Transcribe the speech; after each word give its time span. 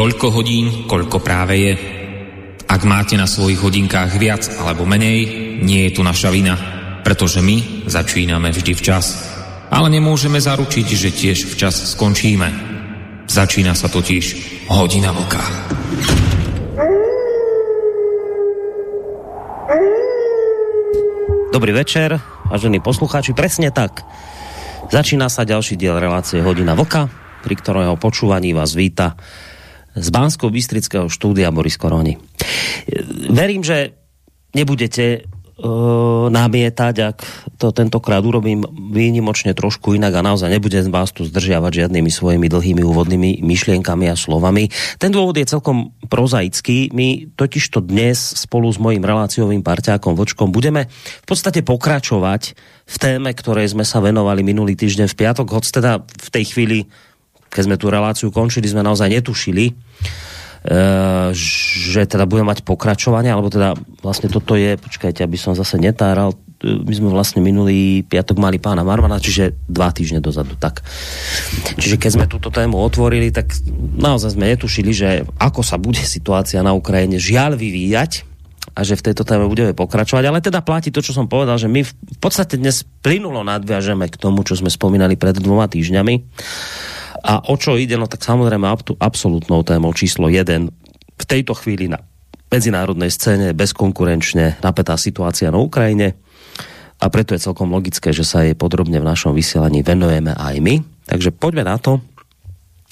Toľko 0.00 0.32
hodín, 0.32 0.88
koľko 0.88 1.20
práve 1.20 1.60
je. 1.60 1.72
Ak 2.64 2.88
máte 2.88 3.20
na 3.20 3.28
svojich 3.28 3.60
hodinkách 3.60 4.16
viac 4.16 4.48
alebo 4.56 4.88
menej, 4.88 5.28
nie 5.60 5.84
je 5.84 5.92
tu 5.92 6.00
naša 6.00 6.32
vina, 6.32 6.56
pretože 7.04 7.44
my 7.44 7.84
začíname 7.84 8.48
vždy 8.48 8.72
včas. 8.80 9.20
Ale 9.68 9.92
nemôžeme 9.92 10.40
zaručiť, 10.40 10.86
že 10.88 11.12
tiež 11.12 11.52
včas 11.52 11.92
skončíme. 11.92 12.48
Začína 13.28 13.76
sa 13.76 13.92
totiž 13.92 14.24
hodina 14.72 15.12
vlka. 15.12 15.44
Dobrý 21.52 21.76
večer, 21.76 22.16
vážení 22.48 22.80
poslucháči, 22.80 23.36
presne 23.36 23.68
tak. 23.68 24.00
Začína 24.88 25.28
sa 25.28 25.44
ďalší 25.44 25.76
diel 25.76 26.00
relácie 26.00 26.40
Hodina 26.40 26.72
Vlka, 26.72 27.12
pri 27.44 27.52
ktorého 27.52 28.00
počúvaní 28.00 28.56
vás 28.56 28.72
víta 28.72 29.20
z 29.94 30.08
bansko 30.10 30.50
bystrického 30.50 31.10
štúdia 31.10 31.50
Boris 31.50 31.74
Koroni. 31.74 32.18
Verím, 33.30 33.62
že 33.66 33.94
nebudete 34.54 35.26
uh, 35.60 36.26
namietať, 36.32 36.94
ak 36.98 37.18
to 37.60 37.70
tentokrát 37.70 38.24
urobím 38.24 38.64
výnimočne 38.90 39.52
trošku 39.52 39.94
inak 39.94 40.16
a 40.16 40.26
naozaj 40.26 40.48
nebudem 40.50 40.88
vás 40.88 41.12
tu 41.12 41.26
zdržiavať 41.28 41.84
žiadnymi 41.84 42.10
svojimi 42.10 42.46
dlhými 42.48 42.82
úvodnými 42.82 43.30
myšlienkami 43.44 44.08
a 44.08 44.16
slovami. 44.16 44.72
Ten 44.96 45.12
dôvod 45.12 45.36
je 45.36 45.46
celkom 45.46 45.92
prozaický. 46.08 46.90
My 46.96 47.30
totižto 47.36 47.84
dnes 47.84 48.18
spolu 48.18 48.72
s 48.72 48.80
mojím 48.80 49.04
reláciovým 49.04 49.62
parťákom 49.62 50.16
Vočkom 50.16 50.50
budeme 50.50 50.88
v 50.90 51.26
podstate 51.26 51.60
pokračovať 51.62 52.42
v 52.90 52.96
téme, 52.98 53.30
ktorej 53.30 53.70
sme 53.70 53.86
sa 53.86 54.02
venovali 54.02 54.42
minulý 54.42 54.74
týždeň 54.74 55.06
v 55.06 55.18
piatok, 55.18 55.46
hoď 55.46 55.64
teda 55.70 55.92
v 56.02 56.28
tej 56.32 56.44
chvíli, 56.50 56.78
keď 57.50 57.62
sme 57.66 57.76
tú 57.76 57.90
reláciu 57.90 58.30
končili, 58.30 58.70
sme 58.70 58.86
naozaj 58.86 59.10
netušili, 59.10 59.74
že 61.32 62.02
teda 62.04 62.28
budeme 62.28 62.52
mať 62.52 62.62
pokračovanie, 62.62 63.32
alebo 63.32 63.48
teda 63.48 63.74
vlastne 64.04 64.28
toto 64.28 64.54
je, 64.54 64.76
počkajte, 64.76 65.24
aby 65.24 65.36
som 65.40 65.56
zase 65.56 65.80
netáral, 65.80 66.36
my 66.60 66.92
sme 66.92 67.08
vlastne 67.08 67.40
minulý 67.40 68.04
piatok 68.04 68.36
mali 68.36 68.60
pána 68.60 68.84
Marmana, 68.84 69.16
čiže 69.16 69.56
dva 69.64 69.88
týždne 69.96 70.20
dozadu. 70.20 70.60
Tak. 70.60 70.84
Čiže 71.80 71.96
keď 71.96 72.10
sme 72.12 72.26
túto 72.28 72.52
tému 72.52 72.76
otvorili, 72.76 73.32
tak 73.32 73.48
naozaj 73.96 74.36
sme 74.36 74.52
netušili, 74.52 74.92
že 74.92 75.08
ako 75.40 75.64
sa 75.64 75.80
bude 75.80 76.04
situácia 76.04 76.60
na 76.60 76.76
Ukrajine 76.76 77.16
žiaľ 77.16 77.56
vyvíjať 77.56 78.28
a 78.76 78.84
že 78.84 79.00
v 79.00 79.04
tejto 79.08 79.24
téme 79.24 79.48
budeme 79.48 79.72
pokračovať. 79.72 80.28
Ale 80.28 80.44
teda 80.44 80.60
platí 80.60 80.92
to, 80.92 81.00
čo 81.00 81.16
som 81.16 81.32
povedal, 81.32 81.56
že 81.56 81.72
my 81.72 81.80
v 81.88 82.18
podstate 82.20 82.60
dnes 82.60 82.84
plynulo 83.00 83.40
nadviažeme 83.40 84.04
k 84.12 84.20
tomu, 84.20 84.44
čo 84.44 84.52
sme 84.52 84.68
spomínali 84.68 85.16
pred 85.16 85.40
dvoma 85.40 85.64
týždňami. 85.64 86.14
A 87.20 87.44
o 87.46 87.54
čo 87.56 87.76
ide? 87.76 88.00
No 88.00 88.08
tak 88.08 88.24
samozrejme 88.24 88.66
absolútnou 89.00 89.60
témou 89.62 89.92
číslo 89.92 90.32
1 90.32 90.68
v 91.20 91.24
tejto 91.28 91.52
chvíli 91.52 91.92
na 91.92 92.00
medzinárodnej 92.50 93.12
scéne 93.12 93.54
bezkonkurenčne 93.54 94.58
napätá 94.64 94.98
situácia 94.98 95.52
na 95.52 95.60
Ukrajine 95.62 96.18
a 97.00 97.06
preto 97.08 97.32
je 97.32 97.40
celkom 97.40 97.72
logické, 97.72 98.12
že 98.12 98.26
sa 98.26 98.44
jej 98.44 98.52
podrobne 98.52 99.00
v 99.00 99.08
našom 99.08 99.32
vysielaní 99.32 99.80
venujeme 99.80 100.36
aj 100.36 100.60
my. 100.60 100.74
Takže 101.08 101.32
poďme 101.32 101.64
na 101.64 101.80
to. 101.80 102.04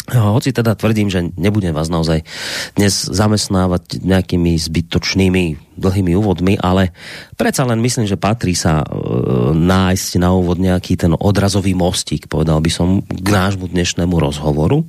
Hoci 0.08 0.56
teda 0.56 0.72
tvrdím, 0.72 1.12
že 1.12 1.28
nebudem 1.36 1.76
vás 1.76 1.92
naozaj 1.92 2.24
dnes 2.72 3.04
zamestnávať 3.12 4.00
nejakými 4.00 4.56
zbytočnými 4.56 5.76
dlhými 5.76 6.16
úvodmi, 6.16 6.56
ale 6.56 6.96
predsa 7.36 7.68
len 7.68 7.84
myslím, 7.84 8.08
že 8.08 8.16
patrí 8.16 8.56
sa 8.56 8.80
e, 8.80 8.86
nájsť 9.52 10.10
na 10.16 10.32
úvod 10.32 10.56
nejaký 10.56 10.96
ten 10.96 11.12
odrazový 11.12 11.76
mostík, 11.76 12.24
povedal 12.24 12.64
by 12.64 12.70
som, 12.72 13.04
k 13.04 13.28
nášmu 13.28 13.68
dnešnému 13.68 14.16
rozhovoru. 14.16 14.88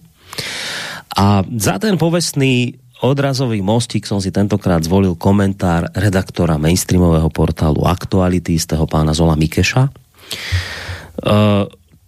A 1.20 1.44
za 1.52 1.76
ten 1.84 2.00
povestný 2.00 2.80
odrazový 3.04 3.60
mostík 3.60 4.08
som 4.08 4.24
si 4.24 4.32
tentokrát 4.32 4.80
zvolil 4.88 5.20
komentár 5.20 5.92
redaktora 6.00 6.56
mainstreamového 6.56 7.28
portálu 7.28 7.84
Aktuality, 7.84 8.56
z 8.56 8.72
toho 8.72 8.88
pána 8.88 9.12
Zola 9.12 9.36
Mikeša. 9.36 9.84
E, 9.84 9.92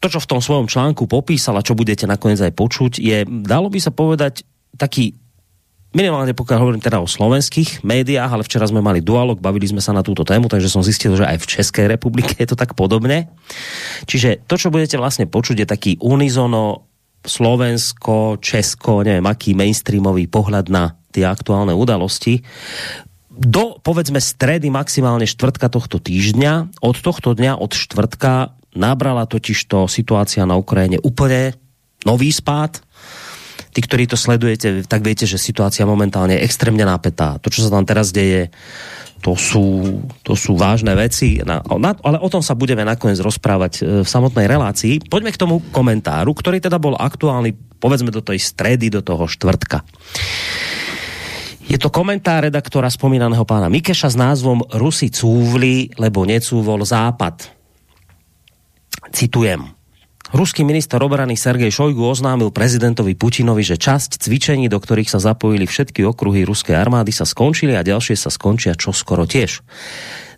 to, 0.02 0.10
čo 0.10 0.20
v 0.20 0.30
tom 0.34 0.42
svojom 0.42 0.66
článku 0.66 1.06
popísal 1.06 1.62
a 1.62 1.66
čo 1.66 1.78
budete 1.78 2.10
nakoniec 2.10 2.42
aj 2.42 2.58
počuť, 2.58 2.98
je, 2.98 3.22
dalo 3.46 3.70
by 3.70 3.78
sa 3.78 3.94
povedať, 3.94 4.42
taký 4.74 5.14
minimálne 5.92 6.32
pokiaľ 6.32 6.58
hovorím 6.58 6.84
teda 6.84 7.04
o 7.04 7.08
slovenských 7.08 7.86
médiách, 7.86 8.32
ale 8.32 8.48
včera 8.48 8.66
sme 8.66 8.82
mali 8.82 9.04
dualog, 9.04 9.44
bavili 9.44 9.68
sme 9.68 9.84
sa 9.84 9.92
na 9.92 10.02
túto 10.02 10.24
tému, 10.24 10.48
takže 10.48 10.72
som 10.72 10.82
zistil, 10.82 11.14
že 11.20 11.28
aj 11.28 11.38
v 11.44 11.50
Českej 11.60 11.86
republike 11.92 12.34
je 12.40 12.48
to 12.48 12.58
tak 12.58 12.74
podobne. 12.74 13.30
Čiže 14.08 14.48
to, 14.48 14.56
čo 14.58 14.74
budete 14.74 14.98
vlastne 14.98 15.28
počuť, 15.28 15.64
je 15.64 15.68
taký 15.68 15.92
unizono 16.02 16.90
Slovensko, 17.22 18.42
Česko, 18.42 19.06
neviem 19.06 19.28
aký 19.30 19.54
mainstreamový 19.54 20.26
pohľad 20.26 20.74
na 20.74 20.98
tie 21.14 21.28
aktuálne 21.28 21.76
udalosti. 21.76 22.42
Do, 23.30 23.78
povedzme, 23.84 24.18
stredy 24.18 24.74
maximálne 24.74 25.30
štvrtka 25.30 25.70
tohto 25.70 26.02
týždňa, 26.02 26.82
od 26.82 26.98
tohto 26.98 27.38
dňa, 27.38 27.62
od 27.62 27.72
štvrtka, 27.78 28.61
nabrala 28.76 29.28
totižto 29.28 29.88
situácia 29.88 30.48
na 30.48 30.56
Ukrajine 30.56 31.00
úplne 31.04 31.56
nový 32.08 32.32
spád. 32.32 32.82
Tí, 33.72 33.80
ktorí 33.80 34.04
to 34.04 34.20
sledujete, 34.20 34.84
tak 34.84 35.00
viete, 35.00 35.24
že 35.24 35.40
situácia 35.40 35.88
momentálne 35.88 36.36
je 36.36 36.44
extrémne 36.44 36.84
napätá. 36.84 37.40
To, 37.40 37.48
čo 37.48 37.64
sa 37.64 37.72
tam 37.72 37.88
teraz 37.88 38.12
deje, 38.12 38.52
to 39.24 39.38
sú, 39.38 40.02
to 40.28 40.36
sú 40.36 40.60
vážne 40.60 40.92
veci, 40.98 41.40
na, 41.40 41.64
na, 41.64 41.96
ale 42.04 42.18
o 42.20 42.28
tom 42.28 42.44
sa 42.44 42.58
budeme 42.58 42.84
nakoniec 42.84 43.22
rozprávať 43.22 43.74
e, 43.80 43.82
v 44.04 44.08
samotnej 44.08 44.50
relácii. 44.50 45.08
Poďme 45.08 45.32
k 45.32 45.40
tomu 45.40 45.64
komentáru, 45.72 46.36
ktorý 46.36 46.60
teda 46.60 46.82
bol 46.82 47.00
aktuálny, 47.00 47.56
povedzme 47.80 48.12
do 48.12 48.20
tej 48.20 48.42
stredy, 48.42 48.92
do 48.92 49.00
toho 49.00 49.30
štvrtka. 49.30 49.86
Je 51.70 51.80
to 51.80 51.94
komentár 51.94 52.44
redaktora 52.44 52.92
spomínaného 52.92 53.48
pána 53.48 53.72
Mikeša 53.72 54.12
s 54.12 54.20
názvom 54.20 54.66
Rusi 54.76 55.08
cúvli, 55.08 55.88
lebo 55.96 56.28
necúvol 56.28 56.84
západ. 56.84 57.61
Citujem. 59.12 59.74
Ruský 60.32 60.64
minister 60.64 60.96
obrany 61.04 61.36
Sergej 61.36 61.76
Šojgu 61.76 62.08
oznámil 62.08 62.56
prezidentovi 62.56 63.20
Putinovi, 63.20 63.68
že 63.68 63.76
časť 63.76 64.16
cvičení, 64.16 64.72
do 64.72 64.80
ktorých 64.80 65.12
sa 65.12 65.20
zapojili 65.20 65.68
všetky 65.68 66.08
okruhy 66.08 66.48
ruskej 66.48 66.72
armády, 66.72 67.12
sa 67.12 67.28
skončili 67.28 67.76
a 67.76 67.84
ďalšie 67.84 68.16
sa 68.16 68.32
skončia 68.32 68.80
čoskoro 68.80 69.28
tiež. 69.28 69.60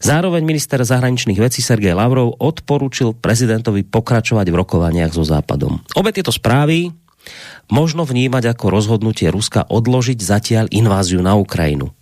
Zároveň 0.02 0.42
minister 0.42 0.82
zahraničných 0.82 1.38
vecí 1.38 1.62
Sergej 1.62 1.94
Lavrov 1.94 2.34
odporučil 2.42 3.14
prezidentovi 3.14 3.86
pokračovať 3.86 4.50
v 4.50 4.56
rokovaniach 4.58 5.14
so 5.14 5.22
Západom. 5.22 5.86
Obe 5.94 6.10
tieto 6.10 6.34
správy 6.34 6.90
možno 7.70 8.02
vnímať 8.02 8.58
ako 8.58 8.74
rozhodnutie 8.74 9.30
Ruska 9.30 9.62
odložiť 9.70 10.18
zatiaľ 10.18 10.66
inváziu 10.74 11.22
na 11.22 11.38
Ukrajinu. 11.38 11.94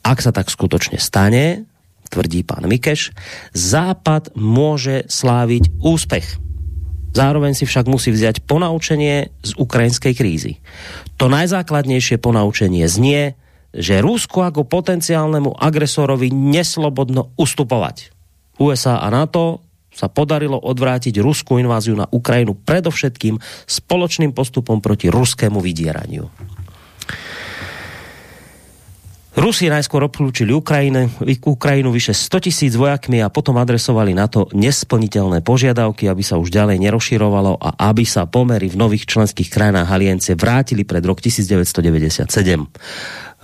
Ak 0.00 0.24
sa 0.24 0.32
tak 0.32 0.48
skutočne 0.48 0.96
stane, 0.96 1.67
tvrdí 2.10 2.44
pán 2.44 2.64
Mikeš, 2.66 3.12
Západ 3.52 4.32
môže 4.34 5.04
sláviť 5.08 5.70
úspech 5.80 6.48
Zároveň 7.18 7.56
si 7.56 7.64
však 7.64 7.88
musí 7.88 8.12
vziať 8.12 8.44
ponaučenie 8.44 9.32
z 9.40 9.50
ukrajinskej 9.56 10.12
krízy. 10.12 10.60
To 11.16 11.32
najzákladnejšie 11.32 12.20
ponaučenie 12.20 12.84
znie, 12.86 13.34
že 13.72 14.04
Rusko 14.04 14.44
ako 14.44 14.68
potenciálnemu 14.68 15.56
agresorovi 15.56 16.30
neslobodno 16.30 17.32
ustupovať. 17.34 18.12
USA 18.60 19.00
a 19.00 19.08
NATO 19.08 19.64
sa 19.90 20.06
podarilo 20.06 20.60
odvrátiť 20.62 21.18
ruskú 21.18 21.58
inváziu 21.58 21.98
na 21.98 22.06
Ukrajinu 22.06 22.54
predovšetkým 22.54 23.40
spoločným 23.66 24.30
postupom 24.30 24.78
proti 24.78 25.10
ruskému 25.10 25.58
vydieraniu. 25.58 26.28
Rusi 29.38 29.70
najskôr 29.70 30.02
obklúčili 30.02 30.50
Ukrajinu, 30.50 31.06
Ukrajinu 31.46 31.94
vyše 31.94 32.10
100 32.10 32.50
tisíc 32.50 32.74
vojakmi 32.74 33.22
a 33.22 33.30
potom 33.30 33.54
adresovali 33.62 34.10
na 34.10 34.26
to 34.26 34.50
nesplniteľné 34.50 35.46
požiadavky, 35.46 36.10
aby 36.10 36.26
sa 36.26 36.42
už 36.42 36.50
ďalej 36.50 36.82
nerozširovalo 36.82 37.54
a 37.54 37.86
aby 37.86 38.02
sa 38.02 38.26
pomery 38.26 38.66
v 38.66 38.74
nových 38.74 39.06
členských 39.06 39.46
krajinách 39.46 39.94
aliancie 39.94 40.34
vrátili 40.34 40.82
pred 40.82 41.06
rok 41.06 41.22
1997. 41.22 42.26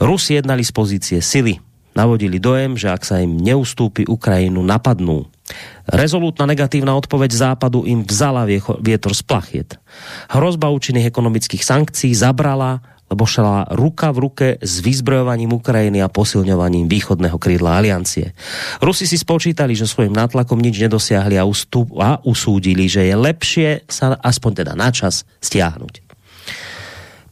Rusi 0.02 0.34
jednali 0.34 0.66
z 0.66 0.72
pozície 0.74 1.18
sily. 1.22 1.62
Navodili 1.94 2.42
dojem, 2.42 2.74
že 2.74 2.90
ak 2.90 3.06
sa 3.06 3.22
im 3.22 3.38
neustúpi 3.38 4.02
Ukrajinu, 4.10 4.66
napadnú. 4.66 5.30
Rezolútna 5.86 6.50
negatívna 6.50 6.98
odpoveď 6.98 7.30
západu 7.30 7.86
im 7.86 8.02
vzala 8.02 8.42
vietor 8.82 9.14
z 9.14 9.22
plachiet. 9.22 9.78
Hrozba 10.26 10.74
účinných 10.74 11.06
ekonomických 11.06 11.62
sankcií 11.62 12.18
zabrala 12.18 12.82
lebo 13.08 13.24
šla 13.24 13.72
ruka 13.72 14.12
v 14.12 14.18
ruke 14.18 14.46
s 14.60 14.84
vyzbrojovaním 14.84 15.56
Ukrajiny 15.56 16.04
a 16.04 16.12
posilňovaním 16.12 16.88
východného 16.88 17.36
krídla 17.40 17.80
aliancie. 17.80 18.36
Rusi 18.84 19.08
si 19.08 19.16
spočítali, 19.16 19.72
že 19.72 19.88
svojim 19.88 20.12
nátlakom 20.12 20.60
nič 20.60 20.76
nedosiahli 20.84 21.40
a, 21.40 21.48
ustup, 21.48 21.94
a 21.96 22.20
usúdili, 22.24 22.88
že 22.88 23.08
je 23.08 23.14
lepšie 23.16 23.68
sa 23.88 24.16
aspoň 24.20 24.64
teda 24.64 24.72
na 24.76 24.92
čas 24.92 25.24
stiahnuť. 25.40 26.03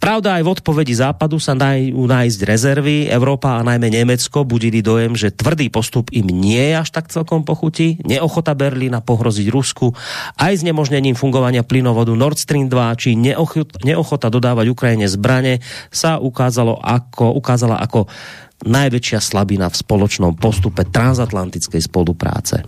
Pravda, 0.02 0.34
aj 0.34 0.42
v 0.42 0.50
odpovedi 0.50 0.98
Západu 0.98 1.38
sa 1.38 1.54
dajú 1.54 1.94
nájsť 1.94 2.40
rezervy. 2.42 3.06
Európa 3.06 3.54
a 3.54 3.62
najmä 3.62 3.86
Nemecko 3.86 4.42
budili 4.42 4.82
dojem, 4.82 5.14
že 5.14 5.30
tvrdý 5.30 5.70
postup 5.70 6.10
im 6.10 6.26
nie 6.26 6.58
je 6.58 6.74
až 6.74 6.90
tak 6.90 7.06
celkom 7.06 7.46
pochutí. 7.46 8.02
Neochota 8.02 8.50
Berlína 8.58 8.98
pohroziť 8.98 9.46
Rusku 9.54 9.94
aj 10.42 10.58
s 10.58 10.66
nemožnením 10.66 11.14
fungovania 11.14 11.62
plynovodu 11.62 12.10
Nord 12.18 12.34
Stream 12.34 12.66
2 12.66 12.98
či 12.98 13.14
neochota 13.14 14.26
dodávať 14.26 14.74
Ukrajine 14.74 15.06
zbrane 15.06 15.62
sa 15.94 16.18
ukázalo 16.18 16.82
ako, 16.82 17.38
ukázala 17.38 17.78
ako 17.78 18.10
najväčšia 18.66 19.22
slabina 19.22 19.70
v 19.70 19.78
spoločnom 19.86 20.34
postupe 20.34 20.82
transatlantickej 20.82 21.78
spolupráce. 21.78 22.66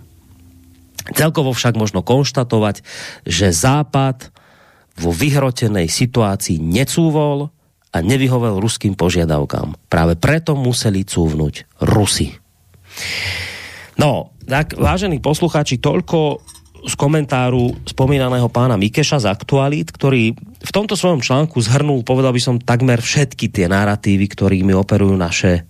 Celkovo 1.19 1.51
však 1.51 1.75
možno 1.75 2.07
konštatovať, 2.07 2.87
že 3.27 3.51
Západ 3.51 4.31
vo 4.95 5.11
vyhrotenej 5.11 5.91
situácii 5.91 6.63
necúvol 6.63 7.51
a 7.95 7.99
nevyhovel 8.03 8.59
ruským 8.59 8.99
požiadavkám. 8.99 9.91
Práve 9.91 10.19
preto 10.19 10.59
museli 10.59 11.07
cúvnuť 11.07 11.83
Rusy. 11.87 12.35
No, 13.99 14.35
tak 14.47 14.75
vážení 14.75 15.23
poslucháči, 15.23 15.79
toľko 15.79 16.43
z 16.85 16.95
komentáru 17.01 17.73
spomínaného 17.89 18.51
pána 18.53 18.77
Mikeša 18.77 19.25
z 19.25 19.31
Aktualit, 19.31 19.89
ktorý 19.89 20.37
v 20.37 20.71
tomto 20.75 20.99
svojom 20.99 21.25
článku 21.25 21.57
zhrnul, 21.63 22.05
povedal 22.05 22.35
by 22.35 22.41
som, 22.43 22.61
takmer 22.61 23.01
všetky 23.01 23.49
tie 23.49 23.67
narratívy, 23.71 24.29
ktorými 24.29 24.77
operujú 24.77 25.17
naše 25.17 25.65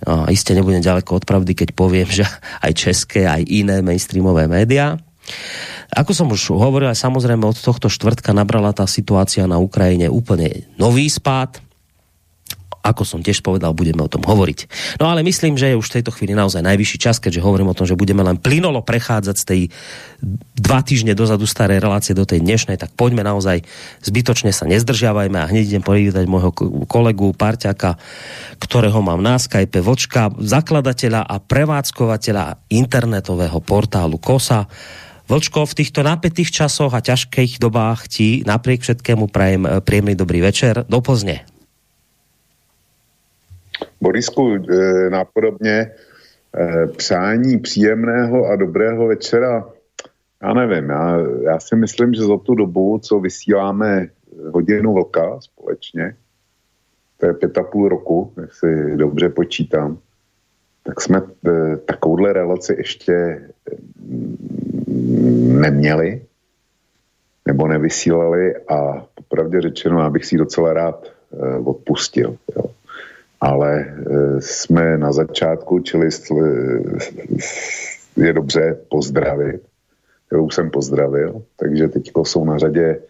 a 0.00 0.32
iste 0.32 0.56
nebudem 0.56 0.80
ďaleko 0.80 1.20
od 1.20 1.24
pravdy, 1.28 1.52
keď 1.52 1.68
poviem, 1.76 2.08
že 2.08 2.24
aj 2.64 2.72
české, 2.72 3.28
aj 3.28 3.44
iné 3.44 3.84
mainstreamové 3.84 4.48
médiá. 4.48 4.96
Ako 5.90 6.14
som 6.14 6.30
už 6.30 6.54
hovoril, 6.54 6.94
samozrejme 6.94 7.42
od 7.42 7.58
tohto 7.58 7.90
štvrtka 7.90 8.30
nabrala 8.30 8.70
tá 8.70 8.86
situácia 8.86 9.42
na 9.50 9.58
Ukrajine 9.58 10.06
úplne 10.06 10.70
nový 10.78 11.10
spád. 11.10 11.58
Ako 12.80 13.04
som 13.04 13.20
tiež 13.20 13.44
povedal, 13.44 13.76
budeme 13.76 14.00
o 14.00 14.08
tom 14.08 14.24
hovoriť. 14.24 14.64
No 15.04 15.12
ale 15.12 15.20
myslím, 15.20 15.60
že 15.60 15.68
je 15.68 15.76
už 15.76 15.92
v 15.92 16.00
tejto 16.00 16.16
chvíli 16.16 16.32
naozaj 16.32 16.64
najvyšší 16.64 16.96
čas, 16.96 17.20
keďže 17.20 17.44
hovorím 17.44 17.68
o 17.68 17.76
tom, 17.76 17.84
že 17.84 17.98
budeme 17.98 18.24
len 18.24 18.40
plynolo 18.40 18.80
prechádzať 18.80 19.36
z 19.36 19.44
tej 19.44 19.60
dva 20.56 20.80
týždne 20.80 21.12
dozadu 21.12 21.44
starej 21.44 21.76
relácie 21.76 22.16
do 22.16 22.24
tej 22.24 22.40
dnešnej, 22.40 22.80
tak 22.80 22.96
poďme 22.96 23.20
naozaj 23.20 23.68
zbytočne 24.00 24.48
sa 24.56 24.64
nezdržiavajme 24.64 25.36
a 25.36 25.50
hneď 25.52 25.76
idem 25.76 25.84
privítať 25.84 26.24
môjho 26.24 26.56
kolegu, 26.88 27.36
parťaka, 27.36 28.00
ktorého 28.56 29.04
mám 29.04 29.20
na 29.20 29.36
Skype, 29.36 29.84
Vočka, 29.84 30.32
zakladateľa 30.40 31.20
a 31.28 31.36
prevádzkovateľa 31.36 32.72
internetového 32.72 33.60
portálu 33.60 34.16
KOSA 34.16 34.64
Vlčko, 35.30 35.62
v 35.62 35.78
týchto 35.78 36.02
napätých 36.02 36.50
časoch 36.50 36.90
a 36.90 36.98
ťažkých 36.98 37.62
dobách 37.62 38.10
ti 38.10 38.42
napriek 38.42 38.82
všetkému 38.82 39.30
prajem 39.30 39.62
eh, 39.62 39.78
príjemný 39.78 40.18
dobrý 40.18 40.42
večer. 40.42 40.82
Do 40.90 40.98
Plzne. 40.98 41.46
Borisku, 44.02 44.58
eh, 44.58 45.10
napodobně 45.10 45.86
eh, 45.86 46.86
přání 46.98 47.62
příjemného 47.62 48.50
a 48.50 48.56
dobrého 48.56 49.06
večera, 49.06 49.70
já 50.42 50.54
nevím, 50.54 50.90
já, 50.90 51.18
já 51.42 51.60
si 51.60 51.76
myslím, 51.76 52.14
že 52.14 52.26
za 52.26 52.38
tu 52.38 52.54
dobu, 52.54 52.98
co 52.98 53.20
vysíláme 53.20 54.10
hodinu 54.50 54.94
vlka 54.94 55.38
společně, 55.40 56.16
to 57.18 57.26
je 57.26 57.32
pět 57.34 57.58
a 57.58 57.62
půl 57.62 57.88
roku, 57.88 58.32
jestli 58.40 58.96
dobře 58.96 59.28
počítám, 59.28 59.98
tak 60.82 61.00
jsme 61.00 61.22
takovouhle 61.86 62.32
relaci 62.32 62.74
ještě 62.78 63.40
neměli 65.60 66.22
nebo 67.46 67.68
nevysílali 67.68 68.56
a 68.56 69.06
popravdě 69.14 69.60
řečeno, 69.60 70.00
já 70.00 70.10
bych 70.10 70.24
si 70.24 70.36
docela 70.36 70.72
rád 70.72 71.06
eh, 71.06 71.58
odpustil. 71.64 72.36
Jo. 72.56 72.64
Ale 73.40 73.84
eh, 73.86 74.40
jsme 74.40 74.98
na 74.98 75.12
začátku, 75.12 75.78
čili 75.80 76.08
je 78.16 78.32
dobře 78.32 78.78
pozdravit, 78.88 79.62
kterou 80.26 80.50
jsem 80.50 80.70
pozdravil, 80.70 81.42
takže 81.56 81.88
teď 81.88 82.10
jsou 82.22 82.44
na 82.44 82.58
řadě 82.58 83.00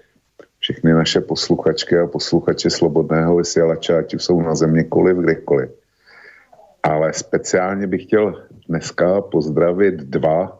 všechny 0.58 0.92
naše 0.92 1.20
posluchačky 1.20 1.98
a 1.98 2.06
posluchače 2.06 2.70
Slobodného 2.70 3.36
vysílače, 3.36 3.98
ať 3.98 4.14
jsou 4.14 4.40
na 4.42 4.54
zeměkoliv, 4.54 5.16
kdekoliv. 5.16 5.70
Ale 6.82 7.12
speciálně 7.12 7.86
bych 7.86 8.02
chtěl 8.02 8.42
dneska 8.68 9.20
pozdravit 9.20 9.94
dva 9.94 10.59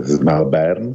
z 0.00 0.18
Melbourne, 0.18 0.94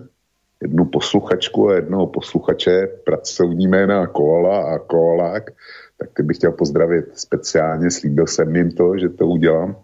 jednu 0.62 0.86
posluchačku 0.86 1.70
a 1.70 1.76
jednoho 1.76 2.08
posluchače, 2.08 2.88
pracovní 3.06 3.68
jména 3.68 4.08
Koala 4.08 4.74
a 4.74 4.80
Koalák, 4.80 5.52
tak 5.98 6.10
bych 6.26 6.38
chtěl 6.38 6.52
pozdravit 6.52 7.06
speciálně, 7.14 7.92
slíbil 7.92 8.28
jsem 8.28 8.56
jim 8.56 8.72
to, 8.72 8.98
že 8.98 9.10
to 9.10 9.28
udělám, 9.28 9.76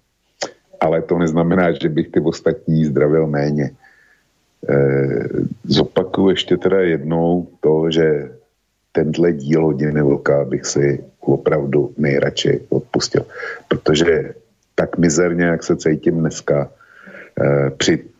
ale 0.80 1.02
to 1.02 1.18
neznamená, 1.18 1.72
že 1.72 1.90
bych 1.90 2.10
ty 2.10 2.20
ostatní 2.20 2.86
zdravil 2.86 3.28
méně. 3.28 3.72
E, 4.70 4.76
zopakuju 5.64 6.30
ještě 6.30 6.58
teda 6.58 6.80
jednou 6.80 7.48
to, 7.60 7.92
že 7.92 8.32
tenhle 8.92 9.34
díl 9.34 9.64
hodiny 9.64 10.02
vlka 10.02 10.46
bych 10.46 10.66
si 10.66 11.04
opravdu 11.20 11.94
nejradši 11.98 12.62
odpustil, 12.70 13.26
protože 13.68 14.34
tak 14.76 14.98
mizerně, 14.98 15.46
jak 15.46 15.64
se 15.64 15.76
cítím 15.76 16.20
dneska, 16.20 16.72
e, 17.42 17.70
při 17.70 18.15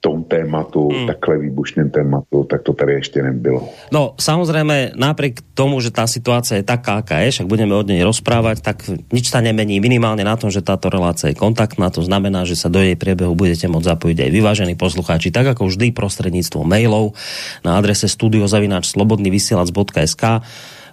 tom 0.00 0.24
tématu, 0.24 0.88
hmm. 0.88 1.06
takhle 1.06 1.38
výbušném 1.38 1.90
tématu, 1.90 2.44
tak 2.44 2.62
to 2.62 2.72
tady 2.72 2.92
ještě 2.92 3.22
nebylo. 3.22 3.68
No, 3.92 4.14
samozrejme, 4.16 4.96
napriek 4.96 5.40
tomu, 5.54 5.80
že 5.84 5.92
tá 5.92 6.08
situácia 6.08 6.56
je 6.56 6.64
taká, 6.64 7.04
aká 7.04 7.20
je, 7.20 7.36
však 7.36 7.46
budeme 7.46 7.76
od 7.76 7.84
nej 7.84 8.00
rozprávať, 8.00 8.64
tak 8.64 8.88
nič 9.12 9.28
sa 9.28 9.44
nemení 9.44 9.76
minimálne 9.76 10.24
na 10.24 10.40
tom, 10.40 10.48
že 10.48 10.64
táto 10.64 10.88
relácia 10.88 11.28
je 11.28 11.36
kontaktná, 11.36 11.92
to 11.92 12.00
znamená, 12.00 12.48
že 12.48 12.56
sa 12.56 12.72
do 12.72 12.80
jej 12.80 12.96
priebehu 12.96 13.36
budete 13.36 13.68
môcť 13.68 13.92
zapojiť 13.92 14.24
aj 14.24 14.30
vyvážení 14.32 14.74
poslucháči, 14.74 15.28
tak 15.28 15.52
ako 15.52 15.68
vždy 15.68 15.92
prostredníctvom 15.92 16.64
mailov 16.64 17.12
na 17.60 17.76
adrese 17.76 18.08
studiozavináčslobodnyvysielac.sk 18.08 20.24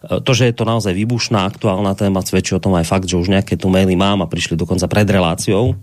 to, 0.01 0.32
že 0.34 0.50
je 0.50 0.54
to 0.54 0.63
naozaj 0.63 0.94
výbušná 0.94 1.50
aktuálna 1.50 1.98
téma, 1.98 2.22
svedčí 2.22 2.54
o 2.54 2.62
tom 2.62 2.77
aj 2.77 2.86
fakt, 2.86 3.08
že 3.10 3.18
už 3.18 3.34
nejaké 3.34 3.58
tu 3.58 3.72
maily 3.72 3.98
mám 3.98 4.22
a 4.22 4.30
prišli 4.30 4.54
dokonca 4.54 4.86
pred 4.86 5.08
reláciou. 5.10 5.74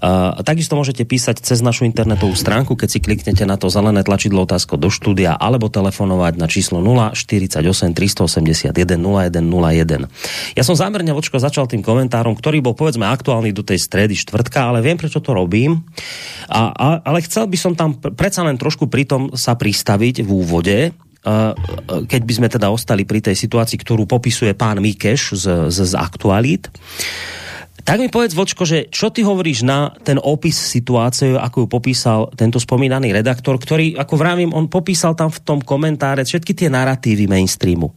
A 0.00 0.40
takisto 0.46 0.78
môžete 0.78 1.04
písať 1.04 1.42
cez 1.42 1.60
našu 1.60 1.84
internetovú 1.84 2.32
stránku, 2.32 2.78
keď 2.78 2.88
si 2.88 2.98
kliknete 3.02 3.44
na 3.44 3.60
to 3.60 3.68
zelené 3.68 4.00
tlačidlo 4.06 4.46
otázko 4.48 4.80
do 4.80 4.88
štúdia 4.88 5.36
alebo 5.36 5.68
telefonovať 5.68 6.34
na 6.40 6.46
číslo 6.46 6.80
048 6.80 7.60
381 7.92 8.72
0101. 8.72 10.56
Ja 10.56 10.62
som 10.64 10.78
zámerne 10.78 11.12
vočko 11.12 11.36
začal 11.42 11.68
tým 11.68 11.84
komentárom, 11.84 12.32
ktorý 12.38 12.64
bol 12.64 12.78
povedzme 12.78 13.04
aktuálny 13.10 13.52
do 13.52 13.66
tej 13.66 13.82
stredy 13.82 14.16
štvrtka, 14.16 14.72
ale 14.72 14.80
viem, 14.80 14.96
prečo 14.96 15.20
to 15.20 15.36
robím. 15.36 15.84
A, 16.48 16.72
a, 16.72 16.86
ale 17.04 17.20
chcel 17.26 17.50
by 17.50 17.58
som 17.58 17.72
tam 17.76 17.98
predsa 17.98 18.46
len 18.46 18.56
trošku 18.56 18.88
pritom 18.88 19.36
sa 19.36 19.58
pristaviť 19.58 20.24
v 20.24 20.30
úvode, 20.30 20.78
keď 22.08 22.22
by 22.24 22.32
sme 22.32 22.48
teda 22.48 22.72
ostali 22.72 23.04
pri 23.04 23.20
tej 23.20 23.36
situácii, 23.36 23.76
ktorú 23.76 24.08
popisuje 24.08 24.56
pán 24.56 24.80
Mikeš 24.80 25.36
z, 25.36 25.46
z, 25.68 25.78
z 25.84 25.94
aktualít, 25.96 26.72
tak 27.80 27.96
mi 27.96 28.12
povedz, 28.12 28.36
Vočko, 28.36 28.68
že 28.68 28.92
čo 28.92 29.08
ty 29.08 29.24
hovoríš 29.24 29.64
na 29.64 29.92
ten 30.04 30.20
opis 30.20 30.56
situácie, 30.56 31.32
ako 31.36 31.64
ju 31.64 31.68
popísal 31.68 32.20
tento 32.36 32.60
spomínaný 32.60 33.12
redaktor, 33.12 33.56
ktorý, 33.56 33.96
ako 33.96 34.14
vravím, 34.20 34.52
on 34.52 34.68
popísal 34.68 35.16
tam 35.16 35.32
v 35.32 35.40
tom 35.40 35.58
komentáre 35.64 36.24
všetky 36.24 36.52
tie 36.52 36.68
narratívy 36.68 37.24
mainstreamu. 37.24 37.88
E, 37.90 37.94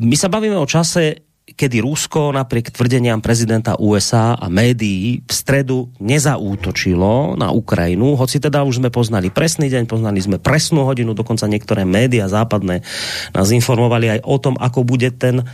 my 0.00 0.16
sa 0.16 0.32
bavíme 0.32 0.56
o 0.56 0.64
čase, 0.64 1.25
kedy 1.46 1.78
Rusko 1.78 2.34
napriek 2.34 2.74
tvrdeniam 2.74 3.22
prezidenta 3.22 3.78
USA 3.78 4.34
a 4.34 4.50
médií 4.50 5.22
v 5.22 5.32
stredu 5.32 5.94
nezaútočilo 6.02 7.38
na 7.38 7.54
Ukrajinu, 7.54 8.18
hoci 8.18 8.42
teda 8.42 8.66
už 8.66 8.82
sme 8.82 8.90
poznali 8.90 9.30
presný 9.30 9.70
deň, 9.70 9.86
poznali 9.86 10.18
sme 10.18 10.42
presnú 10.42 10.82
hodinu, 10.82 11.14
dokonca 11.14 11.46
niektoré 11.46 11.86
médiá 11.86 12.26
západné 12.26 12.82
nás 13.30 13.48
informovali 13.54 14.18
aj 14.18 14.20
o 14.26 14.36
tom, 14.42 14.58
ako 14.58 14.82
bude 14.82 15.14
ten 15.14 15.38
e, 15.38 15.44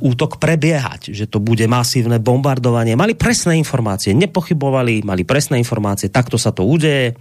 útok 0.00 0.40
prebiehať, 0.40 1.12
že 1.12 1.28
to 1.28 1.44
bude 1.44 1.68
masívne 1.68 2.16
bombardovanie. 2.16 2.96
Mali 2.96 3.12
presné 3.12 3.60
informácie, 3.60 4.16
nepochybovali, 4.16 5.04
mali 5.04 5.28
presné 5.28 5.60
informácie, 5.60 6.08
takto 6.08 6.40
sa 6.40 6.56
to 6.56 6.64
udeje 6.64 7.20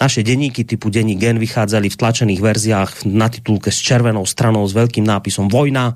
naše 0.00 0.24
denníky 0.24 0.64
typu 0.64 0.88
denní 0.88 1.20
Gen 1.20 1.36
vychádzali 1.36 1.92
v 1.92 1.98
tlačených 2.00 2.40
verziách 2.40 2.92
na 3.04 3.28
titulke 3.28 3.68
s 3.68 3.84
červenou 3.84 4.24
stranou 4.24 4.64
s 4.64 4.72
veľkým 4.72 5.04
nápisom 5.04 5.52
Vojna. 5.52 5.92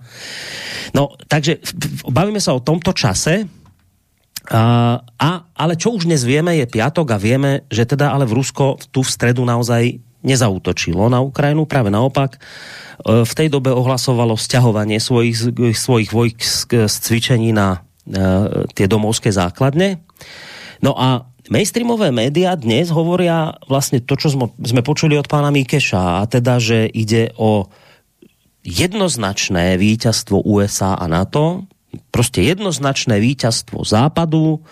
No, 0.92 1.16
takže 1.25 1.64
bavíme 2.04 2.38
sa 2.38 2.52
o 2.52 2.61
tomto 2.61 2.92
čase, 2.92 3.49
a, 4.44 5.00
a, 5.00 5.30
ale 5.56 5.80
čo 5.80 5.96
už 5.96 6.04
dnes 6.04 6.20
vieme, 6.20 6.52
je 6.61 6.68
piatok 6.68 7.16
a 7.16 7.18
vieme, 7.18 7.64
že 7.73 7.88
teda 7.88 8.12
ale 8.12 8.28
v 8.28 8.37
Rusko 8.37 8.76
tu 8.92 9.00
v 9.00 9.08
stredu 9.08 9.40
naozaj 9.40 9.96
nezautočilo 10.20 11.08
na 11.08 11.25
Ukrajinu, 11.25 11.64
práve 11.64 11.88
naopak. 11.88 12.37
E, 12.37 12.38
v 13.25 13.32
tej 13.32 13.49
dobe 13.49 13.73
ohlasovalo 13.73 14.37
sťahovanie 14.37 15.00
svojich, 15.00 15.37
svojich 15.76 16.12
vojsk 16.12 16.88
z 16.88 16.92
cvičení 16.92 17.56
na 17.56 17.88
e, 18.04 18.68
tie 18.76 18.84
domovské 18.84 19.32
základne. 19.32 20.04
No 20.84 20.92
a 20.92 21.25
mainstreamové 21.52 22.08
médiá 22.14 22.56
dnes 22.56 22.88
hovoria 22.88 23.56
vlastne 23.68 24.00
to, 24.00 24.16
čo 24.16 24.32
sme, 24.32 24.52
sme 24.62 24.80
počuli 24.80 25.18
od 25.18 25.28
pána 25.28 25.52
Míkeša, 25.52 26.20
a 26.20 26.22
teda, 26.28 26.56
že 26.60 26.88
ide 26.88 27.32
o 27.36 27.68
jednoznačné 28.64 29.76
víťazstvo 29.76 30.40
USA 30.44 30.96
a 30.96 31.04
NATO, 31.04 31.68
proste 32.08 32.42
jednoznačné 32.42 33.20
víťazstvo 33.20 33.84
Západu, 33.84 34.64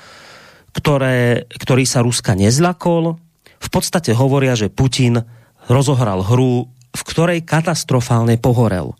ktoré, 0.72 1.44
ktorý 1.52 1.84
sa 1.84 2.00
Ruska 2.00 2.32
nezlakol. 2.32 3.20
V 3.62 3.68
podstate 3.68 4.16
hovoria, 4.16 4.56
že 4.56 4.72
Putin 4.72 5.20
rozohral 5.68 6.24
hru, 6.24 6.66
v 6.92 7.02
ktorej 7.04 7.44
katastrofálne 7.44 8.40
pohorel. 8.40 8.96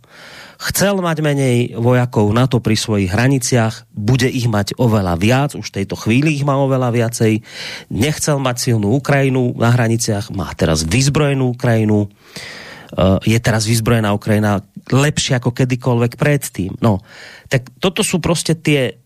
Chcel 0.63 1.03
mať 1.03 1.27
menej 1.27 1.75
vojakov 1.75 2.31
NATO 2.31 2.63
pri 2.63 2.79
svojich 2.79 3.11
hraniciach, 3.11 3.91
bude 3.91 4.31
ich 4.31 4.47
mať 4.47 4.79
oveľa 4.79 5.19
viac, 5.19 5.51
už 5.59 5.75
v 5.75 5.83
tejto 5.83 5.99
chvíli 5.99 6.39
ich 6.39 6.47
má 6.47 6.55
oveľa 6.55 6.95
viacej. 6.95 7.43
Nechcel 7.91 8.39
mať 8.39 8.71
silnú 8.71 8.95
Ukrajinu 8.95 9.59
na 9.59 9.75
hraniciach, 9.75 10.31
má 10.31 10.55
teraz 10.55 10.87
vyzbrojenú 10.87 11.59
Ukrajinu. 11.59 12.07
Eh, 12.07 13.35
je 13.35 13.39
teraz 13.43 13.67
vyzbrojená 13.67 14.15
Ukrajina 14.15 14.63
lepšie 14.87 15.43
ako 15.43 15.51
kedykoľvek 15.51 16.15
predtým. 16.15 16.79
No, 16.79 17.03
tak 17.51 17.67
toto 17.83 18.07
sú 18.07 18.23
proste 18.23 18.55
tie 18.55 19.02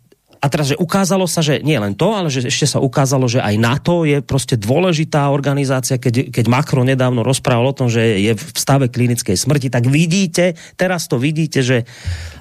a 0.47 0.53
teraz, 0.53 0.71
že 0.71 0.79
ukázalo 0.79 1.27
sa, 1.27 1.43
že 1.43 1.59
nie 1.67 1.75
len 1.75 1.99
to, 1.99 2.15
ale 2.15 2.31
že 2.31 2.47
ešte 2.47 2.71
sa 2.71 2.79
ukázalo, 2.79 3.27
že 3.27 3.43
aj 3.43 3.59
NATO 3.59 4.07
je 4.07 4.23
proste 4.23 4.55
dôležitá 4.55 5.27
organizácia, 5.35 5.99
keď, 5.99 6.31
keď 6.31 6.47
Macron 6.47 6.87
nedávno 6.87 7.27
rozprával 7.27 7.67
o 7.67 7.75
tom, 7.75 7.91
že 7.91 8.23
je 8.23 8.33
v 8.39 8.45
stave 8.55 8.87
klinickej 8.87 9.35
smrti, 9.35 9.75
tak 9.75 9.91
vidíte, 9.91 10.55
teraz 10.79 11.11
to 11.11 11.19
vidíte, 11.19 11.67
že 11.67 11.83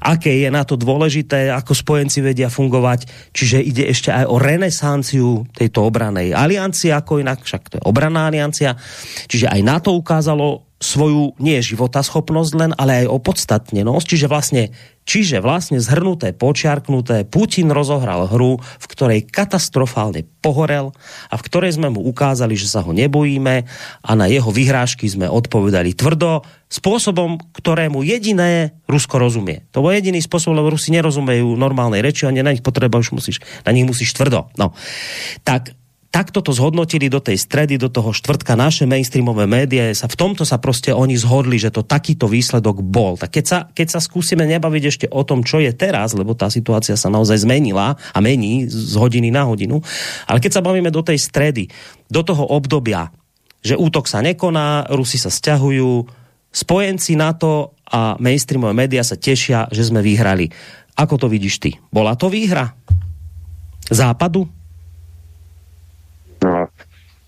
aké 0.05 0.37
je 0.37 0.53
na 0.53 0.61
to 0.61 0.77
dôležité, 0.77 1.49
ako 1.49 1.73
spojenci 1.73 2.21
vedia 2.21 2.53
fungovať, 2.53 3.33
čiže 3.33 3.57
ide 3.65 3.89
ešte 3.89 4.13
aj 4.13 4.29
o 4.29 4.37
renesanciu 4.37 5.49
tejto 5.57 5.89
obranej 5.89 6.37
aliancie, 6.37 6.93
ako 6.93 7.25
inak, 7.25 7.41
však 7.41 7.73
to 7.73 7.75
je 7.81 7.83
obraná 7.89 8.29
aliancia, 8.29 8.77
čiže 9.25 9.49
aj 9.49 9.61
na 9.65 9.81
to 9.81 9.97
ukázalo 9.97 10.61
svoju 10.85 11.33
nie 11.41 11.57
životaschopnosť 11.57 12.51
len, 12.53 12.71
ale 12.77 13.03
aj 13.03 13.11
opodstatnenosť, 13.11 14.05
čiže 14.05 14.27
vlastne, 14.29 14.63
čiže 15.09 15.41
vlastne 15.41 15.81
zhrnuté, 15.81 16.37
počiarknuté, 16.37 17.25
Putin 17.25 17.73
rozohral 17.73 18.29
hru, 18.29 18.61
v 18.61 18.85
ktorej 18.85 19.25
katastrofálne 19.25 20.21
pohorel 20.45 20.93
a 21.33 21.35
v 21.35 21.45
ktorej 21.49 21.81
sme 21.81 21.89
mu 21.89 22.05
ukázali, 22.05 22.53
že 22.53 22.69
sa 22.69 22.85
ho 22.85 22.93
nebojíme 22.93 23.55
a 24.05 24.11
na 24.13 24.29
jeho 24.29 24.53
vyhrážky 24.53 25.09
sme 25.09 25.25
odpovedali 25.25 25.97
tvrdo, 25.97 26.45
spôsobom, 26.69 27.41
ktorému 27.55 28.05
jediné 28.05 28.77
Rusko 28.85 29.17
rozumie. 29.17 29.65
To 29.73 29.81
bol 29.81 29.93
jediný 29.93 30.21
spôsob, 30.21 30.53
lebo 30.53 30.73
Rusi 30.73 30.93
nerozumejú 30.93 31.57
normálnej 31.57 32.05
reči 32.05 32.29
a 32.29 32.33
na 32.33 32.53
nich 32.53 32.65
potrebuješ 32.65 33.15
musíš, 33.15 33.37
na 33.65 33.73
nich 33.73 33.85
musíš 33.85 34.13
tvrdo. 34.13 34.49
No. 34.59 34.73
Tak 35.41 35.73
takto 36.15 36.39
to 36.39 36.55
zhodnotili 36.55 37.11
do 37.11 37.19
tej 37.19 37.35
stredy, 37.35 37.75
do 37.75 37.91
toho 37.91 38.15
štvrtka 38.15 38.55
naše 38.55 38.87
mainstreamové 38.87 39.43
médiá, 39.51 39.91
sa 39.91 40.07
v 40.07 40.15
tomto 40.15 40.47
sa 40.47 40.55
proste 40.63 40.95
oni 40.95 41.19
zhodli, 41.19 41.59
že 41.59 41.75
to 41.75 41.83
takýto 41.83 42.31
výsledok 42.31 42.79
bol. 42.79 43.19
Tak 43.19 43.35
keď 43.35 43.45
sa, 43.45 43.57
keď 43.67 43.87
sa 43.91 43.99
skúsime 43.99 44.47
nebaviť 44.47 44.83
ešte 44.87 45.05
o 45.11 45.27
tom, 45.27 45.43
čo 45.43 45.59
je 45.59 45.75
teraz, 45.75 46.15
lebo 46.15 46.31
tá 46.31 46.47
situácia 46.47 46.95
sa 46.95 47.11
naozaj 47.11 47.43
zmenila 47.43 47.99
a 47.99 48.17
mení 48.23 48.63
z 48.71 48.95
hodiny 48.95 49.27
na 49.27 49.43
hodinu, 49.43 49.83
ale 50.23 50.39
keď 50.39 50.55
sa 50.55 50.63
bavíme 50.63 50.87
do 50.87 51.03
tej 51.03 51.19
stredy, 51.19 51.67
do 52.07 52.23
toho 52.23 52.47
obdobia, 52.47 53.11
že 53.59 53.75
útok 53.75 54.07
sa 54.07 54.23
nekoná, 54.23 54.87
Rusi 54.95 55.19
sa 55.19 55.27
stiahujú, 55.27 56.07
spojenci 56.47 57.19
NATO 57.19 57.75
a 57.91 58.15
mainstreamové 58.23 58.87
médiá 58.87 59.03
sa 59.03 59.19
tešia, 59.19 59.67
že 59.67 59.83
sme 59.83 59.99
vyhrali. 59.99 60.47
Ako 60.95 61.19
to 61.19 61.27
vidíš 61.27 61.59
ty? 61.59 61.75
Bola 61.91 62.15
to 62.15 62.31
výhra? 62.31 62.71
Západu? 63.91 64.64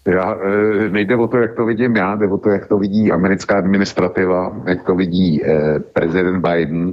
Já, 0.07 0.35
e, 0.35 0.89
nejde 0.89 1.15
o 1.15 1.27
to, 1.27 1.37
jak 1.37 1.55
to 1.55 1.65
vidím 1.65 1.95
já, 1.95 2.15
jde 2.15 2.27
o 2.27 2.37
to, 2.37 2.49
jak 2.49 2.67
to 2.67 2.77
vidí 2.77 3.11
americká 3.11 3.57
administrativa, 3.57 4.55
jak 4.65 4.83
to 4.83 4.95
vidí 4.95 5.43
eh, 5.45 5.79
prezident 5.79 6.41
Biden, 6.41 6.91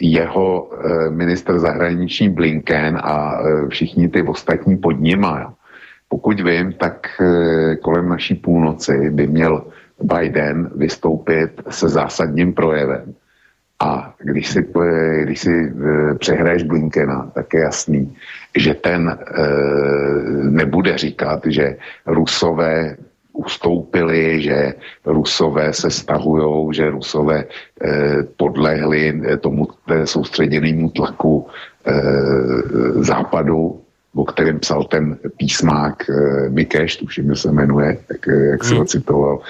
jeho 0.00 0.70
eh, 0.72 1.10
minister 1.10 1.58
zahraniční 1.58 2.28
Blinken 2.28 2.98
a 3.02 3.40
eh, 3.40 3.68
všichni 3.68 4.08
ty 4.08 4.22
ostatní 4.22 4.76
pod 4.76 5.00
nima. 5.00 5.54
Pokud 6.08 6.40
vím, 6.40 6.72
tak 6.72 7.06
eh, 7.20 7.76
kolem 7.76 8.08
naší 8.08 8.34
půlnoci 8.34 9.10
by 9.10 9.26
měl 9.26 9.64
Biden 10.02 10.70
vystoupit 10.76 11.62
se 11.68 11.88
zásadním 11.88 12.52
projevem. 12.52 13.14
A 13.80 14.14
když 14.18 14.48
si, 14.48 14.68
když 15.22 15.40
si 15.40 15.54
eh, 15.54 16.14
přehraješ 16.14 16.62
Blinkena, 16.62 17.30
tak 17.34 17.54
je 17.54 17.60
jasný, 17.60 18.16
že 18.56 18.74
ten 18.74 19.08
e, 19.08 19.18
nebude 20.50 20.98
říkat, 20.98 21.40
že 21.46 21.76
Rusové 22.06 22.96
ustoupili, 23.32 24.42
že 24.42 24.74
Rusové 25.06 25.72
se 25.72 25.90
stahujou, 25.90 26.72
že 26.72 26.90
Rusové 26.90 27.44
e, 27.44 27.46
podlehli 28.36 29.20
tomu 29.40 29.68
soustředěnému 30.04 30.90
tlaku 30.90 31.46
e, 31.86 31.92
západu, 33.02 33.80
o 34.18 34.24
kterém 34.24 34.58
psal 34.58 34.84
ten 34.84 35.18
písmák 35.36 36.10
e, 36.10 36.12
Mikeš, 36.50 36.96
tuším, 36.96 37.30
že 37.30 37.36
se 37.36 37.52
jmenuje, 37.52 37.98
tak, 38.08 38.28
eh, 38.28 38.44
jak 38.44 38.64
si 38.64 38.74
ho 38.74 38.80
hmm. 38.80 38.86
citoval, 38.86 39.40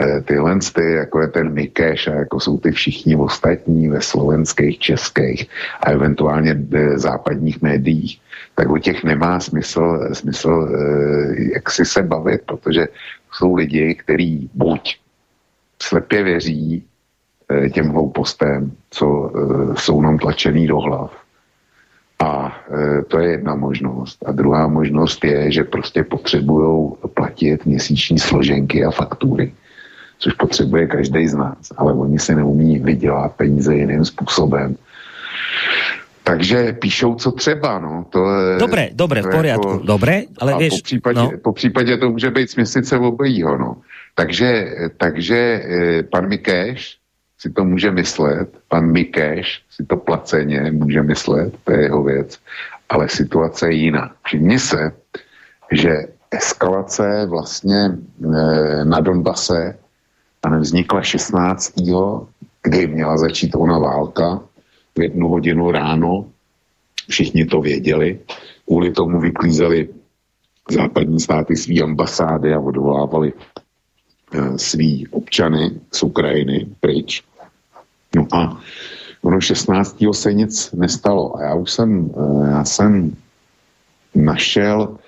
e, 0.00 0.20
tyhle 0.20 0.58
ty, 0.74 0.92
jako 0.92 1.20
je 1.20 1.28
ten 1.28 1.52
Mikeš 1.52 2.08
a 2.08 2.14
jako 2.14 2.40
jsou 2.40 2.58
ty 2.58 2.70
všichni 2.70 3.16
ostatní 3.16 3.88
ve 3.88 4.00
slovenských, 4.00 4.78
českých 4.78 5.48
a 5.80 5.90
eventuálně 5.90 6.52
e, 6.52 6.98
západních 6.98 7.62
médiích, 7.62 8.20
tak 8.54 8.68
o 8.68 8.78
těch 8.78 9.04
nemá 9.04 9.40
smysl, 9.40 10.12
smysl 10.12 10.52
e, 10.52 11.52
jak 11.52 11.70
si 11.70 11.84
se 11.84 12.02
bavit, 12.02 12.40
protože 12.46 12.88
jsou 13.32 13.54
lidi, 13.54 13.94
kteří 13.94 14.50
buď 14.54 14.98
slepě 15.82 16.22
věří 16.22 16.84
e, 17.48 17.70
těm 17.70 17.88
hloupostem, 17.88 18.72
co 18.90 19.06
e, 19.06 19.80
jsou 19.80 20.00
nám 20.00 20.18
tlačený 20.18 20.66
do 20.66 20.80
hlav, 20.80 21.27
a 22.18 22.60
e, 22.70 23.02
to 23.02 23.18
je 23.18 23.30
jedna 23.30 23.54
možnost. 23.54 24.18
A 24.26 24.32
druhá 24.32 24.68
možnost 24.68 25.24
je, 25.24 25.52
že 25.52 25.64
prostě 25.64 26.04
potřebují 26.04 26.92
platit 27.14 27.66
měsíční 27.66 28.18
složenky 28.18 28.84
a 28.84 28.90
faktury, 28.90 29.52
což 30.18 30.32
potřebuje 30.32 30.86
každý 30.86 31.28
z 31.28 31.34
nás, 31.34 31.72
ale 31.76 31.92
oni 31.92 32.18
se 32.18 32.34
neumí 32.34 32.78
vydělat 32.78 33.32
peníze 33.36 33.74
jiným 33.74 34.04
způsobem. 34.04 34.76
Takže 36.24 36.72
píšou, 36.72 37.14
co 37.14 37.32
třeba, 37.32 37.78
no. 37.78 38.06
To 38.10 38.26
dobre, 38.58 38.88
dobre, 38.92 39.22
v 39.22 39.30
poriadku, 39.30 39.68
jako, 39.68 39.86
dobre, 39.86 40.22
ale 40.38 40.58
vieš... 40.58 40.74
Po 40.74 40.82
případě, 40.82 41.20
no. 41.20 41.30
po 41.42 41.52
případě 41.52 41.96
to 41.96 42.10
může 42.10 42.30
být 42.30 42.50
směsice 42.50 42.98
obojího, 42.98 43.58
no. 43.58 43.76
Takže, 44.14 44.74
takže 44.96 45.36
e, 45.36 46.02
pan 46.02 46.28
Mikeš 46.28 46.98
si 47.38 47.50
to 47.50 47.64
může 47.64 47.90
myslet, 47.90 48.48
pan 48.68 48.92
Mikeš 48.92 49.62
si 49.70 49.86
to 49.86 49.96
placeně 49.96 50.70
může 50.70 51.02
myslet, 51.02 51.54
to 51.64 51.72
je 51.72 51.82
jeho 51.82 52.02
věc, 52.02 52.38
ale 52.88 53.08
situace 53.08 53.68
je 53.68 53.74
jiná. 53.74 54.12
Všimni 54.22 54.58
se, 54.58 54.92
že 55.72 55.96
eskalace 56.30 57.26
vlastně 57.26 57.78
e, 57.78 58.84
na 58.84 59.00
Donbase 59.00 59.78
a 60.42 60.48
nevznikla 60.48 61.02
16. 61.02 61.72
kdy 62.62 62.86
měla 62.86 63.16
začít 63.16 63.54
ona 63.54 63.78
válka 63.78 64.40
v 64.98 65.00
jednu 65.00 65.28
hodinu 65.28 65.70
ráno, 65.70 66.24
všichni 67.08 67.46
to 67.46 67.60
věděli, 67.60 68.18
kvůli 68.66 68.90
tomu 68.90 69.20
vyklízeli 69.20 69.88
západní 70.70 71.20
státy 71.20 71.56
svý 71.56 71.82
ambasády 71.82 72.54
a 72.54 72.60
odvolávali 72.60 73.32
svý 74.56 75.08
občany 75.08 75.80
z 75.92 76.02
Ukrajiny 76.02 76.66
pryč. 76.80 77.24
No 78.16 78.26
a 78.32 78.60
ono 79.22 79.40
16. 79.40 80.12
se 80.12 80.34
nic 80.34 80.72
nestalo. 80.72 81.36
A 81.36 81.42
já 81.42 81.54
už 81.54 81.70
jsem, 81.72 82.10
eh, 82.10 82.50
já 82.50 82.64
jsem 82.64 83.16
našel, 84.14 84.98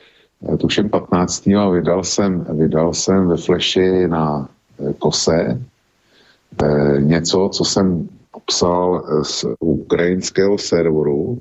eh, 0.53 0.57
tuším 0.57 0.89
15. 0.89 1.57
a 1.57 1.69
vydal 1.69 2.05
jsem, 2.05 2.45
vydal 2.51 2.95
jsem 2.95 3.29
ve 3.29 3.37
fleši 3.37 4.09
na 4.09 4.49
kose 4.99 5.61
něco, 6.99 7.49
co 7.53 7.65
jsem 7.65 8.09
psal 8.47 9.05
z 9.23 9.45
ukrajinského 9.61 10.59
serveru, 10.59 11.39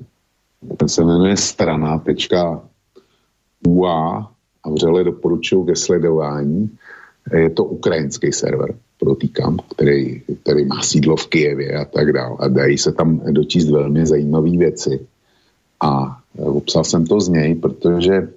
ten 0.76 0.88
se 0.88 1.04
jmenuje 1.04 1.36
strana.ua 1.36 2.70
a 4.62 4.70
vřele 4.70 5.04
doporučuji 5.04 5.64
ke 5.64 5.76
sledování. 5.76 6.70
Je 7.32 7.50
to 7.50 7.64
ukrajinský 7.64 8.32
server 8.32 8.74
protýkám, 9.00 9.56
který, 9.74 10.22
který 10.42 10.64
má 10.64 10.82
sídlo 10.82 11.16
v 11.16 11.26
Kijevě 11.26 11.78
a 11.78 11.84
tak 11.84 12.12
dále. 12.12 12.36
A 12.38 12.48
dají 12.48 12.78
se 12.78 12.92
tam 12.92 13.20
dočíst 13.30 13.70
velmi 13.70 14.06
zajímavé 14.06 14.50
věci. 14.50 15.06
A 15.80 16.20
e, 16.38 16.42
obsal 16.42 16.84
jsem 16.84 17.06
to 17.06 17.20
z 17.20 17.28
něj, 17.28 17.54
protože 17.54 18.28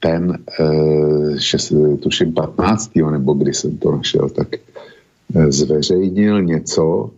ten, 0.00 0.38
e, 0.60 1.40
šest, 1.40 1.72
tuším 2.00 2.32
15. 2.32 2.90
nebo 3.10 3.34
kdy 3.34 3.54
jsem 3.54 3.78
to 3.78 3.90
našel, 3.92 4.28
tak 4.28 4.48
e, 4.54 5.52
zveřejnil 5.52 6.42
něco, 6.42 7.10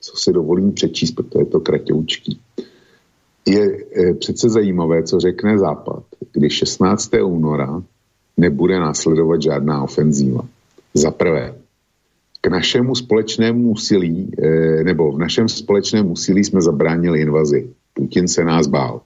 co 0.00 0.16
si 0.16 0.32
dovolím 0.32 0.72
přečíst, 0.72 1.12
protože 1.12 1.38
je 1.38 1.46
to 1.46 1.60
kratoučký. 1.60 2.40
Je 3.46 3.78
přece 4.18 4.48
zajímavé, 4.48 5.02
co 5.02 5.20
řekne 5.20 5.58
Západ, 5.58 6.02
když 6.32 6.52
16. 6.52 7.10
února 7.24 7.82
nebude 8.36 8.80
následovat 8.80 9.42
žádná 9.42 9.82
ofenzíva. 9.82 10.42
Za 10.94 11.10
prvé, 11.10 11.54
k 12.40 12.46
našemu 12.46 12.94
společnému 12.94 13.70
úsilí, 13.70 14.30
nebo 14.84 15.12
v 15.12 15.18
našem 15.18 15.48
společném 15.48 16.10
úsilí 16.10 16.44
jsme 16.44 16.62
zabránili 16.62 17.20
invazi. 17.20 17.68
Putin 17.94 18.28
se 18.28 18.44
nás 18.44 18.66
bál. 18.66 19.00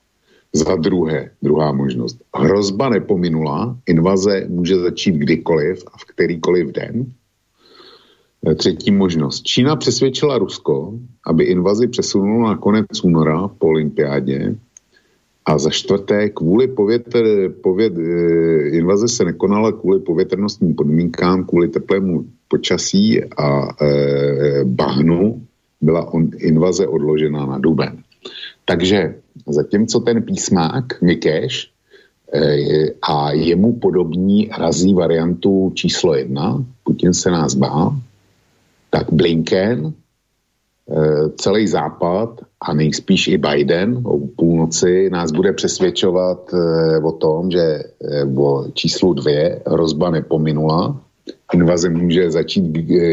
Za 0.53 0.75
druhé, 0.75 1.29
druhá 1.41 1.71
možnost. 1.71 2.17
Hrozba 2.35 2.89
nepominula, 2.89 3.77
invaze 3.87 4.45
může 4.49 4.79
začít 4.79 5.15
kdykoliv 5.15 5.83
a 5.93 5.97
v 5.97 6.05
kterýkoliv 6.05 6.67
den. 6.71 7.05
E, 8.47 8.55
třetí 8.55 8.91
možnost. 8.91 9.43
Čína 9.43 9.75
přesvědčila 9.75 10.37
Rusko, 10.37 10.93
aby 11.25 11.43
invazi 11.43 11.87
přesunulo 11.87 12.49
na 12.49 12.57
konec 12.57 13.03
února 13.03 13.47
po 13.47 13.67
olympiádě 13.67 14.55
a 15.45 15.57
za 15.57 15.69
čtvrté, 15.69 16.29
kvůli 16.29 16.67
povětr, 16.67 17.49
povět, 17.63 17.93
e, 17.97 18.69
invaze 18.69 19.07
se 19.07 19.25
nekonala 19.25 19.71
kvůli 19.71 19.99
povětrnostním 19.99 20.75
podmínkám, 20.75 21.43
kvůli 21.45 21.67
teplému 21.67 22.25
počasí 22.47 23.23
a 23.23 23.67
e, 23.81 24.63
bahnu 24.63 25.41
byla 25.81 26.13
on, 26.13 26.29
invaze 26.37 26.87
odložena 26.87 27.45
na 27.45 27.57
duben. 27.59 28.03
Takže 28.65 29.15
zatímco 29.47 29.99
ten 29.99 30.23
písmák 30.23 31.01
Mikeš 31.01 31.71
eh, 32.33 32.85
a 33.01 33.31
jemu 33.31 33.73
podobní 33.79 34.49
razí 34.57 34.93
variantu 34.93 35.71
číslo 35.75 36.15
jedna, 36.15 36.65
Putin 36.83 37.13
se 37.13 37.31
nás 37.31 37.55
bá, 37.55 37.95
tak 38.89 39.13
Blinken, 39.13 39.93
eh, 39.93 41.29
celý 41.35 41.67
západ 41.67 42.41
a 42.61 42.73
nejspíš 42.73 43.27
i 43.27 43.37
Biden 43.37 44.01
o 44.03 44.27
půlnoci 44.27 45.09
nás 45.09 45.31
bude 45.31 45.53
přesvědčovat 45.53 46.53
eh, 46.53 46.99
o 47.03 47.11
tom, 47.11 47.51
že 47.51 47.83
o 48.37 48.65
číslu 48.73 49.13
dvě 49.13 49.61
hrozba 49.67 50.09
nepominula 50.09 51.01
Invaze 51.53 51.89
může 51.89 52.31
začít 52.31 52.63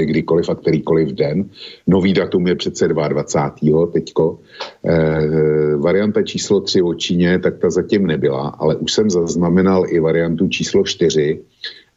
kdykoliv 0.05 0.49
a 0.49 0.55
kterýkoliv 0.55 1.09
den. 1.09 1.45
Nový 1.87 2.13
datum 2.13 2.47
je 2.47 2.55
přece 2.55 2.89
22. 2.89 3.87
teďko. 3.87 4.39
E, 4.85 5.77
varianta 5.77 6.23
číslo 6.23 6.61
3 6.61 6.83
o 6.83 6.95
Číně, 6.95 7.39
tak 7.39 7.59
ta 7.59 7.71
zatím 7.71 8.07
nebyla, 8.07 8.49
ale 8.49 8.77
už 8.77 8.93
jsem 8.93 9.11
zaznamenal 9.11 9.85
i 9.89 10.01
variantu 10.01 10.49
číslo 10.49 10.85
4, 10.85 11.41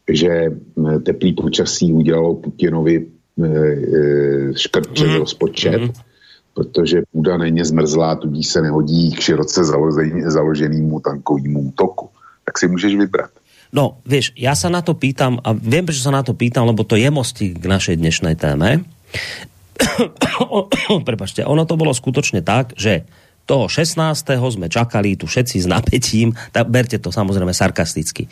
že 0.10 0.58
teplý 1.05 1.34
počasí 1.34 1.93
udělalo 1.93 2.36
Putinovi 2.36 3.05
e, 3.43 3.50
škrčen 4.55 5.10
mm. 5.10 5.15
rozpočet, 5.15 5.81
mm. 5.81 5.89
Protože 6.53 7.01
půda 7.12 7.38
není 7.38 7.63
zmrzlá, 7.63 8.15
tudíž 8.15 8.48
se 8.48 8.62
nehodí 8.62 9.12
k 9.12 9.20
široce 9.20 9.63
založenému 10.25 11.00
tankovému 11.00 11.60
útoku. 11.60 12.10
Tak 12.46 12.60
si 12.60 12.67
můžeš 12.67 12.96
vybrat. 12.96 13.31
No, 13.72 14.03
vieš, 14.03 14.36
ja 14.36 14.51
sa 14.51 14.67
na 14.67 14.84
to 14.84 14.91
pýtam, 14.91 15.39
a 15.48 15.55
viem, 15.55 15.88
prečo 15.88 16.03
sa 16.03 16.12
na 16.12 16.27
to 16.27 16.36
pýtam, 16.36 16.67
lebo 16.67 16.84
to 16.84 17.00
je 17.00 17.08
mostík 17.08 17.55
k 17.55 17.65
našej 17.72 17.96
dnešnej 18.03 18.36
téme. 18.36 18.84
Prepačte, 21.08 21.48
ono 21.48 21.63
to 21.63 21.79
bolo 21.79 21.96
skutočne 21.96 22.43
tak, 22.43 22.75
že 22.75 23.08
toho 23.48 23.72
16. 23.72 23.96
sme 24.27 24.67
čakali 24.67 25.15
tu 25.15 25.24
všetci 25.24 25.63
s 25.63 25.67
napätím, 25.72 26.36
tak 26.51 26.67
berte 26.67 27.00
to 27.00 27.15
samozrejme 27.15 27.55
sarkasticky. 27.55 28.27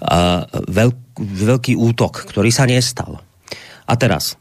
Uh, 0.00 0.44
veľk, 0.68 0.96
veľký 1.20 1.74
útok, 1.80 2.28
ktorý 2.28 2.52
sa 2.52 2.68
nestal. 2.68 3.20
A 3.88 3.96
teraz, 3.96 4.36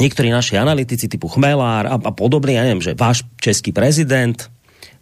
niektorí 0.00 0.32
naši 0.32 0.56
analytici 0.56 1.10
typu 1.10 1.28
Chmelár 1.28 1.84
a, 1.88 1.96
a 1.96 2.12
podobný, 2.12 2.56
ja 2.56 2.64
neviem, 2.64 2.84
že 2.84 2.96
váš 2.96 3.26
český 3.40 3.74
prezident 3.74 4.48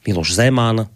Miloš 0.03 0.35
Zeman 0.35 0.89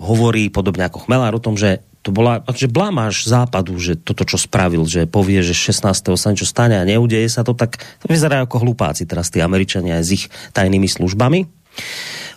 hovorí 0.00 0.52
podobne 0.52 0.86
ako 0.86 1.08
Chmelár 1.08 1.36
o 1.36 1.42
tom, 1.42 1.56
že 1.58 1.82
to 2.00 2.16
bola 2.16 2.40
že 2.56 2.64
blamáž 2.64 3.28
západu, 3.28 3.76
že 3.76 3.92
toto, 3.92 4.24
čo 4.24 4.40
spravil, 4.40 4.88
že 4.88 5.04
povie, 5.04 5.44
že 5.44 5.52
16. 5.52 6.16
sa 6.16 6.32
niečo 6.32 6.48
stane 6.48 6.80
a 6.80 6.88
neudeje 6.88 7.28
sa 7.28 7.44
to, 7.44 7.52
tak 7.52 7.76
to 8.00 8.06
vyzerá 8.08 8.40
ako 8.40 8.64
hlupáci 8.64 9.04
teraz 9.04 9.28
tí 9.28 9.44
Američania 9.44 10.00
aj 10.00 10.04
s 10.04 10.10
ich 10.16 10.24
tajnými 10.56 10.88
službami. 10.88 11.44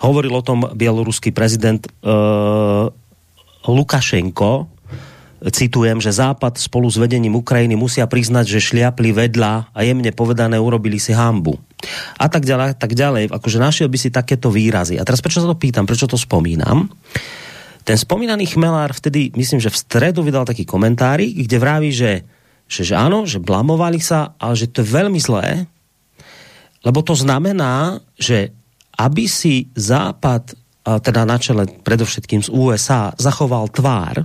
Hovoril 0.03 0.35
o 0.35 0.43
tom 0.43 0.67
bieloruský 0.75 1.31
prezident 1.31 1.79
uh, 2.03 2.91
Lukašenko, 3.63 4.67
citujem, 5.51 5.99
že 5.99 6.15
Západ 6.15 6.55
spolu 6.55 6.87
s 6.87 6.95
vedením 6.95 7.35
Ukrajiny 7.35 7.75
musia 7.75 8.07
priznať, 8.07 8.47
že 8.47 8.63
šliapli 8.63 9.11
vedľa 9.11 9.75
a 9.75 9.79
jemne 9.83 10.11
povedané 10.15 10.55
urobili 10.55 11.01
si 11.01 11.11
hambu. 11.11 11.59
A 12.15 12.31
tak 12.31 12.47
ďalej, 12.47 12.79
tak 12.79 12.95
ďalej. 12.95 13.27
Akože 13.27 13.59
našiel 13.59 13.91
by 13.91 13.97
si 13.99 14.07
takéto 14.07 14.47
výrazy. 14.47 14.95
A 14.95 15.03
teraz 15.03 15.19
prečo 15.19 15.43
sa 15.43 15.51
to 15.51 15.59
pýtam, 15.59 15.83
prečo 15.83 16.07
to 16.07 16.15
spomínam? 16.15 16.87
Ten 17.83 17.99
spomínaný 17.99 18.55
chmelár 18.55 18.95
vtedy, 18.95 19.35
myslím, 19.35 19.59
že 19.59 19.67
v 19.67 19.81
stredu 19.83 20.23
vydal 20.23 20.47
taký 20.47 20.63
komentári, 20.63 21.35
kde 21.43 21.57
vraví, 21.59 21.91
že, 21.91 22.23
že, 22.63 22.87
že 22.87 22.95
áno, 22.95 23.27
že 23.27 23.43
blamovali 23.43 23.99
sa, 23.99 24.39
ale 24.39 24.55
že 24.55 24.71
to 24.71 24.79
je 24.79 24.95
veľmi 24.95 25.19
zlé, 25.19 25.67
lebo 26.83 27.03
to 27.03 27.15
znamená, 27.15 27.99
že 28.15 28.55
aby 28.95 29.27
si 29.27 29.67
Západ, 29.75 30.55
teda 30.83 31.27
na 31.27 31.35
čele 31.39 31.67
predovšetkým 31.67 32.43
z 32.43 32.49
USA, 32.51 33.11
zachoval 33.15 33.71
tvár, 33.71 34.23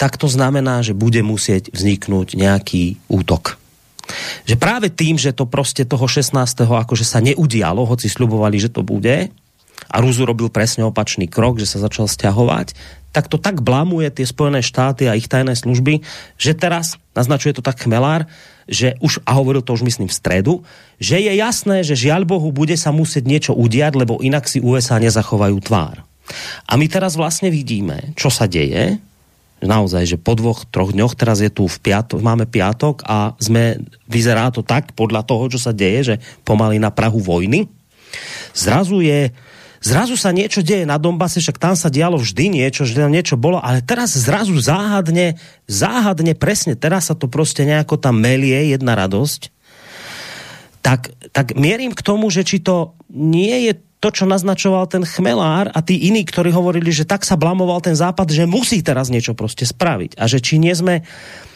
tak 0.00 0.16
to 0.20 0.26
znamená, 0.30 0.80
že 0.82 0.96
bude 0.96 1.20
musieť 1.20 1.70
vzniknúť 1.74 2.38
nejaký 2.38 2.98
útok. 3.08 3.56
Že 4.44 4.60
práve 4.60 4.88
tým, 4.92 5.16
že 5.16 5.32
to 5.32 5.48
proste 5.48 5.88
toho 5.88 6.04
16. 6.04 6.36
akože 6.64 7.04
sa 7.08 7.24
neudialo, 7.24 7.88
hoci 7.88 8.12
sľubovali, 8.12 8.60
že 8.60 8.68
to 8.68 8.84
bude, 8.84 9.32
a 9.90 9.96
Rus 10.00 10.18
robil 10.22 10.48
presne 10.48 10.86
opačný 10.86 11.28
krok, 11.28 11.60
že 11.60 11.68
sa 11.68 11.82
začal 11.82 12.08
stiahovať, 12.08 12.72
tak 13.14 13.30
to 13.30 13.38
tak 13.38 13.62
blamuje 13.62 14.10
tie 14.10 14.26
Spojené 14.26 14.58
štáty 14.58 15.06
a 15.06 15.14
ich 15.14 15.30
tajné 15.30 15.54
služby, 15.54 16.02
že 16.34 16.52
teraz, 16.58 16.98
naznačuje 17.14 17.54
to 17.54 17.62
tak 17.62 17.78
Chmelár, 17.78 18.26
že 18.66 18.98
už, 18.98 19.22
a 19.22 19.38
hovoril 19.38 19.62
to 19.62 19.76
už 19.76 19.86
myslím 19.86 20.10
v 20.10 20.18
stredu, 20.18 20.54
že 20.98 21.20
je 21.20 21.32
jasné, 21.38 21.86
že 21.86 21.94
žiaľ 21.94 22.26
Bohu 22.26 22.50
bude 22.50 22.74
sa 22.74 22.90
musieť 22.90 23.24
niečo 23.28 23.52
udiať, 23.54 23.92
lebo 23.94 24.18
inak 24.18 24.50
si 24.50 24.58
USA 24.58 24.98
nezachovajú 24.98 25.56
tvár. 25.62 26.02
A 26.64 26.72
my 26.74 26.86
teraz 26.88 27.14
vlastne 27.14 27.52
vidíme, 27.52 28.16
čo 28.18 28.32
sa 28.32 28.48
deje, 28.48 28.98
naozaj, 29.64 30.04
že 30.04 30.16
po 30.20 30.36
dvoch, 30.36 30.68
troch 30.68 30.92
dňoch, 30.92 31.16
teraz 31.16 31.40
je 31.40 31.48
tu 31.48 31.64
v 31.64 31.78
piatok, 31.80 32.20
máme 32.20 32.44
piatok 32.44 33.02
a 33.08 33.32
sme, 33.40 33.80
vyzerá 34.06 34.52
to 34.52 34.60
tak 34.60 34.92
podľa 34.92 35.24
toho, 35.24 35.48
čo 35.48 35.58
sa 35.58 35.72
deje, 35.72 36.14
že 36.14 36.16
pomaly 36.44 36.76
na 36.76 36.92
Prahu 36.92 37.18
vojny. 37.18 37.66
Zrazu 38.54 39.02
je 39.02 39.32
zrazu 39.84 40.16
sa 40.16 40.32
niečo 40.32 40.64
deje 40.64 40.88
na 40.88 40.96
Donbase, 40.96 41.44
však 41.44 41.60
tam 41.60 41.76
sa 41.76 41.92
dialo 41.92 42.16
vždy 42.16 42.56
niečo, 42.56 42.88
že 42.88 42.96
tam 42.96 43.12
niečo 43.12 43.36
bolo, 43.36 43.60
ale 43.60 43.84
teraz 43.84 44.16
zrazu 44.16 44.56
záhadne, 44.56 45.36
záhadne 45.68 46.32
presne, 46.32 46.72
teraz 46.72 47.12
sa 47.12 47.14
to 47.14 47.28
proste 47.28 47.68
nejako 47.68 48.00
tam 48.00 48.16
melie, 48.16 48.72
jedna 48.72 48.96
radosť, 48.96 49.52
tak, 50.80 51.12
tak 51.36 51.52
mierim 51.52 51.92
k 51.92 52.00
tomu, 52.00 52.32
že 52.32 52.48
či 52.48 52.64
to 52.64 52.96
nie 53.12 53.68
je 53.68 53.72
to, 54.04 54.12
čo 54.12 54.28
naznačoval 54.28 54.84
ten 54.84 55.00
chmelár 55.00 55.72
a 55.72 55.80
tí 55.80 55.96
iní, 56.04 56.28
ktorí 56.28 56.52
hovorili, 56.52 56.92
že 56.92 57.08
tak 57.08 57.24
sa 57.24 57.40
blamoval 57.40 57.80
ten 57.80 57.96
západ, 57.96 58.28
že 58.28 58.44
musí 58.44 58.84
teraz 58.84 59.08
niečo 59.08 59.32
proste 59.32 59.64
spraviť. 59.64 60.20
A 60.20 60.28
že 60.28 60.44
či 60.44 60.60
nie 60.60 60.76
sme 60.76 61.00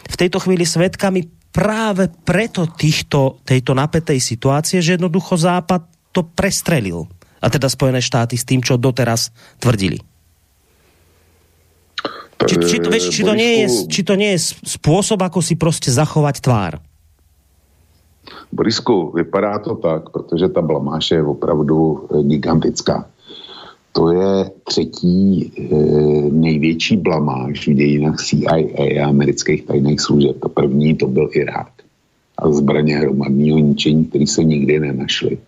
v 0.09 0.17
tejto 0.17 0.41
chvíli 0.41 0.65
svetkami 0.65 1.29
práve 1.53 2.09
preto 2.25 2.65
týchto, 2.65 3.45
tejto 3.45 3.77
napätej 3.77 4.17
situácie, 4.17 4.81
že 4.81 4.97
jednoducho 4.97 5.37
západ 5.37 5.85
to 6.17 6.25
prestrelil 6.25 7.05
a 7.45 7.53
teda 7.53 7.69
Spojené 7.69 8.01
štáty 8.01 8.41
s 8.41 8.49
tým, 8.49 8.65
čo 8.65 8.81
doteraz 8.81 9.29
tvrdili. 9.61 10.01
Či, 12.49 12.55
či, 12.65 12.77
to, 12.81 12.89
vieš, 12.89 13.13
či, 13.13 13.23
to 13.27 13.35
nie 13.37 13.53
je, 13.61 13.67
či 13.93 14.01
to 14.07 14.15
nie 14.17 14.31
je 14.39 14.41
spôsob, 14.79 15.21
ako 15.21 15.43
si 15.43 15.59
prostě 15.59 15.91
zachovať 15.93 16.41
tvár? 16.41 16.73
Borisku, 18.53 19.13
vypadá 19.15 19.59
to 19.59 19.75
tak, 19.75 20.11
protože 20.11 20.49
ta 20.49 20.63
blamáž 20.63 21.11
je 21.11 21.23
opravdu 21.23 22.07
eh, 22.11 22.23
gigantická. 22.23 23.07
To 23.93 24.13
je 24.13 24.51
třetí 24.65 25.53
e, 25.59 25.75
největší 26.31 26.97
blamáž 26.97 27.69
v 27.69 27.75
dějinách 27.75 28.17
CIA 28.17 28.55
a 28.55 29.09
amerických 29.09 29.67
tajných 29.67 30.01
služeb. 30.01 30.37
To 30.41 30.49
první 30.49 30.95
to 30.95 31.07
byl 31.07 31.31
Irák 31.33 31.73
a 32.39 32.51
zbraně 32.51 32.99
hromadného 32.99 33.59
ničení, 33.59 34.05
které 34.05 34.27
se 34.27 34.45
nikdy 34.45 34.81
nenašly. 34.81 35.39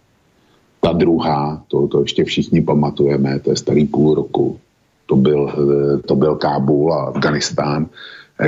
Ta 0.81 0.93
druhá, 0.93 1.63
to, 1.69 1.89
to 1.89 2.01
ještě 2.01 2.25
všichni 2.25 2.61
pamatujeme, 2.61 3.39
to 3.39 3.51
je 3.51 3.57
starý 3.57 3.87
půl 3.87 4.15
roku, 4.15 4.59
to 5.07 5.17
byl, 5.17 5.53
eh, 5.55 5.99
to 5.99 6.15
byl 6.15 6.37
Kábul 6.37 6.95
a 6.95 7.05
Afganistán, 7.05 7.87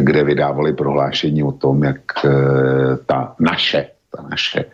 kde 0.00 0.24
vydávali 0.24 0.72
prohlášení 0.72 1.42
o 1.42 1.52
tom, 1.52 1.84
jak 1.84 2.00
ta 3.06 3.34
naše, 3.40 3.86
ta 4.16 4.22
naše 4.22 4.64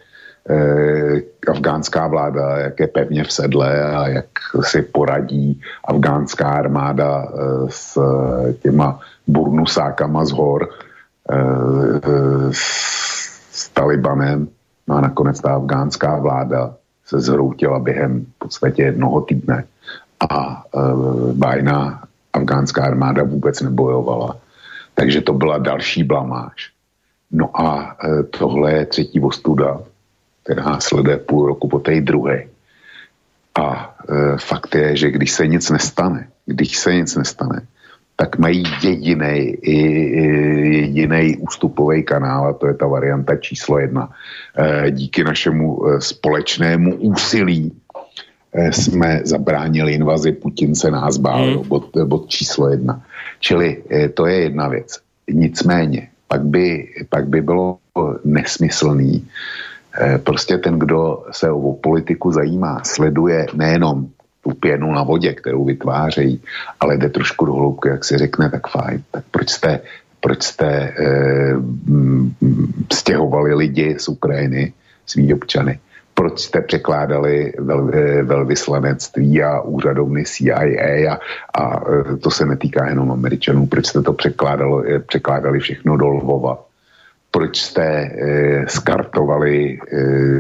afgánská 1.48 2.06
vláda, 2.06 2.58
jak 2.58 2.80
je 2.80 2.86
pevně 2.86 3.24
v 3.24 3.32
sedle 3.32 3.96
a 3.96 4.08
jak 4.08 4.26
si 4.62 4.82
poradí 4.82 5.60
afgánská 5.84 6.48
armáda 6.48 7.28
s 7.68 7.98
těma 8.62 9.00
burnusákama 9.26 10.24
z 10.24 10.30
hor, 10.30 10.68
s 12.50 13.68
Talibanem. 13.68 14.48
No 14.88 14.96
a 14.96 15.00
nakonec 15.00 15.40
ta 15.40 15.54
afgánská 15.54 16.16
vláda 16.16 16.74
se 17.06 17.20
zhroutila 17.20 17.78
během 17.78 18.24
v 18.24 18.38
podstatě 18.38 18.82
jednoho 18.82 19.20
týdne 19.20 19.64
a 20.30 20.64
e, 20.64 20.80
bajná 21.32 22.02
afgánská 22.32 22.84
armáda 22.84 23.22
vůbec 23.22 23.60
nebojovala. 23.60 24.36
Takže 24.94 25.20
to 25.20 25.32
byla 25.32 25.58
další 25.58 26.04
blamáž. 26.04 26.77
No 27.32 27.60
a 27.60 27.96
tohle 28.30 28.72
je 28.72 28.86
třetí 28.86 29.20
ostuda, 29.20 29.80
která 30.44 30.80
sleduje 30.80 31.16
půl 31.16 31.46
roku 31.46 31.68
po 31.68 31.78
té 31.78 32.00
druhé. 32.00 32.44
A 33.60 33.94
fakt 34.40 34.74
je, 34.74 34.96
že 34.96 35.10
když 35.10 35.30
se 35.32 35.46
nic 35.46 35.70
nestane, 35.70 36.28
když 36.46 36.78
se 36.78 36.94
nic 36.94 37.16
nestane, 37.16 37.60
tak 38.20 38.38
mají 38.38 38.62
jediný, 38.82 39.54
jediný 39.62 41.36
ústupový 41.36 42.02
kanál 42.02 42.46
a 42.46 42.52
to 42.52 42.66
je 42.66 42.74
ta 42.74 42.86
varianta 42.86 43.36
číslo 43.36 43.78
jedna. 43.78 44.10
E, 44.58 44.90
díky 44.90 45.24
našemu 45.24 45.86
e, 45.86 46.00
společnému 46.00 46.96
úsilí 46.96 47.72
e, 48.52 48.72
jsme 48.72 49.20
zabránili 49.24 49.92
invazi 49.92 50.32
Putince 50.32 50.90
nás 50.90 51.16
bál, 51.16 51.44
hmm. 51.44 51.68
bod, 51.68 51.96
bod 52.04 52.28
číslo 52.28 52.68
jedna. 52.70 53.02
Čili 53.40 53.82
to 54.14 54.26
je 54.26 54.34
jedna 54.34 54.68
věc. 54.68 54.98
Nicméně, 55.30 56.08
pak 56.28 56.44
by, 56.44 56.88
pak 57.08 57.28
by 57.28 57.40
bylo 57.40 57.78
nesmyslný, 58.24 59.28
prostě 60.22 60.58
ten, 60.58 60.78
kdo 60.78 61.24
se 61.30 61.50
o 61.50 61.72
politiku 61.72 62.32
zajímá, 62.32 62.80
sleduje 62.84 63.46
nejenom 63.54 64.06
tu 64.42 64.50
pěnu 64.50 64.92
na 64.92 65.02
vodě, 65.02 65.34
kterou 65.34 65.64
vytvářejí, 65.64 66.42
ale 66.80 66.96
jde 66.96 67.08
trošku 67.08 67.44
do 67.44 67.52
hloubky, 67.52 67.88
jak 67.88 68.04
si 68.04 68.18
řekne, 68.18 68.50
tak 68.50 68.68
fajn. 68.68 69.02
Tak 69.10 69.24
proč 69.30 69.50
jste, 69.50 69.80
proč 70.20 70.42
jste 70.42 70.66
e, 70.68 70.94
stěhovali 72.92 73.54
lidi 73.54 73.96
z 73.98 74.08
Ukrajiny, 74.08 74.72
svý 75.06 75.34
občany? 75.34 75.78
Proč 76.18 76.40
jste 76.40 76.60
překládali 76.60 77.52
vel, 77.58 77.90
eh, 77.94 78.22
velvyslanectví 78.22 79.42
a 79.42 79.60
úřadovny 79.60 80.24
CIA 80.24 81.14
a, 81.14 81.18
a 81.54 81.80
eh, 81.86 82.16
to 82.16 82.30
se 82.30 82.46
netýká 82.46 82.88
jenom 82.88 83.12
Američanů, 83.12 83.66
proč 83.66 83.86
jste 83.86 84.02
to 84.02 84.12
překládali, 84.12 84.98
překládali 85.06 85.58
všechno 85.58 85.96
do 85.96 86.06
Lvova? 86.08 86.68
proč 87.30 87.60
jste 87.60 87.84
e, 87.84 88.10
skartovali 88.68 89.78
e, 89.78 89.78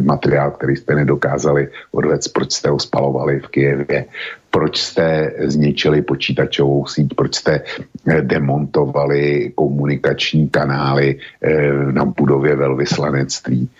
materiál, 0.00 0.50
který 0.50 0.76
jste 0.76 0.94
nedokázali 0.94 1.68
odvést, 1.92 2.28
proč 2.28 2.52
jste 2.52 2.68
ho 2.68 2.78
spalovali 2.78 3.40
v 3.40 3.48
Kijevě, 3.48 4.04
proč 4.50 4.80
jste 4.80 5.32
zničili 5.44 6.02
počítačovou 6.02 6.86
síť, 6.86 7.14
proč 7.14 7.34
jste 7.34 7.54
e, 7.54 8.22
demontovali 8.22 9.52
komunikační 9.54 10.48
kanály 10.48 11.16
e, 11.42 11.72
na 11.92 12.04
budově 12.04 12.56
velvyslanectví 12.56 13.70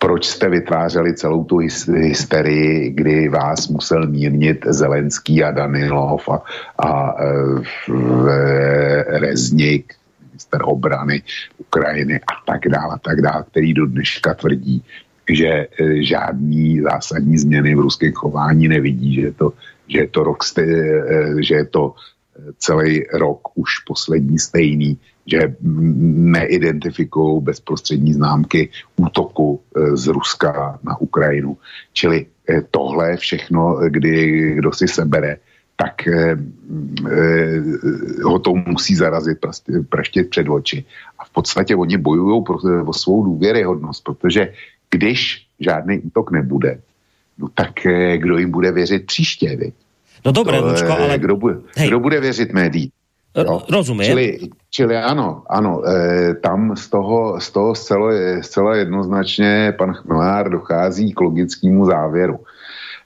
proč 0.00 0.26
jste 0.26 0.48
vytvářeli 0.48 1.14
celou 1.14 1.44
tu 1.44 1.56
hysterii, 1.94 2.90
kdy 2.90 3.28
vás 3.28 3.68
musel 3.68 4.06
mírnit 4.06 4.66
Zelenský 4.66 5.44
a 5.44 5.50
Danilov 5.50 6.28
a, 6.28 6.42
a 6.78 7.14
e, 7.20 7.58
Reznik, 9.18 9.94
minister 10.40 10.60
obrany 10.64 11.22
Ukrajiny 11.58 12.16
a 12.16 12.52
tak 12.52 12.68
dále, 12.68 12.94
a 12.94 12.98
tak 12.98 13.20
dále, 13.20 13.44
který 13.50 13.74
do 13.74 13.86
dneška 13.86 14.34
tvrdí, 14.34 14.84
že 15.28 15.46
e, 15.46 15.68
žádný 16.02 16.80
zásadní 16.80 17.38
změny 17.38 17.74
v 17.74 17.80
ruském 17.80 18.12
chování 18.12 18.68
nevidí, 18.68 19.14
že 19.14 19.20
je 19.20 19.32
to, 19.32 19.52
že 19.88 19.98
je 19.98 20.08
to, 20.08 20.24
rok, 20.24 20.38
e, 20.58 20.64
že 21.44 21.54
je 21.54 21.64
to 21.64 21.92
e, 21.92 22.52
celý 22.58 23.04
rok 23.12 23.40
už 23.54 23.78
poslední 23.78 24.38
stejný, 24.38 24.98
že 25.30 25.54
neidentifikují 26.34 27.42
bezprostřední 27.42 28.12
známky 28.12 28.68
útoku 28.96 29.60
z 29.94 30.06
Ruska 30.06 30.78
na 30.82 31.00
Ukrajinu. 31.00 31.56
Čili 31.92 32.26
tohle 32.70 33.16
všechno, 33.16 33.80
kdy 33.88 34.50
kdo 34.54 34.72
si 34.72 34.88
sebere, 34.88 35.36
tak 35.80 36.08
eh, 36.08 36.36
ho 38.24 38.38
to 38.38 38.54
musí 38.54 38.94
zarazit 38.94 39.38
praštět 39.88 40.30
před 40.30 40.48
oči. 40.48 40.84
A 41.18 41.24
v 41.24 41.30
podstatě 41.30 41.76
oni 41.76 41.96
bojují 41.96 42.44
pro, 42.44 42.56
o 42.86 42.92
svou 42.92 43.24
důvěryhodnost, 43.24 44.04
protože 44.04 44.52
když 44.90 45.46
žádný 45.60 45.98
útok 45.98 46.30
nebude, 46.30 46.80
no 47.38 47.48
tak 47.54 47.86
eh, 47.86 48.18
kdo 48.18 48.38
jim 48.38 48.50
bude 48.50 48.72
věřit 48.72 49.06
příště, 49.06 49.56
viď? 49.56 49.74
No 50.24 50.32
dobré, 50.32 50.60
Lučko, 50.60 50.92
ale... 50.92 51.18
Kdo 51.18 51.36
bude, 51.36 51.56
kdo 51.86 52.00
bude 52.00 52.20
věřit 52.20 52.52
médií? 52.52 52.92
Rozumím. 53.70 54.06
Čili, 54.06 54.26
čili 54.70 54.96
ano, 54.96 55.46
ano, 55.46 55.82
e, 55.86 56.34
tam 56.42 56.74
z 56.76 56.88
toho, 56.88 57.40
z 57.40 57.50
toho 57.50 57.74
zcela, 57.74 58.10
zcela 58.42 58.76
jednoznačně 58.76 59.74
pan 59.78 59.94
Chmelár 59.94 60.50
dochází 60.50 61.12
k 61.12 61.20
logickému 61.20 61.86
závěru. 61.86 62.38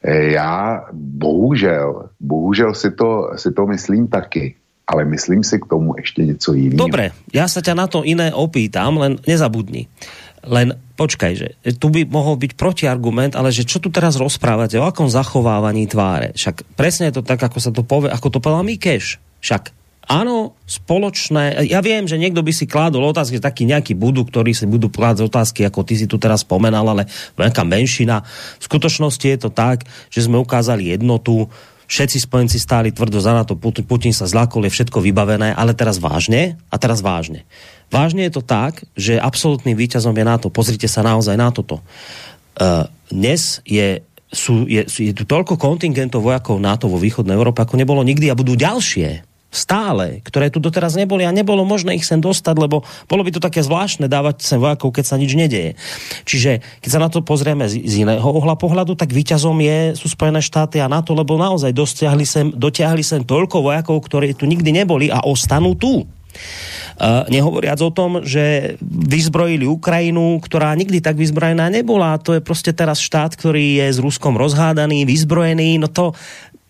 Eh, 0.04 0.36
já 0.36 0.84
bohužel, 0.92 2.12
bohužel 2.20 2.74
si 2.74 2.90
to, 2.92 3.32
si 3.36 3.52
to 3.52 3.66
myslím 3.66 4.08
taky, 4.08 4.54
ale 4.86 5.04
myslím 5.04 5.44
si 5.44 5.56
k 5.60 5.66
tomu 5.66 5.94
ještě 5.96 6.24
něco 6.24 6.52
jiného. 6.52 6.76
Dobre, 6.76 7.16
ja 7.32 7.48
sa 7.48 7.64
ťa 7.64 7.72
na 7.72 7.88
to 7.88 8.04
iné 8.04 8.28
opýtam, 8.36 9.00
len 9.00 9.16
nezabudni. 9.24 9.88
Len 10.44 10.76
počkaj, 11.00 11.32
že 11.32 11.48
tu 11.80 11.88
by 11.88 12.04
mohol 12.04 12.36
byť 12.36 12.52
protiargument, 12.52 13.32
ale 13.32 13.48
že 13.48 13.64
čo 13.64 13.80
tu 13.80 13.88
teraz 13.88 14.20
rozprávate, 14.20 14.76
o 14.76 14.84
akom 14.84 15.08
zachovávaní 15.08 15.88
tváre? 15.88 16.36
Však 16.36 16.76
presne 16.76 17.08
je 17.08 17.16
to 17.16 17.22
tak, 17.24 17.40
ako 17.40 17.56
sa 17.56 17.72
to 17.72 17.80
povie, 17.80 18.12
ako 18.12 18.28
to 18.28 18.44
povedal 18.44 18.60
Mikeš. 18.60 19.16
Však 19.40 19.72
Áno, 20.04 20.52
spoločné. 20.68 21.64
Ja 21.64 21.80
viem, 21.80 22.04
že 22.04 22.20
niekto 22.20 22.44
by 22.44 22.52
si 22.52 22.68
kládol 22.68 23.08
otázky, 23.16 23.40
taký 23.40 23.64
nejaký 23.64 23.96
budú, 23.96 24.28
ktorí 24.28 24.52
si 24.52 24.68
budú 24.68 24.92
kládať 24.92 25.32
otázky, 25.32 25.64
ako 25.64 25.80
ty 25.80 25.96
si 25.96 26.04
tu 26.04 26.20
teraz 26.20 26.44
spomenal, 26.44 26.84
ale 26.84 27.08
nejaká 27.40 27.64
menšina. 27.64 28.20
V 28.60 28.64
skutočnosti 28.68 29.24
je 29.24 29.38
to 29.40 29.48
tak, 29.48 29.88
že 30.12 30.28
sme 30.28 30.36
ukázali 30.36 30.92
jednotu, 30.92 31.48
všetci 31.88 32.20
spojenci 32.20 32.60
stáli 32.60 32.92
tvrdo 32.92 33.16
za 33.16 33.32
NATO, 33.32 33.56
Putin 33.56 34.12
sa 34.12 34.28
zlákol, 34.28 34.68
je 34.68 34.76
všetko 34.76 35.00
vybavené, 35.00 35.56
ale 35.56 35.72
teraz 35.72 35.96
vážne, 35.96 36.60
a 36.68 36.76
teraz 36.76 37.00
vážne. 37.00 37.48
Vážne 37.88 38.28
je 38.28 38.32
to 38.36 38.42
tak, 38.44 38.84
že 38.96 39.16
absolútnym 39.16 39.76
víťazom 39.76 40.16
je 40.16 40.24
NATO. 40.24 40.48
Pozrite 40.48 40.88
sa 40.88 41.04
naozaj 41.04 41.36
na 41.36 41.48
toto. 41.52 41.80
Uh, 42.56 42.88
dnes 43.08 43.60
je 43.64 44.04
sú, 44.34 44.66
je, 44.66 44.82
je 44.90 45.14
tu 45.14 45.22
toľko 45.22 45.54
kontingentov 45.54 46.26
vojakov 46.26 46.58
NATO 46.58 46.90
vo 46.90 46.98
východnej 46.98 47.38
Európe, 47.38 47.62
ako 47.62 47.78
nebolo 47.78 48.02
nikdy 48.02 48.26
a 48.28 48.34
budú 48.34 48.58
ďalšie 48.58 49.33
stále, 49.54 50.20
ktoré 50.26 50.50
tu 50.50 50.58
doteraz 50.58 50.98
neboli 50.98 51.22
a 51.22 51.30
nebolo 51.30 51.62
možné 51.62 51.94
ich 51.94 52.04
sem 52.04 52.18
dostať, 52.18 52.58
lebo 52.58 52.82
bolo 53.06 53.22
by 53.22 53.30
to 53.30 53.40
také 53.40 53.62
zvláštne 53.62 54.10
dávať 54.10 54.42
sem 54.42 54.58
vojakov, 54.58 54.90
keď 54.90 55.04
sa 55.06 55.16
nič 55.16 55.32
nedeje. 55.38 55.78
Čiže 56.26 56.60
keď 56.82 56.90
sa 56.90 57.00
na 57.00 57.08
to 57.08 57.22
pozrieme 57.22 57.70
z, 57.70 57.86
z 57.86 58.02
iného 58.02 58.26
ohla 58.26 58.58
pohľadu, 58.58 58.98
tak 58.98 59.14
výťazom 59.14 59.56
je, 59.62 59.78
sú 59.94 60.10
Spojené 60.10 60.42
štáty 60.42 60.82
a 60.82 60.90
NATO, 60.90 61.14
lebo 61.14 61.38
naozaj 61.38 61.70
dotiahli 61.70 62.26
sem, 62.26 62.50
dotiahli 62.50 63.06
sem 63.06 63.22
toľko 63.22 63.62
vojakov, 63.70 64.02
ktorí 64.02 64.34
tu 64.34 64.50
nikdy 64.50 64.74
neboli 64.74 65.08
a 65.08 65.22
ostanú 65.22 65.78
tu. 65.78 66.02
Uh, 66.94 67.26
nehovoriac 67.26 67.78
o 67.82 67.90
tom, 67.90 68.22
že 68.22 68.74
vyzbrojili 68.82 69.66
Ukrajinu, 69.66 70.38
ktorá 70.38 70.74
nikdy 70.78 71.02
tak 71.02 71.18
vyzbrojená 71.18 71.66
nebola. 71.66 72.18
To 72.22 72.38
je 72.38 72.42
proste 72.42 72.70
teraz 72.70 73.02
štát, 73.02 73.34
ktorý 73.34 73.82
je 73.82 73.86
s 73.90 73.98
Ruskom 73.98 74.38
rozhádaný, 74.38 75.02
vyzbrojený. 75.02 75.82
No 75.82 75.90
to, 75.90 76.14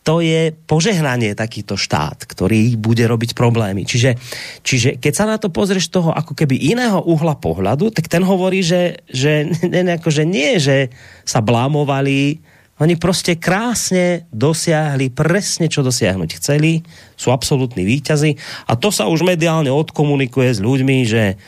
to 0.05 0.21
je 0.21 0.53
požehnanie 0.69 1.33
takýto 1.33 1.81
štát, 1.81 2.29
ktorý 2.29 2.77
bude 2.77 3.01
robiť 3.09 3.33
problémy. 3.33 3.89
Čiže, 3.89 4.21
čiže 4.61 4.89
keď 5.01 5.13
sa 5.17 5.25
na 5.25 5.41
to 5.41 5.49
pozrieš 5.49 5.89
toho 5.89 6.13
ako 6.13 6.37
keby 6.37 6.61
iného 6.61 7.01
uhla 7.01 7.41
pohľadu, 7.41 7.89
tak 7.89 8.13
ten 8.13 8.21
hovorí, 8.21 8.61
že, 8.61 9.01
že, 9.09 9.49
ne, 9.73 9.97
ako, 9.97 10.13
že 10.13 10.29
nie, 10.29 10.61
že 10.61 10.93
sa 11.25 11.41
blámovali, 11.41 12.45
oni 12.85 13.01
proste 13.01 13.41
krásne 13.41 14.29
dosiahli 14.35 15.09
presne, 15.09 15.73
čo 15.73 15.81
dosiahnuť 15.81 16.31
chceli, 16.37 16.85
sú 17.17 17.33
absolútni 17.33 17.87
výťazi 17.87 18.37
a 18.69 18.77
to 18.77 18.93
sa 18.93 19.09
už 19.09 19.25
mediálne 19.25 19.73
odkomunikuje 19.73 20.51
s 20.53 20.61
ľuďmi, 20.61 20.97
že 21.07 21.39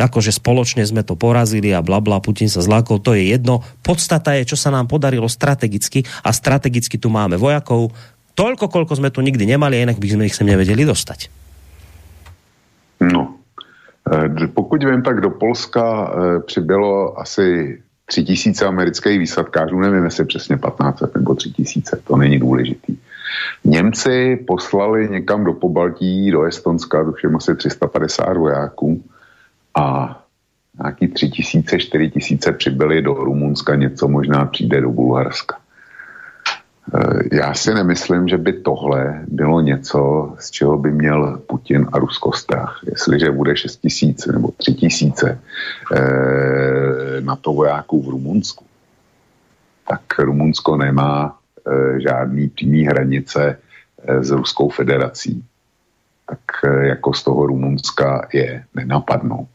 akože 0.00 0.32
spoločne 0.32 0.82
sme 0.82 1.04
to 1.04 1.14
porazili 1.14 1.70
a 1.76 1.84
bla 1.84 2.00
bla, 2.00 2.24
Putin 2.24 2.48
sa 2.48 2.64
zlákol, 2.64 3.04
to 3.04 3.12
je 3.12 3.36
jedno. 3.36 3.60
Podstata 3.84 4.34
je, 4.40 4.48
čo 4.48 4.56
sa 4.56 4.72
nám 4.72 4.88
podarilo 4.88 5.28
strategicky 5.28 6.02
a 6.24 6.32
strategicky 6.32 6.96
tu 6.96 7.12
máme 7.12 7.36
vojakov 7.36 7.92
toľko, 8.34 8.72
koľko 8.72 8.96
sme 8.96 9.12
tu 9.12 9.20
nikdy 9.20 9.44
nemali, 9.44 9.84
inak 9.84 10.00
by 10.00 10.08
sme 10.08 10.26
ich 10.26 10.36
sem 10.36 10.48
nevedeli 10.48 10.88
dostať. 10.88 11.28
No, 13.00 13.36
e, 14.08 14.48
pokud 14.48 14.80
vím, 14.84 15.02
tak 15.02 15.20
do 15.20 15.30
Polska 15.30 15.84
e, 15.84 16.40
přibylo 16.40 17.20
asi 17.20 17.78
tři 18.04 18.24
tisíce 18.24 18.66
amerických 18.66 19.18
výsadkářů, 19.18 19.80
nevím, 19.80 20.04
jestli 20.04 20.24
přesně 20.24 20.56
15 20.56 21.02
nebo 21.14 21.34
tři 21.34 21.50
tisíce, 21.50 22.00
to 22.04 22.16
není 22.16 22.38
důležitý. 22.38 22.98
Němci 23.64 24.44
poslali 24.46 25.08
někam 25.10 25.44
do 25.44 25.52
Pobaltí, 25.52 26.30
do 26.30 26.42
Estonska, 26.42 27.04
tuším 27.04 27.36
asi 27.36 27.54
350 27.54 28.36
vojáků 28.36 29.02
a 29.74 30.16
nějaký 30.82 31.08
tři 31.08 31.28
tisíce, 31.28 31.78
čtyři 31.78 32.10
tisíce 32.10 32.52
přibyli 32.52 33.02
do 33.02 33.14
Rumunska, 33.14 33.74
něco 33.74 34.08
možná 34.08 34.44
přijde 34.44 34.80
do 34.80 34.90
Bulharska. 34.90 35.56
E, 36.94 37.36
já 37.36 37.54
si 37.54 37.74
nemyslím, 37.74 38.28
že 38.28 38.38
by 38.38 38.52
tohle 38.52 39.24
bylo 39.28 39.60
něco, 39.60 40.32
z 40.38 40.50
čeho 40.50 40.78
by 40.78 40.90
měl 40.90 41.40
Putin 41.46 41.86
a 41.92 41.98
Rusko 41.98 42.32
strach. 42.32 42.80
Jestliže 42.86 43.30
bude 43.30 43.56
6 43.56 43.76
tisíc 43.76 44.26
nebo 44.26 44.50
3 44.56 44.74
tisíce 44.74 45.38
e, 45.94 46.00
na 47.20 47.36
to 47.36 47.52
vojáků 47.52 48.02
v 48.02 48.08
Rumunsku, 48.08 48.64
tak 49.88 50.18
Rumunsko 50.18 50.76
nemá 50.76 51.38
e, 51.66 52.00
žádný 52.00 52.48
přímý 52.48 52.84
hranice 52.84 53.58
s 54.20 54.30
Ruskou 54.30 54.68
federací. 54.68 55.44
Tak 56.26 56.70
jako 56.80 57.12
z 57.12 57.24
toho 57.24 57.46
Rumunska 57.46 58.28
je 58.32 58.64
nenapadnou. 58.74 59.46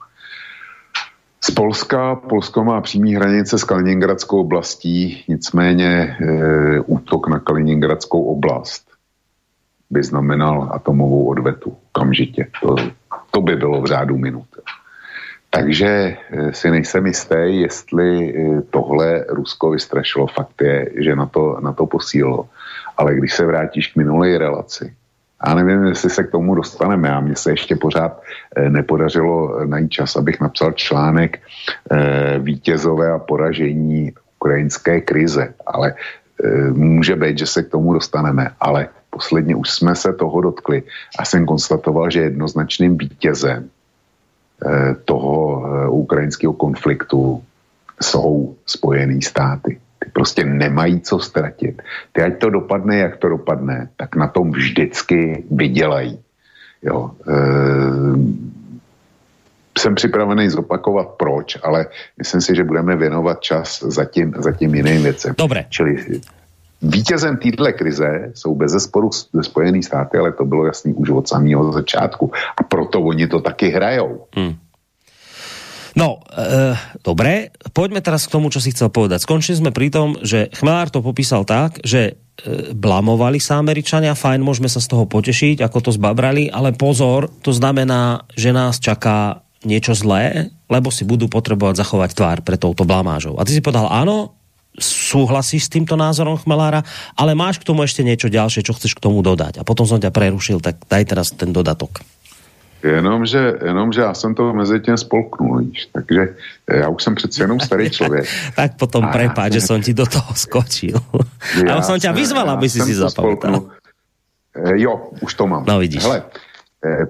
Z 1.45 1.51
Polska. 1.51 2.15
Polsko 2.15 2.63
má 2.63 2.81
přímý 2.81 3.15
hranice 3.15 3.57
s 3.57 3.63
Kaliningradskou 3.63 4.39
oblastí, 4.39 5.23
nicméně 5.27 5.87
e, 5.87 6.79
útok 6.79 7.27
na 7.27 7.39
Kaliningradskou 7.39 8.23
oblast 8.23 8.87
by 9.89 10.03
znamenal 10.03 10.69
atomovou 10.71 11.25
odvetu 11.25 11.77
kamžitě. 11.91 12.47
To, 12.61 12.75
to 13.31 13.41
by 13.41 13.55
bylo 13.55 13.81
v 13.81 13.85
řádu 13.85 14.17
minut. 14.17 14.47
Takže 15.49 15.87
e, 15.87 16.17
si 16.53 16.71
nejsem 16.71 17.05
jistý, 17.05 17.61
jestli 17.61 18.29
e, 18.29 18.61
tohle 18.61 19.25
Rusko 19.29 19.69
vystrašilo. 19.69 20.27
Fakt 20.27 20.61
je, 20.61 20.91
že 20.97 21.15
na 21.15 21.25
to, 21.25 21.57
na 21.61 21.73
to 21.73 21.85
posílilo. 21.85 22.49
Ale 22.97 23.15
když 23.15 23.33
se 23.33 23.45
vrátíš 23.45 23.87
k 23.87 23.95
minulé 23.95 24.37
relaci, 24.37 24.93
já 25.47 25.53
nevím, 25.55 25.83
jestli 25.83 26.09
se 26.09 26.23
k 26.23 26.31
tomu 26.31 26.55
dostaneme. 26.55 27.09
A 27.09 27.19
mně 27.19 27.35
se 27.35 27.51
ještě 27.51 27.75
pořád 27.75 28.21
eh, 28.55 28.69
nepodařilo 28.69 29.65
najít 29.65 29.91
čas, 29.91 30.15
abych 30.15 30.41
napsal 30.41 30.71
článek 30.71 31.39
eh, 31.91 32.39
vítězové 32.39 33.11
a 33.11 33.19
poražení 33.19 34.13
ukrajinské 34.35 35.01
krize. 35.01 35.53
Ale 35.65 35.93
eh, 35.93 36.71
může 36.71 37.15
být, 37.15 37.37
že 37.37 37.47
se 37.47 37.63
k 37.63 37.69
tomu 37.69 37.93
dostaneme. 37.93 38.49
Ale 38.59 38.87
posledně 39.09 39.55
už 39.55 39.69
jsme 39.69 39.95
se 39.95 40.13
toho 40.13 40.41
dotkli 40.41 40.83
a 41.19 41.25
jsem 41.25 41.45
konstatoval, 41.45 42.11
že 42.11 42.21
jednoznačným 42.21 42.97
vítězem 42.97 43.69
toho 45.05 45.61
ukrajinského 45.91 46.53
konfliktu 46.53 47.43
jsou 48.01 48.55
Spojené 48.65 49.21
státy 49.21 49.79
ty 50.05 50.11
prostě 50.13 50.43
nemají 50.43 51.01
co 51.01 51.19
ztratit. 51.19 51.81
Ty 52.11 52.21
ať 52.21 52.37
to 52.37 52.49
dopadne, 52.49 52.97
jak 52.97 53.17
to 53.17 53.29
dopadne, 53.29 53.89
tak 53.97 54.15
na 54.15 54.27
tom 54.27 54.51
vždycky 54.51 55.43
vydělají. 55.51 56.19
Jo. 56.83 57.11
E, 57.27 57.33
jsem 59.77 59.95
připravený 59.95 60.49
zopakovat 60.49 61.07
proč, 61.17 61.57
ale 61.63 61.85
myslím 62.17 62.41
si, 62.41 62.55
že 62.55 62.63
budeme 62.63 62.95
věnovat 62.95 63.41
čas 63.41 63.83
zatím, 63.83 64.33
zatím 64.37 64.75
jiným 64.75 65.03
věcem. 65.03 65.35
Dobre. 65.37 65.65
Čili 65.69 66.21
vítězem 66.81 67.37
této 67.37 67.65
krize 67.73 68.31
jsou 68.33 68.55
bez 68.55 68.71
zesporu 68.71 69.09
Spojený 69.41 69.83
státy, 69.83 70.17
ale 70.17 70.31
to 70.31 70.45
bylo 70.45 70.65
jasný 70.65 70.93
už 70.93 71.09
od 71.09 71.27
samého 71.27 71.71
začátku. 71.71 72.31
A 72.57 72.63
proto 72.63 73.01
oni 73.01 73.27
to 73.27 73.41
taky 73.41 73.69
hrajou. 73.69 74.25
Hmm. 74.35 74.53
No, 75.95 76.19
e, 76.27 76.75
dobre, 76.99 77.55
poďme 77.71 78.03
teraz 78.03 78.27
k 78.27 78.35
tomu, 78.35 78.51
čo 78.51 78.59
si 78.59 78.75
chcel 78.75 78.91
povedať. 78.91 79.23
Skončili 79.23 79.63
sme 79.63 79.71
pri 79.71 79.87
tom, 79.87 80.19
že 80.19 80.51
Chmelár 80.51 80.91
to 80.91 80.99
popísal 80.99 81.47
tak, 81.47 81.79
že 81.87 82.01
e, 82.11 82.75
blamovali 82.75 83.39
sa 83.39 83.63
Američania, 83.63 84.11
fajn, 84.11 84.43
môžeme 84.43 84.67
sa 84.67 84.83
z 84.83 84.91
toho 84.91 85.07
potešiť, 85.07 85.63
ako 85.63 85.87
to 85.87 85.91
zbabrali, 85.95 86.51
ale 86.51 86.75
pozor, 86.75 87.31
to 87.39 87.55
znamená, 87.55 88.27
že 88.35 88.51
nás 88.51 88.83
čaká 88.83 89.39
niečo 89.63 89.95
zlé, 89.95 90.51
lebo 90.67 90.91
si 90.91 91.07
budú 91.07 91.31
potrebovať 91.31 91.79
zachovať 91.79 92.11
tvár 92.11 92.39
pre 92.43 92.59
touto 92.59 92.83
blamážou. 92.83 93.39
A 93.39 93.47
ty 93.47 93.55
si 93.55 93.63
povedal, 93.63 93.87
áno, 93.87 94.35
súhlasíš 94.75 95.71
s 95.71 95.73
týmto 95.73 95.95
názorom 95.95 96.35
Chmelára, 96.35 96.83
ale 97.15 97.31
máš 97.39 97.63
k 97.63 97.67
tomu 97.71 97.87
ešte 97.87 98.03
niečo 98.03 98.27
ďalšie, 98.27 98.67
čo 98.67 98.75
chceš 98.75 98.99
k 98.99 99.03
tomu 99.03 99.23
dodať. 99.23 99.63
A 99.63 99.67
potom 99.67 99.87
som 99.87 100.03
ťa 100.03 100.11
prerušil, 100.11 100.59
tak 100.59 100.83
daj 100.91 101.03
teraz 101.07 101.31
ten 101.31 101.55
dodatok. 101.55 102.03
Jenomže, 102.85 103.53
jenomže 103.65 104.01
já 104.01 104.13
jsem 104.13 104.35
to 104.35 104.53
mezi 104.53 104.79
tím 104.79 104.97
spolknul, 104.97 105.57
víš. 105.57 105.89
Takže 105.91 106.27
já 106.71 106.89
už 106.89 107.03
jsem 107.03 107.15
přeci 107.15 107.41
jenom 107.41 107.59
starý 107.59 107.89
člověk. 107.89 108.25
tak 108.55 108.77
potom 108.77 109.07
prepáč, 109.07 109.53
že 109.53 109.61
jsem 109.61 109.81
ti 109.81 109.93
do 109.93 110.05
toho 110.05 110.33
skočil. 110.35 110.99
Já 111.67 111.81
jsem 111.81 111.99
tě 111.99 112.11
vyzval, 112.11 112.49
aby 112.49 112.69
si 112.69 112.81
si 112.81 112.95
zapamätal. 112.95 113.63
Jo, 114.75 115.09
už 115.21 115.33
to 115.33 115.47
mám. 115.47 115.63
No 115.67 115.79
vidíš. 115.79 116.03
Hele, 116.03 116.23
Eh, 116.23 116.39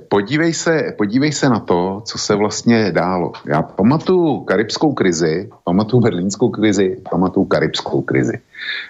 podívej 0.10 0.54
se, 0.54 0.94
podívej 0.98 1.32
se 1.32 1.50
na 1.50 1.60
to, 1.60 2.02
co 2.06 2.18
se 2.18 2.36
vlastně 2.36 2.92
dálo. 2.92 3.32
Já 3.46 3.62
pamatuju 3.62 4.40
karibskou 4.40 4.94
krizi, 4.94 5.50
pamatuju 5.64 6.02
berlínskou 6.02 6.50
krizi, 6.50 6.98
pamatuju 7.10 7.46
karibskou 7.46 8.02
krizi. 8.02 8.40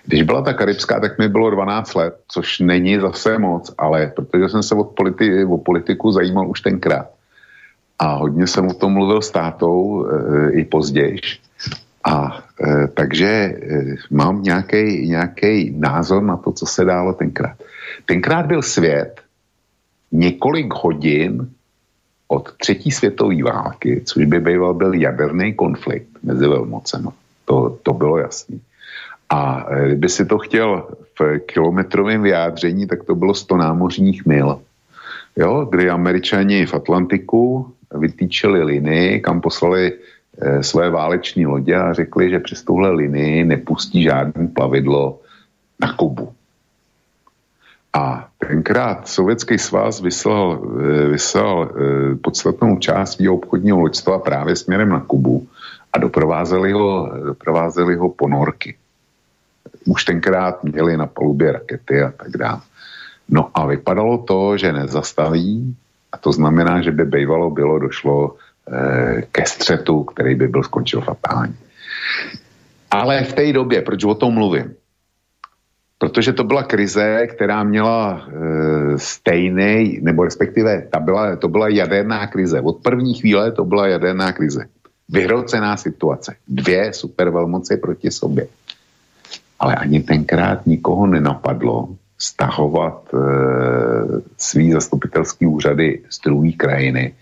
Když 0.05 0.21
byla 0.21 0.41
ta 0.41 0.53
karibská, 0.53 0.99
tak 0.99 1.19
mi 1.19 1.29
bylo 1.29 1.49
12 1.49 1.95
let, 1.95 2.19
což 2.27 2.59
není 2.59 2.99
zase 2.99 3.37
moc, 3.37 3.73
ale 3.77 4.11
protože 4.15 4.49
jsem 4.49 4.63
se 4.63 4.75
o, 4.75 4.83
politi- 4.83 5.53
o 5.53 5.57
politiku 5.57 6.11
zajímal 6.11 6.49
už 6.49 6.61
tenkrát. 6.61 7.09
A 7.99 8.15
hodně 8.15 8.47
jsem 8.47 8.67
o 8.67 8.73
tom 8.73 8.93
mluvil 8.93 9.21
s 9.21 9.31
tátou 9.31 10.05
e, 10.05 10.51
i 10.51 10.65
později. 10.65 11.19
A 12.03 12.43
e, 12.61 12.87
takže 12.87 13.27
e, 13.27 13.55
mám 14.11 14.43
nějaký 14.43 15.73
názor 15.77 16.23
na 16.23 16.37
to, 16.37 16.51
co 16.51 16.65
se 16.65 16.85
dálo 16.85 17.13
tenkrát. 17.13 17.55
Tenkrát 18.05 18.45
byl 18.45 18.61
svět 18.61 19.24
několik 20.15 20.73
hodin 20.73 21.49
od 22.27 22.51
třetí 22.57 22.91
světové 22.91 23.43
války, 23.43 24.01
což 24.05 24.25
by 24.25 24.39
býval 24.39 24.73
byl 24.73 24.93
jaderný 24.93 25.53
konflikt 25.53 26.07
mezi 26.23 26.47
velmocemi. 26.47 27.09
To, 27.45 27.77
to 27.83 27.93
bylo 27.93 28.17
jasné. 28.17 28.57
A 29.29 29.65
e, 29.69 29.87
kdyby 29.87 30.09
si 30.09 30.25
to 30.25 30.37
chtěl 30.37 30.87
v 31.19 31.39
kilometrovém 31.39 32.21
vyjádření, 32.21 32.87
tak 32.87 33.03
to 33.03 33.15
bylo 33.15 33.33
100 33.33 33.57
námořních 33.57 34.25
mil. 34.25 34.61
Jo, 35.37 35.67
kdy 35.71 35.89
američani 35.89 36.65
v 36.65 36.73
Atlantiku 36.73 37.73
vytýčili 37.91 38.63
linii, 38.63 39.19
kam 39.19 39.41
poslali 39.41 39.93
e, 39.93 40.63
své 40.63 40.89
váleční 40.89 41.45
lodě 41.45 41.75
a 41.75 41.93
řekli, 41.93 42.29
že 42.29 42.39
přes 42.39 42.63
tuhle 42.63 42.89
linii 42.91 43.45
nepustí 43.45 44.03
žádné 44.03 44.47
plavidlo 44.47 45.19
na 45.81 45.93
Kubu. 45.93 46.33
A 47.95 48.27
tenkrát 48.37 49.07
Sovětský 49.07 49.57
svaz 49.57 50.01
vyslal, 50.01 50.59
eh, 50.59 51.07
vyslal 51.07 51.55
eh, 51.63 52.15
podstatnou 52.15 52.77
část 52.77 53.11
svého 53.11 53.35
obchodního 53.35 53.79
loďstva 53.79 54.19
právě 54.19 54.55
směrem 54.55 54.89
na 54.89 54.99
Kubu 54.99 55.47
a 55.93 55.97
doprovázeli 55.97 56.71
ho, 56.71 57.11
doprovázeli 57.25 57.95
ho 57.95 58.09
ponorky. 58.09 58.75
Už 59.85 60.05
tenkrát 60.05 60.63
měli 60.63 60.97
na 60.97 61.07
palubě 61.07 61.51
rakety 61.51 62.01
a 62.01 62.11
tak 62.11 62.37
dále. 62.37 62.61
No 63.29 63.49
a 63.53 63.65
vypadalo 63.65 64.17
to, 64.17 64.57
že 64.57 64.73
nezastaví 64.73 65.75
a 66.11 66.17
to 66.17 66.31
znamená, 66.31 66.81
že 66.81 66.91
by 66.91 67.05
bývalo 67.05 67.49
bylo 67.49 67.79
došlo 67.79 68.35
eh, 68.35 69.21
ke 69.31 69.45
střetu, 69.45 70.03
který 70.03 70.35
by 70.35 70.47
byl 70.47 70.63
skončil 70.63 71.01
fatálně. 71.01 71.53
Ale 72.91 73.23
v 73.23 73.33
té 73.33 73.53
době, 73.53 73.81
proč 73.81 74.03
o 74.03 74.15
tom 74.15 74.33
mluvím? 74.33 74.75
Protože 75.97 76.33
to 76.33 76.43
byla 76.43 76.63
krize, 76.63 77.27
která 77.27 77.63
měla 77.63 78.27
e, 78.27 78.33
stejný, 78.97 79.99
nebo 80.01 80.23
respektive 80.23 80.81
ta 80.91 80.99
byla, 80.99 81.35
to 81.35 81.47
byla 81.47 81.69
jaderná 81.69 82.27
krize. 82.27 82.61
Od 82.61 82.83
první 82.83 83.13
chvíle 83.13 83.51
to 83.51 83.65
byla 83.65 83.87
jaderná 83.87 84.31
krize. 84.31 84.65
Vyhrocená 85.09 85.77
situace. 85.77 86.35
Dvě 86.47 86.93
supervelmoci 86.93 87.77
proti 87.77 88.11
sobě. 88.11 88.47
Ale 89.59 89.75
ani 89.75 90.03
tenkrát 90.03 90.67
nikoho 90.67 91.07
nenapadlo 91.07 91.89
stahovat 92.17 93.13
e, 93.13 93.17
svý 94.37 94.71
zastupitelský 94.71 95.45
úřady 95.45 96.01
z 96.09 96.21
druhé 96.21 96.51
krajiny. 96.51 97.13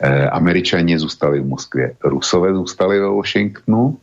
E, 0.00 0.28
Američani 0.28 0.98
zůstali 0.98 1.40
v 1.40 1.46
Moskvě, 1.46 1.92
Rusové 2.04 2.54
zůstali 2.54 3.00
ve 3.00 3.08
Washingtonu, 3.08 3.98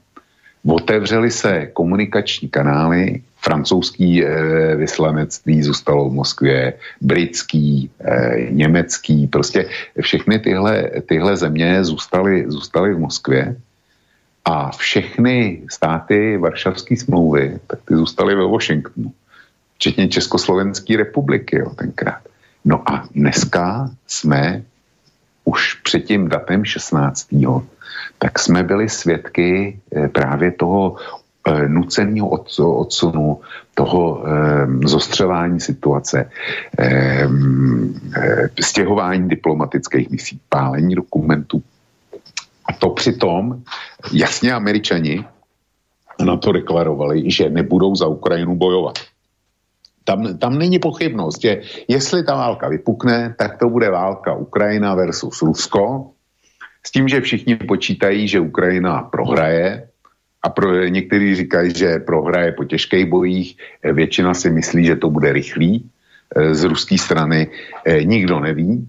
otevřeli 0.67 1.31
se 1.31 1.65
komunikační 1.73 2.49
kanály, 2.49 3.21
francouzský 3.37 4.23
e, 4.23 4.75
vyslanectví 4.75 5.63
zůstalo 5.63 6.09
v 6.09 6.13
Moskvě, 6.13 6.73
britský, 7.01 7.89
e, 7.99 8.37
německý, 8.49 9.27
prostě 9.27 9.69
všechny 10.01 10.39
tyhle, 10.39 10.91
tyhle 11.05 11.37
země 11.37 11.83
zůstaly, 11.83 12.45
zůstaly 12.47 12.93
v 12.93 12.99
Moskvě 12.99 13.55
a 14.45 14.71
všechny 14.71 15.61
státy 15.69 16.37
Varšavské 16.37 16.97
smlouvy, 16.97 17.59
tak 17.67 17.79
ty 17.85 17.95
zůstaly 17.95 18.35
ve 18.35 18.47
Washingtonu, 18.47 19.13
včetně 19.75 20.07
Československé 20.07 20.97
republiky 20.97 21.57
jo, 21.59 21.69
tenkrát. 21.69 22.21
No 22.65 22.89
a 22.89 23.07
dneska 23.15 23.89
jsme 24.07 24.63
už 25.43 25.73
před 25.73 25.99
tím 25.99 26.27
datem 26.27 26.65
16. 26.65 27.27
tak 28.17 28.39
jsme 28.39 28.63
byli 28.63 28.89
svědky 28.89 29.79
eh, 29.95 30.07
právě 30.07 30.51
toho 30.51 30.95
nuceného 31.67 32.29
odsunu, 32.57 33.41
toho 33.77 34.23
eh, 34.25 34.87
zostřování 34.87 35.59
situace, 35.59 36.29
eh, 36.79 37.29
stěhování 38.61 39.29
diplomatických 39.29 40.09
misí, 40.09 40.39
pálení 40.49 40.95
dokumentů. 40.95 41.63
A 42.65 42.73
to 42.73 42.89
přitom 42.89 43.61
jasně 44.11 44.53
američani 44.53 45.25
na 46.25 46.37
to 46.37 46.51
deklarovali, 46.51 47.31
že 47.31 47.49
nebudou 47.49 47.95
za 47.95 48.07
Ukrajinu 48.07 48.55
bojovat. 48.55 48.97
Tam, 50.03 50.37
tam 50.37 50.57
není 50.57 50.79
pochybnost, 50.79 51.41
že 51.41 51.61
jestli 51.87 52.23
ta 52.23 52.35
válka 52.35 52.67
vypukne, 52.67 53.35
tak 53.37 53.57
to 53.59 53.69
bude 53.69 53.89
válka 53.89 54.33
Ukrajina 54.33 54.95
versus 54.95 55.41
Rusko, 55.41 56.11
s 56.85 56.91
tím, 56.91 57.07
že 57.07 57.21
všichni 57.21 57.55
počítají, 57.55 58.27
že 58.27 58.39
Ukrajina 58.39 59.03
prohraje, 59.11 59.89
a 60.43 60.49
pro, 60.49 60.85
někteří 60.87 61.35
říkají, 61.35 61.73
že 61.75 61.99
prohraje 61.99 62.51
po 62.51 62.63
těžkých 62.63 63.05
bojích, 63.05 63.57
eh, 63.83 63.93
většina 63.93 64.33
si 64.33 64.49
myslí, 64.49 64.85
že 64.85 64.95
to 64.95 65.09
bude 65.09 65.33
rychlý. 65.33 65.89
Eh, 66.35 66.55
z 66.55 66.63
ruské 66.63 66.97
strany 66.97 67.47
eh, 67.85 68.03
nikdo 68.03 68.39
neví 68.39 68.87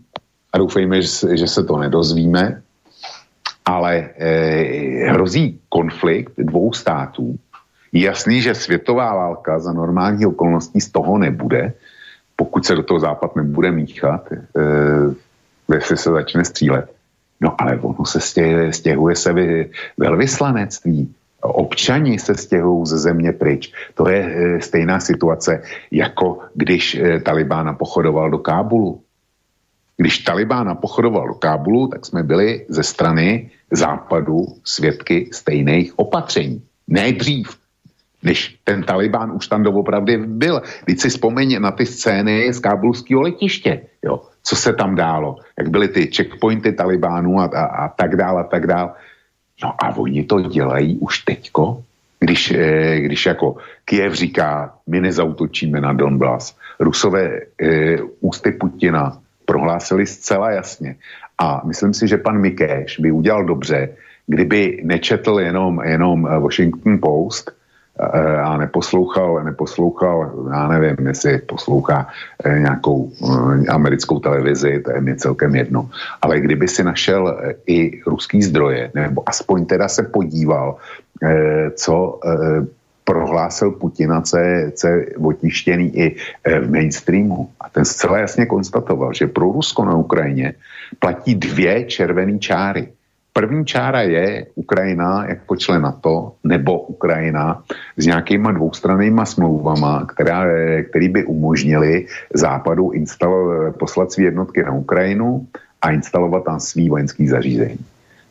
a 0.53 0.59
doufejme, 0.59 1.03
že 1.35 1.47
se 1.47 1.65
to 1.65 1.79
nedozvíme. 1.79 2.63
ale 3.69 4.17
hrozí 5.13 5.61
konflikt 5.69 6.33
dvou 6.41 6.73
států. 6.73 7.37
Jasný, 7.93 8.41
že 8.41 8.57
světová 8.57 9.13
válka 9.13 9.61
za 9.61 9.77
normální 9.77 10.25
okolností 10.25 10.81
z 10.81 10.89
toho 10.89 11.21
nebude, 11.21 11.77
pokud 12.33 12.65
se 12.65 12.73
do 12.73 12.83
toho 12.83 12.97
západ 13.01 13.37
nebude 13.37 13.69
míchat, 13.69 14.25
jestli 15.69 15.97
se 16.01 16.11
začne 16.11 16.45
střílet. 16.49 16.89
No 17.45 17.61
ale 17.61 17.77
ono 17.77 18.09
se 18.09 18.21
stěhuje, 18.21 18.73
stěhuje 18.73 19.17
se 19.17 19.33
vy, 19.33 19.71
velvyslanectví. 20.01 21.13
Občani 21.41 22.19
se 22.19 22.35
stěhují 22.35 22.87
ze 22.87 22.99
země 22.99 23.33
pryč. 23.33 23.73
To 23.95 24.09
je 24.09 24.19
e, 24.19 24.61
stejná 24.61 25.01
situace, 25.01 25.63
jako 25.91 26.39
když 26.55 26.95
e, 26.95 27.21
Talibán 27.21 27.77
pochodoval 27.79 28.31
do 28.31 28.39
Kábulu. 28.39 29.03
Když 29.97 30.19
Talibán 30.19 30.79
pochodoval 30.81 31.29
do 31.29 31.35
Kábulu, 31.35 31.89
tak 31.89 32.07
jsme 32.07 32.23
byli 32.23 32.67
ze 32.69 32.83
strany 32.83 33.51
západu 33.71 34.47
svědky 34.65 35.29
stejných 35.33 35.99
opatření. 35.99 36.63
Ne 36.89 37.13
dřív, 37.13 37.59
než 38.23 38.59
ten 38.65 38.83
Talibán 38.83 39.33
už 39.33 39.47
tam 39.47 39.63
doopravdy 39.63 40.17
byl. 40.17 40.63
Když 40.85 41.01
si 41.01 41.09
vzpomeň 41.09 41.61
na 41.61 41.71
ty 41.71 41.87
scény 41.87 42.53
z 42.53 42.59
kábulského 42.59 43.21
letiště, 43.21 43.81
jo, 44.03 44.23
co 44.43 44.57
se 44.57 44.73
tam 44.73 44.95
dálo, 44.95 45.37
jak 45.59 45.71
byly 45.71 45.89
ty 45.89 46.11
checkpointy 46.17 46.73
Talibánů 46.73 47.41
a, 47.41 47.45
a, 47.45 47.65
a 47.65 47.89
tak 47.89 48.17
dál 48.17 48.39
a 48.39 48.45
tak 48.45 48.67
dál. 48.67 48.95
No 49.63 49.75
a 49.79 49.97
oni 49.97 50.25
to 50.25 50.41
dělají 50.41 50.99
už 50.99 51.19
teďko, 51.19 51.83
když, 52.21 52.51
eh, 52.51 53.01
když 53.01 53.27
jako 53.27 53.57
Kiev 53.85 54.13
říká, 54.15 54.75
my 54.87 55.01
nezautočíme 55.01 55.81
na 55.81 55.93
Donbass. 55.93 56.57
Rusové 56.81 57.41
eh, 57.63 57.99
ústy 58.21 58.53
Putina 58.53 59.19
prohlásili 59.45 60.07
zcela 60.07 60.51
jasně. 60.51 60.97
A 61.39 61.63
myslím 61.65 61.95
si, 61.95 62.09
že 62.09 62.17
pan 62.17 62.39
Mikéš 62.39 62.99
by 62.99 63.11
udělal 63.13 63.45
dobře, 63.45 63.89
kdyby 64.27 64.81
nečetl 64.85 65.41
jenom, 65.41 65.81
jenom 65.85 66.23
Washington 66.23 66.99
Post, 67.01 67.58
Eh, 67.99 68.41
a 68.41 68.57
neposlouchal, 68.57 69.45
neposlouchal, 69.45 70.33
já 70.51 70.69
nevím, 70.69 71.07
jestli 71.07 71.39
poslouchá 71.39 72.07
eh, 72.45 72.59
nějakou 72.59 73.11
eh, 73.11 73.67
americkou 73.67 74.21
televizi, 74.21 74.83
to 74.85 74.91
je 74.91 75.01
mi 75.01 75.17
celkem 75.17 75.55
jedno, 75.55 75.91
ale 76.23 76.41
kdyby 76.41 76.69
si 76.69 76.85
našel 76.85 77.39
i 77.67 78.01
ruský 78.07 78.43
zdroje, 78.43 78.91
nebo 78.95 79.23
aspoň 79.27 79.67
teda 79.67 79.89
se 79.89 80.03
podíval, 80.03 80.77
co 81.75 82.21
prohlásil 83.05 83.71
Putina, 83.71 84.23
co 84.23 84.39
je, 84.39 84.73
otištěný 85.19 85.99
i 85.99 86.17
v 86.61 86.71
mainstreamu. 86.71 87.51
A 87.61 87.69
ten 87.69 87.85
zcela 87.85 88.19
jasně 88.19 88.47
konstatoval, 88.47 89.13
že 89.13 89.27
pro 89.27 89.53
Rusko 89.53 89.85
na 89.85 89.97
Ukrajině 89.97 90.55
platí 90.99 91.35
dvě 91.35 91.85
červené 91.85 92.39
čáry. 92.39 92.89
První 93.39 93.65
čára 93.67 94.03
je 94.03 94.47
Ukrajina 94.55 95.27
jako 95.27 95.57
člen 95.57 95.83
NATO 95.83 96.33
nebo 96.45 96.81
Ukrajina 96.81 97.63
s 97.97 98.07
nějakýma 98.07 98.53
dvoustrannýma 98.53 99.25
smlouvama, 99.25 100.07
která, 100.07 100.45
který 100.91 101.09
by 101.09 101.25
umožnili 101.25 102.07
Západu 102.35 102.93
poslat 103.79 104.13
své 104.13 104.25
jednotky 104.25 104.63
na 104.63 104.73
Ukrajinu 104.73 105.47
a 105.83 105.91
instalovat 105.91 106.45
tam 106.45 106.61
svý 106.61 106.89
vojenský 106.91 107.29
zařízení. 107.29 107.79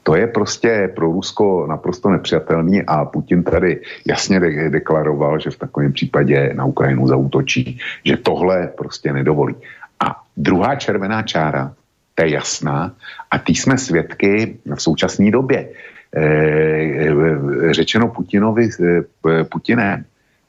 To 0.04 0.16
je 0.16 0.28
prostě 0.28 0.92
pro 0.96 1.12
Rusko 1.12 1.68
naprosto 1.70 2.10
nepřijatelný 2.10 2.84
a 2.84 3.06
Putin 3.06 3.44
tady 3.44 3.82
jasně 4.08 4.40
de- 4.40 4.70
deklaroval, 4.70 5.40
že 5.40 5.50
v 5.50 5.58
takovém 5.58 5.94
případě 5.94 6.52
na 6.54 6.66
Ukrajinu 6.66 7.08
zautočí, 7.08 7.80
že 8.04 8.18
tohle 8.18 8.68
prostě 8.78 9.14
nedovolí. 9.14 9.56
A 10.00 10.20
druhá 10.38 10.76
červená 10.76 11.24
čára 11.24 11.72
to 12.18 12.26
je 12.26 12.34
jasná. 12.34 12.92
A 13.32 13.38
ty 13.38 13.56
jsme 13.56 13.78
svědky 13.78 14.58
v 14.66 14.82
současné 14.82 15.32
době. 15.32 15.70
E, 16.18 17.74
řečeno 17.74 18.08
Putinovi, 18.08 18.70
e, 18.82 19.44
Putinem, 19.44 20.06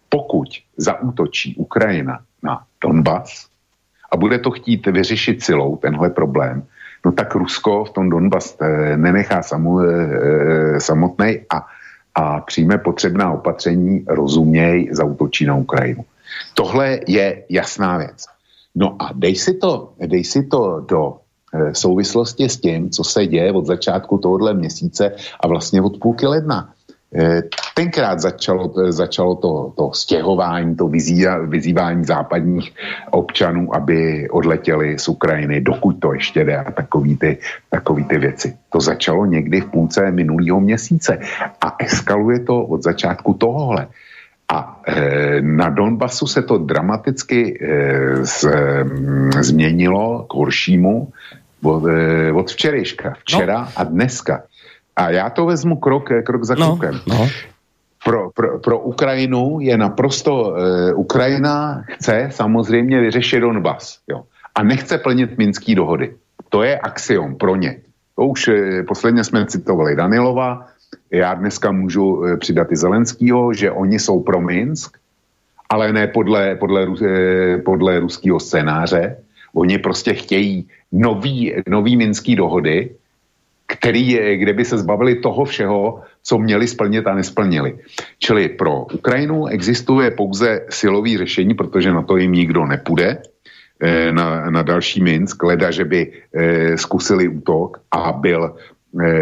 pokud 0.09 0.49
zaútočí 0.77 1.55
Ukrajina 1.57 2.21
na 2.43 2.65
Donbass 2.81 3.47
a 4.13 4.17
bude 4.17 4.39
to 4.39 4.51
chtít 4.51 4.87
vyřešit 4.87 5.45
silou 5.45 5.77
tenhle 5.77 6.11
problém, 6.11 6.65
no 7.05 7.13
tak 7.13 7.35
Rusko 7.35 7.85
v 7.85 7.91
tom 7.91 8.11
Donbass 8.11 8.57
nenechá 8.97 9.43
samu, 9.43 9.81
samotnej 10.79 11.45
a, 11.53 11.67
a 12.15 12.41
přijme 12.41 12.79
potřebná 12.79 13.33
opatření, 13.33 14.05
rozuměj, 14.09 14.89
zautočí 14.93 15.45
na 15.45 15.55
Ukrajinu. 15.55 16.05
Tohle 16.55 17.01
je 17.07 17.45
jasná 17.49 17.99
věc. 17.99 18.25
No 18.75 18.97
a 18.99 19.13
dej 19.13 19.37
si 19.37 19.55
to, 19.55 19.93
dej 20.01 20.25
si 20.25 20.47
to 20.47 20.87
do 20.89 21.21
Eh, 21.21 21.28
v 21.73 21.79
souvislosti 21.79 22.49
s 22.49 22.61
tím, 22.61 22.91
co 22.91 23.05
se 23.05 23.27
děje 23.27 23.53
od 23.53 23.67
začátku 23.67 24.19
tohohle 24.19 24.55
měsíce 24.55 25.13
a 25.41 25.49
vlastně 25.49 25.83
od 25.83 25.99
půlky 25.99 26.27
ledna. 26.27 26.73
Eh, 27.15 27.43
tenkrát 27.75 28.21
začalo, 28.21 28.73
začalo 28.93 29.35
to, 29.35 29.73
to 29.77 29.93
stěhování, 29.93 30.77
to 30.77 30.89
vyzývání 31.49 32.05
západních 32.05 32.75
občanů, 33.11 33.75
aby 33.75 34.29
odletěli 34.31 34.99
z 34.99 35.09
Ukrajiny, 35.09 35.61
dokud 35.61 35.97
to 36.01 36.13
ještě 36.13 36.45
jde 36.45 36.57
a 36.57 36.71
takový 36.73 37.17
ty, 37.17 37.39
takový 37.71 38.05
ty 38.05 38.19
věci. 38.19 38.57
To 38.73 38.81
začalo 38.81 39.27
někdy 39.27 39.61
v 39.61 39.71
půlce 39.71 40.11
minulého 40.11 40.61
měsíce 40.61 41.19
a 41.61 41.77
eskaluje 41.79 42.41
to 42.41 42.65
od 42.65 42.83
začátku 42.83 43.35
tohohle. 43.35 43.89
A 44.53 44.81
e, 44.87 45.41
na 45.41 45.69
Donbasu 45.69 46.27
se 46.27 46.43
to 46.43 46.59
dramaticky 46.59 47.59
e, 47.61 48.27
z, 48.27 48.45
e, 48.45 49.43
změnilo 49.43 50.25
k 50.25 50.35
horšímu 50.35 51.13
od, 51.63 51.87
e, 51.87 52.33
od 52.33 52.51
včerejška, 52.51 53.15
včera 53.19 53.61
no. 53.61 53.69
a 53.77 53.85
dneska. 53.85 54.43
A 54.97 55.11
já 55.11 55.31
to 55.31 55.47
vezmu 55.47 55.77
krok, 55.77 56.09
krok 56.25 56.45
za 56.45 56.55
no, 56.55 56.77
krokem. 56.77 57.01
No. 57.07 57.29
Pro, 58.05 58.31
pro, 58.31 58.59
pro 58.59 58.79
Ukrajinu 58.79 59.59
je 59.61 59.79
naprosto, 59.79 60.55
Ukrajina 60.95 61.85
chce 61.87 62.29
samozřejmě 62.33 63.01
vyřešit 63.01 63.41
Donbas. 63.41 63.99
Jo. 64.09 64.23
A 64.55 64.63
nechce 64.63 64.99
plnit 64.99 65.39
minský 65.39 65.75
dohody. 65.75 66.15
To 66.49 66.63
je 66.63 66.79
axiom 66.79 67.37
pro 67.37 67.57
ně. 67.57 67.77
To 68.17 68.23
už 68.27 68.51
posledně 68.89 69.25
jsme 69.25 69.47
citovali 69.47 69.97
Danilova, 69.97 70.67
já 71.11 71.35
dneska 71.35 71.73
můžu 71.73 72.25
e, 72.25 72.37
přidat 72.37 72.73
i 72.73 72.77
Zelenskýho, 72.77 73.53
že 73.53 73.71
oni 73.71 73.99
jsou 73.99 74.21
pro 74.21 74.41
Minsk, 74.41 74.97
ale 75.69 75.93
ne 75.93 76.07
podle, 76.07 76.57
podle, 76.57 76.87
e, 77.03 77.59
podle 77.59 78.01
ruského 78.01 78.41
scénáře. 78.41 79.17
Oni 79.55 79.79
prostě 79.79 80.15
chtějí 80.15 80.69
nový, 80.93 81.55
nový 81.69 81.97
minský 81.97 82.37
dohody, 82.37 82.91
který 83.69 84.19
kde 84.37 84.53
by 84.53 84.65
se 84.65 84.79
zbavili 84.79 85.15
toho 85.21 85.45
všeho, 85.45 86.01
co 86.23 86.39
měli 86.39 86.69
splnit 86.69 87.07
a 87.07 87.15
nesplnili. 87.15 87.79
Čili 88.19 88.49
pro 88.49 88.85
Ukrajinu 88.93 89.47
existuje 89.47 90.11
pouze 90.11 90.67
silový 90.71 91.19
řešení, 91.19 91.55
protože 91.55 91.93
na 91.93 92.03
to 92.03 92.17
jim 92.17 92.33
nikdo 92.33 92.67
nepůjde, 92.67 93.23
eh, 93.81 94.13
na, 94.13 94.51
na 94.51 94.63
další 94.63 95.03
Minsk, 95.03 95.43
leda, 95.43 95.71
že 95.71 95.85
by 95.85 96.13
eh, 96.35 96.77
zkusili 96.79 97.29
útok 97.29 97.81
a 97.91 98.13
byl, 98.13 98.57
eh, 98.57 98.78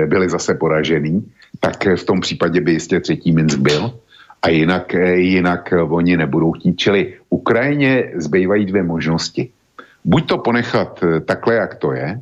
byli 0.06 0.28
zase 0.28 0.54
poražený, 0.54 1.24
tak 1.60 1.86
v 1.96 2.04
tom 2.04 2.20
případě 2.20 2.60
by 2.60 2.72
jistě 2.72 3.00
třetí 3.00 3.32
Minsk 3.32 3.58
byl 3.58 3.98
a 4.42 4.48
jinak, 4.48 4.94
jinak 5.14 5.74
oni 5.88 6.16
nebudou 6.16 6.52
chtít. 6.52 6.76
Čili 6.76 7.14
Ukrajině 7.30 8.12
zbývají 8.16 8.66
dvě 8.66 8.82
možnosti 8.82 9.50
buď 10.06 10.28
to 10.28 10.38
ponechat 10.38 11.02
eh, 11.02 11.20
takhle, 11.20 11.54
jak 11.54 11.74
to 11.74 11.92
je, 11.92 12.20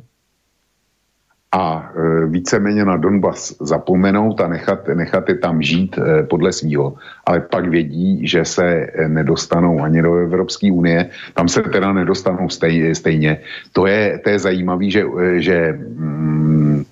a 1.55 1.91
víceméně 2.27 2.85
na 2.85 2.97
Donbas 2.97 3.55
zapomenout 3.61 4.41
a 4.41 4.47
nechat, 4.47 4.87
nechat 4.87 5.29
je 5.29 5.37
tam 5.37 5.61
žít 5.61 5.95
podle 6.29 6.51
svýho, 6.51 6.99
ale 7.25 7.47
pak 7.47 7.69
vědí, 7.69 8.27
že 8.27 8.45
se 8.45 8.87
nedostanou 9.07 9.79
ani 9.79 10.01
do 10.01 10.15
Evropské 10.15 10.71
unie, 10.71 11.09
tam 11.33 11.47
se 11.47 11.61
teda 11.61 11.93
nedostanou 11.93 12.49
stejně. 12.49 12.95
stejně. 12.95 13.39
To, 13.71 13.87
je, 13.87 14.19
to 14.23 14.29
je 14.29 14.39
zajímavé, 14.39 14.89
že, 14.89 15.03
že 15.35 15.79
mm, 15.79 16.83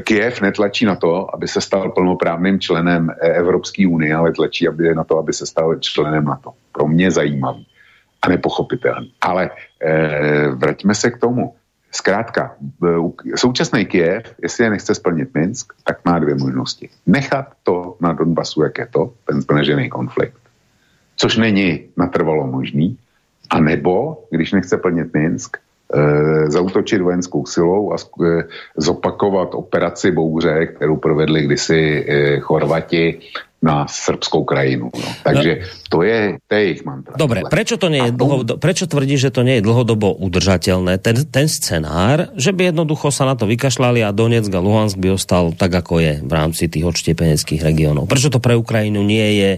Kiev 0.00 0.40
netlačí 0.40 0.84
na 0.84 0.96
to, 0.96 1.34
aby 1.34 1.48
se 1.48 1.60
stal 1.60 1.90
plnoprávným 1.90 2.60
členem 2.60 3.12
Evropské 3.20 3.86
unie, 3.86 4.14
ale 4.14 4.32
tlačí 4.32 4.68
aby, 4.68 4.94
na 4.94 5.04
to, 5.04 5.18
aby 5.18 5.32
se 5.32 5.46
stal 5.46 5.76
členem 5.76 6.24
NATO. 6.24 6.52
Pro 6.72 6.88
mě 6.88 7.10
zajímavý 7.10 7.66
a 8.22 8.28
nepochopitelný. 8.28 9.12
Ale 9.20 9.50
e, 9.82 10.48
vraťme 10.48 10.94
se 10.94 11.10
k 11.10 11.18
tomu. 11.18 11.54
Zkrátka, 11.92 12.56
současný 13.36 13.86
Kiev, 13.86 14.34
jestli 14.42 14.64
je 14.64 14.70
nechce 14.70 14.94
splnit 14.94 15.34
Minsk, 15.34 15.72
tak 15.84 16.04
má 16.04 16.18
dvě 16.18 16.34
možnosti. 16.34 16.88
Nechat 17.06 17.46
to 17.62 17.96
na 18.00 18.12
Donbasu, 18.12 18.62
jak 18.62 18.78
je 18.78 18.86
to, 18.86 19.12
ten 19.28 19.42
zmražený 19.42 19.88
konflikt, 19.88 20.40
což 21.16 21.36
není 21.36 21.80
natrvalo 21.96 22.46
možný, 22.46 22.98
a 23.50 23.60
nebo, 23.60 24.24
když 24.30 24.52
nechce 24.52 24.76
plnit 24.76 25.14
Minsk, 25.14 25.56
e, 25.56 25.60
zautočit 26.48 27.00
vojenskou 27.00 27.46
silou 27.46 27.92
a 27.92 27.96
e, 27.96 28.44
zopakovat 28.76 29.54
operaci 29.54 30.10
Bouře, 30.10 30.66
kterou 30.66 30.96
provedli 30.96 31.42
kdysi 31.42 32.04
e, 32.08 32.40
Chorvati 32.40 33.20
na 33.62 33.86
srbskou 33.86 34.42
krajinu. 34.42 34.90
No. 34.90 35.08
Takže 35.22 35.50
no. 35.54 35.66
to, 35.86 35.98
je, 36.02 36.18
to 36.50 36.52
je 36.58 36.64
ich 36.74 36.82
mantra. 36.82 37.14
Dobre, 37.14 37.46
prečo, 37.46 37.78
to 37.78 37.86
nie 37.86 38.10
je 38.10 38.12
dlhodobo, 38.12 38.58
prečo 38.58 38.90
tvrdí, 38.90 39.14
že 39.14 39.30
to 39.30 39.46
nie 39.46 39.62
je 39.62 39.62
dlhodobo 39.62 40.18
udržateľné? 40.18 40.98
Ten, 40.98 41.22
ten 41.30 41.46
scenár, 41.46 42.34
že 42.34 42.50
by 42.50 42.74
jednoducho 42.74 43.14
sa 43.14 43.22
na 43.22 43.38
to 43.38 43.46
vykašľali 43.46 44.02
a 44.02 44.10
Donetsk 44.10 44.50
a 44.50 44.58
Luhansk 44.58 44.98
by 44.98 45.14
ostal 45.14 45.54
tak, 45.54 45.70
ako 45.78 46.02
je 46.02 46.12
v 46.26 46.32
rámci 46.34 46.66
tých 46.66 46.90
odštiepeneckých 46.90 47.62
regiónov. 47.62 48.10
Prečo 48.10 48.34
to 48.34 48.42
pre 48.42 48.58
Ukrajinu 48.58 48.98
nie 49.06 49.38
je 49.38 49.50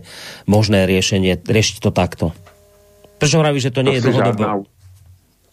možné 0.45 0.85
riešenie, 0.85 1.41
riešiť 1.41 1.81
to 1.81 1.89
takto? 1.89 2.37
Prečo 3.17 3.41
hovorí, 3.41 3.57
že 3.57 3.73
to 3.73 3.81
nie 3.81 3.97
to 3.97 4.05
je 4.05 4.13
dlhodobo? 4.13 4.43
Žádná, 4.45 4.74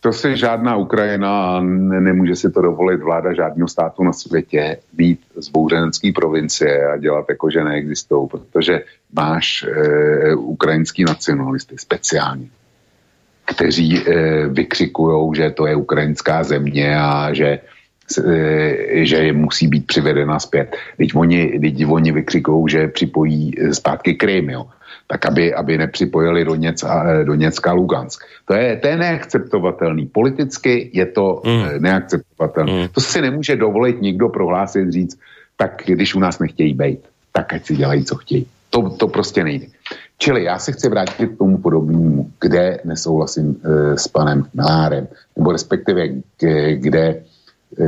to 0.01 0.13
si 0.13 0.37
žádná 0.37 0.75
Ukrajina 0.75 1.43
a 1.43 1.61
ne, 1.61 2.01
nemůže 2.01 2.35
si 2.35 2.51
to 2.51 2.61
dovolit 2.61 3.01
vláda 3.01 3.33
žádného 3.33 3.67
státu 3.67 4.03
na 4.03 4.13
světě 4.13 4.77
být 4.93 5.19
z 5.35 5.49
bouřenecké 5.49 6.11
provincie 6.15 6.87
a 6.87 6.97
dělat 6.97 7.25
jako, 7.29 7.49
že 7.49 7.63
neexistují, 7.63 8.27
protože 8.29 8.81
máš 9.13 9.63
e, 9.63 10.35
ukrajinský 10.35 11.03
nacionalisty 11.03 11.75
speciálně, 11.77 12.49
kteří 13.45 13.97
e, 13.97 14.47
vykřikují, 14.47 15.35
že 15.35 15.51
to 15.51 15.67
je 15.67 15.75
ukrajinská 15.75 16.43
země 16.43 16.97
a 16.97 17.33
že 17.33 17.59
e, 18.25 19.05
že 19.05 19.33
musí 19.33 19.67
být 19.67 19.87
přivedena 19.87 20.39
zpět. 20.39 20.75
Teď 20.97 21.15
oni, 21.15 21.59
teď 21.59 21.85
oni 21.85 22.11
vykřikují, 22.11 22.71
že 22.71 22.87
připojí 22.87 23.53
zpátky 23.71 24.13
Krym, 24.13 24.49
jo 24.49 24.65
tak 25.07 25.25
aby, 25.25 25.53
aby 25.53 25.77
nepřipojili 25.77 26.45
do, 26.45 26.55
Něc, 26.55 26.85
do 27.23 27.35
Něcka 27.35 27.73
Lugansk. 27.73 28.23
To 28.45 28.53
je, 28.53 28.77
to 28.77 28.87
je 28.87 28.97
neakceptovatelný. 28.97 30.05
Politicky 30.05 30.89
je 30.93 31.05
to 31.05 31.41
mm. 31.45 31.81
neakceptovatelné. 31.83 32.81
Mm. 32.81 32.87
To 32.87 33.01
si 33.01 33.21
nemůže 33.21 33.55
dovolit 33.55 34.01
nikdo 34.01 34.29
prohlásit, 34.29 34.91
říct, 34.91 35.19
tak 35.57 35.81
když 35.85 36.15
u 36.15 36.19
nás 36.19 36.39
nechtějí 36.39 36.73
být, 36.73 36.99
tak 37.31 37.53
ať 37.53 37.65
si 37.65 37.75
dělají, 37.75 38.05
co 38.05 38.15
chtějí. 38.15 38.47
To, 38.69 38.89
to 38.89 39.07
prostě 39.07 39.43
nejde. 39.43 39.65
Čili 40.17 40.43
já 40.43 40.59
se 40.59 40.71
chci 40.71 40.89
vrátit 40.89 41.27
k 41.27 41.37
tomu 41.37 41.57
podobnému, 41.57 42.31
kde 42.39 42.79
nesouhlasím 42.85 43.55
e, 43.63 43.97
s 43.97 44.07
panem 44.07 44.45
Milárem, 44.53 45.07
nebo 45.37 45.51
respektive 45.51 46.07
kde 46.75 47.07
e, 47.07 47.23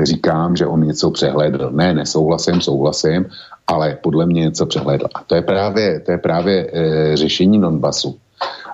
říkám, 0.04 0.56
že 0.56 0.66
on 0.66 0.84
něco 0.84 1.12
přehlédl. 1.12 1.72
Ne, 1.72 1.94
nesouhlasím, 1.94 2.62
souhlasím, 2.62 3.26
ale 3.68 3.98
podle 4.04 4.26
mě 4.26 4.42
něco 4.42 4.66
přehlédl. 4.66 5.06
A 5.16 5.24
to 5.24 5.36
je 5.36 5.42
právě, 5.42 6.00
to 6.00 6.12
je 6.12 6.18
právě 6.18 6.72
e, 6.74 7.18
řešení 7.18 7.62
Donbasu. 7.62 8.20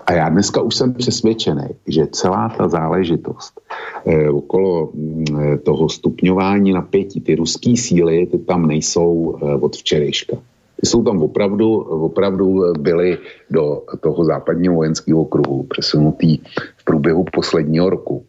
A 0.06 0.14
já 0.14 0.30
dneska 0.30 0.62
už 0.62 0.76
jsem 0.76 0.94
přesvědčený, 0.94 1.64
že 1.88 2.08
celá 2.12 2.50
ta 2.50 2.68
záležitost 2.68 3.62
e, 4.06 4.30
okolo 4.30 4.90
e, 4.90 5.58
toho 5.58 5.90
stupňování 5.90 6.74
napětí, 6.74 7.22
ty 7.22 7.36
ruské 7.36 7.78
síly, 7.78 8.26
ty 8.26 8.38
tam 8.38 8.68
nejsou 8.68 9.38
e, 9.42 9.56
od 9.56 9.76
včerejška. 9.76 10.38
Ty 10.82 10.88
jsou 10.88 11.04
tam 11.04 11.22
opravdu, 11.22 11.74
opravdu 11.80 12.74
byly 12.80 13.18
do 13.50 13.84
toho 14.00 14.26
západního 14.26 14.76
vojenského 14.76 15.26
kruhu 15.26 15.64
přesunutý 15.64 16.38
v 16.78 16.84
průběhu 16.84 17.26
posledního 17.34 17.90
roku. 17.90 18.26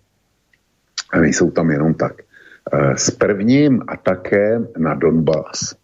A 1.13 1.21
nejsou 1.21 1.51
tam 1.51 1.71
jenom 1.71 1.95
tak. 1.95 2.30
S 2.95 3.11
prvním 3.11 3.83
atakem 3.89 4.69
na 4.79 4.95
Donbass 4.95 5.81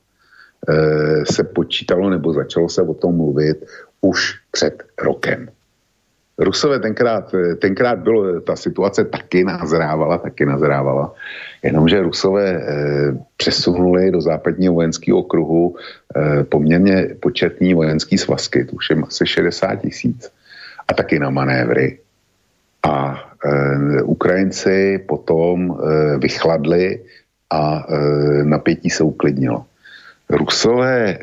Eh, 0.69 1.27
se 1.27 1.45
počítalo 1.45 2.11
nebo 2.11 2.33
začalo 2.33 2.69
se 2.69 2.83
o 2.83 2.95
tom 2.95 3.17
mluvit 3.17 3.65
už 4.01 4.35
před 4.51 4.83
rokem. 4.99 5.49
Rusové 6.39 6.79
tenkrát, 6.79 7.35
eh, 7.35 7.55
tenkrát 7.55 7.99
bylo, 7.99 8.41
ta 8.41 8.57
situace 8.57 9.05
taky 9.05 9.45
nazrávala, 9.45 10.19
taky 10.19 10.47
nazrávala, 10.47 11.15
jenomže 11.63 12.03
Rusové 12.03 12.51
e, 12.51 12.63
přesunuli 13.37 14.11
do 14.11 14.21
západního 14.21 14.75
vojenského 14.75 15.19
okruhu 15.19 15.77
e, 15.77 16.45
poměrně 16.45 17.15
početní 17.21 17.75
vojenský 17.75 18.19
svazky, 18.19 18.67
je 18.91 18.97
asi 19.03 19.27
60 19.27 19.77
tisíc, 19.77 20.31
a 20.89 20.95
taky 20.95 21.19
na 21.19 21.31
manévry. 21.31 21.99
A 22.83 23.15
e, 23.15 23.36
Ukrajinci 24.05 24.99
potom 25.09 25.71
e, 25.71 25.75
vychladli 26.19 27.01
a 27.51 27.87
e, 27.89 27.99
napětí 28.45 28.91
se 28.91 29.03
uklidnilo. 29.03 29.65
Rusové 30.31 31.19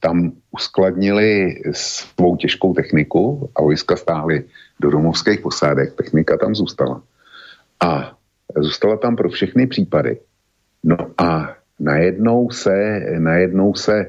tam 0.00 0.32
uskladnili 0.50 1.60
svou 1.72 2.36
těžkou 2.36 2.74
techniku 2.74 3.50
a 3.56 3.62
vojska 3.62 3.96
stáhly 3.96 4.44
do 4.80 4.90
domovských 4.90 5.40
posádek. 5.40 5.94
Technika 5.94 6.36
tam 6.36 6.54
zůstala. 6.54 7.02
A 7.80 8.16
zůstala 8.56 8.96
tam 8.96 9.16
pro 9.16 9.28
všechny 9.28 9.66
případy. 9.66 10.18
No 10.84 10.96
a 11.18 11.56
najednou 11.80 12.50
se, 12.50 13.00
najednou 13.18 13.74
se 13.74 14.00
e, 14.00 14.08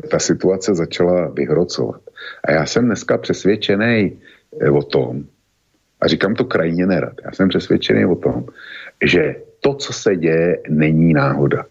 ta 0.00 0.18
situace 0.18 0.74
začala 0.74 1.28
vyhrocovat. 1.28 2.00
A 2.44 2.52
já 2.52 2.66
jsem 2.66 2.84
dneska 2.84 3.18
přesvědčený 3.18 4.18
o 4.72 4.82
tom, 4.82 5.24
a 6.04 6.08
říkám 6.08 6.34
to 6.34 6.44
krajně 6.44 6.86
nerad, 6.86 7.12
já 7.24 7.32
jsem 7.32 7.48
přesvědčený 7.48 8.04
o 8.04 8.14
tom, 8.14 8.44
že 9.04 9.36
to, 9.60 9.74
co 9.74 9.92
se 9.92 10.16
děje, 10.16 10.58
není 10.68 11.14
náhoda. 11.14 11.64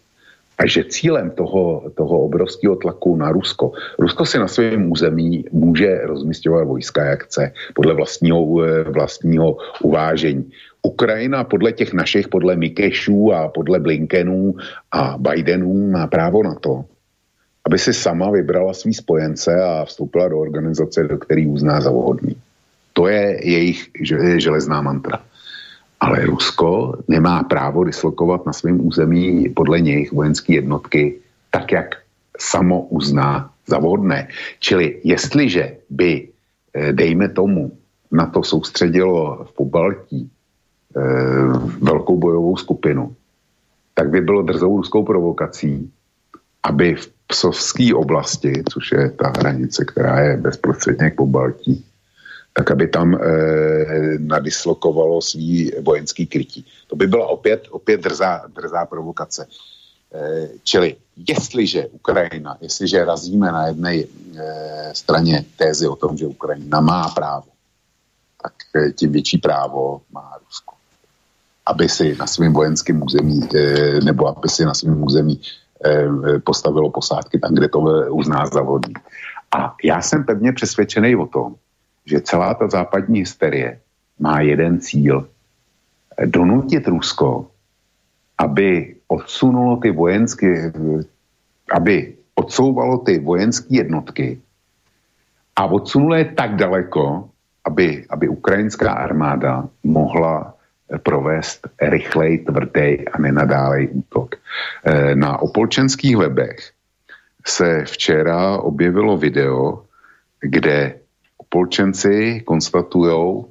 A 0.58 0.66
že 0.66 0.84
cílem 0.84 1.30
toho, 1.30 1.90
toho 1.94 2.20
obrovského 2.20 2.76
tlaku 2.76 3.16
na 3.16 3.32
Rusko, 3.32 3.72
Rusko 3.98 4.26
si 4.26 4.38
na 4.38 4.48
svém 4.48 4.92
území 4.92 5.44
může 5.52 5.98
rozmistovat 6.02 6.66
vojska, 6.66 7.04
jak 7.04 7.24
chce, 7.24 7.52
podle 7.74 7.94
vlastního, 7.94 8.62
eh, 8.62 8.82
vlastního 8.82 9.56
uvážení. 9.82 10.50
Ukrajina 10.82 11.44
podle 11.44 11.72
těch 11.72 11.92
našich, 11.92 12.28
podle 12.28 12.56
Mikešů 12.56 13.32
a 13.32 13.48
podle 13.48 13.80
Blinkenů 13.80 14.54
a 14.92 15.18
Bidenů 15.18 15.90
má 15.90 16.06
právo 16.06 16.42
na 16.42 16.54
to, 16.54 16.84
aby 17.66 17.78
si 17.78 17.94
sama 17.94 18.30
vybrala 18.30 18.74
svý 18.74 18.94
spojence 18.94 19.62
a 19.62 19.84
vstoupila 19.84 20.28
do 20.28 20.38
organizace, 20.38 21.02
do 21.02 21.18
který 21.18 21.46
uzná 21.46 21.80
za 21.80 21.90
vhodný. 21.90 22.36
To 22.94 23.10
je 23.10 23.40
jejich 23.42 23.90
železná 24.38 24.82
mantra. 24.82 25.18
Ale 26.00 26.26
Rusko 26.26 26.98
nemá 27.08 27.42
právo 27.42 27.84
dislokovat 27.84 28.46
na 28.46 28.52
svém 28.52 28.86
území 28.86 29.48
podle 29.50 29.80
nich 29.80 30.12
vojenské 30.12 30.54
jednotky 30.54 31.18
tak, 31.50 31.72
jak 31.72 31.88
samo 32.38 32.86
uzná 32.90 33.50
za 33.66 33.78
vhodné. 33.78 34.28
Čili 34.58 35.00
jestliže 35.04 35.76
by, 35.90 36.28
eh, 36.74 36.92
dejme 36.92 37.28
tomu, 37.28 37.72
na 38.12 38.26
to 38.26 38.42
soustředilo 38.42 39.44
v 39.44 39.52
Pobaltí 39.54 40.30
eh, 40.94 41.00
velkou 41.82 42.16
bojovou 42.16 42.56
skupinu, 42.56 43.16
tak 43.94 44.10
by 44.10 44.20
bylo 44.20 44.42
drzou 44.42 44.76
ruskou 44.76 45.02
provokací, 45.02 45.90
aby 46.62 46.94
v 46.94 47.06
Psovské 47.26 47.94
oblasti, 47.94 48.62
což 48.68 48.92
je 48.92 49.10
ta 49.10 49.32
hranice, 49.38 49.84
která 49.84 50.20
je 50.20 50.36
bezprostředně 50.36 51.10
k 51.10 51.16
Pobaltí, 51.16 51.84
tak 52.54 52.70
aby 52.70 52.88
tam 52.88 53.14
e, 53.14 53.18
nadislokovalo 54.18 55.18
svý 55.18 55.72
vojenský 55.82 56.26
krytí. 56.26 56.66
To 56.86 56.96
by 56.96 57.06
byla 57.06 57.26
opět, 57.26 57.66
opět 57.70 58.00
drzá, 58.00 58.46
drzá 58.46 58.86
provokace. 58.86 59.46
E, 60.14 60.48
čili 60.62 60.96
jestliže 61.28 61.86
Ukrajina, 61.86 62.56
jestliže 62.60 63.04
razíme 63.04 63.52
na 63.52 63.66
jedné 63.66 63.94
e, 63.94 64.06
straně 64.92 65.44
tézy 65.56 65.88
o 65.88 65.96
tom, 65.96 66.16
že 66.16 66.26
Ukrajina 66.26 66.80
má 66.80 67.08
právo, 67.08 67.50
tak 68.42 68.54
e, 68.76 68.92
tím 68.92 69.12
větší 69.12 69.38
právo 69.38 70.00
má 70.12 70.38
Rusko. 70.46 70.74
Aby 71.66 71.88
si 71.88 72.16
na 72.16 72.26
svém 72.26 72.52
vojenském 72.52 73.02
území, 73.02 73.40
e, 73.54 73.98
nebo 74.04 74.30
aby 74.30 74.48
si 74.48 74.64
na 74.64 74.74
svém 74.74 75.02
území 75.02 75.40
e, 75.84 76.38
postavilo 76.38 76.90
posádky 76.90 77.38
tam, 77.38 77.54
kde 77.54 77.68
to 77.68 77.78
uzná 78.14 78.46
za 78.46 78.62
vhodný. 78.62 78.94
A 79.58 79.74
já 79.84 80.02
jsem 80.02 80.24
pevně 80.24 80.52
přesvědčený 80.52 81.16
o 81.16 81.26
tom, 81.26 81.54
že 82.06 82.20
celá 82.20 82.54
ta 82.54 82.68
západní 82.68 83.24
hysterie 83.24 83.80
má 84.20 84.40
jeden 84.40 84.80
cíl. 84.80 85.28
Donutit 86.26 86.88
Rusko, 86.88 87.50
aby 88.38 88.96
odsunulo 89.08 89.76
ty 89.76 89.90
vojenské, 89.90 90.72
aby 91.72 92.14
odsouvalo 92.34 92.98
ty 92.98 93.18
vojenské 93.18 93.82
jednotky 93.82 94.38
a 95.56 95.66
odsunulo 95.66 96.14
je 96.14 96.24
tak 96.34 96.56
daleko, 96.58 97.30
aby, 97.64 98.04
aby 98.10 98.28
ukrajinská 98.28 98.92
armáda 98.92 99.68
mohla 99.82 100.54
provést 101.02 101.66
rychlej, 101.80 102.38
tvrdý 102.38 103.08
a 103.08 103.14
nenadálej 103.18 103.88
útok. 103.88 104.36
E, 104.36 104.38
na 105.14 105.40
opolčenských 105.40 106.16
webech 106.16 106.60
se 107.46 107.84
včera 107.88 108.58
objevilo 108.60 109.16
video, 109.16 109.84
kde 110.40 111.03
spolčenci 111.54 112.42
konstatují, 112.42 113.44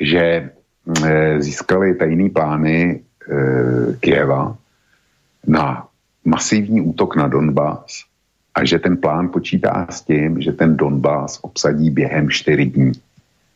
že 0.00 0.50
eh, 0.50 1.34
získali 1.38 1.94
tajný 1.94 2.26
plány 2.30 2.98
eh, 2.98 3.94
Kieva 4.02 4.58
na 5.46 5.86
masivní 6.24 6.82
útok 6.82 7.14
na 7.14 7.30
Donbass 7.30 8.10
a 8.54 8.66
že 8.66 8.82
ten 8.82 8.98
plán 8.98 9.30
počítá 9.30 9.86
s 9.86 10.02
tím, 10.02 10.42
že 10.42 10.50
ten 10.52 10.74
Donbass 10.74 11.38
obsadí 11.46 11.94
během 11.94 12.26
4 12.26 12.66
dní. 12.66 12.92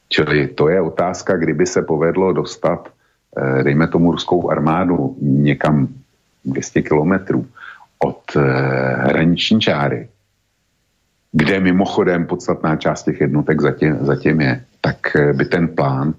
Čili 0.08 0.54
to 0.54 0.68
je 0.70 0.78
otázka, 0.80 1.34
kdyby 1.36 1.66
se 1.66 1.82
povedlo 1.82 2.32
dostat, 2.32 2.86
eh, 3.34 3.66
dejme 3.66 3.90
tomu 3.90 4.14
ruskou 4.14 4.46
armádu 4.46 5.18
někam 5.18 5.90
200 6.46 6.82
kilometrů 6.86 7.46
od 7.98 8.22
hraniční 9.10 9.60
čáry, 9.60 10.08
kde 11.32 11.60
mimochodem 11.60 12.26
podstatná 12.26 12.76
část 12.76 13.02
těch 13.02 13.20
jednotek 13.20 13.60
zatím, 13.60 13.96
zatím 14.00 14.40
je, 14.40 14.64
tak 14.80 15.16
eh, 15.16 15.32
by 15.32 15.44
ten 15.44 15.68
plán 15.68 16.14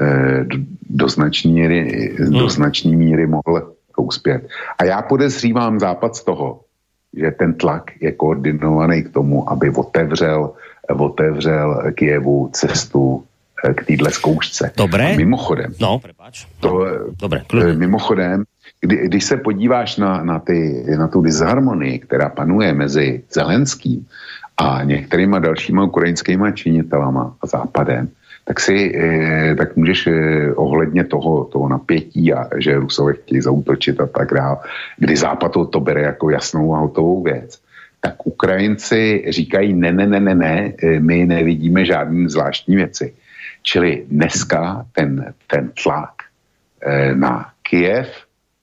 eh, 0.00 0.44
do 0.90 1.08
značné 1.08 1.50
míry, 1.52 2.14
do 2.18 2.38
hmm. 2.38 2.50
značný 2.50 2.96
míry 2.96 3.26
mohl 3.26 3.74
uspět. 3.98 4.48
A 4.78 4.84
já 4.84 5.02
podezřívám 5.02 5.80
západ 5.80 6.16
z 6.16 6.24
toho, 6.24 6.60
že 7.16 7.30
ten 7.30 7.54
tlak 7.54 7.90
je 8.00 8.12
koordinovaný 8.12 9.02
k 9.02 9.12
tomu, 9.12 9.50
aby 9.50 9.70
otevřel, 9.70 10.52
otevřel 10.88 11.92
Kijevu 11.94 12.50
cestu 12.52 13.24
eh, 13.64 13.74
k 13.74 13.84
téhle 13.84 14.10
zkoušce. 14.10 14.72
Dobré. 14.76 15.12
A 15.12 15.16
mimochodem. 15.16 15.74
No, 15.80 15.98
prepáč. 15.98 16.46
To, 16.60 16.86
Dobré, 17.20 17.42
mimochodem, 17.74 18.44
kdy, 18.80 18.96
když 18.96 19.24
se 19.24 19.36
podíváš 19.36 19.96
na, 19.96 20.22
na, 20.22 20.38
ty, 20.38 20.84
na 20.98 21.08
tu 21.08 21.22
disharmonii, 21.22 21.98
která 21.98 22.28
panuje 22.28 22.72
mezi 22.74 23.22
Zelenským 23.32 24.06
a 24.58 24.84
některýma 24.84 25.38
dalšíma 25.38 25.84
ukrajinskýma 25.84 26.50
činitelama 26.50 27.36
a 27.42 27.46
západem, 27.46 28.08
tak 28.44 28.60
si 28.60 28.92
eh, 28.96 29.54
tak 29.54 29.76
můžeš 29.76 30.06
eh, 30.06 30.12
ohledně 30.54 31.04
toho, 31.04 31.44
toho 31.44 31.68
napětí 31.68 32.32
a 32.32 32.48
že 32.58 32.78
Rusové 32.78 33.12
chtějí 33.14 33.40
zautočit 33.40 34.00
a 34.00 34.06
tak 34.06 34.34
dále, 34.34 34.56
kdy 34.96 35.16
Západ 35.16 35.52
to, 35.52 35.66
to 35.66 35.80
bere 35.80 36.02
jako 36.02 36.30
jasnou 36.30 36.74
a 36.74 36.78
hotovou 36.78 37.22
věc, 37.22 37.60
tak 38.00 38.26
Ukrajinci 38.26 39.24
říkají 39.28 39.72
ne, 39.72 39.92
ne, 39.92 40.06
ne, 40.06 40.20
ne, 40.20 40.34
ne, 40.34 40.72
eh, 40.82 41.00
my 41.00 41.26
nevidíme 41.26 41.84
žádný 41.84 42.28
zvláštní 42.28 42.76
věci. 42.76 43.14
Čili 43.62 44.04
dneska 44.08 44.86
ten, 44.92 45.34
ten 45.46 45.70
tlak 45.82 46.10
na 47.14 47.50
Kiev 47.62 48.08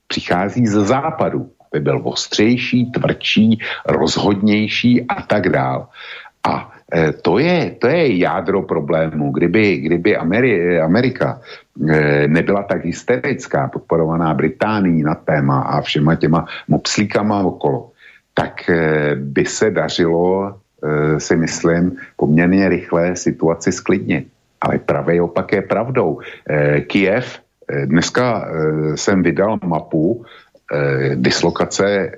přichází 0.08 0.66
ze 0.66 0.84
západu, 0.84 1.50
aby 1.76 1.84
byl 1.84 2.00
ostřejší, 2.04 2.90
tvrdší, 2.90 3.60
rozhodnější 3.84 5.04
a 5.08 5.22
tak 5.22 5.48
dál. 5.52 5.92
A 6.40 6.72
e, 6.88 7.12
to 7.12 7.38
je, 7.38 7.76
to 7.76 7.86
je 7.86 8.16
jádro 8.16 8.62
problému. 8.62 9.32
Kdyby, 9.32 9.76
kdyby 9.76 10.16
Ameri, 10.16 10.80
Amerika 10.80 11.40
e, 11.76 12.28
nebyla 12.28 12.62
tak 12.62 12.84
hysterická, 12.84 13.68
podporovaná 13.68 14.32
Británií 14.32 15.02
na 15.04 15.14
téma 15.14 15.76
a 15.76 15.80
všema 15.84 16.14
těma 16.16 16.46
mopslíkama 16.68 17.44
okolo, 17.44 17.92
tak 18.32 18.70
e, 18.70 19.12
by 19.20 19.44
se 19.44 19.70
dařilo, 19.70 20.64
si 21.18 21.34
myslím, 21.36 21.98
poměrně 22.16 22.68
rychle 22.68 23.16
situaci 23.16 23.72
sklidnit. 23.72 24.28
Ale 24.60 24.78
pravý 24.78 25.20
opak 25.20 25.52
je 25.52 25.62
pravdou. 25.62 26.20
Kiev, 26.86 27.40
dneska 27.66 28.48
jsem 28.94 29.22
vydal 29.22 29.58
mapu 29.64 30.22
dislokace 31.14 32.12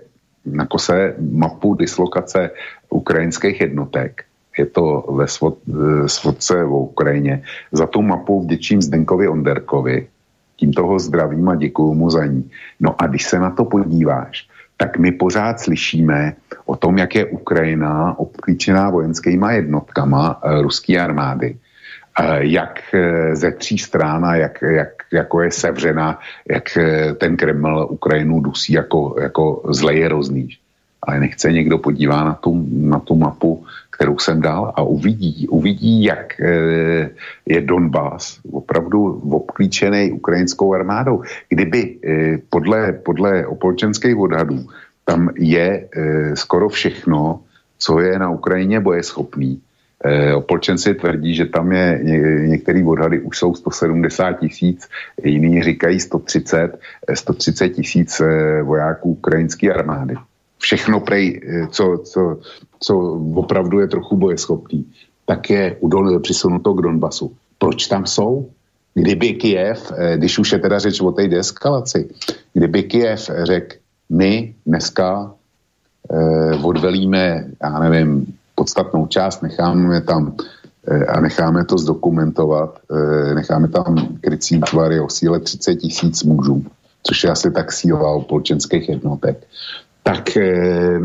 na 0.47 0.67
kose 0.67 1.15
mapu 1.21 1.75
dislokace 1.75 2.51
ukrajinských 2.91 3.61
jednotek. 3.61 4.25
Je 4.59 4.67
to 4.67 5.05
ve 5.15 5.27
svodce 6.09 6.65
v 6.65 6.73
Ukrajině. 6.73 7.43
Za 7.73 7.87
tu 7.87 8.03
mapu 8.03 8.43
vděčím 8.43 8.83
Zdenkovi 8.83 9.29
Onderkovi. 9.29 10.07
Tím 10.57 10.73
toho 10.73 10.99
zdravím 10.99 11.49
a 11.49 11.55
děkuju 11.55 11.95
mu 11.95 12.11
za 12.11 12.27
ní. 12.27 12.51
No 12.81 13.03
a 13.03 13.07
když 13.07 13.25
se 13.25 13.39
na 13.39 13.51
to 13.51 13.65
podíváš, 13.65 14.49
tak 14.77 14.99
my 14.99 15.13
pořád 15.13 15.61
slyšíme 15.61 16.35
o 16.67 16.77
tom, 16.77 16.99
jak 16.99 17.15
je 17.15 17.25
Ukrajina 17.25 18.19
obklíčená 18.19 18.91
vojenskýma 18.91 19.53
jednotkama 19.53 20.41
e, 20.43 20.63
ruské 20.63 21.01
armády. 21.01 21.57
E, 22.21 22.47
jak 22.47 22.95
e, 22.95 23.37
ze 23.37 23.53
tří 23.53 23.79
strán 23.79 24.25
a 24.25 24.37
jak, 24.37 24.63
jak, 24.63 24.89
jako 25.13 25.43
je 25.43 25.51
sevřena, 25.51 26.19
jak 26.51 26.79
ten 27.19 27.37
Kreml 27.37 27.87
Ukrajinu 27.91 28.41
dusí 28.41 28.73
jako, 28.73 29.17
jako 29.21 29.63
zlej 29.71 30.07
rozníž 30.07 30.61
ale 31.03 31.21
nechce 31.21 31.53
někdo 31.53 31.79
podívá 31.79 32.25
na 32.25 32.35
tu, 32.35 32.67
na 32.71 32.99
tu 32.99 33.15
mapu, 33.15 33.65
kterou 33.91 34.19
jsem 34.19 34.41
dal 34.41 34.73
a 34.77 34.83
uvidí, 34.83 35.49
uvidí, 35.49 36.05
jak 36.05 36.41
je 37.47 37.61
Donbass 37.61 38.41
opravdu 38.53 39.23
obklíčený 39.31 40.13
ukrajinskou 40.13 40.75
armádou. 40.75 41.23
Kdyby 41.49 41.97
podle, 42.51 42.93
podle 42.93 43.47
opolčenských 43.47 44.17
odhadů 44.17 44.67
tam 45.05 45.31
je 45.39 45.89
skoro 46.35 46.69
všechno, 46.69 47.41
co 47.79 48.01
je 48.01 48.19
na 48.19 48.31
Ukrajině 48.31 48.81
bojeschopný, 48.81 49.61
E, 50.05 50.35
opolčenci 50.35 50.95
tvrdí, 50.95 51.35
že 51.35 51.47
tam 51.47 51.73
je 51.73 52.01
ně, 52.03 52.19
některé 52.49 52.85
odhady 52.85 53.21
už 53.21 53.39
jsou 53.39 53.55
170 53.55 54.33
tisíc, 54.33 54.89
jiní 55.25 55.63
říkají 55.63 56.01
130, 56.01 56.79
130 57.15 57.69
tisíc 57.69 58.23
vojáků 58.63 59.11
ukrajinské 59.11 59.73
armády 59.73 60.15
všechno 60.59 61.01
prej, 61.01 61.41
eh, 61.43 61.67
co, 61.71 62.03
co, 62.05 62.39
co 62.81 62.95
opravdu 63.35 63.81
je 63.81 63.89
trochu 63.89 64.17
bojeschopný, 64.17 64.87
tak 65.27 65.51
je 65.51 65.77
udol, 65.81 66.21
přisunuto 66.21 66.75
k 66.75 66.83
Donbasu. 66.83 67.33
Proč 67.59 67.87
tam 67.87 68.07
jsou? 68.07 68.51
Kdyby 68.95 69.33
Kiev, 69.33 69.93
eh, 69.97 70.17
když 70.17 70.39
už 70.39 70.53
je 70.53 70.59
teda 70.59 70.79
řeč 70.79 71.01
o 71.01 71.13
té 71.13 71.29
deeskalaci, 71.29 72.09
kdyby 72.53 72.83
Kiev 72.83 73.31
řekl, 73.43 73.77
my 74.11 74.55
dneska 74.67 75.35
eh, 76.11 76.55
odvelíme, 76.63 77.45
já 77.63 77.79
nevím, 77.79 78.27
podstatnou 78.59 79.07
část, 79.07 79.43
necháme 79.43 80.01
tam 80.01 80.35
eh, 80.91 81.05
a 81.07 81.21
necháme 81.21 81.65
to 81.65 81.79
zdokumentovat, 81.79 82.83
eh, 82.91 83.35
necháme 83.35 83.69
tam 83.69 84.19
krycí 84.21 84.61
tvary 84.61 85.01
o 85.01 85.09
síle 85.09 85.41
30 85.41 85.77
tisíc 85.77 86.27
mužů, 86.27 86.65
což 87.03 87.25
je 87.25 87.31
asi 87.31 87.51
tak 87.51 87.73
síla 87.73 88.21
polčenských 88.27 88.89
jednotek, 88.89 89.47
tak 90.03 90.37
eh, 90.37 90.99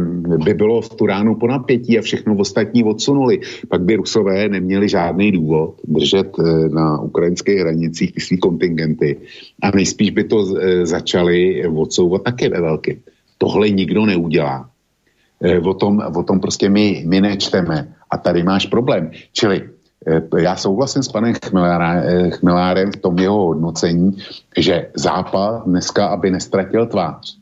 by 0.45 0.53
bylo 0.53 0.81
v 0.81 0.89
tu 0.89 1.05
ránu 1.05 1.35
po 1.35 1.47
napětí 1.47 1.99
a 1.99 2.01
všechno 2.01 2.35
ostatní 2.35 2.83
odsunuli. 2.83 3.45
Pak 3.69 3.81
by 3.85 4.01
Rusové 4.01 4.49
neměli 4.49 4.89
žádný 4.89 5.31
důvod 5.31 5.75
držet 5.85 6.33
na 6.73 7.01
ukrajinských 7.01 7.59
hranicích 7.59 8.13
své 8.17 8.37
kontingenty 8.37 9.21
a 9.61 9.69
nejspíš 9.71 10.09
by 10.09 10.23
to 10.23 10.37
začali 10.83 11.67
odsouvat 11.67 12.23
také 12.23 12.49
ve 12.49 12.61
velkém. 12.61 12.97
Tohle 13.37 13.69
nikdo 13.69 14.05
neudělá. 14.05 14.72
O 15.41 15.73
tom, 15.73 15.99
o 16.15 16.23
tom 16.23 16.39
prostě 16.39 16.69
my, 16.69 17.03
my 17.07 17.21
nečteme. 17.21 17.87
A 18.11 18.17
tady 18.17 18.43
máš 18.43 18.65
problém. 18.65 19.11
Čili 19.33 19.69
já 20.37 20.55
souhlasím 20.55 21.03
s 21.03 21.07
panem 21.07 21.33
Chmelárem 22.29 22.91
v 22.91 22.97
tom 22.97 23.19
jeho 23.19 23.55
hodnocení, 23.55 24.17
že 24.57 24.91
Západ 24.95 25.63
dneska, 25.65 26.07
aby 26.07 26.31
nestratil 26.31 26.85
tvář, 26.87 27.37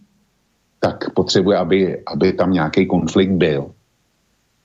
tak 0.80 1.14
potřebuje, 1.14 1.58
aby, 1.58 1.80
aby 2.06 2.34
tam 2.34 2.54
nějaký 2.54 2.86
konflikt 2.86 3.32
byl. 3.32 3.66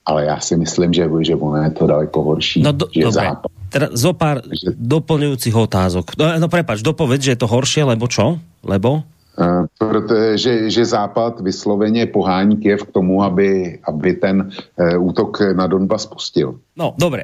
Ale 0.05 0.25
já 0.25 0.39
si 0.39 0.57
myslím, 0.57 0.93
že, 0.93 1.09
že 1.21 1.35
ono 1.35 1.63
je 1.63 1.71
to 1.71 1.87
daleko 1.87 2.21
horší. 2.21 2.61
No 2.61 2.71
do, 2.71 2.87
že 2.93 3.03
dobre. 3.03 3.25
Západ, 3.27 3.51
teda 3.67 3.87
zo 3.91 4.15
pár 4.15 4.39
že... 4.47 4.71
doplňujúcich 4.71 5.51
otázok. 5.51 6.15
No, 6.15 6.31
no 6.39 6.47
prepač, 6.47 6.79
dopovedz, 6.79 7.27
že 7.27 7.35
je 7.35 7.41
to 7.43 7.51
horšie, 7.51 7.83
lebo 7.83 8.07
čo? 8.07 8.39
Lebo? 8.63 9.03
Uh, 9.37 9.69
protože 9.77 10.65
že 10.65 10.81
Západ 10.85 11.45
vysloveně 11.45 12.09
pohání 12.09 12.57
Kiev 12.57 12.89
k 12.89 12.91
tomu, 12.91 13.21
aby, 13.21 13.77
aby 13.85 14.13
ten 14.17 14.49
uh, 14.49 14.97
útok 14.97 15.53
na 15.53 15.69
Donbass 15.69 16.09
pustil. 16.09 16.57
No, 16.73 16.97
dobre. 16.97 17.21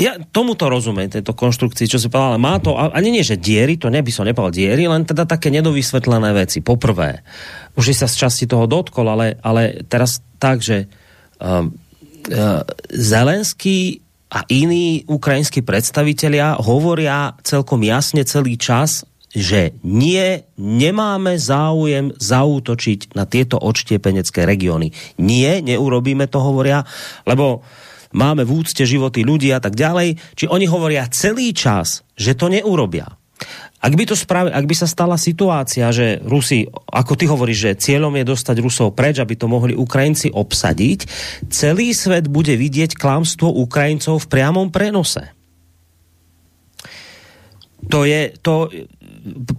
Ja 0.00 0.16
tomuto 0.32 0.72
rozumiem, 0.72 1.12
tejto 1.12 1.36
konštrukcii, 1.36 1.84
čo 1.84 2.00
si 2.00 2.08
povedal, 2.08 2.32
ale 2.32 2.40
má 2.40 2.56
to, 2.64 2.80
ani 2.80 3.12
nie, 3.12 3.20
že 3.20 3.36
diery, 3.36 3.76
to 3.76 3.92
neby 3.92 4.08
som 4.08 4.24
nepovedal 4.24 4.56
diery, 4.56 4.88
len 4.88 5.04
teda 5.04 5.28
také 5.28 5.52
nedovysvetlené 5.52 6.32
veci. 6.32 6.64
Poprvé, 6.64 7.20
už 7.76 7.92
sa 7.92 8.08
z 8.08 8.16
časti 8.24 8.48
toho 8.48 8.64
dotkol, 8.64 9.12
ale, 9.12 9.36
ale 9.44 9.84
teraz 9.84 10.24
tak, 10.40 10.64
že 10.64 10.88
uh, 11.44 11.68
uh, 11.68 12.64
Zelenský 12.88 14.00
a 14.32 14.48
iní 14.48 15.04
ukrajinskí 15.04 15.60
predstavitelia 15.60 16.56
hovoria 16.56 17.36
celkom 17.44 17.84
jasne 17.84 18.24
celý 18.24 18.56
čas, 18.56 19.04
že 19.30 19.78
nie, 19.86 20.42
nemáme 20.58 21.38
záujem 21.38 22.10
zaútočiť 22.18 23.14
na 23.14 23.24
tieto 23.30 23.62
odštiepenecké 23.62 24.42
regióny. 24.42 24.90
Nie, 25.22 25.62
neurobíme 25.62 26.26
to, 26.26 26.42
hovoria, 26.42 26.82
lebo 27.22 27.62
máme 28.10 28.42
v 28.42 28.62
úcte 28.62 28.82
životy 28.82 29.22
ľudí 29.22 29.54
a 29.54 29.62
tak 29.62 29.78
ďalej. 29.78 30.18
Či 30.34 30.50
oni 30.50 30.66
hovoria 30.66 31.06
celý 31.10 31.54
čas, 31.54 32.02
že 32.18 32.34
to 32.34 32.50
neurobia. 32.50 33.06
Ak 33.80 33.96
by, 33.96 34.04
to 34.04 34.12
spravi, 34.12 34.52
ak 34.52 34.68
by 34.68 34.76
sa 34.76 34.84
stala 34.84 35.16
situácia, 35.16 35.88
že 35.88 36.20
Rusi, 36.20 36.68
ako 36.68 37.16
ty 37.16 37.24
hovoríš, 37.24 37.58
že 37.64 37.80
cieľom 37.80 38.12
je 38.20 38.28
dostať 38.28 38.56
Rusov 38.60 38.92
preč, 38.92 39.16
aby 39.16 39.40
to 39.40 39.48
mohli 39.48 39.72
Ukrajinci 39.72 40.28
obsadiť, 40.28 41.08
celý 41.48 41.96
svet 41.96 42.28
bude 42.28 42.52
vidieť 42.60 42.92
klamstvo 42.92 43.48
Ukrajincov 43.48 44.20
v 44.20 44.28
priamom 44.28 44.68
prenose. 44.68 45.32
To 47.88 48.04
je, 48.04 48.36
to, 48.44 48.68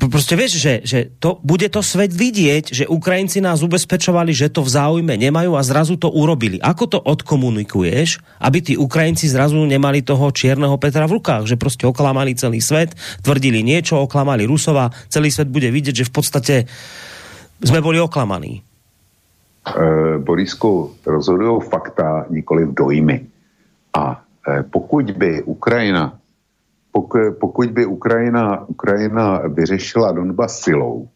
proste 0.10 0.34
vieš, 0.34 0.58
že, 0.58 0.74
že 0.84 1.00
to, 1.22 1.38
bude 1.46 1.66
to 1.70 1.82
svet 1.86 2.10
vidieť, 2.12 2.74
že 2.74 2.90
Ukrajinci 2.90 3.40
nás 3.40 3.62
ubezpečovali, 3.62 4.34
že 4.34 4.50
to 4.50 4.66
v 4.66 4.74
záujme 4.74 5.14
nemajú 5.18 5.54
a 5.54 5.62
zrazu 5.62 5.98
to 5.98 6.10
urobili. 6.10 6.58
Ako 6.62 6.90
to 6.90 7.00
odkomunikuješ, 7.00 8.22
aby 8.42 8.60
tí 8.62 8.74
Ukrajinci 8.78 9.30
zrazu 9.30 9.62
nemali 9.62 10.02
toho 10.02 10.30
čierneho 10.34 10.78
Petra 10.82 11.06
v 11.06 11.22
rukách, 11.22 11.46
že 11.46 11.60
proste 11.60 11.86
oklamali 11.86 12.34
celý 12.34 12.60
svet, 12.62 12.98
tvrdili 13.22 13.62
niečo, 13.62 14.02
oklamali 14.02 14.46
Rusova, 14.46 14.90
celý 15.10 15.30
svet 15.30 15.50
bude 15.50 15.70
vidieť, 15.70 16.06
že 16.06 16.10
v 16.10 16.14
podstate 16.14 16.56
sme 17.62 17.80
boli 17.82 18.02
oklamaní. 18.02 18.62
e, 19.62 20.18
Borisku, 20.18 20.98
rozhodují 21.06 21.62
fakta, 21.70 22.26
nikoli 22.30 22.66
dojmy. 22.74 23.18
A 23.94 24.04
e, 24.16 24.64
pokud 24.64 25.06
by 25.12 25.46
Ukrajina 25.46 26.21
pokud, 27.40 27.72
by 27.72 27.86
Ukrajina, 27.86 28.70
Ukrajina 28.70 29.42
vyřešila 29.48 30.12
Donbas 30.12 30.60
silou, 30.60 31.08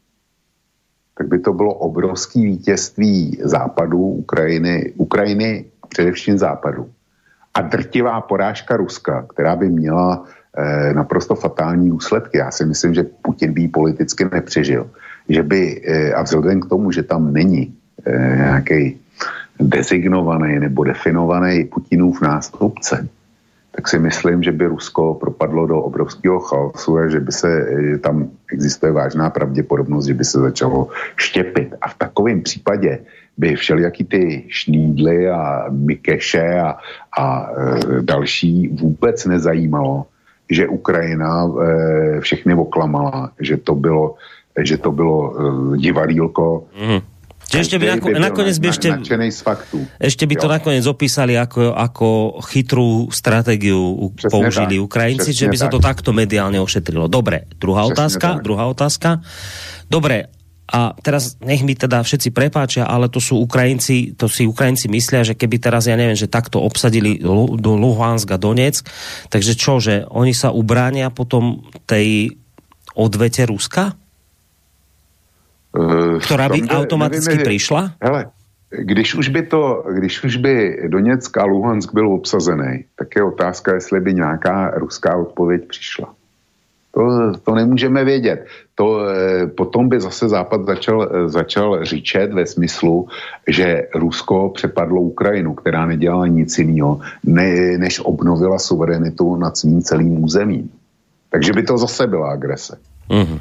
tak 1.18 1.28
by 1.28 1.40
to 1.40 1.54
bylo 1.54 1.74
obrovské 1.74 2.40
vítězství 2.40 3.40
západu 3.44 4.00
Ukrajiny, 4.00 4.94
Ukrajiny 4.98 5.66
především 5.90 6.38
západu. 6.38 6.90
A 7.54 7.62
drtivá 7.62 8.22
porážka 8.22 8.78
Ruska, 8.78 9.26
která 9.30 9.56
by 9.56 9.70
měla 9.70 10.24
eh, 10.58 10.94
naprosto 10.94 11.36
fatální 11.36 11.90
důsledky. 11.90 12.38
Já 12.38 12.52
si 12.52 12.66
myslím, 12.66 12.94
že 12.94 13.04
Putin 13.04 13.54
by 13.54 13.68
politicky 13.68 14.26
nepřežil. 14.32 14.90
Že 15.30 15.44
by, 15.44 15.82
eh, 15.88 16.14
a 16.14 16.22
vzhledem 16.22 16.60
k 16.60 16.70
tomu, 16.70 16.92
že 16.92 17.04
tam 17.04 17.34
není 17.34 17.74
eh, 18.06 18.36
nějaký 18.36 19.00
designovaný 19.60 20.60
nebo 20.60 20.84
definovaný 20.84 21.64
Putinův 21.64 22.22
nástupce, 22.22 23.08
tak 23.76 23.88
si 23.88 24.00
myslím, 24.00 24.44
že 24.44 24.52
by 24.52 24.66
Rusko 24.66 25.14
propadlo 25.14 25.68
do 25.68 25.78
obrovského 25.82 26.40
chaosu 26.40 26.98
a 26.98 27.08
že 27.08 27.20
by 27.20 27.32
se 27.32 27.52
že 27.92 27.98
tam 27.98 28.30
existuje 28.52 28.92
vážná 28.92 29.30
pravděpodobnost, 29.30 30.06
že 30.06 30.14
by 30.14 30.26
se 30.26 30.40
začalo 30.40 30.88
štěpit. 31.16 31.76
A 31.82 31.88
v 31.88 31.98
takovém 31.98 32.42
případě 32.42 33.00
by 33.38 33.56
všelijaký 33.56 34.04
ty 34.04 34.44
šnídly 34.48 35.30
a 35.30 35.66
Mikeše 35.70 36.60
a, 36.60 36.78
a 37.20 37.50
e, 37.52 38.02
další 38.02 38.68
vůbec 38.68 39.26
nezajímalo, 39.26 40.06
že 40.50 40.68
Ukrajina 40.68 41.44
e, 41.44 42.22
všechny 42.22 42.54
oklamala, 42.54 43.32
že 43.40 43.58
to 43.58 43.76
bylo, 43.76 44.16
že 44.64 44.78
to 44.78 44.92
bylo 44.92 45.36
divadílko, 45.76 46.64
mm 46.80 47.15
Čiže 47.46 47.62
ešte 47.62 47.78
by, 47.78 47.86
nako, 47.98 48.08
nakoniec 48.18 48.58
by 48.58 48.68
ešte, 48.74 48.88
z 49.06 49.42
faktu. 49.46 49.78
ešte 50.02 50.24
by 50.26 50.36
to 50.36 50.48
jo. 50.50 50.54
nakoniec 50.58 50.86
opísali 50.90 51.38
ako, 51.38 51.78
ako 51.78 52.08
chytrú 52.50 53.14
stratégiu 53.14 54.10
Přesne 54.18 54.34
použili 54.34 54.76
tak. 54.82 54.86
Ukrajinci, 54.90 55.30
Přesne 55.30 55.42
že 55.46 55.52
by 55.54 55.58
tak. 55.58 55.64
sa 55.64 55.68
to 55.70 55.80
takto 55.80 56.10
mediálne 56.10 56.58
ošetrilo. 56.58 57.06
Dobre, 57.06 57.46
druhá 57.62 57.86
Přesne 57.86 57.94
otázka, 57.94 58.28
tak. 58.38 58.44
druhá 58.44 58.66
otázka. 58.66 59.10
Dobre, 59.86 60.34
a 60.66 60.98
teraz 60.98 61.38
nech 61.46 61.62
mi 61.62 61.78
teda 61.78 62.02
všetci 62.02 62.34
prepáčia, 62.34 62.90
ale 62.90 63.06
to 63.06 63.22
sú 63.22 63.38
Ukrajinci, 63.38 64.18
to 64.18 64.26
si 64.26 64.50
Ukrajinci 64.50 64.90
myslia, 64.90 65.22
že 65.22 65.38
keby 65.38 65.62
teraz, 65.62 65.86
ja 65.86 65.94
neviem, 65.94 66.18
že 66.18 66.26
takto 66.26 66.58
obsadili 66.58 67.22
do 67.22 67.72
Luhansk 67.78 68.34
a 68.34 68.42
Donetsk, 68.42 68.90
takže 69.30 69.54
čo, 69.54 69.78
že 69.78 70.10
oni 70.10 70.34
sa 70.34 70.50
ubránia 70.50 71.14
potom 71.14 71.62
tej 71.86 72.34
odvete 72.98 73.46
Ruska? 73.46 73.94
Eh, 75.76 76.20
Která 76.20 76.50
by 76.50 76.62
automaticky 76.62 77.30
nevím, 77.30 77.46
přišla? 77.46 77.92
Hele, 78.02 78.26
když 78.70 79.16
už 79.16 79.30
by 79.30 79.44
to, 79.44 79.84
když 79.94 80.24
už 80.24 80.36
by 80.38 80.80
Doněck 80.88 81.38
a 81.38 81.46
Luhansk 81.46 81.94
byl 81.94 82.14
obsazený, 82.14 82.86
tak 83.00 83.08
je 83.16 83.24
otázka, 83.24 83.74
jestli 83.74 84.00
by 84.00 84.14
nějaká 84.14 84.72
ruská 84.76 85.18
odpověď 85.18 85.68
přišla. 85.68 86.14
To, 86.92 87.34
to 87.44 87.56
nemůžeme 87.56 88.04
vědět. 88.04 88.46
To, 88.76 89.08
eh, 89.08 89.48
potom 89.48 89.90
by 89.90 90.02
zase 90.02 90.30
Západ 90.30 90.66
začal, 90.66 91.10
eh, 91.12 91.30
začal 91.30 91.86
říčet 91.86 92.34
ve 92.34 92.46
smyslu, 92.46 93.08
že 93.48 93.88
Rusko 93.96 94.50
přepadlo 94.50 95.02
Ukrajinu, 95.02 95.54
která 95.54 95.86
nedělala 95.86 96.28
nic 96.28 96.58
jiného, 96.58 97.00
ne, 97.24 97.78
než 97.78 98.00
obnovila 98.00 98.60
suverenitu 98.60 99.36
nad 99.36 99.58
svým 99.58 99.82
celým 99.82 100.24
územím. 100.24 100.72
Takže 101.30 101.54
by 101.54 101.64
to 101.64 101.78
zase 101.78 102.08
byla 102.08 102.32
agrese. 102.32 102.78
Mm-hmm. 103.10 103.40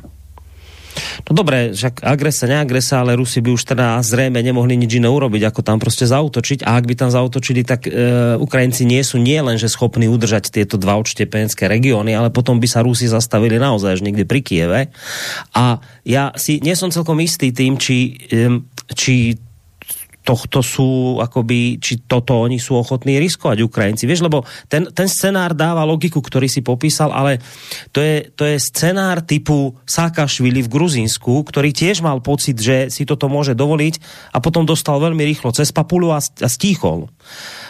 No 1.24 1.32
dobre, 1.32 1.72
však 1.72 2.04
agresa, 2.04 2.44
neagresa, 2.44 3.00
ale 3.00 3.16
Rusi 3.16 3.40
by 3.40 3.56
už 3.56 3.64
teda 3.64 3.96
zrejme 4.04 4.44
nemohli 4.44 4.76
nič 4.76 5.00
iné 5.00 5.08
urobiť, 5.08 5.48
ako 5.48 5.60
tam 5.64 5.80
proste 5.80 6.04
zautočiť. 6.04 6.60
A 6.68 6.76
ak 6.76 6.84
by 6.84 6.94
tam 7.00 7.08
zautočili, 7.08 7.64
tak 7.64 7.88
e, 7.88 8.36
Ukrajinci 8.36 8.84
nie 8.84 9.00
sú 9.00 9.16
nie 9.16 9.40
len, 9.40 9.56
že 9.56 9.72
schopní 9.72 10.04
udržať 10.04 10.52
tieto 10.52 10.76
dva 10.76 11.00
odštepenské 11.00 11.64
regióny, 11.64 12.12
ale 12.12 12.28
potom 12.28 12.60
by 12.60 12.68
sa 12.68 12.84
Rusi 12.84 13.08
zastavili 13.08 13.56
naozaj 13.56 13.96
až 13.96 14.00
niekde 14.04 14.28
pri 14.28 14.40
Kieve. 14.44 14.80
A 15.56 15.80
ja 16.04 16.36
si 16.36 16.60
nie 16.60 16.76
som 16.76 16.92
celkom 16.92 17.16
istý 17.24 17.56
tým, 17.56 17.80
či, 17.80 18.20
či 18.92 19.40
tohto 20.24 20.64
sú, 20.64 21.20
akoby, 21.20 21.76
či 21.76 22.00
toto 22.08 22.40
oni 22.40 22.56
sú 22.56 22.80
ochotní 22.80 23.20
riskovať 23.20 23.60
Ukrajinci. 23.60 24.08
Vieš, 24.08 24.24
lebo 24.24 24.42
ten, 24.72 24.88
ten 24.88 25.04
scenár 25.04 25.52
dáva 25.52 25.84
logiku, 25.84 26.24
ktorý 26.24 26.48
si 26.48 26.64
popísal, 26.64 27.12
ale 27.12 27.44
to 27.92 28.00
je, 28.00 28.32
to 28.32 28.48
je 28.48 28.56
scenár 28.56 29.20
typu 29.20 29.76
Sákašvili 29.84 30.64
v 30.64 30.72
Gruzínsku, 30.72 31.44
ktorý 31.44 31.76
tiež 31.76 32.00
mal 32.00 32.24
pocit, 32.24 32.56
že 32.56 32.88
si 32.88 33.04
toto 33.04 33.28
môže 33.28 33.52
dovoliť 33.52 34.00
a 34.32 34.40
potom 34.40 34.64
dostal 34.64 34.96
veľmi 34.96 35.20
rýchlo 35.28 35.52
cez 35.52 35.68
papulu 35.76 36.16
a, 36.16 36.24
a 36.24 36.48
stíchol. 36.48 37.12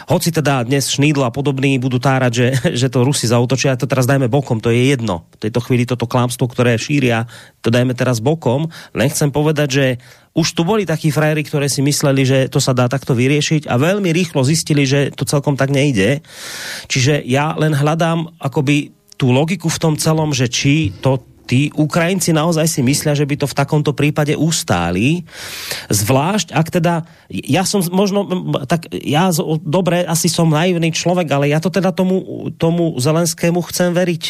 Hoci 0.05 0.29
teda 0.29 0.61
dnes 0.61 0.85
Šnídl 0.91 1.25
a 1.25 1.33
podobní 1.33 1.81
budú 1.81 1.97
tárať, 1.97 2.31
že, 2.33 2.47
že 2.85 2.87
to 2.93 3.05
Rusi 3.05 3.25
zautočia, 3.25 3.79
to 3.79 3.89
teraz 3.89 4.05
dajme 4.05 4.29
bokom, 4.29 4.61
to 4.61 4.69
je 4.69 4.93
jedno. 4.93 5.25
V 5.39 5.49
tejto 5.49 5.59
chvíli 5.65 5.89
toto 5.89 6.05
klámstvo, 6.05 6.45
ktoré 6.45 6.77
šíria, 6.77 7.25
to 7.65 7.73
dajme 7.73 7.97
teraz 7.97 8.21
bokom. 8.21 8.69
Len 8.93 9.07
chcem 9.09 9.33
povedať, 9.33 9.69
že 9.71 9.85
už 10.35 10.51
tu 10.51 10.67
boli 10.67 10.83
takí 10.83 11.15
frajeri, 11.15 11.47
ktoré 11.47 11.71
si 11.71 11.79
mysleli, 11.79 12.27
že 12.27 12.39
to 12.51 12.59
sa 12.59 12.75
dá 12.75 12.91
takto 12.91 13.15
vyriešiť 13.15 13.71
a 13.71 13.79
veľmi 13.79 14.11
rýchlo 14.11 14.43
zistili, 14.43 14.83
že 14.83 15.15
to 15.15 15.23
celkom 15.23 15.55
tak 15.55 15.71
nejde. 15.71 16.19
Čiže 16.91 17.23
ja 17.23 17.55
len 17.55 17.71
hľadám 17.71 18.35
akoby 18.37 18.91
tú 19.15 19.31
logiku 19.31 19.71
v 19.71 19.79
tom 19.79 19.95
celom, 19.95 20.35
že 20.35 20.51
či 20.51 20.91
to 20.99 21.23
tí 21.45 21.69
Ukrajinci 21.73 22.33
naozaj 22.33 22.65
si 22.65 22.81
myslia, 22.81 23.13
že 23.13 23.25
by 23.25 23.35
to 23.39 23.47
v 23.47 23.57
takomto 23.57 23.93
prípade 23.93 24.33
ustáli. 24.33 25.23
Zvlášť, 25.93 26.51
ak 26.51 26.67
teda, 26.73 27.05
ja 27.29 27.63
som 27.63 27.85
možno, 27.93 28.25
tak 28.65 28.89
ja 28.91 29.29
dobre, 29.61 30.03
asi 30.05 30.27
som 30.27 30.49
naivný 30.49 30.89
človek, 30.89 31.29
ale 31.29 31.53
ja 31.53 31.61
to 31.61 31.69
teda 31.69 31.93
tomu, 31.93 32.49
tomu 32.57 32.97
Zelenskému 32.97 33.61
chcem 33.69 33.93
veriť, 33.93 34.23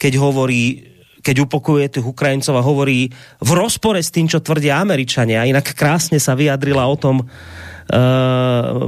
keď 0.00 0.12
hovorí, 0.16 0.88
keď 1.20 1.44
upokuje 1.44 1.84
tých 1.92 2.06
Ukrajincov 2.08 2.56
a 2.56 2.66
hovorí 2.66 3.12
v 3.44 3.50
rozpore 3.52 4.00
s 4.00 4.08
tým, 4.08 4.26
čo 4.26 4.40
tvrdia 4.40 4.80
Američania. 4.80 5.44
Inak 5.44 5.76
krásne 5.76 6.16
sa 6.16 6.32
vyjadrila 6.32 6.88
o 6.88 6.96
tom 6.96 7.28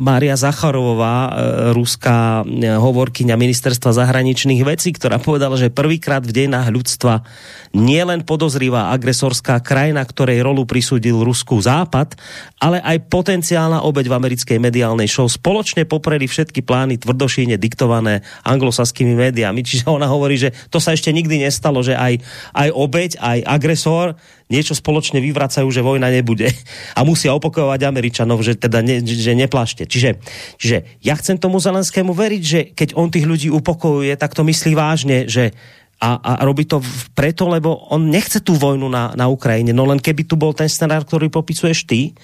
Mária 0.01 0.37
Zacharová, 0.37 1.17
uh, 1.25 1.31
ruská 1.73 2.45
uh, 2.45 2.77
hovorkyňa 2.77 3.33
ministerstva 3.33 3.97
zahraničných 3.97 4.61
vecí, 4.61 4.93
ktorá 4.93 5.17
povedala, 5.17 5.57
že 5.57 5.73
prvýkrát 5.73 6.21
v 6.21 6.37
dejinách 6.37 6.69
ľudstva 6.69 7.25
nielen 7.73 8.27
podozrivá 8.27 8.91
agresorská 8.93 9.63
krajina, 9.63 10.03
ktorej 10.03 10.43
rolu 10.43 10.67
prisúdil 10.67 11.23
Rusku 11.23 11.57
Západ, 11.63 12.19
ale 12.59 12.83
aj 12.83 13.07
potenciálna 13.09 13.87
obeď 13.87 14.11
v 14.11 14.17
americkej 14.21 14.59
mediálnej 14.59 15.07
show 15.07 15.31
spoločne 15.31 15.87
popreli 15.87 16.27
všetky 16.27 16.67
plány 16.67 16.99
tvrdošíne 16.99 17.57
diktované 17.57 18.27
anglosaskými 18.43 19.15
médiami. 19.15 19.63
Čiže 19.63 19.87
ona 19.87 20.11
hovorí, 20.11 20.37
že 20.37 20.51
to 20.69 20.83
sa 20.83 20.93
ešte 20.93 21.15
nikdy 21.15 21.47
nestalo, 21.47 21.81
že 21.81 21.95
aj, 21.95 22.21
aj 22.53 22.69
obeď, 22.75 23.11
aj 23.23 23.39
agresor 23.47 24.19
niečo 24.51 24.75
spoločne 24.75 25.23
vyvracajú, 25.23 25.71
že 25.71 25.81
vojna 25.81 26.11
nebude. 26.11 26.51
A 26.99 27.07
musia 27.07 27.33
opokojovať 27.33 27.81
Američanov, 27.87 28.43
že 28.43 28.59
teda 28.59 28.83
ne, 28.83 29.01
že 29.01 29.33
neplašte. 29.33 29.87
Čiže, 29.87 30.21
čiže 30.59 31.01
ja 31.01 31.15
chcem 31.17 31.39
tomu 31.39 31.63
Zelenskému 31.63 32.13
veriť, 32.13 32.43
že 32.43 32.61
keď 32.75 32.99
on 32.99 33.09
tých 33.09 33.25
ľudí 33.25 33.49
upokojuje, 33.49 34.19
tak 34.19 34.35
to 34.35 34.43
myslí 34.43 34.75
vážne, 34.75 35.31
že 35.31 35.55
a, 36.01 36.17
a 36.17 36.33
robí 36.49 36.65
to 36.65 36.81
preto, 37.13 37.45
lebo 37.45 37.77
on 37.93 38.09
nechce 38.09 38.41
tú 38.41 38.57
vojnu 38.57 38.89
na, 38.89 39.13
na 39.13 39.29
Ukrajine. 39.29 39.77
No 39.77 39.85
len 39.85 40.01
keby 40.01 40.25
tu 40.25 40.33
bol 40.33 40.57
ten 40.57 40.65
scenár, 40.65 41.05
ktorý 41.05 41.29
popisuješ 41.29 41.85
ty, 41.85 42.17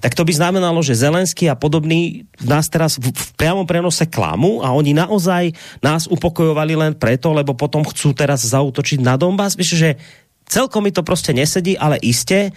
tak 0.00 0.16
to 0.16 0.24
by 0.24 0.32
znamenalo, 0.32 0.80
že 0.80 0.96
Zelenský 0.96 1.44
a 1.52 1.52
podobný 1.52 2.24
nás 2.40 2.72
teraz 2.72 2.96
v, 2.96 3.12
v 3.12 3.28
priamom 3.36 3.68
prenose 3.68 4.08
klamu 4.08 4.64
a 4.64 4.72
oni 4.72 4.96
naozaj 4.96 5.52
nás 5.84 6.08
upokojovali 6.08 6.72
len 6.72 6.92
preto, 6.96 7.36
lebo 7.36 7.52
potom 7.52 7.84
chcú 7.84 8.16
teraz 8.16 8.48
zautočiť 8.48 9.04
na 9.04 9.20
Donbass. 9.20 9.60
Víš, 9.60 9.76
že 9.76 10.00
celkom 10.48 10.84
mi 10.84 10.92
to 10.92 11.02
prostě 11.02 11.32
nesedí, 11.32 11.78
ale 11.78 11.96
iste 12.02 12.50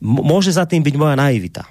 môže 0.00 0.54
za 0.54 0.62
tým 0.62 0.82
byť 0.82 0.94
moja 0.94 1.16
naivita. 1.18 1.66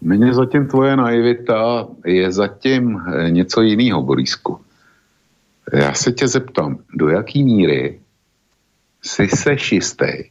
Mně 0.00 0.34
zatím 0.34 0.66
tvoje 0.66 0.96
naivita 0.96 1.88
je 2.04 2.32
zatím 2.32 2.96
eh, 2.96 3.30
něco 3.30 3.62
jiného, 3.62 4.02
Borisku. 4.02 4.60
Já 5.72 5.92
se 5.92 6.12
tě 6.12 6.28
zeptám, 6.28 6.78
do 6.94 7.08
jaký 7.08 7.44
míry 7.44 8.00
jsi 9.02 9.28
se 9.28 9.58
šistý, 9.58 10.30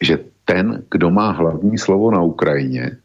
že 0.00 0.18
ten, 0.44 0.82
kdo 0.90 1.10
má 1.10 1.30
hlavní 1.30 1.78
slovo 1.78 2.10
na 2.10 2.22
Ukrajině, 2.22 2.96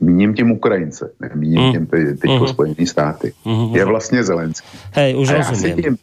míním 0.00 0.34
tím 0.34 0.50
Ukrajince, 0.50 1.12
ne 1.20 1.30
míním 1.34 1.62
mm. 1.62 1.72
tím 1.72 1.86
teď 1.86 2.30
mm-hmm. 2.30 2.46
Spojený 2.46 2.86
státy, 2.86 3.32
mm-hmm. 3.44 3.76
je 3.76 3.84
vlastně 3.84 4.24
Zelenský. 4.24 4.78
Hej, 4.92 5.16
už 5.16 5.28
A 5.28 5.32
já 5.32 5.44
si, 5.44 5.74
tím, 5.74 5.96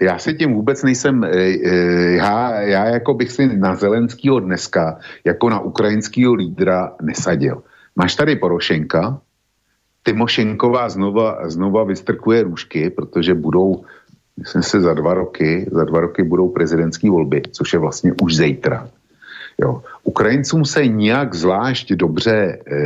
já 0.00 0.18
si 0.18 0.34
tím 0.34 0.54
vůbec 0.54 0.82
nejsem, 0.82 1.24
eh, 1.24 1.28
eh, 1.30 2.12
já, 2.16 2.60
já 2.60 2.84
jako 2.86 3.14
bych 3.14 3.32
si 3.32 3.56
na 3.56 3.74
Zelenskýho 3.74 4.40
dneska 4.40 4.98
jako 5.24 5.50
na 5.50 5.60
ukrajinského 5.60 6.34
lídra 6.34 6.92
nesadil. 7.02 7.62
Máš 7.96 8.14
tady 8.14 8.36
Porošenka, 8.36 9.20
Timošenková 10.02 10.88
znova, 10.88 11.48
znova 11.48 11.84
vystrkuje 11.84 12.42
růžky, 12.42 12.90
protože 12.90 13.34
budou, 13.34 13.84
myslím 14.36 14.62
si, 14.62 14.80
za 14.80 14.94
dva 14.94 15.14
roky, 15.14 15.66
za 15.72 15.84
dva 15.84 16.00
roky 16.00 16.22
budou 16.22 16.48
prezidentské 16.48 17.10
volby, 17.10 17.42
což 17.52 17.72
je 17.72 17.78
vlastně 17.78 18.12
už 18.22 18.36
zítra. 18.36 18.88
Jo. 19.58 19.82
Ukrajincům 20.02 20.64
se 20.64 20.86
nijak 20.86 21.34
zvlášť 21.34 21.92
dobře 21.92 22.34
e, 22.34 22.76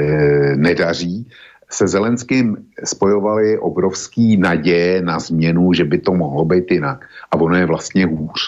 nedaří. 0.56 1.26
Se 1.70 1.88
Zelenským 1.88 2.56
spojovali 2.84 3.58
obrovský 3.58 4.36
naděje 4.36 5.02
na 5.02 5.18
změnu, 5.18 5.72
že 5.72 5.84
by 5.84 5.98
to 5.98 6.14
mohlo 6.14 6.44
být 6.44 6.70
jinak. 6.70 7.04
A 7.30 7.36
ono 7.36 7.56
je 7.56 7.66
vlastně 7.66 8.06
hůř. 8.06 8.40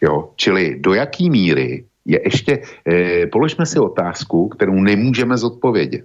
Jo. 0.00 0.28
Čili 0.36 0.76
do 0.80 0.94
jaký 0.94 1.30
míry 1.30 1.84
je 2.04 2.20
ještě, 2.24 2.62
e, 2.88 3.26
položme 3.26 3.66
si 3.66 3.78
otázku, 3.78 4.48
kterou 4.48 4.74
nemůžeme 4.74 5.36
zodpovědět. 5.36 6.04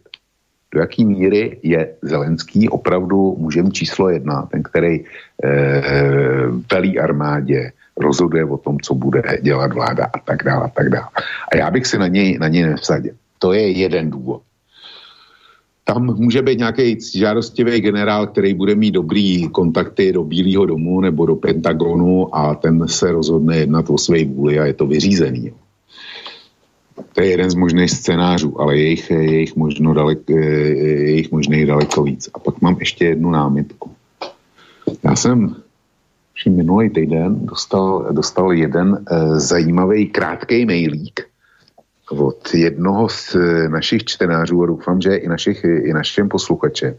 Do 0.74 0.80
jaký 0.80 1.06
míry 1.06 1.60
je 1.64 1.96
Zelenský 2.02 2.70
opravdu 2.70 3.36
mužem 3.40 3.72
číslo 3.72 4.10
jedna, 4.10 4.46
ten, 4.52 4.64
který 4.64 5.00
e, 5.00 5.06
velí 6.72 7.00
armádě, 7.00 7.72
rozhoduje 7.98 8.46
o 8.46 8.58
tom, 8.58 8.80
co 8.80 8.94
bude 8.96 9.24
dělat 9.42 9.74
vláda 9.74 10.06
a 10.06 10.20
tak 10.20 10.44
dále 10.44 10.66
a 10.66 10.68
tak 10.68 10.90
dále. 10.90 11.08
A 11.52 11.58
já 11.58 11.72
bych 11.72 11.88
si 11.88 11.98
na 11.98 12.08
něj, 12.08 12.38
na 12.38 12.48
něj 12.48 12.64
nevsadil. 12.64 13.14
To 13.40 13.54
je 13.54 13.72
jeden 13.72 14.10
důvod. 14.10 14.42
Tam 15.88 16.16
může 16.16 16.42
být 16.42 16.58
nějaký 16.58 16.98
žádostivý 17.16 17.80
generál, 17.80 18.28
který 18.28 18.54
bude 18.54 18.76
mít 18.76 18.92
dobrý 18.92 19.50
kontakty 19.50 20.12
do 20.12 20.24
Bílého 20.24 20.66
domu 20.66 21.02
nebo 21.02 21.26
do 21.26 21.36
Pentagonu 21.36 22.36
a 22.36 22.56
ten 22.56 22.88
se 22.88 23.12
rozhodne 23.12 23.58
jednat 23.58 23.90
o 23.90 23.98
své 23.98 24.26
vůli 24.26 24.60
a 24.60 24.66
je 24.66 24.74
to 24.74 24.88
vyřízený. 24.88 25.52
To 27.14 27.22
je 27.22 27.28
jeden 27.28 27.50
z 27.50 27.56
možných 27.56 27.92
scénářů, 27.92 28.62
ale 28.62 28.78
je 28.78 28.90
jich, 28.90 29.10
je 29.10 29.40
jich, 29.40 29.56
možno 29.56 29.94
dalek, 29.94 30.30
je 30.30 31.12
jich 31.16 31.32
možných 31.32 31.66
daleko 31.66 32.04
víc. 32.04 32.30
A 32.34 32.40
pak 32.40 32.62
mám 32.62 32.78
ještě 32.80 33.06
jednu 33.06 33.32
námitku. 33.32 33.92
Já 35.04 35.16
jsem 35.16 35.56
minulý 36.50 36.90
týden 36.90 37.46
dostal, 37.46 38.08
dostal 38.12 38.54
jeden 38.54 39.06
e, 39.12 39.40
zajímavý 39.40 40.08
krátký 40.08 40.66
mailík 40.66 41.28
od 42.12 42.54
jednoho 42.54 43.10
z 43.10 43.36
e, 43.36 43.70
našich 43.70 44.04
čtenářů 44.04 44.64
a 44.64 44.66
doufám, 44.66 45.02
že 45.02 45.16
i, 45.16 45.28
našich, 45.28 45.64
i 45.64 45.94
našem 45.94 46.30
posluchačem. 46.30 46.96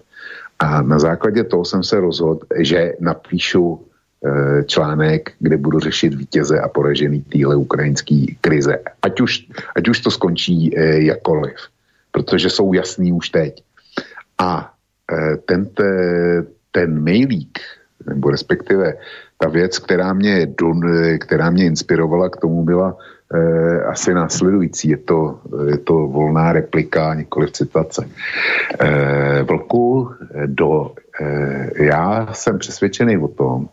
A 0.58 0.82
na 0.82 0.98
základě 0.98 1.44
toho 1.44 1.64
jsem 1.64 1.82
se 1.82 2.00
rozhodl, 2.00 2.40
že 2.58 2.92
napíšu 3.00 3.78
e, 3.78 4.64
článek, 4.64 5.32
kde 5.38 5.56
budu 5.56 5.78
řešit 5.80 6.14
vítěze 6.14 6.60
a 6.60 6.68
poražený 6.68 7.22
téhle 7.22 7.56
ukrajinské 7.56 8.26
krize. 8.40 8.78
Ať 9.02 9.20
už, 9.20 9.46
ať 9.76 9.88
už 9.88 10.00
to 10.00 10.10
skončí 10.10 10.78
e, 10.78 11.02
jakoliv, 11.02 11.56
protože 12.10 12.50
jsou 12.50 12.72
jasný 12.72 13.12
už 13.12 13.30
teď. 13.30 13.62
A 14.38 14.74
e, 15.12 15.36
ten, 15.36 15.66
te, 15.66 15.90
ten 16.72 17.04
mailík, 17.04 17.58
nebo 18.06 18.30
respektive 18.30 18.94
ta 19.38 19.48
věc, 19.48 19.78
která 19.78 20.12
mě, 20.12 20.54
která 21.20 21.50
mě 21.50 21.64
inspirovala 21.64 22.28
k 22.28 22.36
tomu, 22.36 22.64
byla 22.64 22.96
eh, 23.34 23.82
asi 23.82 24.14
následující. 24.14 24.88
Je 24.88 24.96
to, 24.96 25.40
je 25.70 25.78
to 25.78 25.94
volná 25.94 26.52
replika, 26.52 27.14
nikoli 27.14 27.52
citace. 27.52 28.08
Eh, 28.80 29.42
vlku, 29.42 30.14
do, 30.46 30.94
eh, 31.20 31.84
já 31.84 32.34
jsem 32.34 32.58
přesvědčený 32.58 33.18
o 33.18 33.28
tom, 33.28 33.68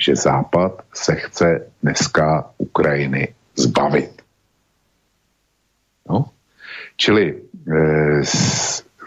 že 0.00 0.16
Západ 0.16 0.82
se 0.94 1.14
chce 1.14 1.66
dneska 1.82 2.50
Ukrajiny 2.58 3.28
zbavit. 3.56 4.22
No? 6.08 6.24
Čili 6.96 7.42
eh, 7.68 8.22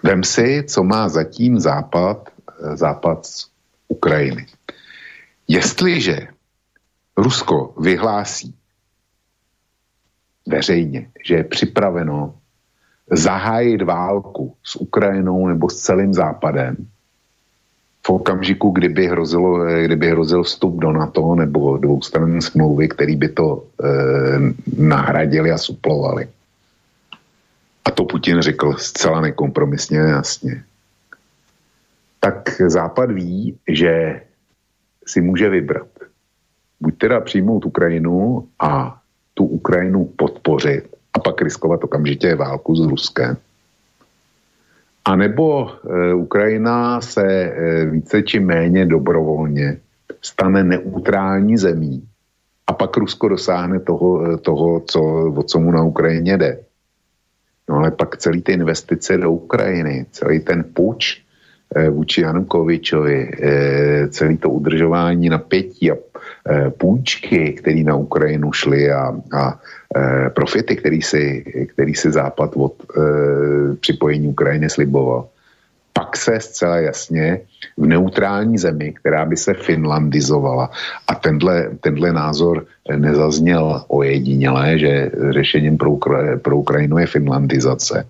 vem 0.03 0.23
si, 0.23 0.63
co 0.67 0.83
má 0.83 1.09
zatím 1.09 1.59
Západ, 1.59 2.29
eh, 2.29 2.77
Západ 2.77 3.25
z 3.25 3.47
Ukrajiny. 3.87 4.45
Jestliže 5.47 6.27
Rusko 7.17 7.73
vyhlásí 7.79 8.55
veřejně, 10.47 11.07
že 11.25 11.35
je 11.35 11.43
připraveno 11.43 12.35
zahájit 13.11 13.81
válku 13.81 14.55
s 14.63 14.75
Ukrajinou 14.75 15.47
nebo 15.47 15.69
s 15.69 15.75
celým 15.75 16.13
západem, 16.13 16.75
v 18.05 18.09
okamžiku, 18.09 18.71
kdyby, 18.71 19.07
hrozilo, 19.07 19.65
kdyby 19.65 20.09
hrozil 20.09 20.43
vstup 20.43 20.79
do 20.79 20.91
NATO 20.91 21.35
nebo 21.35 21.77
dvoustranné 21.77 22.41
smlouvy, 22.41 22.89
který 22.89 23.15
by 23.15 23.29
to 23.29 23.63
e, 23.63 23.87
nahradili 24.77 25.51
a 25.51 25.57
suplovali. 25.57 26.27
A 27.85 27.91
to 27.91 28.05
Putin 28.05 28.41
řekl 28.41 28.73
zcela 28.77 29.21
nekompromisně 29.21 29.97
jasně. 29.97 30.63
Tak 32.19 32.61
Západ 32.67 33.11
ví, 33.11 33.57
že 33.67 34.21
si 35.07 35.21
může 35.21 35.49
vybrat. 35.49 35.87
Buď 36.79 36.97
teda 36.97 37.19
přijmout 37.19 37.65
Ukrajinu 37.65 38.47
a 38.59 38.99
tu 39.33 39.45
Ukrajinu 39.45 40.05
podpořit 40.05 40.95
a 41.13 41.19
pak 41.19 41.41
riskovat 41.41 41.83
okamžitě 41.83 42.35
válku 42.35 42.75
s 42.75 42.87
Ruskem. 42.87 43.37
A 45.05 45.15
nebo 45.15 45.69
e, 45.69 46.13
Ukrajina 46.13 47.01
se 47.01 47.27
e, 47.27 47.85
více 47.85 48.23
či 48.23 48.39
méně 48.39 48.85
dobrovolně 48.85 49.77
stane 50.21 50.63
neutrální 50.63 51.57
zemí 51.57 52.07
a 52.67 52.73
pak 52.73 52.97
Rusko 52.97 53.27
dosáhne 53.27 53.79
toho, 53.79 54.33
e, 54.33 54.37
toho 54.37 54.79
co, 54.79 55.01
o 55.35 55.43
co 55.43 55.59
mu 55.59 55.71
na 55.71 55.83
Ukrajině 55.83 56.37
jde. 56.37 56.59
No 57.69 57.75
ale 57.75 57.91
pak 57.91 58.17
celý 58.17 58.41
ty 58.41 58.51
investice 58.51 59.17
do 59.17 59.31
Ukrajiny, 59.31 60.05
celý 60.11 60.39
ten 60.39 60.63
půjč 60.73 61.23
vůči 61.89 62.21
Janukovičovi, 62.21 63.31
eh, 63.41 64.07
celý 64.07 64.37
to 64.37 64.49
udržování 64.49 65.29
napětí 65.29 65.91
a 65.91 65.95
eh, 65.95 66.69
půjčky, 66.69 67.53
které 67.53 67.83
na 67.83 67.95
Ukrajinu 67.95 68.51
šly 68.51 68.91
a, 68.91 69.13
a 69.33 69.59
profity, 70.33 70.75
který 70.75 71.01
si, 71.01 71.45
který 71.73 71.93
si 71.93 72.11
Západ 72.11 72.51
od 72.57 72.73
připojení 73.79 74.27
Ukrajiny 74.27 74.69
sliboval. 74.69 75.29
Pak 75.93 76.17
se 76.17 76.39
zcela 76.39 76.77
jasně 76.77 77.41
v 77.77 77.85
neutrální 77.85 78.57
zemi, 78.57 78.93
která 78.93 79.25
by 79.25 79.37
se 79.37 79.53
finlandizovala. 79.53 80.69
A 81.07 81.15
tenhle, 81.15 81.69
tenhle 81.79 82.13
názor 82.13 82.65
nezazněl 82.89 83.85
ojedinělé, 83.87 84.79
že 84.79 85.11
řešením 85.29 85.77
pro, 85.77 85.97
pro 86.41 86.57
Ukrajinu 86.57 86.97
je 86.97 87.07
finlandizace 87.07 88.05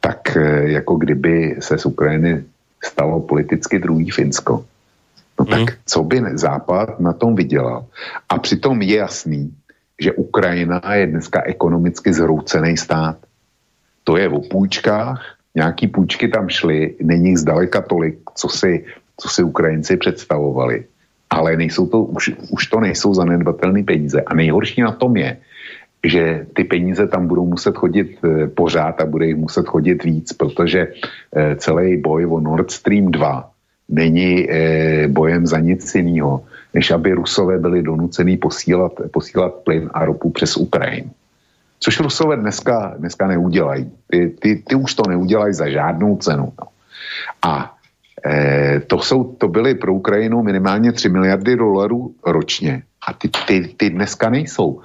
tak 0.00 0.36
eh, 0.36 0.70
jako 0.70 0.96
kdyby 0.96 1.56
se 1.60 1.78
z 1.78 1.86
Ukrajiny 1.86 2.44
stalo 2.84 3.20
politicky 3.20 3.78
druhý 3.78 4.10
Finsko. 4.10 4.64
No 5.38 5.44
tak 5.44 5.58
hmm. 5.58 5.78
co 5.86 6.02
by 6.02 6.22
Západ 6.34 7.00
na 7.00 7.12
tom 7.12 7.34
vydělal? 7.34 7.86
A 8.28 8.38
přitom 8.38 8.82
je 8.82 8.96
jasný, 8.96 9.54
že 10.00 10.12
Ukrajina 10.12 10.82
je 10.94 11.06
dneska 11.06 11.42
ekonomicky 11.42 12.12
zhroucený 12.12 12.76
stát. 12.76 13.16
To 14.04 14.16
je 14.16 14.28
o 14.28 14.40
půjčkách, 14.40 15.22
nějaký 15.54 15.88
půjčky 15.88 16.28
tam 16.28 16.48
šly, 16.48 16.94
není 17.02 17.36
zdaleka 17.36 17.80
tolik, 17.80 18.18
co 18.34 18.48
si, 18.48 18.84
co 19.20 19.28
si 19.28 19.42
Ukrajinci 19.42 19.96
představovali. 19.96 20.84
Ale 21.30 21.56
nejsou 21.56 21.86
to, 21.86 22.02
už, 22.02 22.30
už 22.50 22.66
to 22.66 22.80
nejsou 22.80 23.14
zanedbatelné 23.14 23.82
peníze. 23.82 24.22
A 24.22 24.34
nejhorší 24.34 24.80
na 24.80 24.92
tom 24.92 25.16
je, 25.16 25.36
že 26.04 26.46
ty 26.52 26.64
peníze 26.64 27.06
tam 27.06 27.26
budou 27.26 27.46
muset 27.46 27.76
chodit 27.76 28.18
e, 28.24 28.46
pořád 28.46 29.00
a 29.00 29.06
bude 29.06 29.26
jich 29.26 29.36
muset 29.36 29.66
chodit 29.66 30.04
víc, 30.04 30.32
protože 30.32 30.86
e, 31.36 31.56
celý 31.56 31.96
boj 31.96 32.26
o 32.26 32.40
Nord 32.40 32.70
Stream 32.70 33.10
2 33.10 33.50
není 33.88 34.50
e, 34.50 35.08
bojem 35.08 35.46
za 35.46 35.58
nic 35.58 35.94
jiného, 35.94 36.44
než 36.74 36.90
aby 36.90 37.12
Rusové 37.12 37.58
byli 37.58 37.82
donucený 37.82 38.36
posílat, 38.36 38.92
posílat 39.10 39.54
plyn 39.54 39.90
a 39.94 40.04
ropu 40.04 40.30
přes 40.30 40.56
Ukrajinu. 40.56 41.10
Což 41.80 42.00
Rusové 42.00 42.36
dneska, 42.36 42.94
dneska 42.98 43.26
neudělají. 43.26 43.90
Ty, 44.10 44.28
ty, 44.28 44.56
ty 44.56 44.74
už 44.74 44.94
to 44.94 45.02
neudělají 45.08 45.54
za 45.54 45.68
žádnou 45.68 46.16
cenu. 46.16 46.52
No. 46.60 46.66
A 47.42 47.74
to, 48.86 48.98
jsou, 48.98 49.24
to 49.24 49.48
byly 49.48 49.74
pro 49.74 49.94
Ukrajinu 49.94 50.42
minimálně 50.42 50.92
3 50.92 51.08
miliardy 51.08 51.56
dolarů 51.56 52.14
ročně. 52.26 52.82
A 53.08 53.12
ty, 53.12 53.28
ty, 53.46 53.74
ty 53.76 53.90
dneska 53.90 54.30
nejsou. 54.30 54.80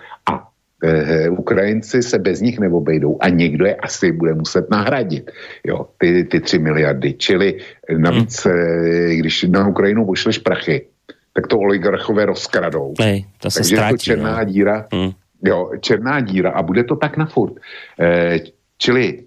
Eh, 0.84 1.29
Ukrajinci 1.29 2.03
se 2.03 2.19
bez 2.19 2.41
nich 2.41 2.59
neobejdou 2.59 3.17
a 3.19 3.29
někdo 3.29 3.65
je 3.65 3.75
asi 3.75 4.11
bude 4.11 4.34
muset 4.34 4.69
nahradit, 4.69 5.31
jo, 5.63 5.88
ty, 5.97 6.23
ty 6.23 6.39
tři 6.39 6.59
miliardy. 6.59 7.13
Čili 7.13 7.57
navíc, 7.97 8.45
hmm. 8.45 8.55
eh, 8.55 9.15
když 9.15 9.43
na 9.43 9.67
Ukrajinu 9.67 10.05
pošleš 10.05 10.38
prachy, 10.38 10.86
tak 11.34 11.47
to 11.47 11.57
oligarchové 11.57 12.25
rozkradou. 12.25 12.93
Hej, 12.99 13.25
to 13.39 13.51
se 13.51 13.59
Takže 13.59 13.75
ztratí, 13.75 13.93
je 13.93 13.97
to 13.97 14.03
černá 14.03 14.38
no. 14.38 14.43
díra, 14.43 14.86
Hmm. 14.93 15.11
jo, 15.43 15.71
černá 15.79 16.19
díra 16.19 16.51
a 16.51 16.61
bude 16.63 16.84
to 16.84 16.95
tak 16.95 17.17
na 17.17 17.25
furt. 17.25 17.53
Eh, 17.99 18.39
čili 18.77 19.23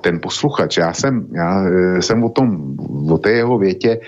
ten 0.00 0.20
posluchač, 0.20 0.76
já 0.76 0.92
jsem, 0.92 1.28
já 1.32 1.64
jsem 2.00 2.24
o 2.24 2.28
tom, 2.28 2.76
o 3.10 3.18
té 3.18 3.30
jeho 3.30 3.58
větě, 3.58 4.00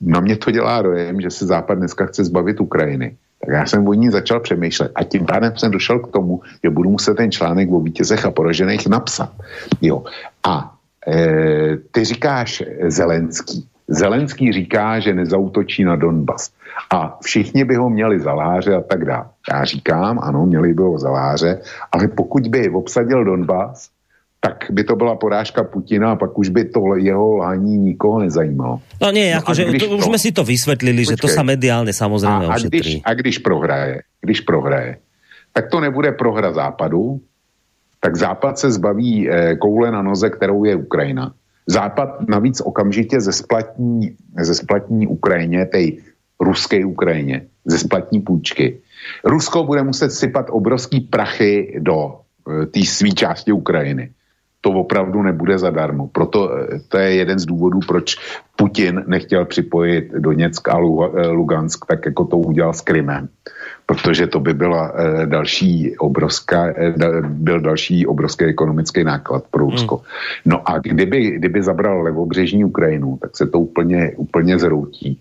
na 0.00 0.20
mě 0.20 0.36
to 0.36 0.50
dělá 0.50 0.82
dojem, 0.82 1.20
že 1.20 1.30
se 1.30 1.46
Západ 1.46 1.78
dneska 1.78 2.06
chce 2.06 2.24
zbavit 2.24 2.60
Ukrajiny. 2.60 3.16
Tak 3.40 3.54
já 3.54 3.66
jsem 3.66 3.88
o 3.88 3.94
ní 3.94 4.10
začal 4.10 4.40
přemýšlet 4.40 4.92
a 4.94 5.04
tím 5.04 5.26
pádem 5.26 5.52
jsem 5.56 5.70
došel 5.70 5.98
k 5.98 6.12
tomu, 6.12 6.40
že 6.64 6.70
budu 6.70 6.90
muset 6.90 7.14
ten 7.14 7.32
článek 7.32 7.72
o 7.72 7.80
vítězech 7.80 8.24
a 8.24 8.30
poražených 8.30 8.86
napsat. 8.86 9.32
Jo. 9.80 10.04
A 10.46 10.74
e, 11.06 11.76
ty 11.90 12.04
říkáš 12.04 12.62
Zelenský. 12.88 13.68
Zelenský 13.88 14.52
říká, 14.52 15.00
že 15.00 15.14
nezautočí 15.14 15.84
na 15.84 15.96
Donbas. 15.96 16.50
A 16.90 17.18
všichni 17.22 17.64
by 17.64 17.74
ho 17.74 17.90
měli 17.90 18.20
zaláře 18.20 18.74
a 18.74 18.80
tak 18.80 19.04
dále. 19.04 19.24
Já 19.52 19.64
říkám, 19.64 20.18
ano, 20.22 20.46
měli 20.46 20.74
by 20.74 20.82
ho 20.82 20.98
zaláře, 20.98 21.60
ale 21.92 22.08
pokud 22.08 22.48
by 22.48 22.70
obsadil 22.70 23.24
Donbass, 23.24 23.90
tak 24.40 24.70
by 24.70 24.84
to 24.84 24.96
byla 24.96 25.16
porážka 25.16 25.64
Putina 25.64 26.12
a 26.12 26.16
pak 26.16 26.38
už 26.38 26.48
by 26.48 26.64
to 26.64 26.80
jeho 26.96 27.36
lhání 27.36 27.76
nikoho 27.76 28.20
nezajímalo. 28.20 28.80
No 29.02 29.10
nie, 29.10 29.34
no 29.34 29.42
akože 29.42 29.66
to, 29.74 29.86
už 29.98 30.04
jsme 30.04 30.18
si 30.18 30.30
to 30.32 30.44
vysvětlili, 30.46 31.02
počkej, 31.02 31.16
že 31.18 31.22
to 31.22 31.28
sa 31.28 31.42
mediálne 31.42 31.90
samozřejmě 31.90 32.46
a, 32.46 32.54
a 32.54 32.58
když, 32.58 33.02
a 33.04 33.10
když 33.14 33.38
prohraje, 33.38 34.02
když 34.22 34.40
prohraje, 34.40 35.02
tak 35.52 35.70
to 35.70 35.80
nebude 35.80 36.12
prohra 36.12 36.52
západu, 36.52 37.20
tak 38.00 38.16
západ 38.16 38.58
se 38.58 38.70
zbaví 38.70 39.26
eh, 39.26 39.56
koule 39.56 39.90
na 39.90 40.02
noze, 40.02 40.30
kterou 40.30 40.64
je 40.64 40.76
Ukrajina. 40.76 41.34
Západ 41.66 42.28
navíc 42.28 42.60
okamžitě 42.60 43.20
ze 43.20 43.32
splatní, 43.32 44.16
ze 44.40 44.54
splatní 44.54 45.06
Ukrajině, 45.06 45.66
tej 45.66 45.98
ruské 46.40 46.84
Ukrajině, 46.84 47.42
ze 47.64 47.78
splatní 47.78 48.20
půjčky. 48.20 48.78
Rusko 49.24 49.64
bude 49.64 49.82
muset 49.82 50.10
sypat 50.10 50.46
obrovský 50.50 51.00
prachy 51.00 51.76
do 51.78 52.22
e, 52.62 52.66
té 52.66 52.80
své 52.86 53.10
části 53.10 53.52
Ukrajiny 53.52 54.10
to 54.60 54.70
opravdu 54.70 55.22
nebude 55.22 55.58
zadarmo. 55.58 56.08
Proto 56.08 56.50
eh, 56.58 56.80
to 56.88 56.98
je 56.98 57.14
jeden 57.14 57.38
z 57.38 57.46
důvodů, 57.46 57.80
proč 57.88 58.16
Putin 58.56 59.04
nechtěl 59.06 59.44
připojit 59.44 60.12
Doněck 60.12 60.68
a 60.68 60.78
Lugansk, 61.30 61.86
tak 61.86 62.06
jako 62.06 62.24
to 62.24 62.36
udělal 62.36 62.72
s 62.72 62.80
Krymem 62.80 63.28
protože 63.88 64.26
to 64.26 64.40
by 64.40 64.54
byla 64.54 64.92
eh, 64.92 65.26
další 65.26 65.96
obrovská, 65.98 66.66
eh, 66.76 66.92
byl 67.24 67.60
další 67.60 68.06
obrovský 68.06 68.44
ekonomický 68.44 69.04
náklad 69.04 69.44
pro 69.50 69.64
Rusko. 69.64 69.96
Hmm. 69.96 70.04
No 70.44 70.70
a 70.70 70.78
kdyby, 70.78 71.40
kdyby 71.40 71.62
zabral 71.62 72.02
levobřežní 72.02 72.64
Ukrajinu, 72.64 73.16
tak 73.16 73.36
se 73.36 73.46
to 73.46 73.58
úplně, 73.58 74.12
úplně 74.16 74.58
zroutí. 74.58 75.20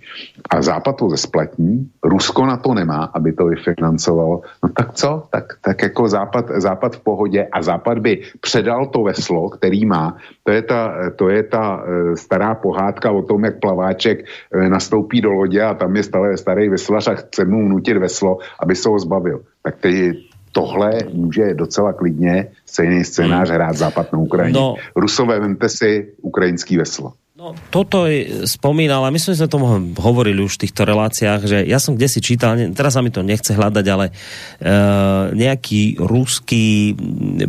A 0.50 0.62
Západ 0.62 0.96
to 0.96 1.10
zesplatní, 1.10 1.88
Rusko 2.04 2.46
na 2.46 2.58
to 2.58 2.74
nemá, 2.74 3.08
aby 3.16 3.32
to 3.34 3.46
vyfinancovalo. 3.46 4.42
No 4.64 4.70
tak 4.70 4.94
co? 4.94 5.24
Tak, 5.32 5.64
tak 5.64 5.82
jako 5.84 6.08
Západ, 6.08 6.46
Západ 6.60 6.96
v 6.96 7.00
pohodě 7.00 7.48
a 7.52 7.62
Západ 7.62 8.00
by 8.00 8.22
předal 8.42 8.86
to 8.86 9.04
veslo, 9.04 9.50
který 9.50 9.86
má. 9.86 10.18
To 10.44 10.52
je 10.52 10.62
ta, 10.62 10.94
to 11.16 11.30
je 11.30 11.44
ta 11.44 11.64
eh, 11.80 12.18
stará 12.18 12.56
pohádka 12.56 13.12
o 13.12 13.22
tom, 13.24 13.46
jak 13.46 13.60
plaváček 13.60 14.26
nastoupí 14.52 15.22
do 15.22 15.32
lodě 15.32 15.64
a 15.64 15.74
tam 15.74 15.96
je 15.96 16.04
stále 16.04 16.38
starý 16.38 16.70
veslař 16.70 17.08
a 17.08 17.14
chce 17.16 17.46
mu 17.46 17.68
nutit 17.68 17.98
veslo 17.98 18.44
aby 18.60 18.76
se 18.76 18.90
ho 18.90 19.00
zbavil. 19.00 19.42
Tak 19.64 19.76
tedy 19.78 20.24
tohle 20.52 20.92
může 21.14 21.54
docela 21.54 21.94
klidně 21.94 22.48
stejný 22.66 23.04
scénář 23.04 23.50
hrát 23.50 23.78
Západ 23.78 24.14
na 24.14 24.20
Ukrajině. 24.20 24.60
No. 24.60 24.76
Rusové, 24.96 25.40
vemte 25.40 25.70
si 25.70 26.14
ukrajinský 26.22 26.78
veslo. 26.78 27.14
No, 27.38 27.54
toto 27.70 28.10
je, 28.10 28.50
spomínal, 28.50 29.06
a 29.06 29.14
myslím, 29.14 29.38
že 29.38 29.46
sme 29.46 29.54
tomu 29.54 29.70
hovorili 30.02 30.42
už 30.42 30.58
v 30.58 30.66
týchto 30.66 30.90
reláciách, 30.90 31.42
že 31.46 31.58
ja 31.70 31.78
som 31.78 31.94
kde 31.94 32.10
si 32.10 32.18
čítal, 32.18 32.58
teraz 32.74 32.98
sa 32.98 33.06
mi 33.06 33.14
to 33.14 33.22
nechce 33.22 33.54
hľadať, 33.54 33.86
ale 33.94 34.10
uh, 34.10 35.30
nejaký 35.38 36.02
ruský 36.02 36.98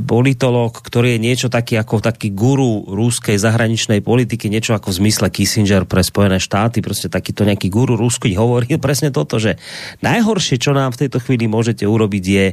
politolog, 0.04 0.76
ktorý 0.76 1.16
je 1.16 1.24
niečo 1.24 1.48
taký 1.48 1.80
ako 1.80 2.04
taký 2.04 2.36
guru 2.36 2.84
ruskej 2.84 3.40
zahraničnej 3.40 4.04
politiky, 4.04 4.52
niečo 4.52 4.76
ako 4.76 4.92
v 4.92 5.08
zmysle 5.08 5.32
Kissinger 5.32 5.88
pre 5.88 6.04
Spojené 6.04 6.36
štáty, 6.36 6.84
proste 6.84 7.08
takýto 7.08 7.48
nejaký 7.48 7.72
guru 7.72 7.96
ruský 7.96 8.36
hovoril 8.36 8.76
presne 8.84 9.08
toto, 9.08 9.40
že 9.40 9.56
najhoršie, 10.04 10.60
čo 10.60 10.76
nám 10.76 10.92
v 10.92 11.08
tejto 11.08 11.16
chvíli 11.24 11.48
môžete 11.48 11.88
urobiť, 11.88 12.24
je 12.28 12.46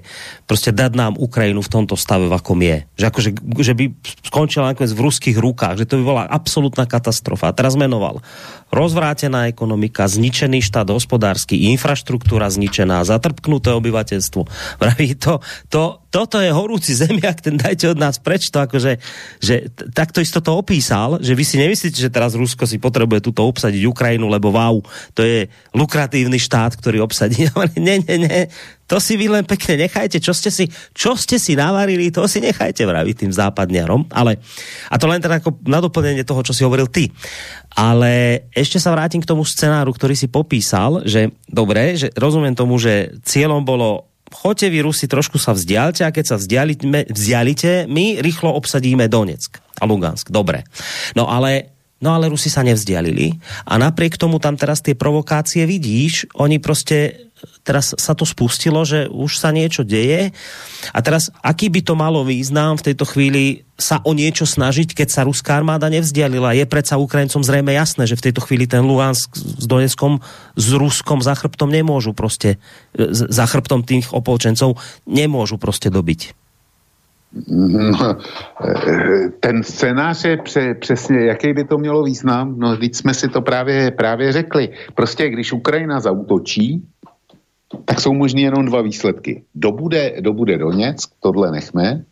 proste 0.48 0.72
dať 0.72 0.96
nám 0.96 1.20
Ukrajinu 1.20 1.60
v 1.60 1.68
tomto 1.68 2.00
stave, 2.00 2.32
v 2.32 2.36
akom 2.40 2.64
je. 2.64 2.88
Že, 2.96 3.06
akože, 3.12 3.30
že 3.60 3.74
by 3.76 3.86
skončila 4.24 4.72
nakoniec 4.72 4.96
v 4.96 5.04
ruských 5.04 5.36
rukách, 5.36 5.84
že 5.84 5.88
to 5.92 6.00
by 6.00 6.04
bola 6.08 6.24
absolútna 6.32 6.88
katastrofa 6.88 7.25
katastrofa. 7.26 7.50
A 7.50 7.58
teraz 7.58 7.74
menoval 7.74 8.22
rozvrátená 8.70 9.50
ekonomika, 9.50 10.06
zničený 10.06 10.62
štát 10.62 10.86
hospodársky, 10.94 11.74
infraštruktúra 11.74 12.54
zničená, 12.54 13.02
zatrpknuté 13.02 13.74
obyvateľstvo. 13.74 14.42
Vraví 14.82 15.18
to, 15.18 15.42
to, 15.74 16.05
toto 16.16 16.40
je 16.40 16.48
horúci 16.48 16.96
zemiak, 16.96 17.44
ten 17.44 17.60
dajte 17.60 17.92
od 17.92 18.00
nás 18.00 18.24
preč 18.24 18.48
to, 18.48 18.64
akože, 18.64 19.04
že 19.44 19.68
takto 19.92 20.24
isto 20.24 20.40
to 20.40 20.56
opísal, 20.56 21.20
že 21.20 21.36
vy 21.36 21.44
si 21.44 21.60
nemyslíte, 21.60 22.00
že 22.00 22.08
teraz 22.08 22.40
Rusko 22.40 22.64
si 22.64 22.80
potrebuje 22.80 23.20
túto 23.20 23.44
obsadiť 23.44 23.84
Ukrajinu, 23.84 24.32
lebo 24.32 24.56
wow, 24.56 24.80
to 25.12 25.28
je 25.28 25.52
lukratívny 25.76 26.40
štát, 26.40 26.80
ktorý 26.80 27.04
obsadí. 27.04 27.52
nie, 27.76 28.00
nie, 28.00 28.16
nie, 28.24 28.48
to 28.88 28.96
si 29.04 29.20
vy 29.20 29.28
len 29.28 29.44
pekne 29.44 29.76
nechajte, 29.76 30.24
čo 30.24 30.32
ste 30.32 30.48
si, 30.48 30.72
čo 30.96 31.20
ste 31.20 31.36
si 31.36 31.60
navarili, 31.60 32.16
to 32.16 32.24
si 32.32 32.40
nechajte 32.40 32.88
vraviť 32.88 33.28
tým 33.28 33.34
západniarom, 33.36 34.08
ale 34.16 34.40
a 34.88 34.96
to 34.96 35.12
len 35.12 35.20
teda 35.20 35.44
ako 35.44 35.68
na 35.68 35.84
doplnenie 35.84 36.24
toho, 36.24 36.48
čo 36.48 36.56
si 36.56 36.64
hovoril 36.64 36.88
ty. 36.88 37.12
Ale 37.76 38.48
ešte 38.56 38.80
sa 38.80 38.96
vrátim 38.96 39.20
k 39.20 39.28
tomu 39.28 39.44
scenáru, 39.44 39.92
ktorý 39.92 40.16
si 40.16 40.32
popísal, 40.32 41.04
že 41.04 41.36
dobre, 41.44 42.00
že 42.00 42.08
rozumiem 42.16 42.56
tomu, 42.56 42.80
že 42.80 43.12
cieľom 43.28 43.68
bolo 43.68 44.15
choďte 44.32 44.68
vy 44.72 44.80
Rusi, 44.82 45.06
trošku 45.06 45.38
sa 45.38 45.54
vzdialte 45.54 46.08
a 46.08 46.14
keď 46.14 46.26
sa 46.26 46.36
vzdialite, 46.40 46.86
vzdialite, 47.12 47.72
my 47.92 48.24
rýchlo 48.24 48.56
obsadíme 48.56 49.06
Donetsk 49.12 49.60
a 49.78 49.84
Lugansk. 49.84 50.32
Dobre. 50.32 50.64
No 51.14 51.28
ale 51.28 51.75
No 52.06 52.14
ale 52.14 52.30
Rusi 52.30 52.54
sa 52.54 52.62
nevzdialili 52.62 53.34
a 53.66 53.82
napriek 53.82 54.22
tomu 54.22 54.38
tam 54.38 54.54
teraz 54.54 54.86
tie 54.86 54.94
provokácie 54.94 55.66
vidíš, 55.66 56.30
oni 56.38 56.62
proste 56.62 57.26
teraz 57.66 57.98
sa 57.98 58.14
to 58.14 58.30
spustilo, 58.30 58.86
že 58.86 59.10
už 59.10 59.42
sa 59.42 59.50
niečo 59.50 59.82
deje 59.82 60.30
a 60.94 61.00
teraz 61.02 61.34
aký 61.42 61.74
by 61.74 61.82
to 61.82 61.98
malo 61.98 62.22
význam 62.22 62.78
v 62.78 62.94
tejto 62.94 63.10
chvíli 63.10 63.66
sa 63.76 64.00
o 64.06 64.14
niečo 64.14 64.46
snažiť, 64.46 64.94
keď 64.94 65.08
sa 65.10 65.26
ruská 65.28 65.58
armáda 65.58 65.92
nevzdialila. 65.92 66.56
Je 66.56 66.64
predsa 66.70 67.02
Ukrajincom 67.02 67.44
zrejme 67.44 67.74
jasné, 67.74 68.08
že 68.08 68.16
v 68.16 68.30
tejto 68.30 68.46
chvíli 68.46 68.70
ten 68.70 68.86
Luhansk 68.86 69.36
s 69.36 69.66
Donetskom, 69.66 70.22
s 70.56 70.68
Ruskom 70.78 71.20
za 71.20 71.36
chrbtom 71.36 71.74
nemôžu 71.74 72.16
proste, 72.16 72.62
za 73.12 73.44
chrbtom 73.50 73.84
tých 73.84 74.14
opolčencov 74.14 74.80
nemôžu 75.04 75.60
proste 75.60 75.90
dobiť. 75.92 76.45
No, 77.48 78.18
ten 79.40 79.64
scénář 79.64 80.26
je 80.26 80.38
pře, 80.38 80.74
přesně, 80.74 81.20
jaký 81.20 81.54
by 81.54 81.64
to 81.64 81.78
mělo 81.78 82.04
význam? 82.04 82.60
No, 82.60 82.78
teď 82.78 82.96
jsme 82.96 83.14
si 83.14 83.28
to 83.28 83.42
právě, 83.42 83.92
právě 83.92 84.32
řekli. 84.32 84.70
Prostě, 84.96 85.30
když 85.30 85.54
Ukrajina 85.54 86.00
zautočí, 86.00 86.84
tak 87.86 88.02
jsou 88.02 88.14
možný 88.14 88.42
jenom 88.42 88.66
dva 88.66 88.82
výsledky. 88.82 89.44
Dobude, 89.56 90.22
dobude 90.22 90.58
Doněck, 90.58 91.00
tohle 91.20 91.52
nechme. 91.52 92.04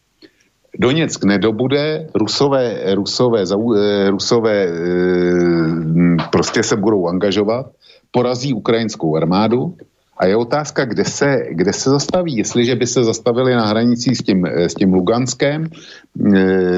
Doněck 0.79 1.23
nedobude, 1.23 2.07
Rusové, 2.15 2.95
Rusové, 2.95 3.43
eh, 3.77 4.09
Rusové 4.09 4.65
eh, 4.65 6.29
prostě 6.31 6.63
se 6.63 6.75
budou 6.75 7.07
angažovat, 7.07 7.65
porazí 8.11 8.53
ukrajinskou 8.53 9.15
armádu 9.15 9.77
a 10.17 10.25
je 10.25 10.35
otázka, 10.35 10.85
kde 10.85 11.05
se, 11.05 11.45
kde 11.51 11.73
se 11.73 11.89
zastaví. 11.89 12.37
Jestliže 12.37 12.75
by 12.75 12.87
se 12.87 13.03
zastavili 13.03 13.55
na 13.55 13.65
hranicích 13.65 14.17
s 14.17 14.23
tím, 14.23 14.45
s 14.45 14.73
tím 14.73 14.93
Luganskem, 14.93 15.69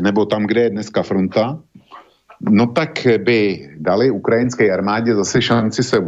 nebo 0.01 0.25
tam, 0.25 0.45
kde 0.45 0.61
je 0.61 0.69
dneska 0.69 1.03
fronta, 1.03 1.59
no 2.41 2.67
tak 2.67 3.07
by 3.17 3.69
dali 3.77 4.11
ukrajinské 4.11 4.71
armádě 4.71 5.15
zase 5.15 5.41
šanci 5.41 5.83
se 5.83 5.99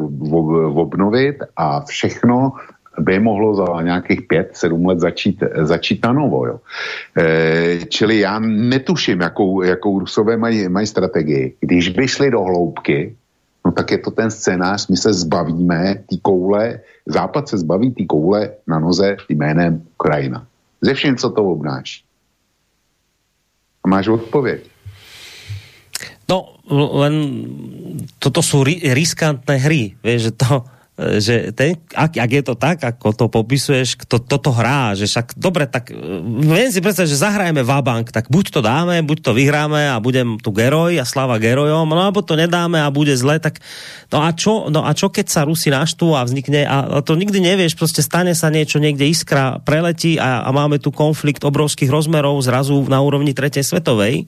obnovit 0.73 1.35
a 1.57 1.81
všechno 1.81 2.51
by 2.99 3.19
mohlo 3.19 3.55
za 3.55 3.81
nějakých 3.81 4.21
pět, 4.21 4.49
sedm 4.53 4.85
let 4.85 4.99
začít, 4.99 5.43
začít 5.61 6.05
na 6.05 6.13
novo. 6.13 6.47
Jo. 6.47 6.59
Čili 7.89 8.19
já 8.19 8.39
netuším, 8.39 9.21
jakou, 9.21 9.61
jakou 9.61 9.99
Rusové 9.99 10.37
mají, 10.37 10.69
mají 10.69 10.87
strategii. 10.87 11.53
Když 11.59 11.89
by 11.89 12.07
šli 12.07 12.31
do 12.31 12.41
hloubky, 12.41 13.15
no 13.67 13.75
tak 13.75 13.91
je 13.91 13.99
to 13.99 14.11
ten 14.15 14.31
scénář, 14.31 14.87
my 14.87 14.97
se 14.97 15.13
zbavíme 15.13 16.07
té 16.07 16.15
koule, 16.23 16.79
Západ 17.03 17.47
se 17.47 17.57
zbaví 17.57 17.91
té 17.91 18.05
koule 18.07 18.63
na 18.67 18.79
noze 18.79 19.17
jménem 19.29 19.83
Ukrajina. 19.99 20.47
Ze 20.81 20.93
všem, 20.93 21.15
co 21.17 21.29
to 21.29 21.43
obnáší. 21.43 22.03
A 23.83 23.89
máš 23.89 24.07
odpověď. 24.07 24.71
No, 26.27 26.59
len 26.67 27.15
toto 28.19 28.43
sú 28.43 28.67
riskantné 28.67 29.63
hry, 29.63 29.95
vieš, 30.03 30.27
že 30.27 30.31
to 30.35 30.67
že 30.97 31.53
ten, 31.53 31.77
ak, 31.93 32.17
ak 32.17 32.31
je 32.33 32.41
to 32.41 32.57
tak, 32.57 32.81
ako 32.81 33.13
to 33.13 33.25
popisuješ, 33.29 34.01
kto 34.01 34.17
toto 34.17 34.49
hrá, 34.49 34.97
že 34.97 35.05
však 35.05 35.37
dobre, 35.37 35.69
tak 35.69 35.93
e, 35.93 35.95
viem 36.41 36.73
si 36.73 36.81
predstaviť, 36.81 37.13
že 37.13 37.21
zahrajeme 37.21 37.61
Vabank, 37.61 38.09
tak 38.09 38.33
buď 38.33 38.45
to 38.49 38.59
dáme, 38.65 39.05
buď 39.05 39.29
to 39.29 39.31
vyhráme 39.37 39.93
a 39.93 40.01
budem 40.01 40.41
tu 40.41 40.49
geroj 40.49 40.97
a 40.97 41.05
slava 41.05 41.37
gerojom, 41.37 41.85
no 41.85 42.01
alebo 42.01 42.25
to 42.25 42.33
nedáme 42.33 42.81
a 42.81 42.89
bude 42.89 43.13
zle, 43.13 43.37
tak 43.37 43.61
no 44.09 44.25
a 44.25 44.33
čo, 44.33 44.73
no 44.73 44.89
a 44.89 44.91
čo 44.97 45.13
keď 45.13 45.29
sa 45.29 45.45
Rusi 45.45 45.69
naštú 45.69 46.17
a 46.17 46.25
vznikne, 46.25 46.65
a, 46.65 46.97
a 46.97 46.99
to 47.05 47.13
nikdy 47.13 47.45
nevieš, 47.45 47.77
proste 47.77 48.01
stane 48.01 48.33
sa 48.33 48.49
niečo, 48.49 48.81
niekde 48.81 49.05
iskra 49.05 49.61
preletí 49.61 50.17
a, 50.17 50.41
a 50.41 50.49
máme 50.49 50.81
tu 50.81 50.89
konflikt 50.89 51.45
obrovských 51.45 51.93
rozmerov 51.93 52.41
zrazu 52.41 52.73
na 52.89 52.97
úrovni 53.05 53.37
tretej 53.37 53.61
svetovej. 53.61 54.25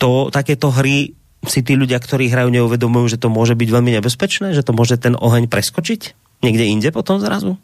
To, 0.00 0.32
takéto 0.32 0.72
hry 0.72 1.19
si 1.48 1.64
tí 1.64 1.72
ľudia, 1.76 1.96
ktorí 1.96 2.28
hrajú, 2.28 2.52
neuvedomujú, 2.52 3.16
že 3.16 3.20
to 3.20 3.32
môže 3.32 3.56
byť 3.56 3.68
veľmi 3.68 3.96
nebezpečné, 3.96 4.52
že 4.52 4.60
to 4.60 4.76
môže 4.76 5.00
ten 5.00 5.16
oheň 5.16 5.48
preskočiť 5.48 6.00
niekde 6.44 6.64
inde 6.68 6.88
potom 6.92 7.16
zrazu? 7.20 7.56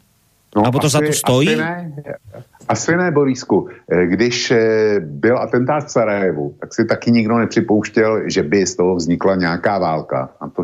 No, 0.55 0.65
Alebo 0.65 0.79
to 0.81 0.89
asi, 0.89 0.95
za 0.97 0.99
to 1.05 1.13
stojí? 1.13 1.53
Asi 1.53 1.61
ne, 1.61 1.75
asi 2.67 2.91
ne, 2.97 3.11
Borisku. 3.11 3.69
Eh, 3.69 4.05
když 4.05 4.51
eh, 4.51 4.99
byl 4.99 5.37
atentát 5.37 5.85
v 5.85 5.91
Sarajevu, 5.91 6.55
tak 6.59 6.73
si 6.73 6.85
taky 6.85 7.11
nikdo 7.11 7.37
nepřipouštěl, 7.37 8.29
že 8.29 8.43
by 8.43 8.65
z 8.65 8.75
toho 8.75 8.95
vznikla 8.95 9.35
nějaká 9.35 9.77
válka. 9.77 10.29
A 10.39 10.49
to, 10.49 10.63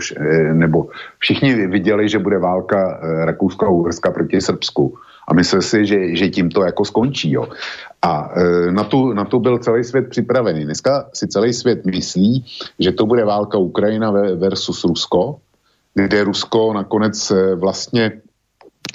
nebo 0.54 0.88
všichni 1.20 1.68
viděli, 1.68 2.10
že 2.10 2.20
bude 2.20 2.38
válka 2.38 3.00
Rakouska 3.26 3.66
a 3.66 3.70
Uherska 3.70 4.12
proti 4.12 4.42
Srbsku 4.42 4.98
a 5.28 5.34
myslel 5.34 5.62
si, 5.62 5.86
že, 5.86 6.16
že 6.16 6.30
tím 6.30 6.50
to 6.50 6.64
jako 6.64 6.86
skončí. 6.86 7.32
Jo. 7.32 7.48
A 8.02 8.32
e, 8.36 8.72
na, 8.72 8.84
tu, 8.84 9.14
na 9.14 9.26
tu 9.26 9.40
byl 9.40 9.58
celý 9.58 9.84
svět 9.84 10.10
připravený. 10.10 10.66
Dneska 10.66 11.10
si 11.14 11.28
celý 11.28 11.54
svět 11.54 11.86
myslí, 11.86 12.46
že 12.80 12.92
to 12.92 13.06
bude 13.06 13.26
válka 13.26 13.58
Ukrajina 13.58 14.12
versus 14.36 14.84
Rusko, 14.84 15.40
kde 15.94 16.24
Rusko 16.24 16.74
nakonec 16.74 17.32
e, 17.32 17.56
vlastně, 17.56 18.12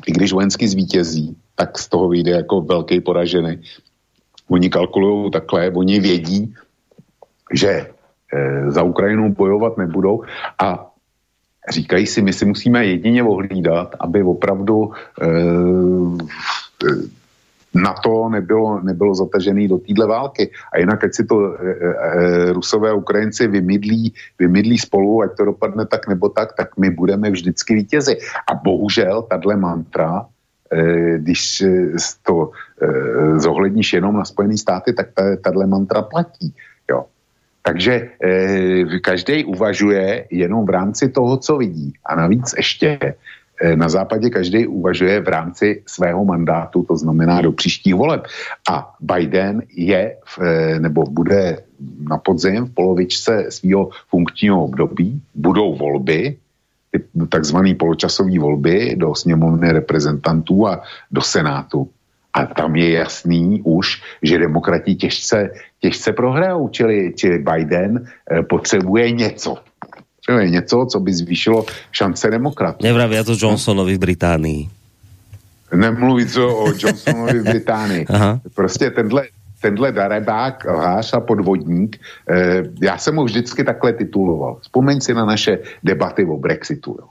i 0.06 0.12
když 0.12 0.32
vojensky 0.32 0.68
zvítězí, 0.68 1.36
tak 1.54 1.78
z 1.78 1.88
toho 1.88 2.08
vyjde 2.08 2.30
jako 2.30 2.60
velký 2.60 3.00
poražený. 3.00 3.60
Oni 4.48 4.70
kalkulují 4.70 5.30
takhle, 5.30 5.70
oni 5.70 6.00
vědí, 6.00 6.54
že 7.52 7.70
e, 7.70 8.70
za 8.70 8.82
Ukrajinu 8.82 9.34
bojovat 9.34 9.76
nebudou 9.76 10.22
a 10.62 10.87
říkají 11.70 12.06
si, 12.06 12.22
my 12.22 12.32
si 12.32 12.44
musíme 12.44 12.86
jedině 12.86 13.22
ohlídat, 13.22 13.94
aby 14.00 14.22
opravdu 14.22 14.92
e, 15.22 15.26
na 17.74 17.92
to 17.92 18.28
nebylo, 18.28 18.80
nebylo 18.80 19.14
zatažený 19.14 19.68
do 19.68 19.78
téhle 19.78 20.06
války. 20.06 20.50
A 20.72 20.78
jinak, 20.78 21.04
ať 21.04 21.14
si 21.14 21.24
to 21.24 21.54
e, 21.54 21.56
e, 21.56 22.52
Rusové 22.52 22.90
a 22.90 22.94
Ukrajinci 22.94 23.46
vymydlí, 23.46 24.14
vymydlí 24.38 24.78
spolu, 24.78 25.22
ať 25.22 25.36
to 25.36 25.44
dopadne 25.44 25.86
tak 25.86 26.08
nebo 26.08 26.28
tak, 26.28 26.52
tak 26.56 26.76
my 26.76 26.90
budeme 26.90 27.30
vždycky 27.30 27.74
vítězi. 27.74 28.16
A 28.48 28.54
bohužel 28.54 29.22
tahle 29.22 29.56
mantra, 29.56 30.26
když 31.16 31.64
to 32.22 32.50
zohledníš 33.36 33.92
jenom 33.92 34.16
na 34.16 34.24
Spojené 34.24 34.56
státy, 34.56 34.92
tak 34.92 35.06
tahle 35.40 35.66
mantra 35.66 36.02
platí. 36.02 36.54
Jo. 36.90 37.04
Takže 37.62 38.08
e, 38.24 38.98
každý 39.00 39.44
uvažuje 39.44 40.26
jenom 40.30 40.66
v 40.66 40.70
rámci 40.70 41.08
toho, 41.08 41.36
co 41.36 41.56
vidí. 41.56 41.92
A 42.06 42.16
navíc 42.16 42.54
ještě 42.56 42.98
e, 43.60 43.76
na 43.76 43.88
západě 43.88 44.30
každý 44.30 44.66
uvažuje 44.66 45.20
v 45.20 45.28
rámci 45.28 45.82
svého 45.86 46.24
mandátu, 46.24 46.82
to 46.82 46.96
znamená 46.96 47.40
do 47.40 47.52
příštích 47.52 47.94
voleb. 47.94 48.26
A 48.70 48.94
Biden 49.00 49.62
je, 49.76 50.16
v, 50.24 50.38
e, 50.38 50.80
nebo 50.80 51.04
bude 51.04 51.58
na 52.08 52.18
podzim 52.18 52.64
v 52.64 52.74
polovičce 52.74 53.46
svého 53.48 53.90
funkčního 54.08 54.64
období, 54.64 55.22
budou 55.34 55.76
volby, 55.76 56.36
takzvané 57.28 57.74
poločasové 57.74 58.38
volby 58.38 58.96
do 58.96 59.14
sněmovny 59.14 59.72
reprezentantů 59.72 60.66
a 60.66 60.82
do 61.10 61.20
senátu. 61.20 61.90
A 62.34 62.46
tam 62.46 62.76
je 62.76 62.90
jasný 62.90 63.60
už, 63.64 64.02
že 64.22 64.38
demokrati 64.38 64.94
těžce, 64.94 65.50
těžce 65.80 66.12
prohrajou, 66.12 66.68
čili, 66.68 67.12
čili 67.16 67.38
Biden 67.38 68.04
e, 68.04 68.42
potřebuje 68.42 69.10
něco. 69.10 69.56
Potřebuje 70.16 70.50
něco, 70.50 70.86
co 70.90 71.00
by 71.00 71.12
zvýšilo 71.12 71.64
šance 71.92 72.30
demokratů. 72.30 72.84
Nevravia 72.84 73.24
to 73.24 73.32
Johnsonovi 73.38 73.94
v 73.94 73.98
Británii. 73.98 74.68
Nemluví 75.74 76.26
to 76.26 76.58
o 76.58 76.66
Johnsonovi 76.78 77.38
v 77.38 77.44
Británii. 77.50 78.06
Prostě 78.54 78.90
tenhle, 78.90 79.22
tenhle 79.60 79.92
darebák, 79.92 80.64
lhář 80.64 81.14
a 81.14 81.20
podvodník, 81.20 82.00
eh, 82.30 82.62
já 82.82 82.98
jsem 82.98 83.16
ho 83.16 83.24
vždycky 83.24 83.64
takhle 83.64 83.92
tituloval. 83.92 84.58
Vzpomeň 84.60 85.00
si 85.00 85.14
na 85.14 85.24
naše 85.24 85.58
debaty 85.84 86.24
o 86.24 86.36
Brexitu. 86.36 86.96
Jo. 87.00 87.08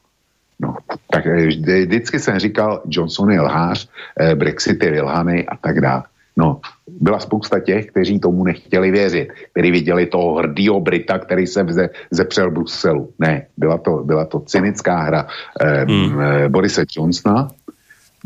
No, 0.60 0.76
tak 1.12 1.26
eh, 1.26 1.48
vždycky 1.48 2.20
jsem 2.20 2.40
říkal, 2.40 2.82
Johnson 2.86 3.32
je 3.32 3.42
lhář, 3.42 3.90
eh, 4.20 4.36
Brexit 4.36 4.84
je 4.84 4.92
vylhaný 4.92 5.48
a 5.48 5.58
tak 5.58 5.82
dále. 5.82 6.04
No, 6.38 6.62
byla 6.88 7.20
spousta 7.20 7.60
těch, 7.60 7.86
kteří 7.86 8.20
tomu 8.20 8.44
nechtěli 8.44 8.92
věřit, 8.92 9.30
kteří 9.52 9.72
viděli 9.72 10.06
toho 10.06 10.36
hrdýho 10.36 10.80
Brita, 10.80 11.20
který 11.20 11.48
se 11.48 11.64
vze, 11.64 11.90
zepřel 12.12 12.52
Bruselu. 12.52 13.14
Ne, 13.20 13.46
byla 13.58 13.78
to, 13.78 13.92
byla 14.04 14.26
to 14.26 14.40
cynická 14.40 14.98
hra 15.02 15.28
eh, 15.62 15.86
hmm. 15.86 16.22
eh, 16.22 16.50
Borise 16.50 16.86
Johnsona. 16.98 17.48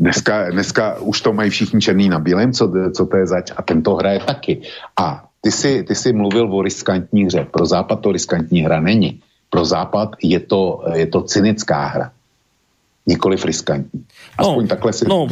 Dneska, 0.00 0.50
dneska 0.50 1.00
už 1.00 1.20
to 1.20 1.32
mají 1.32 1.50
všichni 1.50 1.80
černý 1.80 2.08
na 2.08 2.18
bílém, 2.18 2.52
co, 2.52 2.72
co 2.92 3.06
to 3.06 3.16
je 3.16 3.26
zač, 3.26 3.52
a 3.56 3.62
ten 3.62 3.82
to 3.82 3.94
hraje 3.94 4.20
taky. 4.20 4.60
A 5.00 5.24
ty 5.40 5.50
si, 5.50 5.82
ty 5.82 5.94
si 5.94 6.12
mluvil 6.12 6.52
o 6.52 6.62
riskantní 6.62 7.24
hře. 7.24 7.46
Pro 7.50 7.66
Západ 7.66 8.00
to 8.00 8.12
riskantní 8.12 8.60
hra 8.60 8.80
není. 8.80 9.20
Pro 9.50 9.64
Západ 9.64 10.16
je 10.22 10.40
to, 10.40 10.84
je 10.94 11.06
to 11.06 11.22
cynická 11.22 11.86
hra 11.86 12.12
nikoli 13.02 13.34
riskantní. 13.34 14.06
Aspoň 14.38 14.64
no, 14.64 14.70
takhle 14.70 14.90
si 14.94 15.02
no, 15.10 15.26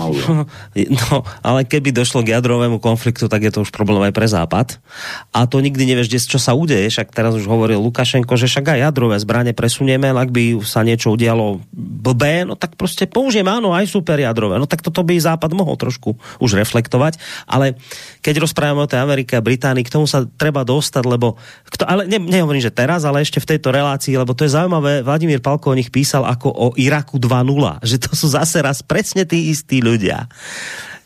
no, 1.07 1.17
ale 1.39 1.63
keby 1.63 1.95
došlo 1.95 2.27
k 2.27 2.35
jadrovému 2.35 2.83
konfliktu, 2.83 3.31
tak 3.31 3.47
je 3.47 3.55
to 3.55 3.63
už 3.63 3.71
problém 3.71 4.11
aj 4.11 4.15
pre 4.15 4.27
Západ. 4.27 4.83
A 5.31 5.47
to 5.47 5.63
nikdy 5.63 5.87
nevieš, 5.87 6.27
čo 6.27 6.43
sa 6.43 6.51
udeje. 6.51 6.91
Však 6.91 7.15
teraz 7.15 7.39
už 7.39 7.47
hovoril 7.47 7.79
Lukašenko, 7.79 8.35
že 8.35 8.51
však 8.51 8.75
aj 8.75 8.79
jadrové 8.91 9.17
zbranie 9.23 9.55
presunieme, 9.55 10.11
ak 10.11 10.35
by 10.35 10.59
sa 10.67 10.83
niečo 10.83 11.15
udialo 11.15 11.63
blbé, 11.79 12.43
no 12.43 12.59
tak 12.59 12.75
prostě 12.75 13.07
použijeme, 13.07 13.49
áno, 13.55 13.71
aj 13.71 13.87
super 13.87 14.19
jadrové. 14.19 14.59
No 14.59 14.67
tak 14.67 14.83
toto 14.83 15.07
by 15.07 15.15
Západ 15.15 15.55
mohol 15.55 15.79
trošku 15.79 16.19
už 16.43 16.59
reflektovať. 16.59 17.23
Ale 17.47 17.79
keď 18.19 18.43
rozprávame 18.43 18.83
o 18.83 18.91
tej 18.91 18.99
Amerike 18.99 19.39
a 19.39 19.47
Británii, 19.47 19.87
k 19.87 19.95
tomu 19.95 20.11
sa 20.11 20.27
treba 20.27 20.67
dostať, 20.67 21.05
lebo, 21.07 21.39
kto, 21.71 21.87
ale 21.87 22.11
ne, 22.11 22.19
nehovorím, 22.19 22.61
že 22.61 22.75
teraz, 22.75 23.07
ale 23.07 23.23
ešte 23.23 23.39
v 23.39 23.55
tejto 23.55 23.71
relácii, 23.71 24.19
lebo 24.19 24.35
to 24.35 24.43
je 24.43 24.59
zaujímavé, 24.59 25.07
Vladimír 25.07 25.39
Palko 25.39 25.71
o 25.71 25.79
nich 25.79 25.95
písal 25.95 26.27
ako 26.27 26.51
o 26.51 26.67
Iraku 26.75 27.23
2.0 27.23 27.60
nula. 27.61 27.77
Že 27.85 28.09
to 28.09 28.11
sú 28.17 28.33
zase 28.33 28.65
raz 28.65 28.81
presne 28.81 29.29
tí 29.29 29.53
istí 29.53 29.85
ľudia 29.85 30.25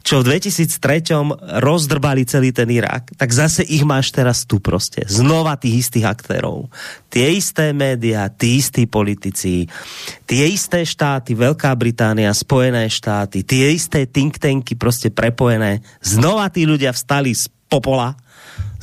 čo 0.05 0.21
v 0.21 0.37
2003 0.37 1.65
rozdrbali 1.65 2.29
celý 2.29 2.53
ten 2.53 2.69
Irak, 2.69 3.17
tak 3.17 3.33
zase 3.33 3.65
ich 3.65 3.89
máš 3.89 4.13
teraz 4.13 4.45
tu 4.45 4.61
prostě. 4.61 5.09
Znova 5.09 5.57
tých 5.57 5.89
istých 5.89 6.05
aktérov. 6.05 6.69
Tie 7.09 7.25
isté 7.25 7.73
média, 7.73 8.29
tí 8.29 8.61
istí 8.61 8.85
politici, 8.85 9.65
tie 10.29 10.45
isté 10.45 10.85
štáty, 10.85 11.33
Veľká 11.33 11.73
Británia, 11.73 12.37
Spojené 12.37 12.85
štáty, 12.93 13.49
tie 13.49 13.73
isté 13.73 14.05
think 14.05 14.37
tanky 14.37 14.77
prostě 14.77 15.09
prepojené. 15.09 15.81
Znova 16.05 16.53
tí 16.53 16.69
ľudia 16.69 16.93
vstali 16.93 17.33
z 17.33 17.49
popola 17.73 18.13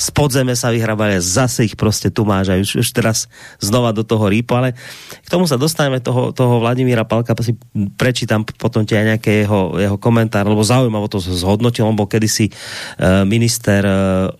z 0.01 0.09
podzeme 0.09 0.57
sa 0.57 0.73
vyhrabali, 0.73 1.21
zase 1.21 1.69
ich 1.69 1.77
prostě 1.77 2.09
tu 2.09 2.25
máš 2.25 2.49
a 2.49 2.57
už, 2.57 2.81
už 2.81 2.89
teraz 2.89 3.29
znova 3.61 3.93
do 3.93 4.01
toho 4.01 4.25
rýpu, 4.33 4.57
ale 4.57 4.73
k 5.21 5.29
tomu 5.29 5.45
sa 5.45 5.61
dostaneme 5.61 6.01
toho, 6.01 6.33
toho 6.33 6.57
Vladimíra 6.57 7.05
Palka, 7.05 7.37
si 7.45 7.53
prečítam 8.01 8.41
potom 8.41 8.81
ti 8.81 8.97
aj 8.97 9.05
nejaké 9.13 9.45
jeho, 9.45 9.77
jeho 9.77 9.97
komentár, 10.01 10.49
lebo 10.49 10.65
zaujímavo 10.65 11.05
to 11.05 11.21
zhodnotil, 11.21 11.85
on 11.85 11.93
bol 11.93 12.09
kedysi 12.09 12.49
uh, 12.49 13.21
minister 13.29 13.85
uh, 13.85 13.93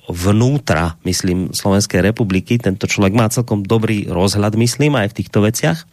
vnútra, 0.10 0.98
myslím, 1.06 1.54
Slovenskej 1.54 2.02
republiky, 2.02 2.58
tento 2.58 2.90
človek 2.90 3.14
má 3.14 3.30
celkom 3.30 3.62
dobrý 3.62 4.10
rozhľad, 4.10 4.58
myslím, 4.58 4.98
aj 4.98 5.14
v 5.14 5.18
týchto 5.22 5.46
veciach. 5.46 5.86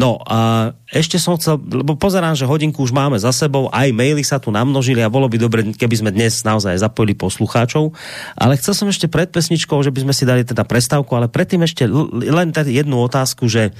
No 0.00 0.16
a 0.24 0.72
ešte 0.94 1.18
som 1.18 1.34
chcel, 1.34 1.58
lebo 1.58 1.98
pozerám, 1.98 2.38
že 2.38 2.46
hodinku 2.46 2.80
už 2.80 2.94
máme 2.94 3.18
za 3.18 3.34
sebou, 3.34 3.66
aj 3.74 3.90
maily 3.90 4.22
sa 4.22 4.38
tu 4.38 4.54
namnožili 4.54 5.02
a 5.02 5.10
bolo 5.10 5.26
by 5.26 5.36
dobre, 5.36 5.60
keby 5.74 5.94
sme 5.98 6.10
dnes 6.14 6.46
naozaj 6.46 6.78
zapojili 6.78 7.18
poslucháčov, 7.18 7.90
ale 8.38 8.54
chcel 8.54 8.78
som 8.78 8.86
ešte 8.94 9.10
pred 9.10 9.26
pesničkou, 9.28 9.82
že 9.82 9.90
by 9.90 10.06
sme 10.06 10.14
si 10.14 10.22
dali 10.22 10.46
teda 10.46 10.62
prestávku, 10.62 11.10
ale 11.18 11.26
predtým 11.26 11.66
ešte 11.66 11.90
len 12.14 12.54
teda 12.54 12.70
jednu 12.70 13.02
otázku, 13.02 13.50
že 13.50 13.74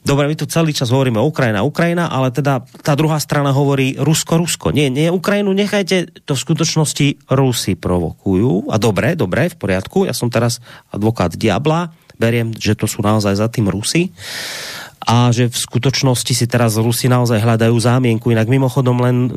Dobre, 0.00 0.32
my 0.32 0.36
tu 0.36 0.48
celý 0.48 0.72
čas 0.72 0.88
hovoríme 0.88 1.20
Ukrajina, 1.20 1.60
Ukrajina, 1.60 2.08
ale 2.08 2.32
teda 2.32 2.64
tá 2.80 2.96
druhá 2.96 3.20
strana 3.20 3.52
hovorí 3.52 4.00
Rusko, 4.00 4.40
Rusko. 4.40 4.72
Nie, 4.72 4.88
nie, 4.88 5.12
Ukrajinu 5.12 5.52
nechajte, 5.52 6.24
to 6.24 6.32
v 6.32 6.40
skutočnosti 6.40 7.28
Rusy 7.28 7.76
provokujú. 7.76 8.72
A 8.72 8.80
dobre, 8.80 9.12
dobre, 9.12 9.52
v 9.52 9.60
poriadku. 9.60 10.08
Ja 10.08 10.16
som 10.16 10.32
teraz 10.32 10.64
advokát 10.88 11.36
diabla, 11.36 11.92
beriem, 12.16 12.56
že 12.56 12.80
to 12.80 12.88
sú 12.88 13.04
naozaj 13.04 13.36
za 13.36 13.52
tým 13.52 13.68
Rusy 13.68 14.08
a 15.00 15.32
že 15.32 15.48
v 15.48 15.56
skutočnosti 15.56 16.32
si 16.36 16.44
teraz 16.44 16.76
Rusi 16.76 17.08
naozaj 17.08 17.40
hľadajú 17.40 17.72
zámienku. 17.72 18.28
Inak 18.28 18.52
mimochodom 18.52 19.00
len 19.00 19.16
uh, 19.26 19.30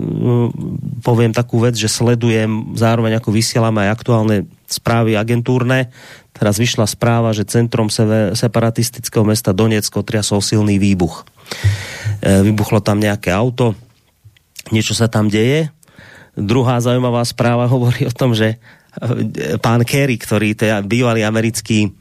poviem 1.00 1.32
takú 1.32 1.64
vec, 1.64 1.80
že 1.80 1.88
sledujem 1.88 2.76
zároveň 2.76 3.24
ako 3.24 3.32
vysielame 3.32 3.88
aj 3.88 3.90
aktuálne 3.96 4.38
správy 4.74 5.14
agentúrne. 5.14 5.94
Teraz 6.34 6.58
vyšla 6.58 6.90
správa, 6.90 7.30
že 7.32 7.46
centrom 7.46 7.94
separatistického 8.34 9.22
mesta 9.22 9.54
Donecko 9.54 10.02
triasol 10.02 10.42
silný 10.42 10.82
výbuch. 10.82 11.24
E, 12.20 12.42
vybuchlo 12.42 12.82
tam 12.82 12.98
nejaké 12.98 13.30
auto, 13.30 13.78
niečo 14.74 14.98
sa 14.98 15.06
tam 15.06 15.30
deje. 15.30 15.70
Druhá 16.34 16.82
zaujímavá 16.82 17.22
správa 17.22 17.70
hovorí 17.74 18.10
o 18.10 18.14
tom, 18.14 18.34
že 18.34 18.58
e, 18.58 19.62
pán 19.62 19.86
Kerry, 19.86 20.18
ktorý 20.18 20.58
je 20.58 20.74
bývalý 20.90 21.22
americký 21.22 21.94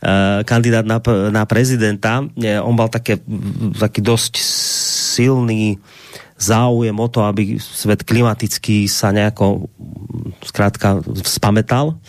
Eh, 0.00 0.40
kandidát 0.48 0.88
na, 0.88 0.96
na 1.28 1.44
prezidenta, 1.44 2.24
on 2.64 2.72
mal 2.72 2.88
také, 2.88 3.20
taký 3.76 4.00
dosť 4.00 4.40
silný 5.12 5.76
záujem 6.40 6.96
o 6.96 7.06
to, 7.12 7.20
aby 7.22 7.60
svet 7.60 8.02
klimatický 8.02 8.88
sa 8.88 9.12
nejako 9.12 9.68
zkrátka 10.40 11.04
spametal 11.22 12.00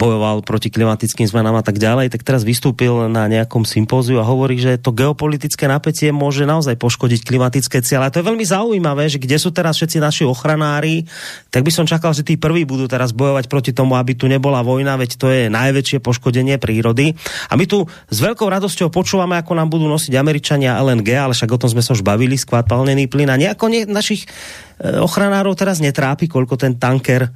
bojoval 0.00 0.40
proti 0.40 0.72
klimatickým 0.72 1.28
zmenám 1.28 1.60
a 1.60 1.64
tak 1.64 1.76
ďalej, 1.76 2.08
tak 2.08 2.24
teraz 2.24 2.40
vystúpil 2.40 3.12
na 3.12 3.28
nejakom 3.28 3.68
sympóziu 3.68 4.16
a 4.16 4.24
hovorí, 4.24 4.56
že 4.56 4.80
to 4.80 4.96
geopolitické 4.96 5.68
napätie 5.68 6.08
môže 6.08 6.48
naozaj 6.48 6.80
poškodiť 6.80 7.28
klimatické 7.28 7.84
cieľe. 7.84 8.08
A 8.08 8.12
to 8.12 8.24
je 8.24 8.28
veľmi 8.32 8.40
zaujímavé, 8.40 9.12
že 9.12 9.20
kde 9.20 9.36
sú 9.36 9.52
teraz 9.52 9.76
všetci 9.76 10.00
naši 10.00 10.24
ochranári, 10.24 11.04
tak 11.52 11.68
by 11.68 11.68
som 11.68 11.84
čakal, 11.84 12.16
že 12.16 12.24
tí 12.24 12.40
prví 12.40 12.64
budú 12.64 12.88
teraz 12.88 13.12
bojovať 13.12 13.52
proti 13.52 13.76
tomu, 13.76 14.00
aby 14.00 14.16
tu 14.16 14.24
nebola 14.24 14.64
vojna, 14.64 14.96
veď 14.96 15.10
to 15.20 15.28
je 15.28 15.52
najväčšie 15.52 16.00
poškodenie 16.00 16.56
prírody. 16.56 17.12
A 17.52 17.60
my 17.60 17.68
tu 17.68 17.84
s 17.84 18.18
veľkou 18.24 18.48
radosťou 18.48 18.88
počúvame, 18.88 19.36
ako 19.36 19.52
nám 19.52 19.68
budú 19.68 19.84
nosiť 19.84 20.16
Američania 20.16 20.80
LNG, 20.80 21.12
ale 21.12 21.36
však 21.36 21.52
o 21.52 21.60
tom 21.60 21.68
sme 21.68 21.84
sa 21.84 21.92
už 21.92 22.00
bavili, 22.00 22.40
skvát 22.40 22.64
palnený 22.64 23.04
plyn 23.04 23.28
a 23.28 23.36
nejako 23.36 23.68
ne, 23.68 23.84
našich 23.84 24.24
e, 24.24 24.96
ochranárov 24.96 25.52
teraz 25.52 25.84
netrápi, 25.84 26.24
koľko 26.24 26.56
ten 26.56 26.80
tanker 26.80 27.28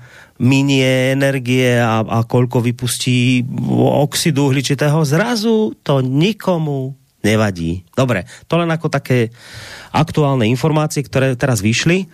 minie 0.43 1.15
energie 1.15 1.79
a, 1.79 2.03
a 2.03 2.19
koľko 2.27 2.59
vypustí 2.59 3.47
oxidu 3.79 4.51
uhličitého, 4.51 4.99
zrazu 5.07 5.79
to 5.87 6.03
nikomu 6.03 6.99
nevadí. 7.25 7.87
Dobre, 7.97 8.29
to 8.51 8.61
len 8.61 8.69
ako 8.69 8.93
také 8.93 9.33
aktuálne 9.95 10.45
informácie, 10.45 11.01
ktoré 11.01 11.39
teraz 11.39 11.65
vyšli. 11.65 12.11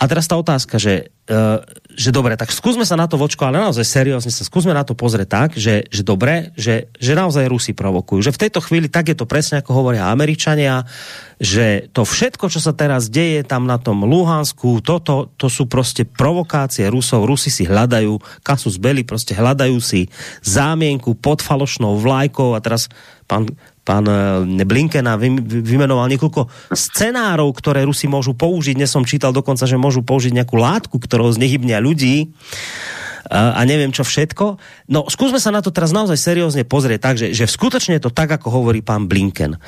A 0.00 0.08
teraz 0.08 0.24
tá 0.24 0.38
otázka, 0.38 0.80
že, 0.80 1.12
uh, 1.28 1.60
že 1.92 2.08
dobre, 2.08 2.32
tak 2.38 2.54
skúsme 2.54 2.88
sa 2.88 2.96
na 2.96 3.04
to 3.04 3.20
vočko, 3.20 3.44
ale 3.44 3.60
naozaj 3.60 3.84
seriózne 3.84 4.32
sa 4.32 4.48
skúsme 4.48 4.72
na 4.72 4.80
to 4.80 4.96
pozrieť 4.96 5.28
tak, 5.28 5.50
že, 5.60 5.84
že 5.92 6.00
dobre, 6.00 6.56
že, 6.56 6.88
že 6.96 7.12
naozaj 7.12 7.50
Rusi 7.50 7.76
provokujú. 7.76 8.24
Že 8.24 8.32
v 8.32 8.42
tejto 8.48 8.60
chvíli 8.64 8.88
tak 8.88 9.12
je 9.12 9.16
to 9.18 9.28
presne 9.28 9.60
ako 9.60 9.76
hovoria 9.76 10.08
Američania, 10.08 10.88
že 11.36 11.92
to 11.92 12.08
všetko, 12.08 12.48
čo 12.48 12.64
sa 12.64 12.72
teraz 12.72 13.12
deje 13.12 13.44
tam 13.44 13.68
na 13.68 13.76
tom 13.76 14.08
Luhansku, 14.08 14.80
toto, 14.80 15.28
to 15.36 15.52
sú 15.52 15.68
proste 15.68 16.08
provokácie 16.08 16.88
Rusov. 16.88 17.28
Rusi 17.28 17.52
si 17.52 17.68
hľadajú, 17.68 18.40
kasu 18.40 18.72
zbeli, 18.72 19.04
proste 19.04 19.36
hľadajú 19.36 19.76
si 19.84 20.08
zámienku 20.40 21.12
pod 21.20 21.44
falošnou 21.44 22.00
vlajkou 22.00 22.56
a 22.56 22.62
teraz 22.64 22.88
pán 23.28 23.46
pán 23.90 24.06
eh, 24.06 24.62
Blinkena 24.62 25.18
vymenoval 25.18 26.06
niekoľko 26.14 26.70
scenárov, 26.70 27.50
ktoré 27.58 27.82
Rusi 27.82 28.06
môžu 28.06 28.38
použiť. 28.38 28.78
Dnes 28.78 28.94
som 28.94 29.02
čítal 29.02 29.34
dokonca, 29.34 29.66
že 29.66 29.74
môžu 29.74 30.06
použiť 30.06 30.30
nejakú 30.30 30.54
látku, 30.54 31.02
ktorou 31.02 31.34
znehybnia 31.34 31.82
ľudí 31.82 32.30
eh, 32.30 33.34
a 33.34 33.58
neviem 33.66 33.90
čo 33.90 34.06
všetko. 34.06 34.62
No 34.94 35.10
skúsme 35.10 35.42
sa 35.42 35.50
na 35.50 35.58
to 35.58 35.74
teraz 35.74 35.90
naozaj 35.90 36.14
seriózne 36.14 36.62
pozrieť 36.62 37.00
tak, 37.02 37.16
že, 37.18 37.34
skutočne 37.34 37.98
je 37.98 38.06
to 38.06 38.14
tak, 38.14 38.30
ako 38.30 38.62
hovorí 38.62 38.78
pán 38.86 39.10
Blinken. 39.10 39.58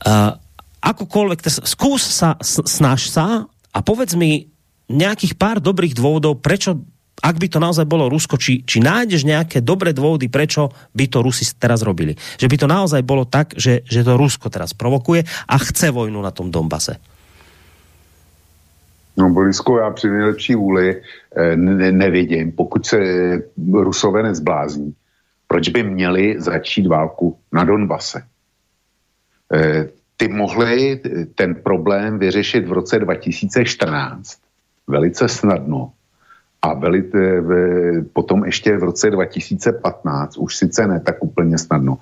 Uh, 0.00 0.32
akokoľvek, 0.80 1.44
skús 1.68 2.00
sa, 2.00 2.40
snaž 2.40 3.12
sa 3.12 3.44
a 3.68 3.78
povedz 3.84 4.16
mi 4.16 4.48
nejakých 4.88 5.36
pár 5.36 5.60
dobrých 5.60 5.92
dôvodov, 5.92 6.40
prečo 6.40 6.80
ak 7.20 7.36
by 7.36 7.46
to 7.52 7.58
naozaj 7.60 7.84
bolo 7.84 8.08
Rusko, 8.08 8.40
či, 8.40 8.64
či 8.64 8.80
nájdeš 8.80 9.28
nejaké 9.28 9.60
dobré 9.60 9.92
dôvody, 9.92 10.32
prečo 10.32 10.72
by 10.96 11.04
to 11.06 11.20
Rusi 11.20 11.44
teraz 11.56 11.84
robili. 11.84 12.16
Že 12.16 12.48
by 12.48 12.56
to 12.56 12.66
naozaj 12.66 13.02
bolo 13.04 13.28
tak, 13.28 13.52
že, 13.56 13.84
že 13.84 14.00
to 14.00 14.16
Rusko 14.16 14.48
teraz 14.48 14.72
provokuje 14.72 15.24
a 15.24 15.54
chce 15.60 15.92
vojnu 15.92 16.20
na 16.20 16.32
tom 16.32 16.48
Donbase. 16.48 16.96
No 19.16 19.30
Borisko, 19.30 19.78
já 19.78 19.90
při 19.90 20.08
nejlepší 20.08 20.54
vůli 20.54 21.02
eh, 21.36 21.56
ne, 21.56 21.92
nevidím, 21.92 22.52
pokud 22.52 22.86
se 22.86 22.98
Rusové 23.72 24.22
nezblázní, 24.22 24.94
proč 25.46 25.68
by 25.68 25.82
měli 25.82 26.40
začít 26.40 26.86
válku 26.86 27.36
na 27.52 27.64
Donbase. 27.64 28.22
Eh, 29.54 29.88
ty 30.16 30.28
mohli 30.28 31.00
ten 31.34 31.54
problém 31.54 32.18
vyřešit 32.18 32.68
v 32.68 32.72
roce 32.72 32.98
2014 32.98 34.38
velice 34.86 35.28
snadno 35.28 35.92
a 36.62 36.74
velit, 36.74 37.12
v, 37.14 37.50
potom 38.12 38.44
ještě 38.44 38.76
v 38.76 38.82
roce 38.82 39.10
2015, 39.10 40.36
už 40.36 40.56
sice 40.56 40.86
ne 40.86 41.00
tak 41.00 41.16
úplně 41.20 41.58
snadno, 41.58 41.98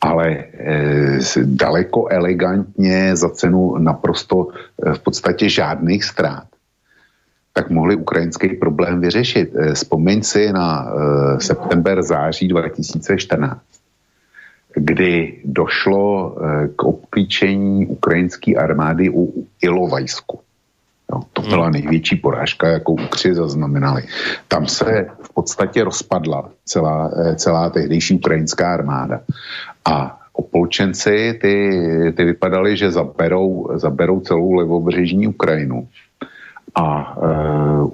ale 0.00 0.28
e, 0.28 1.18
daleko 1.44 2.08
elegantně 2.08 3.16
za 3.16 3.28
cenu 3.28 3.78
naprosto 3.78 4.48
e, 4.48 4.94
v 4.94 4.98
podstatě 4.98 5.48
žádných 5.48 6.04
ztrát, 6.04 6.44
tak 7.52 7.70
mohli 7.70 7.96
ukrajinský 7.96 8.48
problém 8.48 9.00
vyřešit. 9.00 9.56
E, 9.56 9.74
vzpomeň 9.74 10.22
si 10.22 10.52
na 10.52 10.86
e, 10.86 11.40
september, 11.40 12.02
září 12.02 12.48
2014, 12.48 13.60
kdy 14.74 15.40
došlo 15.44 16.36
e, 16.36 16.68
k 16.68 16.82
obklíčení 16.82 17.86
ukrajinské 17.86 18.54
armády 18.54 19.10
u 19.10 19.46
Ilovajsku. 19.62 20.40
Jo, 21.12 21.20
to 21.32 21.42
byla 21.42 21.64
hmm. 21.64 21.72
největší 21.72 22.16
porážka, 22.16 22.68
jakou 22.68 22.92
Ukři 22.92 23.34
zaznamenali. 23.34 24.02
Tam 24.48 24.66
se 24.66 25.06
v 25.22 25.34
podstatě 25.34 25.84
rozpadla 25.84 26.50
celá, 26.64 27.10
eh, 27.16 27.36
celá 27.36 27.70
tehdejší 27.70 28.14
ukrajinská 28.14 28.74
armáda. 28.74 29.20
A 29.84 30.20
opolčenci 30.32 31.38
ty, 31.40 31.54
ty 32.16 32.24
vypadali, 32.24 32.76
že 32.76 32.90
zaberou, 32.90 33.68
zaberou 33.74 34.20
celou 34.20 34.52
levobřežní 34.52 35.28
Ukrajinu. 35.28 35.88
A 36.74 36.86
e, 36.86 37.26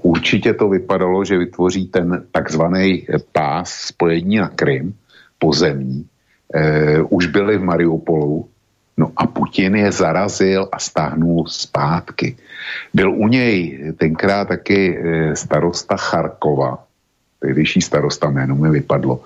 určitě 0.02 0.54
to 0.54 0.68
vypadalo, 0.68 1.24
že 1.24 1.38
vytvoří 1.38 1.86
ten 1.86 2.24
takzvaný 2.32 3.06
pás 3.32 3.70
spojení 3.70 4.36
na 4.36 4.48
Krym, 4.48 4.94
pozemní. 5.38 6.06
E, 6.54 7.00
už 7.02 7.26
byli 7.26 7.58
v 7.58 7.64
Mariupolu, 7.64 8.48
No 8.96 9.12
a 9.16 9.26
Putin 9.26 9.76
je 9.76 9.92
zarazil 9.92 10.68
a 10.72 10.78
stáhnul 10.78 11.46
zpátky. 11.46 12.36
Byl 12.94 13.12
u 13.12 13.28
něj 13.28 13.78
tenkrát 13.98 14.48
taky 14.48 14.98
eh, 14.98 15.36
starosta 15.36 15.96
Charkova, 15.96 16.84
tehdejší 17.40 17.80
starosta, 17.80 18.30
jméno 18.30 18.56
mi 18.56 18.70
vypadlo, 18.70 19.20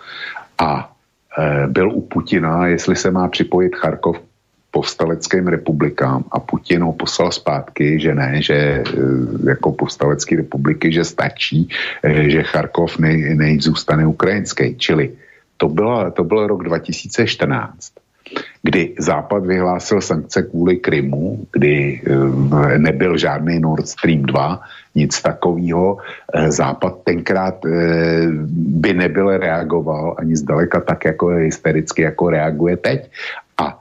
a 0.58 0.92
eh, 1.38 1.66
byl 1.66 1.90
u 1.90 2.00
Putina, 2.00 2.66
jestli 2.66 2.96
se 2.96 3.10
má 3.10 3.28
připojit 3.28 3.76
Charkov 3.76 4.18
povstaleckým 4.70 5.46
republikám 5.46 6.24
a 6.30 6.40
Putin 6.40 6.82
ho 6.82 6.92
poslal 6.92 7.32
zpátky, 7.32 8.00
že 8.00 8.14
ne, 8.14 8.42
že 8.42 8.54
eh, 8.54 8.82
jako 9.48 9.72
povstalecké 9.72 10.36
republiky, 10.36 10.92
že 10.92 11.04
stačí, 11.04 11.68
že 12.02 12.42
Charkov 12.42 12.98
nej, 12.98 13.60
zůstane 13.60 14.06
ukrajinský. 14.06 14.74
Čili 14.78 15.14
to, 15.56 15.68
byla, 15.68 16.10
to 16.10 16.24
byl 16.24 16.46
rok 16.46 16.62
2014 16.64 17.99
kdy 18.62 18.94
Západ 18.98 19.46
vyhlásil 19.46 20.00
sankce 20.00 20.42
kvůli 20.42 20.76
Krymu, 20.76 21.46
kdy 21.52 22.00
eh, 22.06 22.78
nebyl 22.78 23.18
žádný 23.18 23.61
Nord 23.61 23.88
Stream 23.88 24.22
2, 24.22 24.61
nic 24.94 25.22
takového. 25.22 25.98
Eh, 26.34 26.52
Západ 26.52 26.94
tenkrát 27.04 27.64
eh, 27.64 28.28
by 28.52 28.94
nebyl 28.94 29.38
reagoval 29.38 30.14
ani 30.18 30.36
zdaleka 30.36 30.80
tak 30.80 31.04
jako 31.04 31.26
hystericky, 31.26 32.02
jako 32.02 32.30
reaguje 32.30 32.76
teď. 32.76 33.11
A 33.58 33.78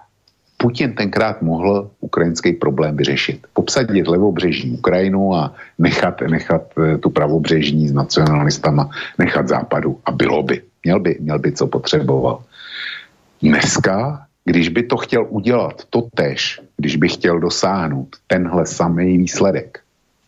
Putin 0.57 0.93
tenkrát 0.93 1.41
mohl 1.41 1.89
ukrajinský 1.99 2.53
problém 2.53 2.97
vyřešit. 2.97 3.47
Obsadit 3.53 4.07
levobřežní 4.07 4.71
Ukrajinu 4.71 5.35
a 5.35 5.53
nechat, 5.79 6.21
nechat 6.21 6.63
tu 6.99 7.09
pravobřežní 7.09 7.87
s 7.87 7.93
nacionalistama 7.93 8.89
nechat 9.17 9.47
západu. 9.47 9.99
A 10.05 10.11
bylo 10.11 10.43
by. 10.43 10.61
Měl 10.83 10.99
by, 10.99 11.17
měl 11.19 11.39
by 11.39 11.51
co 11.51 11.67
potřeboval. 11.67 12.43
Dneska 13.41 14.28
když 14.49 14.69
by 14.69 14.83
to 14.83 14.97
chtěl 14.97 15.25
udělat 15.29 15.85
to 15.89 16.09
tež, 16.13 16.59
když 16.77 16.95
by 16.95 17.07
chtěl 17.07 17.39
dosáhnout 17.39 18.09
tenhle 18.27 18.65
samý 18.65 19.17
výsledek, 19.17 19.79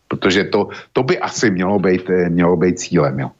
protože 0.08 0.44
to, 0.44 0.68
to 0.92 1.02
by 1.02 1.18
asi 1.18 1.50
mělo 1.50 1.78
být, 1.78 2.06
eh, 2.10 2.30
mělo 2.30 2.56
být 2.56 2.78
cílem, 2.78 3.20
jo, 3.20 3.30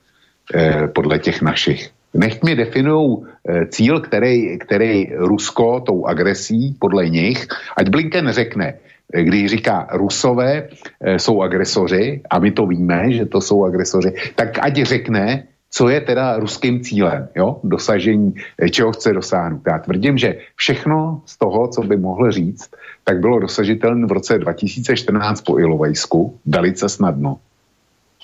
e, 0.54 0.88
podle 0.90 1.18
těch 1.18 1.42
našich. 1.42 1.90
Nech 2.14 2.42
mi 2.42 2.56
definují 2.58 3.16
e, 3.48 3.66
cíl, 3.66 4.00
který, 4.00 4.58
který 4.58 5.14
Rusko 5.16 5.80
tou 5.80 6.06
agresí 6.06 6.76
podle 6.78 7.08
nich, 7.08 7.46
ať 7.76 7.88
Blinken 7.88 8.32
řekne, 8.32 8.74
když 9.12 9.50
říká 9.50 9.86
Rusové 9.92 10.68
e, 11.00 11.18
jsou 11.18 11.42
agresoři 11.42 12.20
a 12.30 12.38
my 12.38 12.50
to 12.50 12.66
víme, 12.66 13.12
že 13.12 13.26
to 13.26 13.40
jsou 13.40 13.64
agresoři, 13.64 14.34
tak 14.34 14.58
ať 14.58 14.74
řekne, 14.82 15.51
co 15.74 15.88
je 15.88 16.00
teda 16.00 16.36
ruským 16.36 16.80
cílem, 16.80 17.28
jo? 17.36 17.60
dosažení, 17.64 18.34
eh, 18.58 18.68
čeho 18.68 18.92
chce 18.92 19.12
dosáhnout. 19.12 19.62
Já 19.66 19.78
tvrdím, 19.78 20.18
že 20.18 20.38
všechno 20.56 21.22
z 21.26 21.38
toho, 21.38 21.68
co 21.68 21.80
by 21.82 21.96
mohl 21.96 22.30
říct, 22.30 22.70
tak 23.04 23.20
bylo 23.20 23.38
dosažitelné 23.38 24.06
v 24.06 24.12
roce 24.12 24.38
2014 24.38 25.40
po 25.40 25.58
Ilovajsku 25.58 26.38
velice 26.46 26.88
snadno. 26.88 27.38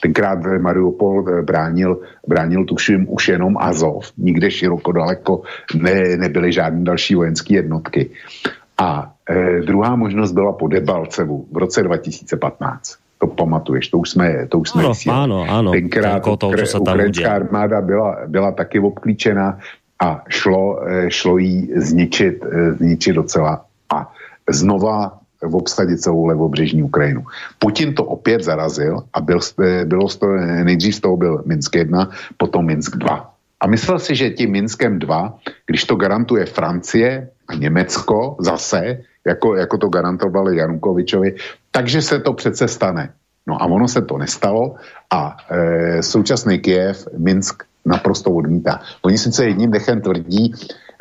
Tenkrát 0.03 0.39
Mariupol 0.61 1.25
eh, 1.29 1.43
bránil, 1.43 2.01
bránil 2.29 2.65
tuším 2.65 3.07
už 3.09 3.29
jenom 3.29 3.57
Azov, 3.59 4.13
nikde 4.17 4.51
široko 4.51 4.93
daleko 4.93 5.43
ne, 5.75 6.17
nebyly 6.17 6.53
žádné 6.53 6.85
další 6.85 7.15
vojenské 7.15 7.55
jednotky. 7.55 8.11
A 8.79 9.15
e, 9.31 9.61
druhá 9.67 9.97
možnost 9.97 10.33
byla 10.33 10.53
po 10.53 10.69
Debalcevu 10.69 11.47
v 11.53 11.57
roce 11.57 11.83
2015 11.83 13.08
to 13.19 13.27
pamatuješ, 13.27 13.89
to 13.89 13.99
už 13.99 14.11
jsme, 14.11 14.47
to 14.47 14.59
už 14.59 14.69
jsme 14.71 14.83
ano, 14.83 14.95
Áno, 15.11 15.39
áno. 15.43 15.71
Tenkrát 15.75 16.23
to, 16.23 16.55
čo 16.55 16.67
sa 16.67 16.79
tam 16.79 16.95
ukrajinská 16.95 17.35
armáda 17.35 17.83
byla, 17.83 18.31
byla 18.31 18.51
taky 18.55 18.79
obklíčená 18.79 19.59
a 19.99 20.23
šlo, 20.31 20.79
eh, 20.87 21.11
šlo 21.11 21.39
jí 21.39 21.71
zničit, 21.75 22.39
eh, 22.47 22.73
zničit 22.79 23.15
docela 23.19 23.67
a 23.91 23.99
znova 24.47 25.19
obsadit 25.43 26.01
celou 26.01 26.27
levobřežní 26.27 26.83
Ukrajinu. 26.83 27.23
Putin 27.59 27.95
to 27.95 28.05
opět 28.05 28.43
zarazil 28.43 29.03
a 29.13 29.21
byl, 29.21 29.39
bylo 29.85 30.09
z 30.09 30.17
toho, 30.17 30.35
nejdřív 30.67 30.95
z 30.95 31.01
toho 31.01 31.17
byl 31.17 31.43
Minsk 31.47 31.75
1, 31.75 32.11
potom 32.37 32.67
Minsk 32.67 32.97
2. 32.97 33.31
A 33.61 33.67
myslel 33.67 33.99
si, 33.99 34.15
že 34.15 34.31
tím 34.31 34.51
Minskem 34.51 34.99
2, 34.99 35.39
když 35.67 35.85
to 35.85 35.95
garantuje 35.95 36.47
Francie 36.47 37.29
a 37.49 37.55
Německo 37.55 38.37
zase, 38.39 38.99
jako, 39.29 39.57
jako 39.57 39.79
to 39.79 39.89
garantovali 39.89 40.57
Janukovičovi, 40.57 41.35
takže 41.71 42.03
se 42.03 42.19
to 42.19 42.33
přece 42.33 42.69
stane. 42.69 43.13
No 43.49 43.63
a 43.63 43.65
ono 43.65 43.89
se 43.89 44.03
to 44.03 44.19
nestalo 44.19 44.75
a 45.13 45.37
e, 45.51 46.03
současný 46.03 46.59
Kiev 46.59 47.09
Minsk 47.17 47.63
naprosto 47.85 48.31
odmítá. 48.31 48.81
Oni 49.03 49.19
sice 49.19 49.45
jedním 49.45 49.71
dechem 49.71 50.01
tvrdí, 50.01 50.53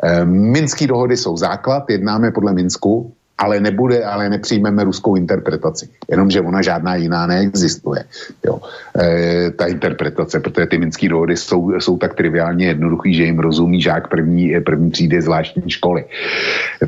e, 0.03 0.25
Minský 0.25 0.87
dohody 0.87 1.17
jsou 1.17 1.37
základ, 1.37 1.89
jednáme 1.89 2.31
podle 2.31 2.53
Minsku, 2.53 3.13
ale 3.37 3.59
nebude, 3.59 4.03
ale 4.03 4.29
nepřijmeme 4.29 4.83
ruskou 4.83 5.15
interpretaci. 5.15 5.89
Jenomže 6.09 6.41
ona 6.41 6.61
žádná 6.61 6.95
jiná 6.95 7.27
neexistuje. 7.27 8.03
Jo. 8.45 8.59
E, 8.99 9.51
ta 9.51 9.65
interpretace, 9.65 10.39
protože 10.39 10.65
ty 10.65 10.77
minské 10.77 11.09
dohody 11.09 11.37
jsou, 11.37 11.79
jsou 11.79 11.97
tak 11.97 12.15
triviálně 12.15 12.67
jednoduchý, 12.67 13.13
že 13.13 13.23
jim 13.23 13.39
rozumí 13.39 13.81
žák 13.81 14.07
první, 14.07 14.53
první 14.65 14.91
třídy 14.91 15.21
zvláštní 15.21 15.69
školy. 15.69 16.05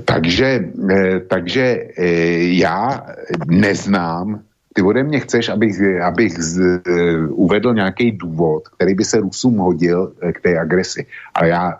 Takže, 0.05 0.65
e, 0.89 1.19
takže 1.19 1.63
e, 1.97 2.07
já 2.57 3.05
neznám 3.47 4.39
ty 4.73 4.81
ode 4.81 5.03
mě 5.03 5.19
chceš, 5.19 5.49
abych, 5.49 5.75
abych 6.03 6.33
z, 6.33 6.59
uh, 6.59 7.43
uvedl 7.43 7.73
nějaký 7.73 8.11
důvod, 8.11 8.67
který 8.67 8.93
by 8.93 9.03
se 9.03 9.17
Rusům 9.17 9.57
hodil 9.57 10.13
k 10.33 10.41
té 10.41 10.59
agresi. 10.59 11.05
Ale 11.35 11.49
já, 11.49 11.79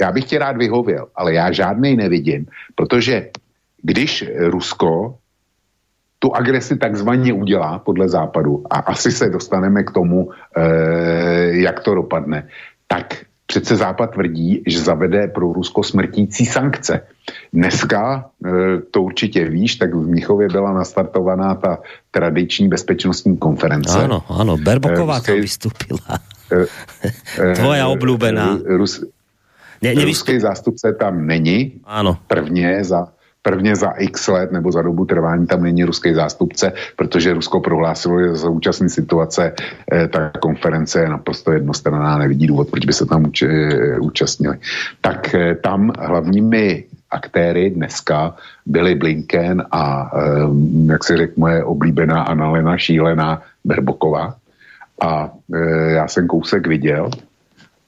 já 0.00 0.12
bych 0.12 0.24
tě 0.24 0.38
rád 0.38 0.56
vyhověl, 0.56 1.08
ale 1.16 1.34
já 1.34 1.52
žádnej 1.52 1.96
nevidím, 1.96 2.46
protože 2.74 3.30
když 3.82 4.24
Rusko 4.38 5.18
tu 6.18 6.34
agresi 6.34 6.76
takzvaně 6.76 7.32
udělá 7.32 7.78
podle 7.78 8.08
západu 8.08 8.64
a 8.70 8.78
asi 8.78 9.12
se 9.12 9.30
dostaneme 9.30 9.82
k 9.82 9.90
tomu, 9.90 10.30
eh, 10.56 11.62
jak 11.62 11.80
to 11.80 11.94
dopadne, 11.94 12.48
tak 12.86 13.24
přece 13.46 13.76
Západ 13.76 14.10
tvrdí, 14.12 14.62
že 14.66 14.80
zavede 14.80 15.28
pro 15.28 15.52
Rusko 15.52 15.82
smrtící 15.82 16.46
sankce. 16.46 17.00
Dneska, 17.52 18.28
eh, 18.44 18.50
to 18.90 19.02
určitě 19.02 19.48
víš, 19.48 19.76
tak 19.76 19.94
v 19.94 20.06
Mnichově 20.06 20.48
byla 20.48 20.72
nastartovaná 20.72 21.54
ta 21.54 21.78
tradiční 22.10 22.68
bezpečnostní 22.68 23.38
konference. 23.38 23.98
Ano, 23.98 24.20
ano, 24.28 24.56
Berboková 24.56 25.14
eh, 25.14 25.18
Ruskej, 25.18 25.40
vystúpila. 25.40 26.20
Tvoja 27.60 27.92
obľúbená. 27.92 28.56
Rus, 28.64 29.04
ne, 29.84 29.92
ruský 29.92 30.40
zástupce 30.40 30.96
tam 30.96 31.28
není. 31.28 31.84
Ano. 31.84 32.16
Prvně 32.24 32.84
za 32.84 33.12
prvně 33.48 33.76
za 33.76 33.90
x 33.90 34.28
let 34.28 34.52
nebo 34.52 34.72
za 34.72 34.82
dobu 34.82 35.04
trvání 35.04 35.46
tam 35.46 35.62
není 35.62 35.84
ruský 35.84 36.14
zástupce, 36.14 36.72
protože 36.96 37.34
Rusko 37.34 37.60
prohlásilo, 37.60 38.20
že 38.20 38.34
za 38.34 38.48
účastní 38.48 38.88
situace 38.88 39.52
eh, 39.92 40.08
ta 40.08 40.30
konference 40.40 41.00
je 41.00 41.08
naprosto 41.08 41.52
jednostranná, 41.52 42.18
nevidí 42.18 42.46
důvod, 42.46 42.70
proč 42.70 42.84
by 42.84 42.92
se 42.92 43.06
tam 43.06 43.24
uč, 43.24 43.42
eh, 43.42 43.96
účastnili. 44.00 44.58
Tak 45.00 45.34
eh, 45.34 45.54
tam 45.54 45.92
hlavními 45.98 46.84
aktéry 47.10 47.70
dneska 47.70 48.36
byli 48.66 48.94
Blinken 48.94 49.64
a, 49.70 50.12
eh, 50.12 50.92
jak 50.92 51.04
se 51.04 51.16
řekl, 51.16 51.32
moje 51.36 51.64
oblíbená 51.64 52.22
Annalena 52.22 52.76
šílená 52.76 53.42
Berboková. 53.64 54.34
A 55.00 55.30
eh, 55.54 55.90
já 55.90 56.08
jsem 56.08 56.26
kousek 56.26 56.66
viděl, 56.66 57.10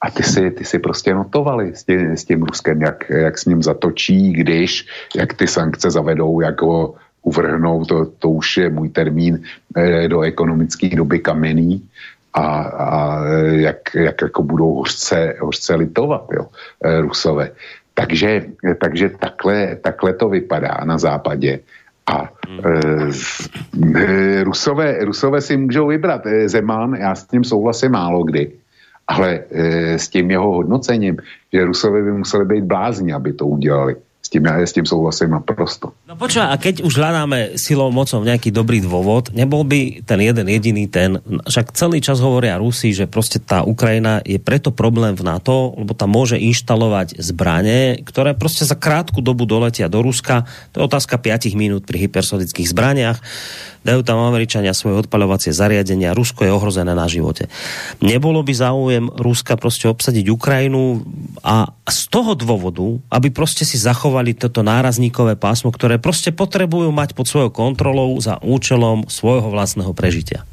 a 0.01 0.11
ty 0.11 0.23
si, 0.23 0.51
ty 0.51 0.65
si 0.65 0.79
prostě 0.79 1.13
notovali 1.13 1.75
s 1.75 1.83
tím, 1.83 2.17
s 2.17 2.25
tím 2.25 2.43
Ruskem, 2.43 2.81
jak, 2.81 3.09
jak 3.09 3.37
s 3.37 3.45
ním 3.45 3.63
zatočí, 3.63 4.33
když, 4.33 4.87
jak 5.15 5.33
ty 5.33 5.47
sankce 5.47 5.91
zavedou, 5.91 6.41
jak 6.41 6.61
ho 6.61 6.95
uvrhnou, 7.21 7.85
to, 7.85 8.05
to 8.05 8.29
už 8.29 8.57
je 8.57 8.69
můj 8.69 8.89
termín 8.89 9.43
eh, 9.77 10.07
do 10.07 10.21
ekonomické 10.21 10.89
doby 10.89 11.19
kamenný 11.19 11.85
a, 12.33 12.45
a 12.61 13.25
jak, 13.45 13.95
jak 13.95 14.21
jako 14.21 14.43
budou 14.43 14.73
hořce, 14.73 15.35
hořce 15.39 15.75
litovat 15.75 16.25
jo, 16.33 16.47
eh, 16.85 17.01
Rusové. 17.01 17.51
Takže, 17.93 18.45
takže 18.79 19.09
takhle, 19.09 19.75
takhle 19.75 20.13
to 20.13 20.29
vypadá 20.29 20.77
na 20.83 20.97
západě. 20.97 21.59
A 22.07 22.29
e, 22.65 24.43
Rusové, 24.43 25.05
Rusové 25.05 25.41
si 25.41 25.57
můžou 25.57 25.87
vybrat. 25.87 26.21
Zeman, 26.45 26.95
já 26.95 27.15
s 27.15 27.27
tím 27.27 27.43
souhlasím 27.43 27.91
málo 27.91 28.23
kdy, 28.23 28.51
ale 29.11 29.43
e, 29.51 29.99
s 29.99 30.07
tím 30.07 30.31
jeho 30.31 30.63
hodnocením, 30.63 31.19
že 31.53 31.65
Rusové 31.65 32.01
by 32.03 32.11
museli 32.11 32.45
být 32.45 32.63
blázni, 32.63 33.13
aby 33.13 33.33
to 33.33 33.45
udělali. 33.47 33.95
S 34.21 34.29
tím 34.29 34.45
ja 34.45 34.61
s 34.61 34.77
tím 34.77 34.85
souhlasím 34.85 35.33
naprosto. 35.33 35.97
No 36.05 36.13
počúva, 36.13 36.53
a 36.53 36.55
keď 36.61 36.85
už 36.85 36.93
hľadáme 36.93 37.57
silou 37.57 37.89
mocou 37.89 38.21
nejaký 38.21 38.53
dobrý 38.53 38.77
dôvod, 38.77 39.33
nebol 39.33 39.65
by 39.65 40.05
ten 40.05 40.21
jeden 40.21 40.45
jediný 40.45 40.85
ten, 40.85 41.17
však 41.49 41.73
celý 41.73 42.05
čas 42.05 42.21
hovoria 42.21 42.61
Rusi, 42.61 42.93
že 42.93 43.09
proste 43.09 43.41
tá 43.41 43.65
Ukrajina 43.65 44.21
je 44.21 44.37
preto 44.37 44.69
problém 44.69 45.17
v 45.17 45.25
NATO, 45.25 45.73
lebo 45.73 45.97
tam 45.97 46.13
môže 46.13 46.37
inštalovať 46.37 47.17
zbranie, 47.17 47.97
ktoré 48.05 48.37
proste 48.37 48.61
za 48.61 48.77
krátku 48.77 49.25
dobu 49.25 49.49
doletia 49.49 49.89
do 49.89 50.05
Ruska. 50.05 50.45
To 50.77 50.85
je 50.85 50.87
otázka 50.87 51.17
5 51.17 51.57
minút 51.57 51.89
pri 51.89 52.05
hypersonických 52.05 52.69
zbraniach 52.69 53.17
dajú 53.81 54.01
tam 54.05 54.21
Američania 54.21 54.77
svoje 54.77 55.05
odpaľovacie 55.05 55.53
zariadenia, 55.53 56.13
Rusko 56.13 56.45
je 56.45 56.53
ohrozené 56.53 56.93
na 56.93 57.09
živote. 57.09 57.49
Nebolo 58.01 58.45
by 58.45 58.53
záujem 58.53 59.05
Ruska 59.09 59.57
proste 59.57 59.89
obsadiť 59.89 60.29
Ukrajinu 60.29 61.01
a 61.41 61.73
z 61.89 61.99
toho 62.13 62.37
dôvodu, 62.37 62.85
aby 63.09 63.33
proste 63.33 63.65
si 63.65 63.81
zachovali 63.81 64.37
toto 64.37 64.61
nárazníkové 64.61 65.37
pásmo, 65.37 65.73
ktoré 65.73 65.97
proste 65.97 66.29
potrebujú 66.29 66.93
mať 66.93 67.17
pod 67.17 67.25
svojou 67.25 67.49
kontrolou 67.49 68.13
za 68.21 68.37
účelom 68.41 69.09
svojho 69.09 69.49
vlastného 69.49 69.91
prežitia. 69.97 70.45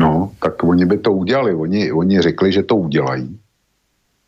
No, 0.00 0.32
tak 0.40 0.58
oni 0.64 0.84
by 0.88 0.98
to 0.98 1.12
udělali. 1.12 1.54
Oni, 1.54 1.92
oni 1.92 2.16
řekli, 2.20 2.52
že 2.52 2.62
to 2.62 2.76
udělají. 2.76 3.38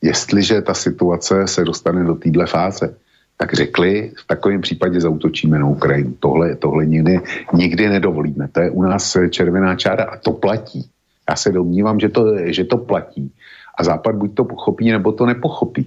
Jestliže 0.02 0.62
ta 0.62 0.74
situace 0.74 1.48
se 1.48 1.64
dostane 1.64 2.04
do 2.04 2.14
téhle 2.14 2.46
fáze 2.46 2.94
tak 3.44 3.54
řekli, 3.54 4.10
v 4.16 4.26
takovém 4.26 4.60
případě 4.60 5.00
zautočíme 5.00 5.58
na 5.58 5.68
Ukrajinu. 5.68 6.16
Tohle, 6.20 6.56
tohle 6.56 6.86
nikdy, 6.86 7.20
nikdy 7.52 7.88
nedovolíme. 7.88 8.48
To 8.48 8.60
je 8.60 8.70
u 8.70 8.82
nás 8.82 9.16
červená 9.30 9.76
čára 9.76 10.04
a 10.04 10.16
to 10.16 10.32
platí. 10.32 10.80
Já 11.28 11.36
se 11.36 11.52
domnívám, 11.52 12.00
že 12.00 12.08
to, 12.08 12.24
že 12.48 12.64
to 12.64 12.76
platí. 12.80 13.28
A 13.76 13.84
Západ 13.84 14.16
buď 14.16 14.34
to 14.34 14.44
pochopí, 14.44 14.88
nebo 14.88 15.12
to 15.12 15.26
nepochopí. 15.26 15.84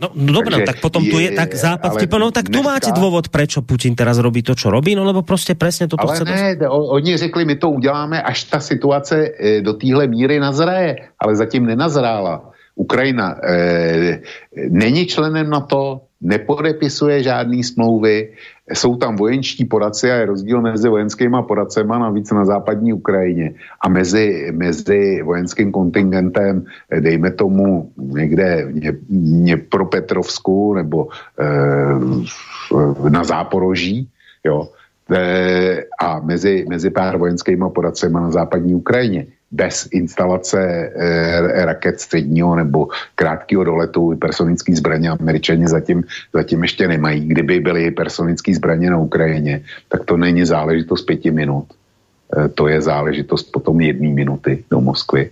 No, 0.00 0.08
no 0.16 0.32
dobré, 0.32 0.64
tak 0.64 0.80
potom 0.80 1.04
je, 1.04 1.10
tu 1.10 1.18
je, 1.20 1.30
tak 1.36 1.54
Západ 1.54 2.00
ti 2.00 2.08
no 2.10 2.32
tak 2.34 2.50
tu 2.50 2.58
dneska, 2.58 2.66
máte 2.66 2.90
dôvod, 2.90 3.30
prečo 3.30 3.62
Putin 3.62 3.94
teraz 3.94 4.18
robí 4.18 4.42
to, 4.42 4.58
čo 4.58 4.66
robí, 4.66 4.98
no 4.98 5.06
lebo 5.06 5.22
prostě 5.22 5.54
presne 5.54 5.86
toto 5.86 6.10
ale 6.10 6.16
chce... 6.16 6.24
ne, 6.24 6.56
to... 6.56 6.66
oni 6.66 7.16
řekli, 7.16 7.44
my 7.44 7.54
to 7.54 7.70
uděláme, 7.70 8.22
až 8.22 8.44
ta 8.44 8.60
situace 8.60 9.30
e, 9.38 9.60
do 9.62 9.72
téhle 9.72 10.06
míry 10.06 10.40
nazraje, 10.40 11.14
ale 11.20 11.36
zatím 11.36 11.66
nenazrála. 11.66 12.50
Ukrajina 12.74 13.38
e, 13.38 14.20
není 14.68 15.06
členem 15.06 15.50
NATO, 15.50 16.10
nepodepisuje 16.24 17.22
žádný 17.22 17.64
smlouvy, 17.64 18.32
jsou 18.72 18.96
tam 18.96 19.16
vojenští 19.16 19.64
poradci 19.64 20.10
a 20.10 20.14
je 20.14 20.26
rozdíl 20.26 20.60
mezi 20.60 20.88
vojenskými 20.88 21.36
poradcema 21.48 21.98
navíc 21.98 22.32
na 22.32 22.44
západní 22.44 22.92
Ukrajině 22.92 23.54
a 23.80 23.88
mezi, 23.88 24.48
mezi 24.52 25.22
vojenským 25.22 25.72
kontingentem, 25.72 26.64
dejme 27.00 27.30
tomu 27.30 27.92
někde 27.96 28.68
v 28.72 29.56
pro 29.68 29.86
Petrovsku 29.86 30.74
nebo 30.74 31.08
e, 31.38 33.10
na 33.10 33.24
Záporoží, 33.24 34.08
jo, 34.44 34.68
e, 35.12 35.84
a 36.00 36.20
mezi, 36.20 36.64
mezi 36.68 36.90
pár 36.90 37.16
vojenskými 37.16 37.64
poradcema 37.74 38.20
na 38.20 38.30
západní 38.30 38.74
Ukrajině 38.74 39.26
bez 39.50 39.88
instalace 39.92 40.58
e, 40.58 41.64
raket 41.64 42.00
středního 42.00 42.56
nebo 42.56 42.88
krátkého 43.14 43.64
doletu 43.64 44.10
hypersonické 44.10 44.76
zbraně 44.76 45.08
američani 45.08 45.68
zatím, 45.68 46.04
zatím 46.32 46.62
ještě 46.62 46.88
nemají. 46.88 47.20
Kdyby 47.28 47.60
byly 47.60 47.82
hypersonické 47.82 48.54
zbraně 48.54 48.90
na 48.90 48.98
Ukrajině, 48.98 49.62
tak 49.88 50.04
to 50.04 50.16
není 50.16 50.44
záležitost 50.44 51.02
pěti 51.02 51.30
minut. 51.30 51.64
E, 51.70 52.48
to 52.48 52.68
je 52.68 52.82
záležitost 52.82 53.52
potom 53.52 53.80
jedné 53.80 54.08
minuty 54.08 54.64
do 54.70 54.80
Moskvy. 54.80 55.30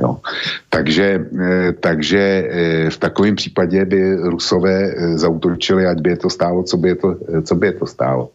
Jo. 0.00 0.16
Takže, 0.70 1.26
e, 1.40 1.72
takže 1.72 2.22
v 2.88 2.98
takovém 2.98 3.36
případě 3.36 3.84
by 3.84 4.14
Rusové 4.14 4.94
zautočili, 5.18 5.86
ať 5.86 6.00
by 6.00 6.10
je 6.10 6.16
to 6.16 6.30
stálo, 6.30 6.62
co 6.62 6.76
by 6.76 6.88
je 6.88 6.94
to, 6.94 7.16
co 7.42 7.54
by 7.54 7.66
je 7.66 7.72
to 7.72 7.86
stálo. 7.86 8.30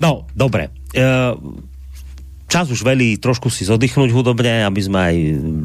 No, 0.00 0.26
dobre. 0.36 0.68
Uh 0.94 1.67
čas 2.48 2.72
už 2.72 2.80
velí 2.80 3.20
trošku 3.20 3.52
si 3.52 3.68
zoddychnúť 3.68 4.08
hudobne, 4.08 4.64
aby 4.64 4.80
sme 4.80 4.98
aj 4.98 5.16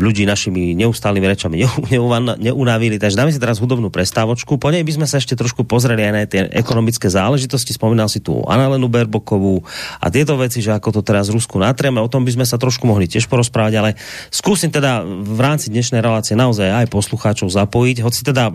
ľudí 0.04 0.28
našimi 0.28 0.76
neustálými 0.76 1.24
rečami 1.24 1.64
neunavili. 2.44 3.00
Takže 3.00 3.16
dáme 3.16 3.32
si 3.32 3.40
teraz 3.40 3.64
hudobnú 3.64 3.88
prestávočku. 3.88 4.60
Po 4.60 4.68
nej 4.68 4.84
by 4.84 4.92
sme 5.00 5.08
sa 5.08 5.18
ešte 5.18 5.40
trošku 5.40 5.64
pozreli 5.64 6.04
aj 6.04 6.12
na 6.12 6.22
tie 6.28 6.44
ekonomické 6.52 7.08
záležitosti. 7.08 7.72
Spomínal 7.72 8.12
si 8.12 8.20
tu 8.20 8.44
Annalenu 8.44 8.92
Berbokovú 8.92 9.64
a 10.04 10.12
tieto 10.12 10.36
veci, 10.36 10.60
že 10.60 10.76
ako 10.76 11.00
to 11.00 11.02
teraz 11.02 11.32
Rusku 11.32 11.56
natrieme. 11.56 12.04
O 12.04 12.12
tom 12.12 12.28
by 12.28 12.36
sme 12.36 12.46
sa 12.46 12.60
trošku 12.60 12.84
mohli 12.84 13.08
tiež 13.08 13.32
porozprávať, 13.32 13.74
ale 13.80 13.90
skúsim 14.28 14.68
teda 14.68 15.08
v 15.08 15.40
rámci 15.40 15.72
dnešnej 15.72 16.04
relácie 16.04 16.36
naozaj 16.36 16.84
aj 16.84 16.92
poslucháčov 16.92 17.48
zapojiť. 17.48 18.04
Hoci 18.04 18.28
teda 18.28 18.52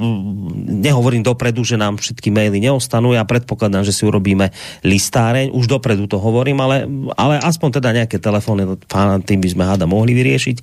nehovorím 0.69 1.25
dopredu, 1.25 1.65
že 1.65 1.81
nám 1.81 1.97
všetky 1.97 2.29
maily 2.29 2.61
neostanú. 2.61 3.17
Ja 3.17 3.25
predpokladám, 3.25 3.89
že 3.89 3.97
si 3.97 4.05
urobíme 4.05 4.53
listáreň. 4.85 5.49
Už 5.57 5.65
dopredu 5.65 6.05
to 6.05 6.21
hovorím, 6.21 6.61
ale, 6.61 6.85
ale 7.17 7.41
aspoň 7.41 7.81
teda 7.81 7.97
nejaké 7.97 8.18
telefóny 8.21 8.79
pána 8.87 9.23
tým 9.23 9.43
by 9.43 9.49
sme 9.51 9.65
háda 9.65 9.87
mohli 9.89 10.15
vyriešiť. 10.15 10.57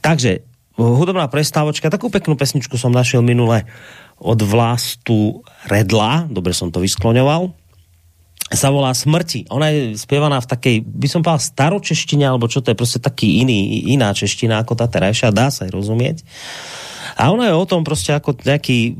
Takže 0.00 0.30
hudobná 0.76 1.28
prestávočka, 1.28 1.92
takú 1.92 2.08
peknú 2.08 2.38
pesničku 2.38 2.80
som 2.80 2.94
našiel 2.94 3.20
minule 3.20 3.68
od 4.22 4.38
Vlastu 4.40 5.42
Redla, 5.66 6.30
dobre 6.30 6.54
som 6.54 6.70
to 6.70 6.78
vyskloňoval, 6.78 7.50
sa 8.52 8.68
volá 8.68 8.92
Smrti. 8.92 9.48
Ona 9.48 9.72
je 9.72 9.80
spievaná 9.96 10.38
v 10.38 10.50
takej, 10.50 10.76
by 10.84 11.08
som 11.08 11.20
povedal, 11.24 11.40
staročeštine, 11.40 12.24
alebo 12.28 12.46
čo 12.46 12.60
to 12.60 12.70
je, 12.70 12.76
proste 12.78 13.00
taký 13.00 13.40
iný, 13.40 13.88
iná 13.90 14.12
čeština 14.12 14.60
ako 14.60 14.76
tá 14.76 14.86
terajšia, 14.86 15.34
dá 15.34 15.48
sa 15.48 15.64
aj 15.64 15.72
rozumieť. 15.72 16.16
A 17.16 17.28
ono 17.28 17.44
je 17.44 17.52
o 17.52 17.68
tom 17.68 17.84
proste 17.84 18.16
ako 18.16 18.36
nejaký 18.40 18.96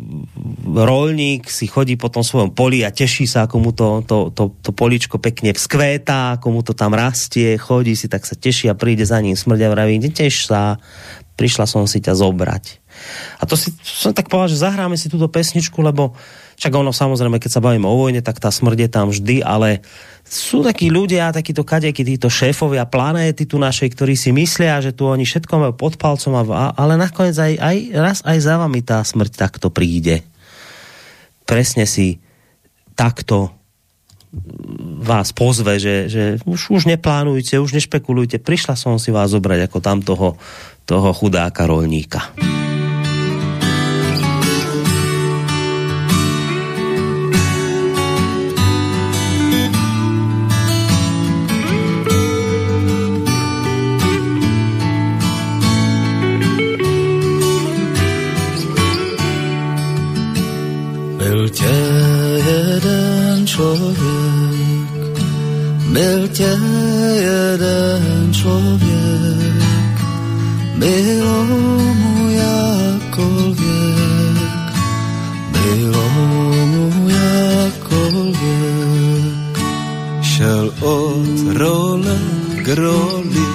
rolník 0.73 1.49
si 1.49 1.69
chodí 1.69 1.97
po 1.97 2.13
tom 2.13 2.21
svojom 2.21 2.53
poli 2.53 2.85
a 2.85 2.93
teší 2.93 3.25
sa, 3.25 3.49
ako 3.49 3.57
mu 3.61 3.71
to, 3.73 4.05
to, 4.05 4.33
to, 4.33 4.53
to 4.61 4.71
poličko 4.73 5.17
pekne 5.17 5.53
vzkvétá, 5.53 6.37
ako 6.37 6.47
mu 6.53 6.61
to 6.61 6.77
tam 6.77 6.93
rastie, 6.93 7.57
chodí 7.57 7.97
si, 7.97 8.09
tak 8.09 8.29
sa 8.29 8.37
teší 8.37 8.69
a 8.69 8.79
príde 8.79 9.05
za 9.05 9.21
ním 9.21 9.37
smrť 9.37 9.61
a 9.65 9.73
vraví, 9.73 9.97
neteš 10.01 10.49
sa, 10.49 10.77
prišla 11.37 11.65
som 11.65 11.89
si 11.89 11.99
ťa 12.01 12.15
zobrať. 12.17 12.65
A 13.41 13.49
to 13.49 13.57
si, 13.57 13.73
som 13.81 14.13
tak 14.13 14.29
povedal, 14.29 14.53
že 14.53 14.63
zahráme 14.63 15.01
si 15.01 15.09
túto 15.09 15.27
pesničku, 15.27 15.81
lebo 15.81 16.13
však 16.63 16.79
ono 16.79 16.95
samozrejme, 16.95 17.43
keď 17.43 17.59
sa 17.59 17.65
bavíme 17.65 17.91
o 17.91 17.99
vojne, 17.99 18.23
tak 18.23 18.39
tá 18.39 18.47
smrť 18.47 18.87
je 18.87 18.91
tam 18.95 19.11
vždy, 19.11 19.43
ale 19.43 19.83
sú 20.23 20.63
takí 20.63 20.95
ľudia, 20.95 21.35
takíto 21.35 21.67
kadeky, 21.67 22.07
títo 22.07 22.31
šéfovia 22.31 22.87
planéty 22.87 23.51
tu 23.51 23.59
našej, 23.59 23.91
ktorí 23.91 24.15
si 24.15 24.31
myslia, 24.31 24.79
že 24.79 24.95
tu 24.95 25.11
oni 25.11 25.27
všetko 25.27 25.51
majú 25.59 25.75
pod 25.75 25.99
palcom, 25.99 26.39
a, 26.39 26.71
ale 26.79 26.95
nakoniec 26.95 27.35
aj, 27.35 27.53
aj 27.59 27.77
raz 27.99 28.19
aj 28.23 28.39
za 28.39 28.63
vami 28.63 28.79
tá 28.79 29.03
smrť 29.03 29.35
takto 29.35 29.75
príde. 29.75 30.23
Presne 31.51 31.83
si 31.83 32.23
takto 32.95 33.51
vás 35.03 35.35
pozve, 35.35 35.83
že, 35.83 36.07
že 36.07 36.23
už, 36.47 36.79
už 36.79 36.83
neplánujte, 36.87 37.59
už 37.59 37.75
nešpekulujte, 37.75 38.39
prišla 38.39 38.79
som 38.79 39.03
si 39.03 39.11
vás 39.11 39.35
zobrať 39.35 39.67
ako 39.67 39.79
tam 39.83 39.99
toho, 39.99 40.39
toho 40.87 41.11
chudáka 41.11 41.67
rolníka. 41.67 42.31
Byl 61.43 61.51
tě 66.29 66.59
jeden 67.17 68.33
člověk, 68.33 69.95
bylo 70.77 71.45
mu 71.45 72.31
jakověk, 72.31 73.59
bylo 75.53 76.09
mu 76.67 77.09
jakověk. 77.09 78.45
Šel 80.23 80.75
od 80.81 81.57
role 81.57 82.19
k 82.65 82.69
roli, 82.69 83.47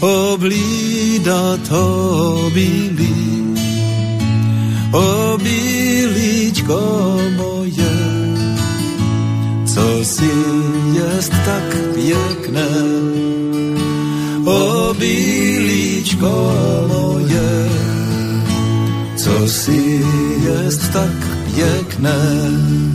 oblídat 0.00 1.72
obilí, 1.72 3.21
obilíčko 6.62 7.18
moje, 7.36 7.94
co 9.66 10.04
si 10.04 10.30
jest 10.94 11.32
tak 11.32 11.68
piękne. 11.94 12.68
O 14.44 14.94
bíličko 14.94 16.52
moje, 16.88 17.68
co 19.16 19.48
si 19.48 20.02
jest 20.44 20.92
tak 20.92 21.16
piękne. 21.54 22.91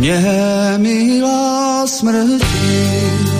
Mě, 0.00 0.24
milá 0.78 1.86
smrti, 1.86 3.39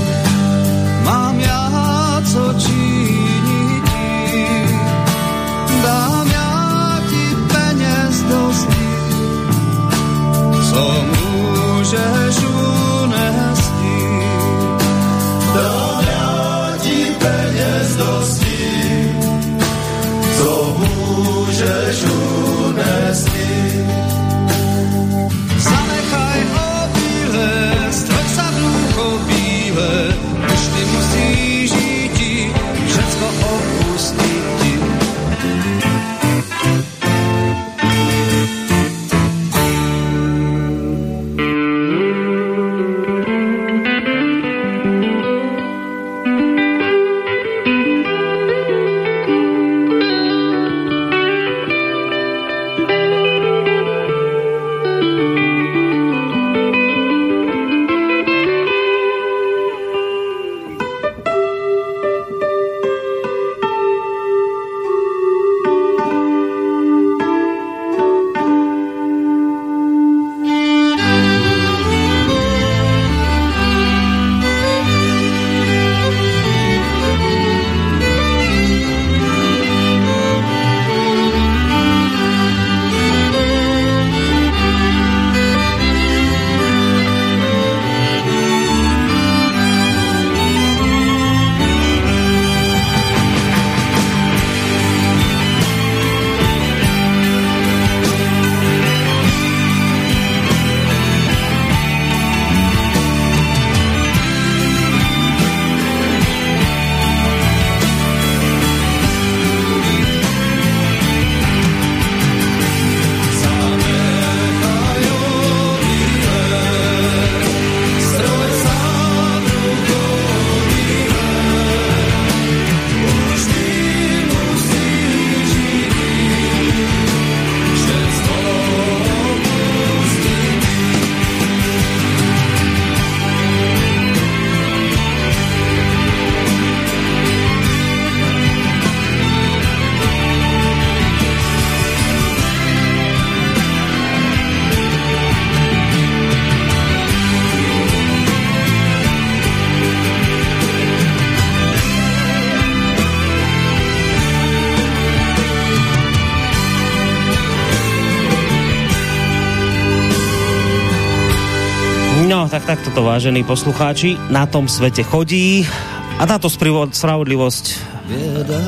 vážení 163.20 163.44
poslucháči, 163.44 164.16
na 164.32 164.48
tom 164.48 164.64
svete 164.64 165.04
chodí 165.04 165.68
a 166.16 166.24
táto 166.24 166.48
spravodlivosť. 166.96 167.76
Věda 168.08 168.64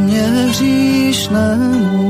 mě 0.00 0.24
hříšnému, 0.48 2.00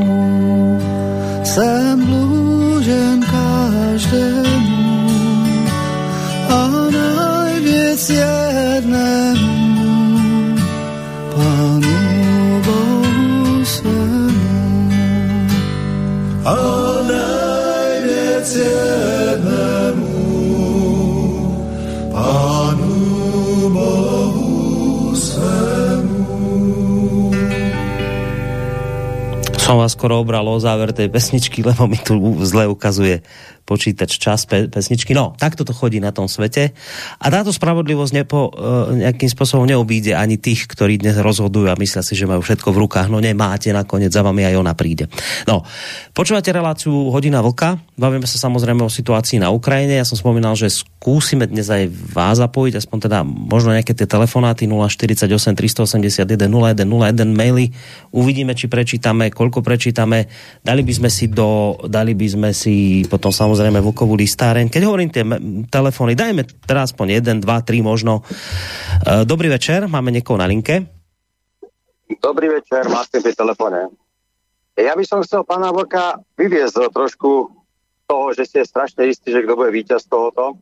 jsem 1.42 2.06
dlužen 2.06 3.26
každému 3.26 5.10
a 6.46 6.70
najvěc 6.94 8.10
jednému, 8.10 9.69
som 29.70 29.78
vás 29.78 29.94
skoro 29.94 30.18
obral 30.18 30.42
o 30.50 30.58
záver 30.58 30.90
tej 30.90 31.06
pesničky, 31.06 31.62
lebo 31.70 31.86
mi 31.86 31.94
tu 31.94 32.18
zle 32.42 32.66
ukazuje 32.66 33.22
počítač 33.70 34.18
čas 34.18 34.50
pe 34.50 34.66
pesničky. 34.66 35.14
No, 35.14 35.38
takto 35.38 35.62
to 35.62 35.70
chodí 35.70 36.02
na 36.02 36.10
tom 36.10 36.26
svete. 36.26 36.74
A 37.22 37.26
táto 37.30 37.54
spravodlivosť 37.54 38.12
nepo, 38.18 38.50
e, 38.50 39.06
nejakým 39.06 39.30
spôsobom 39.30 39.62
neobíde 39.62 40.18
ani 40.18 40.42
tých, 40.42 40.66
ktorí 40.66 40.98
dnes 40.98 41.14
rozhodujú 41.22 41.70
a 41.70 41.78
myslia 41.78 42.02
si, 42.02 42.18
že 42.18 42.26
majú 42.26 42.42
všetko 42.42 42.66
v 42.74 42.80
rukách. 42.82 43.06
No 43.06 43.22
nemáte, 43.22 43.70
nakoniec 43.70 44.10
za 44.10 44.26
vami 44.26 44.42
aj 44.42 44.58
ona 44.58 44.74
príde. 44.74 45.06
No, 45.46 45.62
počúvate 46.20 46.52
reláciu 46.52 46.92
Hodina 47.08 47.40
Vlka. 47.40 47.80
Bavíme 47.96 48.28
sa 48.28 48.36
samozrejme 48.36 48.84
o 48.84 48.92
situácii 48.92 49.40
na 49.40 49.48
Ukrajine. 49.48 49.96
Ja 49.96 50.04
som 50.04 50.20
spomínal, 50.20 50.52
že 50.52 50.68
skúsime 50.68 51.48
dnes 51.48 51.72
aj 51.72 51.88
vás 52.12 52.36
zapojiť, 52.36 52.76
aspoň 52.76 52.98
teda 53.08 53.24
možno 53.24 53.72
nejaké 53.72 53.96
tie 53.96 54.04
telefonáty 54.04 54.68
048 54.68 55.24
381 55.24 56.28
0101 56.28 57.24
maily. 57.24 57.72
Uvidíme, 58.12 58.52
či 58.52 58.68
prečítame, 58.68 59.32
koľko 59.32 59.64
prečítame. 59.64 60.28
Dali 60.60 60.84
by 60.84 60.92
sme 60.92 61.08
si 61.08 61.32
do, 61.32 61.80
dali 61.88 62.12
by 62.12 62.26
sme 62.28 62.50
si 62.52 63.08
potom 63.08 63.32
samozrejme 63.32 63.80
Vlkovú 63.80 64.12
listáreň. 64.12 64.68
Keď 64.68 64.82
hovorím 64.84 65.08
tie 65.08 65.24
telefóny, 65.72 66.20
dajme 66.20 66.44
teraz 66.68 66.92
aspoň 66.92 67.16
jeden, 67.16 67.40
dva, 67.40 67.64
tri 67.64 67.80
možno. 67.80 68.20
E, 69.08 69.24
dobrý 69.24 69.48
večer, 69.48 69.88
máme 69.88 70.12
niekoho 70.12 70.36
na 70.36 70.44
linke. 70.44 70.84
Dobrý 72.20 72.52
večer, 72.52 72.92
máte 72.92 73.24
pri 73.24 73.32
telefóne. 73.32 74.09
Ja 74.80 74.96
by 74.96 75.04
som 75.04 75.20
chcel 75.20 75.44
pána 75.44 75.68
Vlka 75.76 76.24
vyviezť 76.40 76.88
trošku 76.88 77.52
toho, 78.08 78.26
že 78.32 78.48
ste 78.48 78.64
strašne 78.64 79.12
istí, 79.12 79.28
že 79.28 79.44
kto 79.44 79.52
bude 79.52 79.70
víťaz 79.76 80.08
tohoto. 80.08 80.56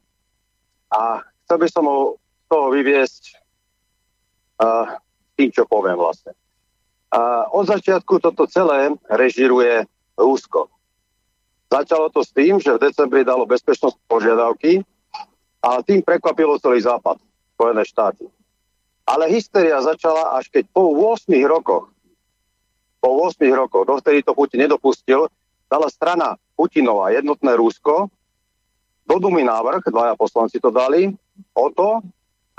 A 0.90 1.22
chcel 1.46 1.58
by 1.62 1.68
som 1.70 1.84
ho 1.86 2.18
toho 2.50 2.74
vyviezť 2.74 3.22
uh, 4.58 4.98
tým, 5.38 5.54
čo 5.54 5.70
poviem 5.70 5.94
vlastne. 5.94 6.34
Uh, 7.08 7.46
od 7.54 7.70
začiatku 7.70 8.18
toto 8.18 8.50
celé 8.50 8.90
režiruje 9.06 9.86
Rusko. 10.18 10.66
Začalo 11.70 12.10
to 12.10 12.26
s 12.26 12.34
tým, 12.34 12.58
že 12.58 12.74
v 12.74 12.82
decembri 12.90 13.22
dalo 13.22 13.46
bezpečnosť 13.46 13.96
požiadavky 14.10 14.82
a 15.62 15.78
tým 15.84 16.02
prekvapilo 16.02 16.58
celý 16.58 16.82
západ, 16.82 17.22
Spojené 17.54 17.84
štáty. 17.86 18.24
Ale 19.08 19.30
hysteria 19.30 19.80
začala 19.80 20.36
až 20.36 20.52
keď 20.52 20.68
po 20.74 20.90
8 20.92 21.32
rokoch, 21.48 21.92
po 22.98 23.08
8 23.26 23.38
rokoch, 23.54 23.86
dovtedy 23.86 24.22
to 24.26 24.34
Putin 24.34 24.66
nedopustil, 24.66 25.30
dala 25.70 25.88
strana 25.88 26.34
Putinova 26.58 27.14
jednotné 27.14 27.54
Rusko, 27.54 28.10
do 29.08 29.16
Dumy 29.16 29.40
návrh, 29.40 29.88
dvaja 29.88 30.14
poslanci 30.20 30.60
to 30.60 30.68
dali, 30.68 31.08
o 31.56 31.66
to, 31.72 32.04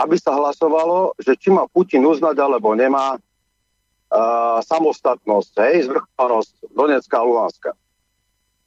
aby 0.01 0.15
sa 0.17 0.33
hlasovalo, 0.33 1.13
že 1.21 1.37
či 1.37 1.53
má 1.53 1.69
Putin 1.69 2.01
uznať 2.07 2.35
alebo 2.41 2.73
nemá 2.73 3.19
uh, 3.19 4.57
samostatnosť, 4.63 5.53
hej, 5.69 5.75
zvrchovanosť 5.91 6.53
Donecka 6.73 7.15
a 7.19 7.27
Luhanska. 7.27 7.71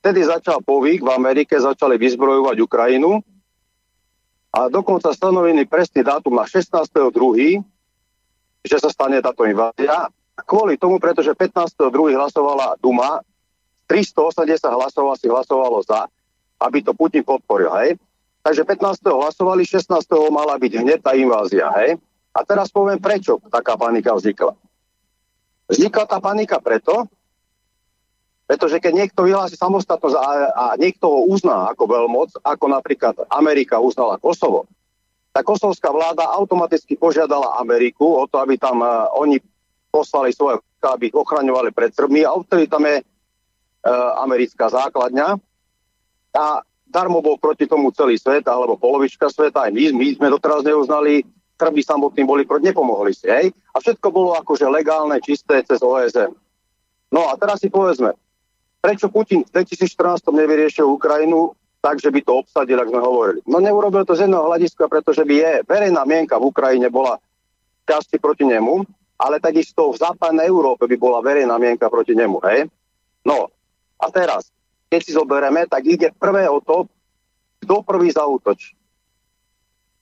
Vtedy 0.03 0.21
začal 0.27 0.63
povík 0.63 1.03
v 1.03 1.11
Amerike, 1.11 1.59
začali 1.59 1.99
vyzbrojovať 1.99 2.57
Ukrajinu 2.63 3.23
a 4.53 4.69
dokonca 4.69 5.11
stanovený 5.11 5.65
presný 5.67 6.05
dátum 6.05 6.37
na 6.37 6.45
16.2., 6.45 7.11
že 8.63 8.77
sa 8.79 8.91
stane 8.95 9.19
táto 9.19 9.43
invázia. 9.43 10.07
Kvôli 10.33 10.81
tomu, 10.81 10.97
pretože 10.97 11.37
15.2. 11.37 11.93
hlasovala 12.17 12.81
Duma, 12.81 13.21
380 13.85 14.49
hlasov 14.73 15.13
si 15.21 15.29
hlasovalo 15.29 15.85
za, 15.85 16.09
aby 16.65 16.81
to 16.81 16.97
Putin 16.97 17.21
podporil. 17.21 17.69
Hej? 17.85 18.01
Takže 18.41 18.65
15. 18.65 19.05
hlasovali, 19.05 19.63
16. 19.69 19.93
mala 20.33 20.57
byť 20.57 20.73
hneď 20.81 20.99
tá 21.05 21.13
invázia. 21.13 21.69
Hej? 21.85 22.01
A 22.33 22.41
teraz 22.49 22.73
poviem, 22.73 22.97
prečo 22.97 23.37
taká 23.53 23.77
panika 23.77 24.17
vznikla. 24.17 24.57
Vznikla 25.69 26.05
tá 26.09 26.19
panika 26.19 26.57
preto, 26.59 27.05
pretože 28.49 28.81
keď 28.81 28.93
niekto 29.05 29.25
vyhlási 29.25 29.57
samostatnosť 29.57 30.17
a, 30.17 30.29
a 30.53 30.65
niekto 30.81 31.09
ho 31.09 31.29
uzná 31.29 31.73
ako 31.73 31.85
veľmoc, 31.89 32.29
ako 32.41 32.65
napríklad 32.73 33.15
Amerika 33.29 33.81
uznala 33.81 34.17
Kosovo, 34.17 34.69
tak 35.33 35.49
kosovská 35.49 35.89
vláda 35.89 36.29
automaticky 36.29 36.97
požiadala 36.97 37.57
Ameriku 37.57 38.21
o 38.21 38.29
to, 38.29 38.37
aby 38.37 38.61
tam 38.61 38.85
uh, 38.85 39.09
oni 39.17 39.41
poslali 39.93 40.33
svoje, 40.33 40.57
aby 40.81 41.13
ich 41.13 41.17
ochraňovali 41.17 41.71
pred 41.77 41.93
Srbmi 41.93 42.25
a 42.25 42.33
odtedy 42.33 42.65
tam 42.67 42.89
je 42.89 43.05
uh, 43.05 43.05
americká 44.25 44.73
základňa 44.73 45.37
a 46.33 46.45
darmo 46.89 47.21
bol 47.21 47.37
proti 47.37 47.69
tomu 47.69 47.93
celý 47.93 48.17
svet, 48.17 48.49
alebo 48.49 48.81
polovička 48.81 49.29
sveta, 49.29 49.69
aj 49.69 49.73
my, 49.73 49.83
my 49.97 50.07
sme 50.17 50.29
doteraz 50.33 50.65
neuznali, 50.65 51.25
Srby 51.57 51.79
samotní 51.79 52.27
boli 52.27 52.43
proti, 52.43 52.75
nepomohli 52.75 53.15
si, 53.15 53.31
hej? 53.31 53.55
A 53.71 53.79
všetko 53.79 54.11
bolo 54.11 54.35
akože 54.35 54.67
legálne, 54.67 55.23
čisté 55.23 55.63
cez 55.63 55.79
OSN. 55.79 56.35
No 57.15 57.31
a 57.31 57.39
teraz 57.39 57.63
si 57.63 57.71
povedzme, 57.71 58.19
prečo 58.83 59.07
Putin 59.07 59.47
v 59.47 59.63
2014 59.63 60.27
nevyriešil 60.27 60.83
Ukrajinu 60.83 61.55
tak, 61.79 62.03
že 62.03 62.11
by 62.11 62.21
to 62.27 62.43
obsadil, 62.43 62.83
ak 62.83 62.91
sme 62.91 62.99
hovorili. 62.99 63.39
No 63.47 63.63
neurobil 63.63 64.03
to 64.03 64.19
z 64.19 64.27
jedného 64.27 64.43
hľadiska, 64.51 64.91
pretože 64.91 65.23
by 65.23 65.35
je 65.39 65.53
verejná 65.67 66.03
mienka 66.03 66.35
v 66.35 66.51
Ukrajine 66.51 66.91
bola 66.91 67.23
časti 67.87 68.19
proti 68.19 68.43
nemu, 68.43 68.83
ale 69.23 69.39
takisto 69.39 69.95
v 69.95 70.01
západnej 70.03 70.51
Európe 70.51 70.91
by 70.91 70.97
bola 70.99 71.23
verejná 71.23 71.55
mienka 71.63 71.87
proti 71.87 72.19
nemu. 72.19 72.43
Hej? 72.43 72.67
No 73.23 73.47
a 74.03 74.07
teraz, 74.11 74.51
keď 74.91 75.01
si 75.07 75.15
zoberieme, 75.15 75.71
tak 75.71 75.87
ide 75.87 76.11
prvé 76.11 76.51
o 76.51 76.59
to, 76.59 76.91
kto 77.63 77.87
prvý 77.87 78.11
zautočí. 78.11 78.75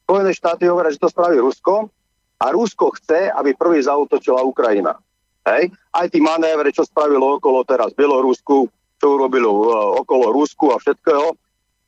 Spojené 0.09 0.33
štáty 0.33 0.65
hovoria, 0.65 0.89
že 0.89 0.99
to 0.99 1.13
spraví 1.13 1.37
Rusko 1.37 1.93
a 2.41 2.45
Rusko 2.49 2.97
chce, 2.97 3.29
aby 3.29 3.53
prvý 3.53 3.85
zautočila 3.85 4.41
Ukrajina. 4.41 4.97
Hej? 5.45 5.69
Aj 5.93 6.09
tí 6.09 6.17
manévre, 6.17 6.73
čo 6.73 6.81
spravilo 6.81 7.37
okolo 7.37 7.61
teraz 7.61 7.93
Bielorusku, 7.93 8.65
čo 8.97 9.05
urobilo 9.05 9.49
uh, 9.53 10.01
okolo 10.01 10.33
Rusku 10.33 10.73
a 10.73 10.81
všetkého. 10.81 11.37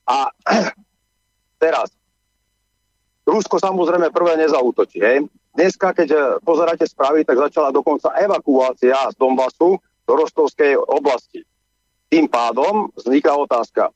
A 0.06 0.30
teraz, 1.64 1.90
Rusko 3.26 3.58
samozrejme 3.58 4.14
prvé 4.14 4.38
nezautočí. 4.38 5.02
Hej? 5.02 5.26
Dneska, 5.54 5.94
keď 5.94 6.10
e, 6.10 6.18
pozeráte 6.42 6.90
správy, 6.90 7.22
tak 7.22 7.38
začala 7.38 7.70
dokonca 7.70 8.10
evakuácia 8.18 8.98
z 9.14 9.16
Donbasu 9.22 9.78
do 10.04 10.14
Rostovskej 10.18 10.82
oblasti. 10.82 11.46
Tým 12.10 12.26
pádom 12.26 12.90
vzniká 12.98 13.38
otázka 13.38 13.94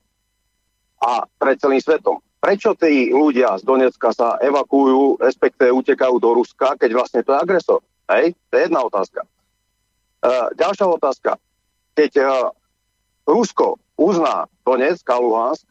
a 1.02 1.26
pred 1.42 1.58
celým 1.58 1.82
svetom. 1.82 2.22
Prečo 2.38 2.78
tí 2.78 3.10
ľudia 3.10 3.58
z 3.58 3.66
Donecka 3.66 4.14
sa 4.14 4.38
evakuujú, 4.38 5.18
respektíve 5.18 5.74
utekajú 5.74 6.22
do 6.22 6.38
Ruska, 6.38 6.78
keď 6.78 6.90
vlastne 6.94 7.22
to 7.26 7.34
je 7.34 7.42
agresor? 7.42 7.82
Hej? 8.10 8.38
To 8.50 8.54
je 8.58 8.62
jedna 8.70 8.82
otázka. 8.86 9.26
Uh, 10.22 10.50
ďalšia 10.54 10.86
otázka. 10.86 11.32
Keď 11.98 12.12
uh, 12.22 12.54
Rusko 13.26 13.82
uzná 13.98 14.46
Donetsk 14.62 15.06
a 15.10 15.18
Luhansk, 15.18 15.66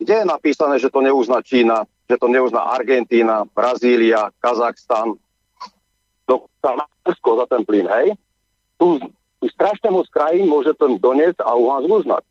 kde 0.00 0.24
je 0.24 0.24
napísané, 0.24 0.76
že 0.80 0.92
to 0.92 1.00
neuzná 1.00 1.40
Čína, 1.44 1.84
že 2.08 2.16
to 2.16 2.28
neuzná 2.28 2.72
Argentína, 2.72 3.44
Brazília, 3.52 4.32
Kazachstan, 4.40 5.16
do 6.30 6.46
Rusko 7.02 7.30
za 7.42 7.46
ten 7.50 7.66
plyn, 7.66 7.90
hej? 7.90 8.14
Tu, 8.78 9.02
tu 9.42 9.46
strašne 9.50 9.90
moc 9.90 10.06
krajín 10.14 10.46
môže 10.46 10.70
ten 10.78 10.94
Donetsk 11.02 11.42
a 11.42 11.58
Luhansk 11.58 11.90
uznať. 11.90 12.22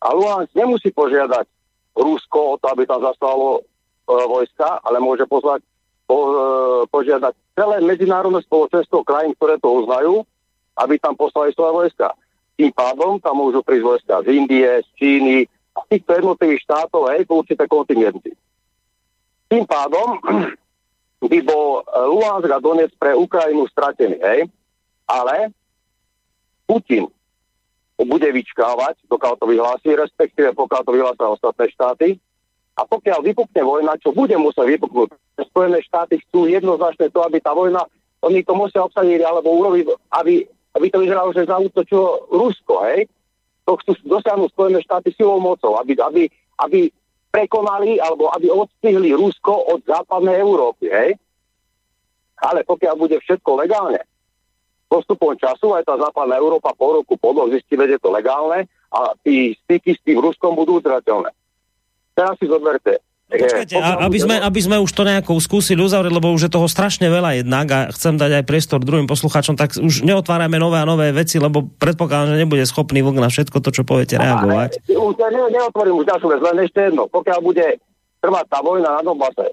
A 0.00 0.16
Luhansk 0.16 0.56
nemusí 0.56 0.88
požiadať 0.88 1.44
Rusko 1.92 2.56
o 2.56 2.58
to, 2.58 2.72
aby 2.72 2.88
tam 2.88 3.04
zastalo 3.04 3.60
e, 3.60 3.62
vojska, 4.08 4.80
ale 4.80 5.04
môže 5.04 5.28
pozvať, 5.28 5.60
po, 6.08 6.16
e, 6.16 6.36
požiadať 6.88 7.36
celé 7.52 7.84
medzinárodné 7.84 8.40
spoločenstvo 8.48 9.04
krajín, 9.04 9.36
ktoré 9.36 9.60
to 9.60 9.68
uznajú 9.84 10.24
aby 10.76 11.00
tam 11.00 11.16
poslali 11.16 11.52
svoje 11.56 11.72
vojska. 11.72 12.12
Tým 12.56 12.72
pádom 12.72 13.20
tam 13.20 13.40
môžu 13.40 13.60
prísť 13.64 13.84
vojska 13.84 14.14
z 14.24 14.28
Indie, 14.32 14.68
z 14.84 14.88
Číny 14.96 15.36
z 15.76 15.84
týchto 15.92 16.12
jednotlivých 16.16 16.64
štátov, 16.64 17.12
hej, 17.12 17.28
po 17.28 17.44
určité 17.44 17.68
kontingenty. 17.68 18.32
Tým 19.52 19.64
pádom 19.68 20.16
by 21.24 21.40
bol 21.42 21.80
Luhansk 21.88 22.52
a 22.52 22.60
Donec 22.60 22.92
pre 23.00 23.16
Ukrajinu 23.16 23.64
stratený, 23.72 24.20
hej, 24.20 24.40
ale 25.08 25.50
Putin 26.68 27.08
bude 27.96 28.28
vyčkávať, 28.28 29.00
dokiaľ 29.08 29.34
to 29.40 29.46
vyhlási, 29.48 29.88
respektíve 29.96 30.52
pokiaľ 30.52 30.80
to 30.84 30.92
vyhlásia 30.92 31.26
ostatné 31.32 31.66
štáty, 31.72 32.08
A 32.76 32.84
pokiaľ 32.84 33.24
vypukne 33.24 33.62
vojna, 33.64 33.96
čo 33.96 34.12
bude 34.12 34.36
musieť 34.36 34.76
vypuknúť, 34.76 35.16
Spojené 35.48 35.80
štáty 35.80 36.20
chcú 36.28 36.44
jednoznačne 36.44 37.08
to, 37.08 37.24
aby 37.24 37.40
tá 37.40 37.56
vojna, 37.56 37.88
oni 38.20 38.44
to 38.44 38.52
musia 38.52 38.84
obsadiť 38.84 39.24
alebo 39.24 39.48
urobiť, 39.48 39.96
aby, 40.12 40.44
aby 40.76 40.86
to 40.92 41.00
vyzeralo, 41.00 41.32
že 41.32 41.48
zautočilo 41.48 42.28
Rusko, 42.28 42.84
hej? 42.92 43.08
To 43.64 43.80
chcú 43.80 43.96
dosiahnuť 44.04 44.52
Spojené 44.52 44.78
štáty 44.84 45.08
silou 45.16 45.40
mocou, 45.40 45.80
aby, 45.80 45.96
aby, 45.96 46.28
aby 46.60 46.92
prekonali 47.36 48.00
alebo 48.00 48.32
aby 48.32 48.48
odstihli 48.48 49.12
Rusko 49.12 49.76
od 49.76 49.84
západnej 49.84 50.40
Európy, 50.40 50.88
hej? 50.88 51.20
Ale 52.40 52.64
pokiaľ 52.64 52.94
bude 52.96 53.20
všetko 53.20 53.60
legálne, 53.60 54.00
postupom 54.88 55.36
času 55.36 55.76
aj 55.76 55.84
tá 55.84 56.00
západná 56.00 56.40
Európa 56.40 56.72
po 56.72 56.96
roku, 56.96 57.20
po 57.20 57.36
zistí, 57.52 57.76
že 57.76 58.00
je 58.00 58.00
to 58.00 58.08
legálne 58.08 58.64
a 58.88 59.12
tí 59.20 59.52
styky 59.52 59.92
s 59.92 60.00
tým 60.00 60.24
Ruskom 60.24 60.56
budú 60.56 60.80
udržateľné. 60.80 61.28
Teraz 62.16 62.40
si 62.40 62.48
zoberte. 62.48 63.04
Počkajte, 63.26 63.74
a, 63.74 64.06
aby, 64.06 64.22
sme, 64.22 64.38
aby 64.38 64.60
sme 64.62 64.76
už 64.78 64.90
to 64.94 65.02
nejako 65.02 65.42
skúsili 65.42 65.82
uzavrieť, 65.82 66.14
lebo 66.14 66.30
už 66.30 66.46
je 66.46 66.54
toho 66.54 66.70
strašne 66.70 67.10
veľa 67.10 67.42
jednak 67.42 67.66
a 67.74 67.80
chcem 67.90 68.14
dať 68.14 68.38
aj 68.38 68.44
priestor 68.46 68.78
druhým 68.78 69.10
poslucháčom, 69.10 69.58
tak 69.58 69.74
už 69.74 70.06
neotvárame 70.06 70.62
nové 70.62 70.78
a 70.78 70.86
nové 70.86 71.10
veci, 71.10 71.42
lebo 71.42 71.66
predpokladám, 71.66 72.38
že 72.38 72.42
nebude 72.46 72.62
schopný 72.62 73.02
vlk 73.02 73.18
na 73.18 73.26
všetko 73.26 73.58
to, 73.58 73.74
čo 73.74 73.82
poviete, 73.82 74.14
reagovať. 74.14 74.78
Už 74.94 75.14
ne, 75.18 75.42
neotvorím 75.58 75.98
už 75.98 76.06
ďalšiu 76.06 76.28
vec, 76.30 76.40
len 76.46 76.56
ešte 76.62 76.80
jedno. 76.86 77.10
Pokiaľ 77.10 77.38
bude 77.42 77.66
trvať 78.22 78.46
tá 78.46 78.58
vojna 78.62 78.94
na 78.94 79.02
Donbase, 79.02 79.50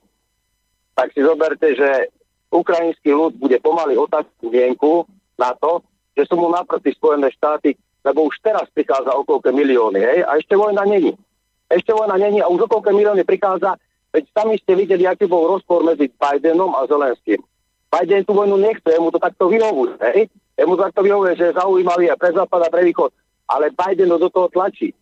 tak 0.94 1.10
si 1.18 1.26
zoberte, 1.26 1.74
že 1.74 2.14
ukrajinský 2.54 3.10
ľud 3.10 3.42
bude 3.42 3.58
pomaly 3.58 3.98
otázku 3.98 4.54
vienku 4.54 5.10
na 5.42 5.58
to, 5.58 5.82
že 6.14 6.30
sú 6.30 6.38
mu 6.38 6.54
naproti 6.54 6.94
Spojené 6.94 7.34
štáty, 7.34 7.74
lebo 8.06 8.30
už 8.30 8.38
teraz 8.46 8.70
prichádza 8.70 9.18
okolo 9.18 9.42
milióny, 9.50 9.98
hej, 9.98 10.20
a 10.30 10.38
ešte 10.38 10.54
vojna 10.54 10.86
není. 10.86 11.18
Ešte 11.74 11.90
vojna 11.90 12.22
není 12.22 12.38
a 12.38 12.48
už 12.48 12.70
okolo 12.70 12.94
milióny 12.94 13.26
prichádza, 13.26 13.82
veď 14.14 14.24
sami 14.30 14.62
ste 14.62 14.78
videli, 14.78 15.10
aký 15.10 15.26
bol 15.26 15.50
rozpor 15.50 15.82
medzi 15.82 16.06
Bidenom 16.14 16.78
a 16.78 16.86
Zelenským. 16.86 17.42
Biden 17.94 18.26
tú 18.26 18.34
vojnu 18.34 18.58
nechce, 18.58 18.90
mu 18.98 19.14
to 19.14 19.22
takto 19.22 19.50
vyhovuje, 19.50 19.98
hej? 20.14 20.26
Jemu 20.58 20.74
to 20.78 20.86
takto 20.90 21.02
vyhovuje, 21.06 21.38
že 21.38 21.46
je 21.50 21.58
zaujímavý 21.58 22.10
aj 22.10 22.18
pre 22.18 22.30
západ 22.34 22.62
a 22.66 22.74
pre 22.74 22.82
východ, 22.90 23.10
ale 23.50 23.70
Biden 23.70 24.10
ho 24.10 24.18
do 24.18 24.30
toho 24.30 24.50
tlačí. 24.50 24.94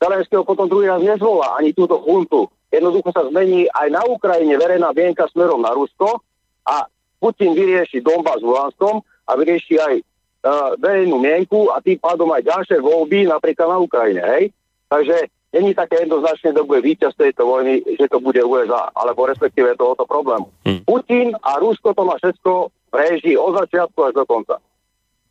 Zelenského 0.00 0.44
potom 0.44 0.68
druhý 0.68 0.92
raz 0.92 1.00
nezvolá 1.00 1.56
ani 1.56 1.72
túto 1.72 1.96
chuntu. 2.04 2.48
Jednoducho 2.68 3.08
sa 3.08 3.24
zmení 3.24 3.70
aj 3.72 3.88
na 3.88 4.02
Ukrajine 4.04 4.56
verejná 4.60 4.92
vienka 4.92 5.24
smerom 5.32 5.64
na 5.64 5.72
Rusko 5.72 6.20
a 6.68 6.84
Putin 7.16 7.56
vyrieši 7.56 8.04
Donbass 8.04 8.44
v 8.44 8.52
Luhanskom 8.52 9.00
a 9.00 9.32
vyrieši 9.38 9.80
aj 9.80 9.94
uh, 9.96 10.76
verejnú 10.76 11.16
mienku 11.16 11.72
a 11.72 11.80
tým 11.80 11.96
pádom 11.96 12.28
aj 12.36 12.44
ďalšie 12.44 12.84
voľby 12.84 13.30
napríklad 13.30 13.68
na 13.70 13.78
Ukrajine. 13.80 14.20
Hej? 14.20 14.44
Takže 14.92 15.16
není 15.54 15.70
také 15.74 16.02
jednoznačne, 16.02 16.50
kto 16.50 16.66
bude 16.66 16.82
víťaz 16.82 17.14
tejto 17.14 17.46
vojny, 17.46 17.86
že 17.86 18.10
to 18.10 18.18
bude 18.18 18.42
USA, 18.42 18.90
alebo 18.98 19.30
respektíve 19.30 19.78
tohoto 19.78 20.02
problému. 20.02 20.50
Hmm. 20.66 20.82
Putin 20.82 21.38
a 21.38 21.62
Rusko 21.62 21.94
to 21.94 22.02
má 22.02 22.18
všetko 22.18 22.74
v 22.94 23.38
od 23.38 23.52
začiatku 23.62 23.98
až 24.06 24.12
do 24.14 24.24
konca. 24.26 24.58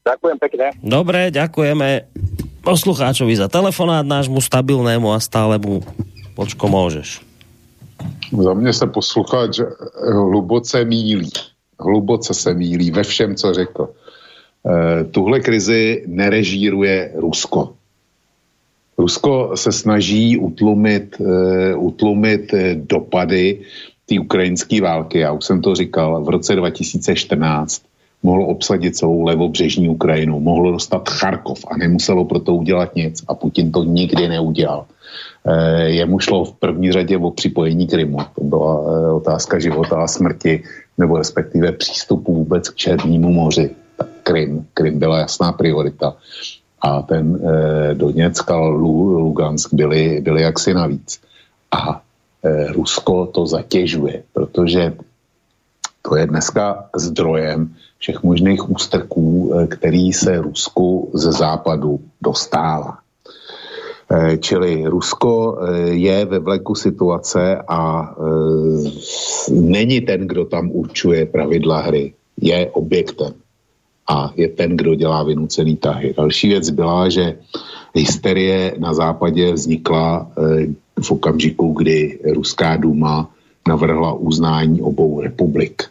Ďakujem 0.03 0.37
pekne. 0.39 0.65
Dobre, 0.83 1.31
ďakujeme 1.31 2.11
poslucháčovi 2.63 3.39
za 3.39 3.47
telefonát 3.47 4.03
nášmu 4.03 4.43
stabilnému 4.43 5.15
a 5.15 5.19
stálemu. 5.19 5.83
Počko, 6.35 6.67
môžeš. 6.67 7.23
Za 8.33 8.53
mě 8.53 8.73
se 8.73 8.87
posluchač 8.87 9.59
hluboce 10.11 10.85
mílí. 10.85 11.31
Hluboce 11.79 12.33
se 12.33 12.53
mílí 12.53 12.91
ve 12.91 13.03
všem, 13.03 13.35
co 13.35 13.53
řekl. 13.53 13.83
E, 13.87 15.03
tuhle 15.03 15.39
krizi 15.39 16.03
nerežíruje 16.07 17.11
Rusko. 17.15 17.75
Rusko 18.97 19.51
se 19.55 19.71
snaží 19.71 20.37
utlumit, 20.37 21.15
uh, 21.19 21.85
utlumit 21.85 22.53
eh, 22.53 22.75
dopady 22.75 23.59
té 24.05 24.19
ukrajinské 24.19 24.81
války. 24.81 25.19
Já 25.19 25.31
už 25.31 25.45
jsem 25.45 25.61
to 25.61 25.75
říkal, 25.75 26.23
v 26.23 26.29
roce 26.29 26.55
2014 26.55 27.81
mohlo 28.23 28.47
obsadit 28.47 28.95
celou 28.95 29.21
levobřežní 29.21 29.89
Ukrajinu, 29.89 30.39
mohlo 30.39 30.71
dostat 30.71 31.09
Charkov 31.09 31.65
a 31.67 31.77
nemuselo 31.77 32.25
proto 32.25 32.55
udělat 32.55 32.95
nic 32.95 33.23
a 33.27 33.33
Putin 33.33 33.71
to 33.71 33.83
nikdy 33.83 34.27
neudělal. 34.27 34.85
E, 35.45 35.89
jemu 35.89 36.19
šlo 36.19 36.45
v 36.45 36.53
první 36.53 36.91
řadě 36.91 37.17
o 37.17 37.31
připojení 37.31 37.87
Krymu. 37.87 38.17
To 38.35 38.43
byla 38.43 38.73
e, 38.73 39.11
otázka 39.11 39.59
života 39.59 39.95
a 39.95 40.07
smrti, 40.07 40.63
nebo 40.97 41.17
respektive 41.17 41.71
přístupu 41.71 42.33
vůbec 42.33 42.69
k 42.69 42.75
Černému 42.75 43.31
moři. 43.31 43.69
Tak 43.97 44.07
Krym, 44.23 44.65
Krym 44.73 44.99
byla 44.99 45.19
jasná 45.19 45.51
priorita 45.51 46.15
a 46.83 47.01
ten 47.01 47.39
e, 47.39 47.93
Doněck 47.95 48.51
a 48.51 48.57
Lugansk 48.57 49.73
byli, 49.73 50.21
byli 50.21 50.41
jaksi 50.41 50.73
navíc. 50.73 51.19
A 51.71 52.01
e, 52.43 52.67
Rusko 52.67 53.25
to 53.25 53.47
zatěžuje, 53.47 54.23
protože 54.33 54.93
to 56.01 56.15
je 56.15 56.27
dneska 56.27 56.89
zdrojem 56.95 57.75
všech 57.97 58.23
možných 58.23 58.69
ústrků, 58.69 59.53
e, 59.55 59.67
který 59.67 60.13
se 60.13 60.41
Rusku 60.41 61.11
ze 61.13 61.31
západu 61.31 61.99
dostává. 62.21 62.97
E, 64.11 64.37
čili 64.37 64.83
Rusko 64.87 65.57
e, 65.57 65.79
je 65.89 66.25
ve 66.25 66.39
vleku 66.39 66.75
situace 66.75 67.63
a 67.67 68.11
není 69.51 70.01
ten, 70.01 70.27
kdo 70.27 70.45
tam 70.45 70.71
určuje 70.71 71.25
pravidla 71.25 71.81
hry, 71.81 72.13
je 72.41 72.69
objektem 72.71 73.42
a 74.07 74.31
je 74.35 74.47
ten, 74.47 74.77
kdo 74.77 74.95
dělá 74.95 75.23
vynucený 75.23 75.77
tahy. 75.77 76.13
Další 76.17 76.47
věc 76.47 76.69
byla, 76.69 77.09
že 77.09 77.37
hysterie 77.95 78.75
na 78.77 78.93
západě 78.93 79.53
vznikla 79.53 80.27
eh, 80.37 80.67
v 81.01 81.11
okamžiku, 81.11 81.73
kdy 81.73 82.19
Ruská 82.33 82.77
duma 82.77 83.29
navrhla 83.67 84.13
uznání 84.13 84.81
obou 84.81 85.21
republik. 85.21 85.83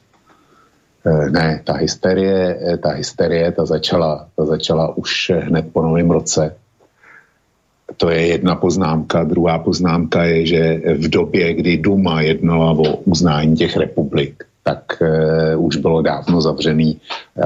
Eh, 1.07 1.31
ne, 1.31 1.63
ta 1.65 1.73
hysterie, 1.73 2.59
eh, 2.63 2.77
ta 2.77 2.91
hysterie, 2.91 3.53
ta 3.53 3.65
začala, 3.65 4.29
ta 4.37 4.45
začala 4.45 4.97
už 4.97 5.33
hned 5.39 5.73
po 5.73 5.83
novém 5.83 6.11
roce. 6.11 6.57
To 7.97 8.11
je 8.11 8.27
jedna 8.27 8.57
poznámka. 8.57 9.25
Druhá 9.25 9.59
poznámka 9.59 10.25
je, 10.25 10.47
že 10.47 10.83
v 10.97 11.09
době, 11.09 11.55
kdy 11.55 11.77
Duma 11.77 12.23
jednala 12.23 12.73
o 12.73 12.97
uznání 12.97 13.57
těch 13.57 13.77
republik, 13.77 14.45
tak 14.63 15.03
uh, 15.55 15.67
už 15.67 15.77
bylo 15.77 16.03
dávno 16.03 16.41
zavřený 16.41 17.01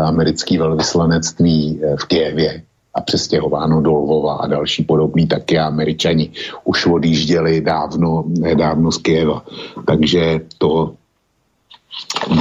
americký 0.04 0.58
velvyslanectví 0.58 1.80
eh, 1.82 1.96
v 1.96 2.04
Kijevě 2.04 2.62
a 2.94 3.00
přestěhováno 3.00 3.80
do 3.80 3.92
Lvova 3.92 4.34
a 4.34 4.46
další 4.46 4.84
podobný, 4.84 5.26
taky 5.26 5.58
američani 5.58 6.30
už 6.64 6.86
odjížděli 6.86 7.60
dávno, 7.60 8.24
dávno 8.54 8.92
z 8.92 8.98
Kijeva. 8.98 9.44
Takže 9.86 10.40
to 10.58 10.94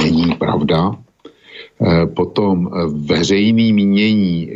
není 0.02 0.34
pravda. 0.34 0.96
Eh, 1.80 2.06
potom 2.06 2.70
veřejný 2.88 3.72
mínění, 3.72 4.50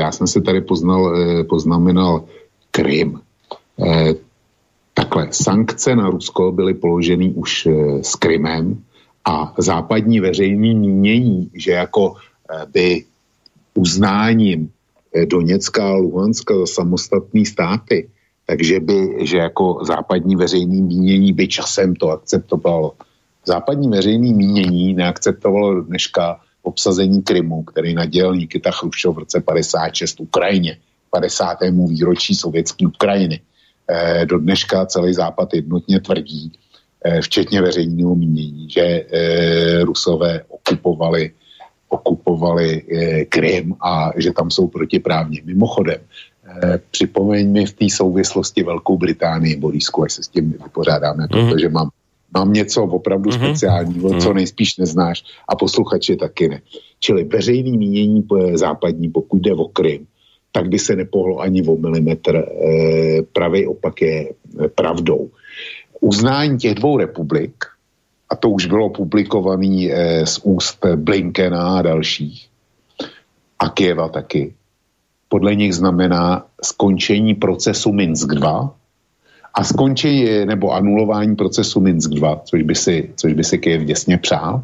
já 0.00 0.12
jsem 0.12 0.26
se 0.26 0.40
tady 0.40 0.60
poznal, 0.60 1.16
poznamenal 1.48 2.24
Krym. 2.70 3.20
Takhle, 4.94 5.28
sankce 5.30 5.96
na 5.96 6.10
Rusko 6.10 6.52
byly 6.52 6.74
položeny 6.74 7.30
už 7.30 7.68
s 8.02 8.14
Krymem, 8.14 8.82
a 9.28 9.54
západní 9.58 10.20
veřejný 10.20 10.74
mínění, 10.74 11.50
že 11.54 11.72
jako 11.72 12.14
eh, 12.16 12.66
by 12.72 13.04
uznáním 13.74 14.70
eh, 15.14 15.26
Doněcka 15.26 15.88
a 15.88 15.96
Luhanska 15.96 16.58
za 16.58 16.66
samostatné 16.66 17.44
státy, 17.44 18.08
takže 18.46 18.80
by, 18.80 19.26
že 19.26 19.36
jako 19.36 19.84
západní 19.84 20.36
veřejný 20.36 20.82
mínění 20.82 21.32
by 21.32 21.48
časem 21.48 21.94
to 21.94 22.10
akceptovalo. 22.10 22.92
Západní 23.44 23.88
veřejný 23.88 24.34
mínění 24.34 24.94
neakceptovalo 24.94 25.80
dneška 25.80 26.40
obsazení 26.62 27.22
Krymu, 27.22 27.62
který 27.62 27.94
nadělal 27.94 28.36
Nikita 28.36 28.70
Chruščov 28.70 29.14
v 29.14 29.18
roce 29.18 29.40
56 29.40 30.20
Ukrajině, 30.20 30.76
50. 31.10 31.58
výročí 31.88 32.34
sovětské 32.34 32.86
Ukrajiny. 32.86 33.40
E, 33.88 34.26
do 34.26 34.38
dneška 34.38 34.86
celý 34.86 35.14
západ 35.14 35.54
jednotně 35.54 36.00
tvrdí, 36.00 36.52
včetně 37.22 37.62
veřejného 37.62 38.14
mínění, 38.14 38.70
že 38.70 38.80
eh, 38.82 39.84
Rusové 39.84 40.42
okupovali, 40.48 41.30
okupovali 41.88 42.82
eh, 42.82 43.24
Krym 43.24 43.74
a 43.80 44.12
že 44.16 44.32
tam 44.32 44.50
jsou 44.50 44.66
protiprávně. 44.66 45.40
Mimochodem, 45.44 46.00
připomeň 46.90 47.52
mi 47.52 47.66
v 47.66 47.72
té 47.72 47.86
souvislosti 47.92 48.62
Velkou 48.62 48.98
Británii, 48.98 49.56
Borisku, 49.56 50.02
až 50.02 50.12
se 50.12 50.22
s 50.22 50.28
tím 50.28 50.52
vypořádáme, 50.64 51.22
mm. 51.22 51.28
protože 51.28 51.68
mám, 51.68 51.88
mám 52.34 52.52
něco 52.52 52.82
opravdu 52.82 53.30
mm-hmm. 53.30 53.46
speciálního, 53.46 54.08
mm. 54.08 54.20
co 54.20 54.32
nejspíš 54.32 54.76
neznáš 54.76 55.24
a 55.48 55.56
posluchači 55.56 56.16
taky 56.16 56.48
ne. 56.48 56.60
Čili 57.00 57.24
veřejný 57.24 57.78
mínění 57.78 58.26
západní, 58.54 59.10
pokud 59.10 59.42
jde 59.42 59.54
o 59.54 59.64
Krym, 59.64 60.06
tak 60.52 60.68
by 60.68 60.78
se 60.78 60.96
nepohlo 60.96 61.38
ani 61.38 61.62
o 61.62 61.76
milimetr. 61.76 62.44
Pravý 63.32 63.66
opak 63.66 64.02
je 64.02 64.32
pravdou 64.74 65.30
uznání 66.00 66.58
těch 66.58 66.74
dvou 66.74 66.98
republik, 66.98 67.64
a 68.30 68.36
to 68.36 68.50
už 68.50 68.66
bylo 68.66 68.90
publikované 68.90 69.88
eh, 69.90 70.26
z 70.26 70.40
úst 70.42 70.86
Blinkena 70.96 71.78
a 71.78 71.82
dalších, 71.82 72.48
a 73.58 73.68
Kieva 73.68 74.08
taky, 74.08 74.54
podle 75.28 75.54
nich 75.54 75.74
znamená 75.74 76.46
skončení 76.62 77.34
procesu 77.34 77.92
Minsk 77.92 78.28
2 78.28 78.74
a 79.54 79.64
skončí 79.64 80.44
nebo 80.44 80.72
anulování 80.72 81.36
procesu 81.36 81.80
Minsk 81.80 82.10
2, 82.10 82.40
což 82.44 82.62
by 82.62 82.74
si, 82.74 83.10
což 83.16 83.32
by 83.32 83.44
si 83.44 83.58
Kiev 83.58 83.82
děsně 83.82 84.18
přál. 84.18 84.62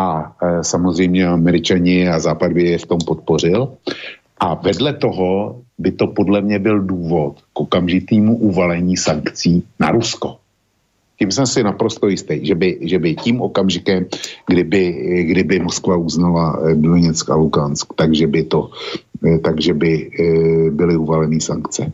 A 0.00 0.36
e, 0.42 0.64
samozřejmě 0.64 1.26
američani 1.26 2.08
a 2.08 2.18
Západ 2.18 2.52
by 2.52 2.62
je 2.64 2.78
v 2.78 2.86
tom 2.86 2.98
podpořil. 3.06 3.68
A 4.40 4.54
vedle 4.54 4.92
toho 4.92 5.60
by 5.78 5.92
to 5.92 6.06
podle 6.06 6.40
mě 6.40 6.58
byl 6.58 6.80
důvod 6.80 7.36
k 7.52 7.60
okamžitému 7.60 8.36
uvalení 8.36 8.96
sankcí 8.96 9.62
na 9.80 9.90
Rusko. 9.90 10.36
Tím 11.22 11.30
jsem 11.30 11.46
si 11.46 11.62
naprosto 11.62 12.10
jistý, 12.10 12.42
že 12.42 12.54
by, 12.54 12.78
že 12.82 12.98
by 12.98 13.14
tím 13.14 13.40
okamžikem, 13.40 14.10
kdyby, 14.50 14.82
kdyby 15.30 15.58
Moskva 15.62 15.94
uznala 15.96 16.58
e, 16.58 16.74
Donetsk 16.74 17.30
a 17.30 17.38
Lukansk, 17.38 17.94
takže 17.94 18.26
by 18.26 18.42
to 18.42 18.70
e, 19.22 19.38
takže 19.38 19.74
by 19.74 19.92
e, 19.94 20.06
byly 20.74 20.96
uvaleny 20.96 21.38
sankce. 21.38 21.92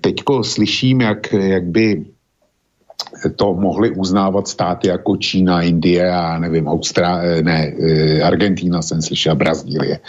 Teďko 0.00 0.40
slyším, 0.40 1.00
jak, 1.00 1.32
jak 1.32 1.64
by 1.64 2.04
to 3.36 3.54
mohli 3.54 3.92
uznávat 3.92 4.48
státy 4.48 4.88
jako 4.88 5.16
Čína, 5.16 5.62
Indie 5.62 6.08
a 6.08 6.38
nevím, 6.40 6.64
Austrá, 6.64 7.20
ne, 7.44 7.72
Argentína 8.24 8.82
jsem 8.82 9.02
slyšel, 9.02 9.36
Brazílie 9.36 10.00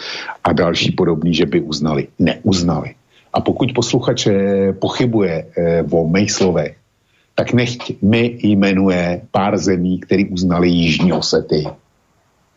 a 0.43 0.53
další 0.53 0.91
podobný, 0.95 1.35
že 1.35 1.45
by 1.45 1.61
uznali. 1.61 2.07
Neuznali. 2.19 2.95
A 3.33 3.43
pokud 3.43 3.75
posluchač 3.75 4.27
pochybuje 4.79 5.45
o 5.91 6.07
mých 6.07 6.31
slovech, 6.31 6.84
tak 7.35 7.53
nechť 7.53 7.99
mi 8.01 8.39
jmenuje 8.43 9.21
pár 9.31 9.57
zemí, 9.57 9.99
které 9.99 10.23
uznali 10.31 10.69
Jižní 10.69 11.13
Osety, 11.13 11.67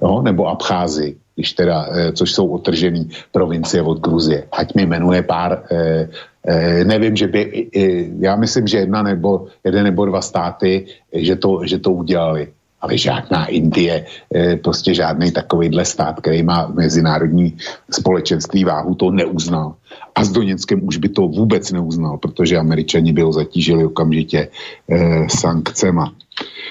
no, 0.02 0.22
nebo 0.22 0.46
Abcházy, 0.46 1.16
když 1.34 1.52
teda, 1.52 1.86
eh, 1.90 2.12
což 2.12 2.32
jsou 2.32 2.48
otržený 2.48 3.10
provincie 3.32 3.82
od 3.82 3.98
Gruzie. 3.98 4.46
Ať 4.52 4.74
mi 4.74 4.86
jmenuje 4.86 5.22
pár, 5.22 5.62
eh, 5.70 6.08
eh, 6.46 6.84
nevím, 6.84 7.16
že 7.16 7.26
by, 7.26 7.40
eh, 7.74 8.06
já 8.18 8.36
myslím, 8.36 8.66
že 8.66 8.78
jedna 8.78 9.02
nebo, 9.02 9.46
jeden 9.64 9.84
nebo 9.84 10.06
dva 10.06 10.22
státy, 10.22 10.86
že 11.12 11.36
to, 11.36 11.60
že 11.66 11.78
to 11.78 11.90
udělali 11.92 12.48
ale 12.80 12.98
žádná 12.98 13.46
Indie, 13.46 14.06
eh, 14.34 14.56
prostě 14.56 14.94
žádný 14.94 15.30
takovýhle 15.32 15.84
stát, 15.84 16.20
který 16.20 16.42
má 16.42 16.70
mezinárodní 16.74 17.56
společenství 17.90 18.64
váhu, 18.64 18.94
to 18.94 19.10
neuznal. 19.10 19.74
A 20.14 20.24
s 20.24 20.30
Doněckem 20.30 20.86
už 20.86 20.96
by 20.96 21.08
to 21.08 21.22
vůbec 21.28 21.72
neuznal, 21.72 22.18
protože 22.18 22.58
američani 22.58 23.12
by 23.12 23.22
ho 23.22 23.32
zatížili 23.32 23.84
okamžitě 23.84 24.48
eh, 24.90 25.26
sankcema. 25.28 26.14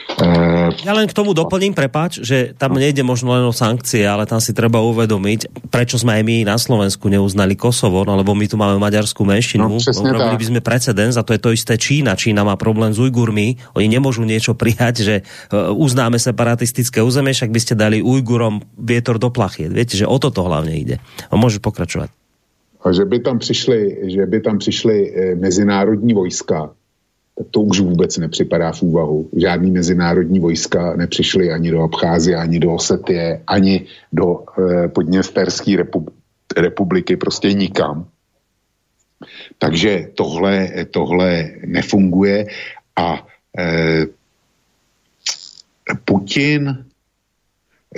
Uh, 0.07 0.71
ja 0.87 0.95
len 0.95 1.03
k 1.03 1.13
tomu 1.13 1.35
doplním, 1.35 1.75
prepáč, 1.75 2.23
že 2.23 2.55
tam 2.55 2.79
nejde 2.79 3.03
možno 3.03 3.35
len 3.35 3.43
o 3.43 3.51
sankcie, 3.51 4.07
ale 4.07 4.23
tam 4.23 4.39
si 4.39 4.55
treba 4.55 4.79
uvedomiť, 4.79 5.67
prečo 5.67 5.99
sme 5.99 6.15
aj 6.15 6.23
my 6.23 6.35
na 6.47 6.55
Slovensku 6.55 7.11
neuznali 7.11 7.59
Kosovo, 7.59 8.07
no 8.07 8.15
lebo 8.15 8.31
my 8.31 8.47
tu 8.47 8.55
máme 8.55 8.79
maďarskú 8.79 9.27
menšinu, 9.27 9.67
no, 9.67 9.77
robili 10.07 10.39
by 10.39 10.47
sme 10.47 10.61
precedens 10.63 11.19
a 11.19 11.27
to 11.27 11.35
je 11.35 11.41
to 11.43 11.51
isté 11.51 11.75
Čína. 11.75 12.15
Čína 12.15 12.47
má 12.47 12.55
problém 12.55 12.95
s 12.95 13.03
Ujgurmi, 13.03 13.59
oni 13.75 13.87
nemôžu 13.91 14.23
niečo 14.23 14.55
prijať, 14.55 14.95
že 15.03 15.15
uh, 15.21 15.75
uznáme 15.75 16.15
separatistické 16.17 17.03
územie, 17.03 17.35
však 17.35 17.51
by 17.51 17.59
ste 17.59 17.73
dali 17.75 17.99
Ujgurom 17.99 18.63
vietor 18.79 19.19
do 19.19 19.27
plachiet. 19.27 19.75
Viete, 19.75 19.99
že 19.99 20.07
o 20.07 20.15
toto 20.17 20.47
hlavne 20.47 20.71
ide. 20.71 21.03
A 21.27 21.35
môže 21.35 21.59
pokračovať. 21.59 22.09
A 22.79 22.95
že 22.95 23.03
by 23.03 23.19
tam 23.19 23.43
přišli, 23.43 24.07
že 24.07 24.23
by 24.23 24.37
tam 24.39 24.57
přišli 24.57 24.97
e, 24.97 25.35
mezinárodní 25.35 26.13
vojska, 26.13 26.71
to 27.51 27.61
už 27.61 27.79
vůbec 27.79 28.17
nepřipadá 28.17 28.71
v 28.71 28.81
úvahu. 28.81 29.29
Žádný 29.37 29.71
mezinárodní 29.71 30.39
vojska 30.39 30.95
nepřišly 30.95 31.51
ani 31.51 31.71
do 31.71 31.81
Abcházie, 31.81 32.35
ani 32.35 32.59
do 32.59 32.73
Osetie, 32.73 33.43
ani 33.47 33.85
do 34.13 34.43
e, 34.57 34.87
Podněsterské 34.87 35.71
repub- 35.71 36.09
republiky, 36.57 37.17
prostě 37.17 37.53
nikam. 37.53 38.07
Takže 39.57 40.09
tohle, 40.15 40.69
tohle 40.91 41.49
nefunguje 41.65 42.47
a 42.95 43.27
e, 43.59 44.05
Putin, 46.05 46.85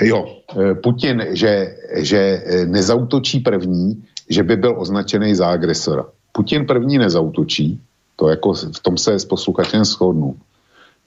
jo, 0.01 0.41
e, 0.59 0.75
Putin, 0.75 1.25
že, 1.29 1.75
že 1.95 2.43
nezautočí 2.65 3.39
první, 3.39 4.03
že 4.29 4.43
by 4.43 4.55
byl 4.55 4.75
označený 4.81 5.35
za 5.35 5.47
agresora. 5.47 6.05
Putin 6.31 6.65
první 6.65 6.97
nezautočí, 6.97 7.81
to 8.19 8.29
jako 8.29 8.53
v 8.53 8.79
tom 8.81 8.97
se 8.97 9.19
s 9.19 9.25
posluchačem 9.25 9.85
shodnu. 9.85 10.35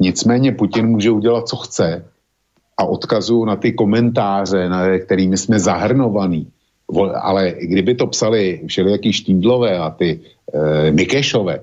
Nicméně 0.01 0.53
Putin 0.53 0.87
může 0.87 1.11
udělat, 1.11 1.49
co 1.49 1.57
chce 1.57 2.05
a 2.79 2.85
odkazuju 2.85 3.45
na 3.45 3.57
ty 3.57 3.73
komentáře, 3.73 4.69
na 4.69 4.99
kterými 4.99 5.37
jsme 5.37 5.61
zahrnovaní. 5.61 6.49
Ale 7.21 7.55
kdyby 7.61 7.95
to 7.95 8.07
psali 8.07 8.61
všelijaký 8.67 9.13
Štíndlové 9.13 9.79
a 9.79 9.91
ty 9.91 10.21
e, 10.21 10.91
Mikešové, 10.91 11.61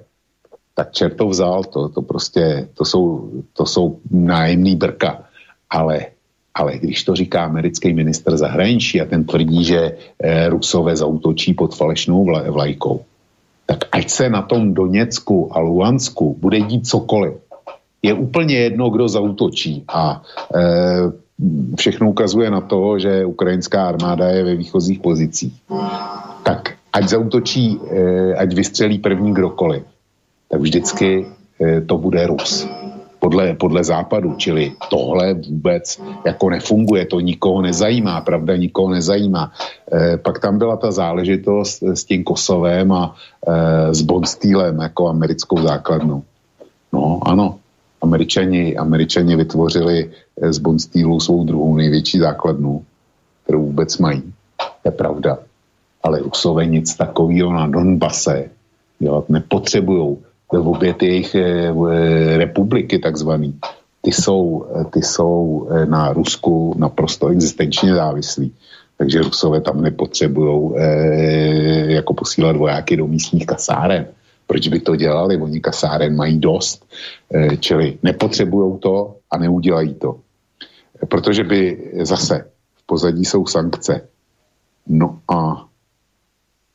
tak 0.76 0.92
čert 0.92 1.18
to 1.18 1.28
vzal, 1.28 1.64
to, 1.64 1.90
to 1.90 2.02
prostě, 2.02 2.70
to 2.74 2.86
jsou, 2.86 3.32
to 3.54 3.66
jsou 3.66 4.00
nájemný 4.12 4.76
brka. 4.76 5.24
Ale, 5.70 6.06
ale 6.54 6.78
když 6.78 7.04
to 7.04 7.16
říká 7.16 7.46
americký 7.46 7.94
minister 7.94 8.38
zahraničí 8.38 9.02
a 9.02 9.06
ten 9.06 9.26
tvrdí, 9.26 9.66
že 9.66 9.98
e, 10.24 10.50
Rusové 10.50 10.96
zautočí 10.96 11.54
pod 11.54 11.76
falešnou 11.76 12.26
vlajkou, 12.26 13.06
tak 13.70 13.86
ať 13.92 14.10
se 14.10 14.30
na 14.30 14.42
tom 14.42 14.74
Doněcku 14.74 15.58
a 15.58 15.60
Luansku 15.60 16.36
bude 16.40 16.62
dít 16.62 16.88
cokoliv. 16.88 17.34
Je 18.02 18.14
úplně 18.14 18.58
jedno, 18.58 18.90
kdo 18.90 19.08
zautočí 19.08 19.84
a 19.88 20.22
e, 20.56 20.62
všechno 21.78 22.10
ukazuje 22.10 22.50
na 22.52 22.62
to, 22.62 23.00
že 23.00 23.26
ukrajinská 23.26 23.88
armáda 23.88 24.28
je 24.28 24.44
ve 24.44 24.56
výchozích 24.56 25.00
pozicích. 25.00 25.54
Tak 26.44 26.74
ať 26.94 27.10
zautočí, 27.10 27.80
e, 27.92 28.36
ať 28.36 28.54
vystřelí 28.54 29.00
první 29.00 29.34
kdokoliv, 29.34 29.84
tak 30.50 30.62
vždycky 30.62 31.26
e, 31.62 31.82
to 31.82 31.98
bude 31.98 32.28
Rus 32.28 32.66
podle, 33.20 33.54
podle 33.54 33.84
západu, 33.84 34.36
čili 34.38 34.72
tohle 34.90 35.34
vůbec 35.34 36.02
jako 36.26 36.50
nefunguje, 36.50 37.06
to 37.06 37.20
nikoho 37.20 37.62
nezajímá, 37.62 38.22
pravda 38.22 38.56
nikoho 38.56 38.90
nezajímá. 38.90 39.52
E, 39.94 40.18
pak 40.18 40.40
tam 40.40 40.58
byla 40.58 40.78
ta 40.78 40.92
záležitost 40.92 41.84
s 41.84 42.04
tím 42.04 42.24
Kosovem 42.24 42.92
a 42.92 43.16
e, 43.48 43.94
s 43.94 44.02
Bonstýlem 44.02 44.80
jako 44.80 45.08
americkou 45.08 45.62
základnou. 45.62 46.24
No 46.94 47.20
ano, 47.26 47.60
američani, 48.02 48.78
američani 48.78 49.36
vytvořili 49.36 50.12
z 50.42 50.58
Bonstýlu 50.58 51.20
svou 51.20 51.44
druhou 51.44 51.76
největší 51.76 52.20
základnu, 52.20 52.84
kterou 53.44 53.66
vůbec 53.66 53.98
mají. 53.98 54.22
To 54.58 54.86
je 54.86 54.92
pravda. 54.92 55.38
Ale 56.04 56.20
Rusové 56.20 56.66
nic 56.66 56.96
takového 56.96 57.54
na 57.54 57.68
Donbase 57.68 58.50
dělat 59.00 59.30
nepotřebují 59.30 60.18
obě 60.58 60.94
ty 60.94 61.06
jejich 61.06 61.36
republiky 62.38 63.00
takzvaný, 63.00 63.60
ty 64.02 64.12
jsou, 64.12 64.66
eh, 64.76 64.86
ty 64.86 65.02
jsou 65.02 65.68
na 65.86 66.14
Rusku 66.14 66.76
naprosto 66.78 67.28
existenčně 67.28 67.96
závislí. 67.96 68.54
Takže 68.98 69.22
Rusové 69.22 69.62
tam 69.62 69.82
nepotřebují 69.82 70.72
eh, 70.78 71.92
jako 71.92 72.14
posílat 72.14 72.56
vojáky 72.56 72.98
do 72.98 73.08
místních 73.08 73.46
kasáren. 73.46 74.08
Proč 74.48 74.68
by 74.68 74.80
to 74.80 74.96
dělali? 74.96 75.38
Oni 75.38 75.60
kasáren 75.60 76.16
mají 76.16 76.40
dost. 76.40 76.86
Eh, 77.34 77.58
čili 77.58 77.98
nepotřebují 78.04 78.80
to 78.80 79.16
a 79.32 79.38
neudělají 79.38 79.94
to. 79.94 80.20
Protože 81.08 81.44
by 81.44 81.92
zase 82.04 82.46
v 82.76 82.86
pozadí 82.86 83.26
jsou 83.26 83.46
sankce. 83.46 84.02
No 84.88 85.20
a 85.28 85.66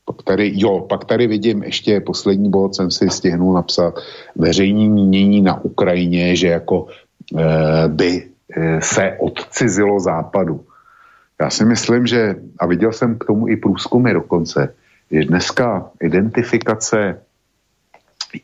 pak 0.04 0.22
tady, 0.22 0.52
jo, 0.54 0.80
pak 0.80 1.04
tady 1.04 1.26
vidím 1.26 1.62
ještě 1.62 2.00
poslední 2.00 2.50
bod, 2.50 2.74
jsem 2.74 2.90
si 2.90 3.10
stihnul 3.10 3.54
napsat 3.54 3.94
veřejní 4.36 4.88
mínění 4.88 5.42
na 5.42 5.64
Ukrajině, 5.64 6.36
že 6.36 6.48
jako 6.48 6.86
e, 7.38 7.88
by 7.88 8.28
e, 8.56 8.80
se 8.82 9.16
odcizilo 9.20 10.00
západu. 10.00 10.64
Já 11.40 11.50
si 11.50 11.64
myslím, 11.64 12.06
že, 12.06 12.36
a 12.58 12.66
viděl 12.66 12.92
jsem 12.92 13.18
k 13.18 13.24
tomu 13.24 13.48
i 13.48 13.56
průzkumy 13.56 14.12
dokonce, 14.12 14.74
že 15.10 15.24
dneska 15.24 15.90
identifikace 16.00 17.20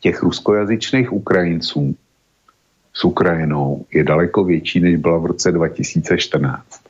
těch 0.00 0.22
ruskojazyčných 0.22 1.12
Ukrajinců 1.12 1.96
s 2.94 3.04
Ukrajinou 3.04 3.86
je 3.92 4.04
daleko 4.04 4.44
větší, 4.44 4.80
než 4.80 4.96
byla 4.96 5.18
v 5.18 5.26
roce 5.26 5.52
2014. 5.52 6.89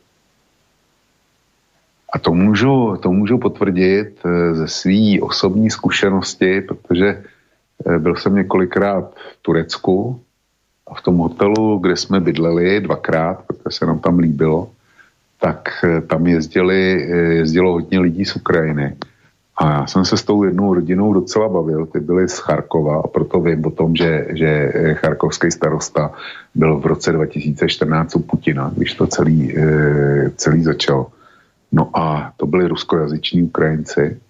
A 2.12 2.18
to 2.18 2.34
můžu, 2.34 2.96
to 3.00 3.12
můžu 3.12 3.38
potvrdit 3.38 4.18
eh, 4.24 4.54
ze 4.54 4.68
své 4.68 5.20
osobní 5.20 5.70
zkušenosti, 5.70 6.60
protože 6.60 7.22
eh, 7.86 7.98
byl 7.98 8.16
jsem 8.16 8.34
několikrát 8.34 9.14
v 9.14 9.42
Turecku 9.42 10.20
a 10.86 10.94
v 10.94 11.02
tom 11.02 11.16
hotelu, 11.16 11.78
kde 11.78 11.96
jsme 11.96 12.20
bydleli 12.20 12.80
dvakrát, 12.80 13.44
protože 13.46 13.78
se 13.78 13.86
nám 13.86 13.98
tam 13.98 14.18
líbilo, 14.18 14.70
tak 15.40 15.70
eh, 15.84 16.00
tam 16.00 16.26
jezdili, 16.26 17.08
jezdilo 17.10 17.72
hodně 17.72 18.00
lidí 18.00 18.24
z 18.24 18.36
Ukrajiny. 18.36 18.96
A 19.56 19.72
já 19.72 19.86
jsem 19.86 20.04
se 20.04 20.16
s 20.16 20.22
tou 20.22 20.44
jednou 20.44 20.74
rodinou 20.74 21.12
docela 21.12 21.48
bavil, 21.48 21.86
ty 21.86 22.00
byli 22.00 22.28
z 22.28 22.38
Charkova 22.38 23.00
a 23.04 23.06
proto 23.06 23.40
vím 23.40 23.66
o 23.66 23.70
tom, 23.70 23.96
že, 23.96 24.26
že 24.30 24.72
charkovský 24.94 25.50
starosta 25.50 26.12
byl 26.54 26.78
v 26.78 26.86
roce 26.86 27.12
2014 27.12 28.16
u 28.16 28.18
Putina, 28.18 28.72
když 28.76 28.94
to 28.94 29.06
celý, 29.06 29.54
celý 30.36 30.62
začalo. 30.62 31.12
No 31.72 31.90
a 31.94 32.32
to 32.36 32.46
byli 32.46 32.68
ruskojazyční 32.68 33.42
Ukrajinci. 33.42 34.20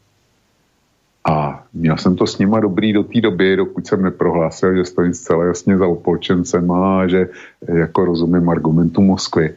A 1.25 1.65
měl 1.73 1.97
jsem 1.97 2.17
to 2.17 2.27
s 2.27 2.39
nima 2.39 2.61
dobrý 2.61 2.93
do 2.93 3.03
té 3.03 3.21
doby, 3.21 3.57
dokud 3.57 3.87
jsem 3.87 4.03
neprohlásil, 4.03 4.77
že 4.77 4.85
stojím 4.85 5.15
zcela 5.15 5.45
jasně 5.45 5.79
za 5.79 5.87
opolčencem 5.87 6.71
a 6.71 7.09
že 7.09 7.29
jako 7.69 8.05
rozumím 8.05 8.49
argumentu 8.49 9.01
Moskvy 9.01 9.55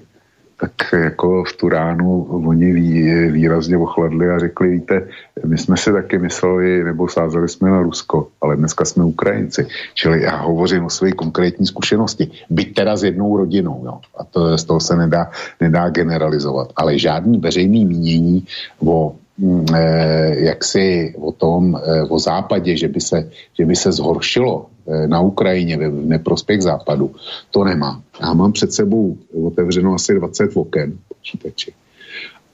tak 0.57 0.71
jako 0.93 1.43
v 1.43 1.53
tu 1.53 1.69
ránu 1.69 2.23
oni 2.23 2.73
vý, 2.73 3.13
výrazně 3.31 3.77
ochladli 3.77 4.29
a 4.29 4.39
řekli, 4.39 4.69
víte, 4.69 5.07
my 5.45 5.57
jsme 5.57 5.77
si 5.77 5.91
taky 5.91 6.19
mysleli, 6.19 6.83
nebo 6.83 7.07
sázeli 7.07 7.49
jsme 7.49 7.69
na 7.69 7.81
Rusko, 7.81 8.27
ale 8.41 8.55
dneska 8.55 8.85
jsme 8.85 9.03
Ukrajinci. 9.03 9.67
Čili 9.93 10.21
já 10.21 10.37
hovořím 10.37 10.85
o 10.85 10.89
své 10.89 11.11
konkrétní 11.11 11.65
zkušenosti. 11.65 12.31
Byť 12.49 12.73
teda 12.73 12.97
s 12.97 13.03
jednou 13.03 13.37
rodinou, 13.37 13.81
jo. 13.85 13.99
A 14.17 14.23
to, 14.23 14.57
z 14.57 14.63
toho 14.63 14.79
se 14.79 14.95
nedá, 14.95 15.31
nedá 15.61 15.89
generalizovat. 15.89 16.73
Ale 16.75 16.99
žádný 16.99 17.39
veřejný 17.39 17.85
mínění 17.85 18.45
o 18.79 19.15
mm, 19.37 19.65
eh, 19.75 20.35
jak 20.39 20.63
si 20.63 21.15
o 21.17 21.31
tom, 21.31 21.75
eh, 21.75 22.03
o 22.03 22.19
západě, 22.19 22.77
že 22.77 22.87
by 22.87 23.01
se, 23.01 23.29
že 23.59 23.65
by 23.65 23.75
se 23.75 23.91
zhoršilo 23.91 24.65
Eh, 24.87 25.07
na 25.07 25.21
Ukrajině 25.21 25.77
ve 25.77 25.89
neprospěch 25.89 26.61
západu, 26.61 27.15
to 27.51 27.63
nemá. 27.63 28.03
Já 28.21 28.33
mám 28.33 28.51
před 28.51 28.73
sebou 28.73 29.17
otevřeno 29.45 29.93
asi 29.93 30.15
20 30.15 30.57
oken 30.57 30.97
počítači. 31.07 31.73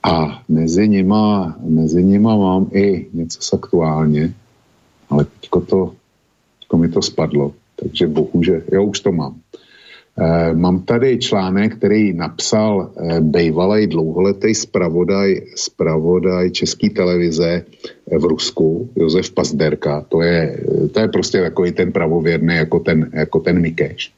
A 0.03 0.43
mezi 0.49 0.87
nima, 0.87 1.55
mezi 1.59 2.03
nima 2.03 2.37
mám 2.37 2.69
i 2.73 3.07
něco 3.13 3.41
z 3.41 3.53
aktuálně, 3.53 4.33
ale 5.09 5.25
teďko 5.25 5.61
to, 5.61 5.93
teďko 6.59 6.77
mi 6.77 6.89
to 6.89 7.01
spadlo, 7.01 7.53
takže 7.75 8.07
bohužel, 8.07 8.61
jo, 8.71 8.83
už 8.83 8.99
to 8.99 9.11
mám. 9.11 9.35
E, 10.19 10.53
mám 10.53 10.81
tady 10.81 11.17
článek, 11.17 11.75
který 11.75 12.13
napsal 12.13 12.91
e, 12.91 13.21
bejvalej 13.21 13.87
dlouholetý 13.87 14.55
spravodaj, 14.55 15.41
spravodaj 15.55 16.51
České 16.51 16.89
televize 16.89 17.63
v 18.19 18.23
Rusku, 18.23 18.89
Josef 18.95 19.31
Pazderka, 19.31 20.05
to 20.09 20.21
je, 20.21 20.63
to 20.91 20.99
je 20.99 21.07
prostě 21.07 21.41
takový 21.41 21.71
ten 21.71 21.91
pravověrný 21.91 22.55
jako 22.55 22.79
ten, 22.79 23.09
jako 23.13 23.39
ten 23.39 23.61
Mikeš. 23.61 24.11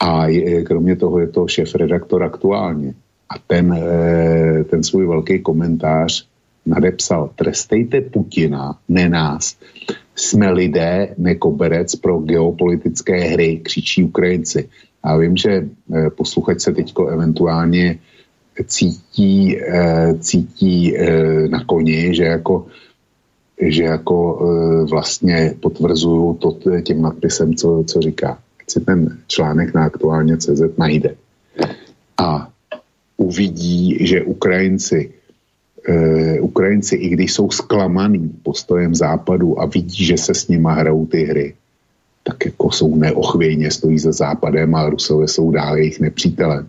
A 0.00 0.26
kromě 0.64 0.96
toho 0.96 1.18
je 1.18 1.26
to 1.26 1.48
šéf-redaktor 1.48 2.22
aktuálně. 2.22 2.94
A 3.28 3.34
ten, 3.46 3.72
eh, 3.72 4.64
ten 4.64 4.82
svůj 4.82 5.06
velký 5.06 5.38
komentář 5.38 6.26
nadepsal, 6.66 7.30
trestejte 7.36 8.00
Putina, 8.00 8.78
ne 8.88 9.08
nás. 9.08 9.56
Jsme 10.16 10.50
lidé, 10.50 11.14
nekoberec 11.18 11.94
pro 11.96 12.18
geopolitické 12.18 13.20
hry, 13.20 13.60
křičí 13.62 14.04
Ukrajinci. 14.04 14.68
A 15.02 15.16
vím, 15.16 15.36
že 15.36 15.50
eh, 15.94 16.10
posluchač 16.10 16.60
se 16.60 16.72
teďko 16.72 17.08
eventuálně 17.08 17.98
cítí, 18.66 19.58
eh, 19.60 20.14
cítí 20.18 20.94
na 21.48 21.64
koni, 21.64 22.14
že 22.14 22.24
jako 22.24 22.66
že 23.60 23.84
jako 23.84 24.16
e, 24.40 24.84
vlastně 24.84 25.54
potvrzuju 25.60 26.34
to 26.34 26.58
tím 26.82 27.02
nadpisem, 27.02 27.54
co, 27.54 27.84
co 27.86 28.00
říká. 28.00 28.38
Ať 28.60 28.70
si 28.70 28.80
ten 28.80 29.18
článek 29.26 29.74
na 29.74 29.84
aktuálně 29.84 30.36
CZ 30.36 30.62
najde. 30.78 31.14
A 32.18 32.48
uvidí, 33.16 34.06
že 34.06 34.22
Ukrajinci 34.22 35.10
e, 35.88 36.40
Ukrajinci, 36.40 36.96
i 36.96 37.08
když 37.08 37.32
jsou 37.32 37.50
zklamaný 37.50 38.28
postojem 38.42 38.94
západu 38.94 39.60
a 39.60 39.66
vidí, 39.66 40.04
že 40.04 40.16
se 40.16 40.34
s 40.34 40.48
nima 40.48 40.72
hrajou 40.72 41.06
ty 41.06 41.24
hry, 41.24 41.54
tak 42.22 42.44
jako 42.44 42.70
jsou 42.70 42.96
neochvějně, 42.96 43.70
stojí 43.70 43.98
za 43.98 44.12
západem 44.12 44.74
a 44.74 44.88
Rusové 44.88 45.28
jsou 45.28 45.50
dále 45.50 45.80
jejich 45.80 46.00
nepřítelem 46.00 46.68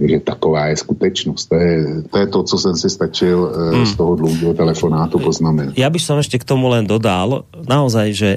že 0.00 0.20
taková 0.20 0.72
je 0.72 0.76
skutečnost. 0.76 1.46
To 1.52 1.56
je, 1.56 1.76
to 2.08 2.16
je 2.18 2.26
to, 2.26 2.42
co 2.42 2.56
jsem 2.58 2.76
si 2.76 2.90
stačil 2.90 3.52
hmm. 3.52 3.86
z 3.86 3.92
toho 3.96 4.16
dlouhého 4.16 4.54
telefonátu 4.54 5.20
poznamenat. 5.20 5.76
Ja 5.76 5.92
by 5.92 6.00
som 6.00 6.16
ešte 6.16 6.40
k 6.40 6.48
tomu 6.48 6.72
len 6.72 6.88
dodal, 6.88 7.44
naozaj, 7.52 8.06
že 8.16 8.30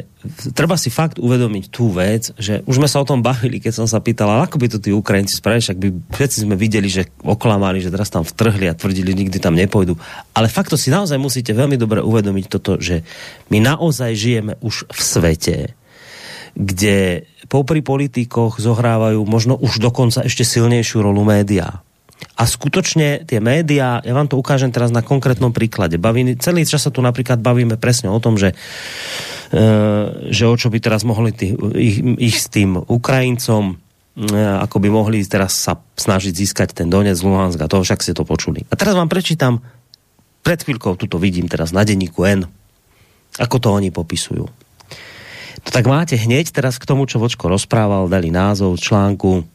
treba 0.52 0.76
si 0.76 0.92
fakt 0.92 1.22
uvedomiť 1.22 1.72
tú 1.72 1.88
vec, 1.92 2.36
že 2.36 2.60
už 2.68 2.76
sme 2.82 2.90
sa 2.92 3.00
o 3.00 3.08
tom 3.08 3.24
bavili, 3.24 3.64
keď 3.64 3.84
som 3.84 3.88
sa 3.88 4.04
pýtal, 4.04 4.28
ako 4.44 4.60
by 4.60 4.68
to 4.68 4.78
tí 4.84 4.92
Ukrajinci 4.92 5.40
spravili, 5.40 5.64
však 5.64 5.80
by 5.80 5.88
všetci 6.12 6.38
sme 6.44 6.56
videli, 6.60 6.92
že 6.92 7.08
oklamali, 7.24 7.80
že 7.80 7.94
teraz 7.94 8.12
tam 8.12 8.28
vtrhli 8.28 8.68
a 8.68 8.76
tvrdili, 8.76 9.16
nikdy 9.16 9.38
tam 9.40 9.56
nepojdu. 9.56 9.96
Ale 10.36 10.52
fakt 10.52 10.76
to 10.76 10.78
si 10.80 10.92
naozaj 10.92 11.16
musíte 11.16 11.56
veľmi 11.56 11.80
dobre 11.80 12.04
uvedomiť 12.04 12.46
toto, 12.52 12.76
že 12.82 13.08
my 13.48 13.64
naozaj 13.64 14.12
žijeme 14.18 14.60
už 14.60 14.92
v 14.92 15.00
svete, 15.00 15.58
kde 16.56 17.28
popri 17.52 17.84
politikoch 17.84 18.58
zohrávajú 18.64 19.20
možno 19.28 19.60
už 19.60 19.84
dokonca 19.84 20.24
ešte 20.24 20.48
silnejšiu 20.48 21.04
rolu 21.04 21.28
médiá. 21.28 21.84
A 22.36 22.48
skutočne 22.48 23.28
tie 23.28 23.44
médiá, 23.44 24.00
ja 24.04 24.14
vám 24.16 24.28
to 24.32 24.40
ukážem 24.40 24.72
teraz 24.72 24.92
na 24.92 25.04
konkrétnom 25.04 25.52
príklade. 25.52 26.00
Bavím, 26.00 26.36
celý 26.40 26.64
čas 26.64 26.88
sa 26.88 26.92
tu 26.92 27.04
napríklad 27.04 27.44
bavíme 27.44 27.76
presne 27.76 28.08
o 28.08 28.20
tom, 28.24 28.40
že, 28.40 28.56
e, 29.52 29.68
že 30.32 30.44
o 30.48 30.56
čo 30.56 30.72
by 30.72 30.80
teraz 30.80 31.04
mohli 31.04 31.36
tý, 31.36 31.56
ich, 31.76 32.00
ich 32.20 32.38
s 32.40 32.48
tým 32.48 32.80
Ukrajincom, 32.80 33.76
e, 34.16 34.36
ako 34.36 34.78
by 34.80 34.88
mohli 34.92 35.24
teraz 35.28 35.60
sa 35.60 35.76
snažiť 35.80 36.32
získať 36.32 36.72
ten 36.72 36.88
Donec, 36.88 37.20
Luhansk 37.20 37.60
a 37.60 37.72
to 37.72 37.84
však 37.84 38.04
ste 38.04 38.16
to 38.16 38.24
počuli. 38.24 38.64
A 38.68 38.80
teraz 38.80 38.96
vám 38.96 39.12
prečítam, 39.12 39.60
pred 40.40 40.60
chvíľkou 40.60 40.96
tuto 40.96 41.20
vidím 41.20 41.52
teraz 41.52 41.76
na 41.76 41.84
denníku 41.84 42.24
N, 42.24 42.48
ako 43.40 43.56
to 43.60 43.68
oni 43.76 43.92
popisujú. 43.92 44.65
To 45.66 45.70
tak 45.74 45.86
máte 45.90 46.14
hneď 46.14 46.54
teraz 46.54 46.78
k 46.78 46.86
tomu, 46.86 47.10
čo 47.10 47.18
Vočko 47.18 47.50
rozprával, 47.50 48.06
dali 48.06 48.30
názov 48.30 48.78
článku 48.78 49.46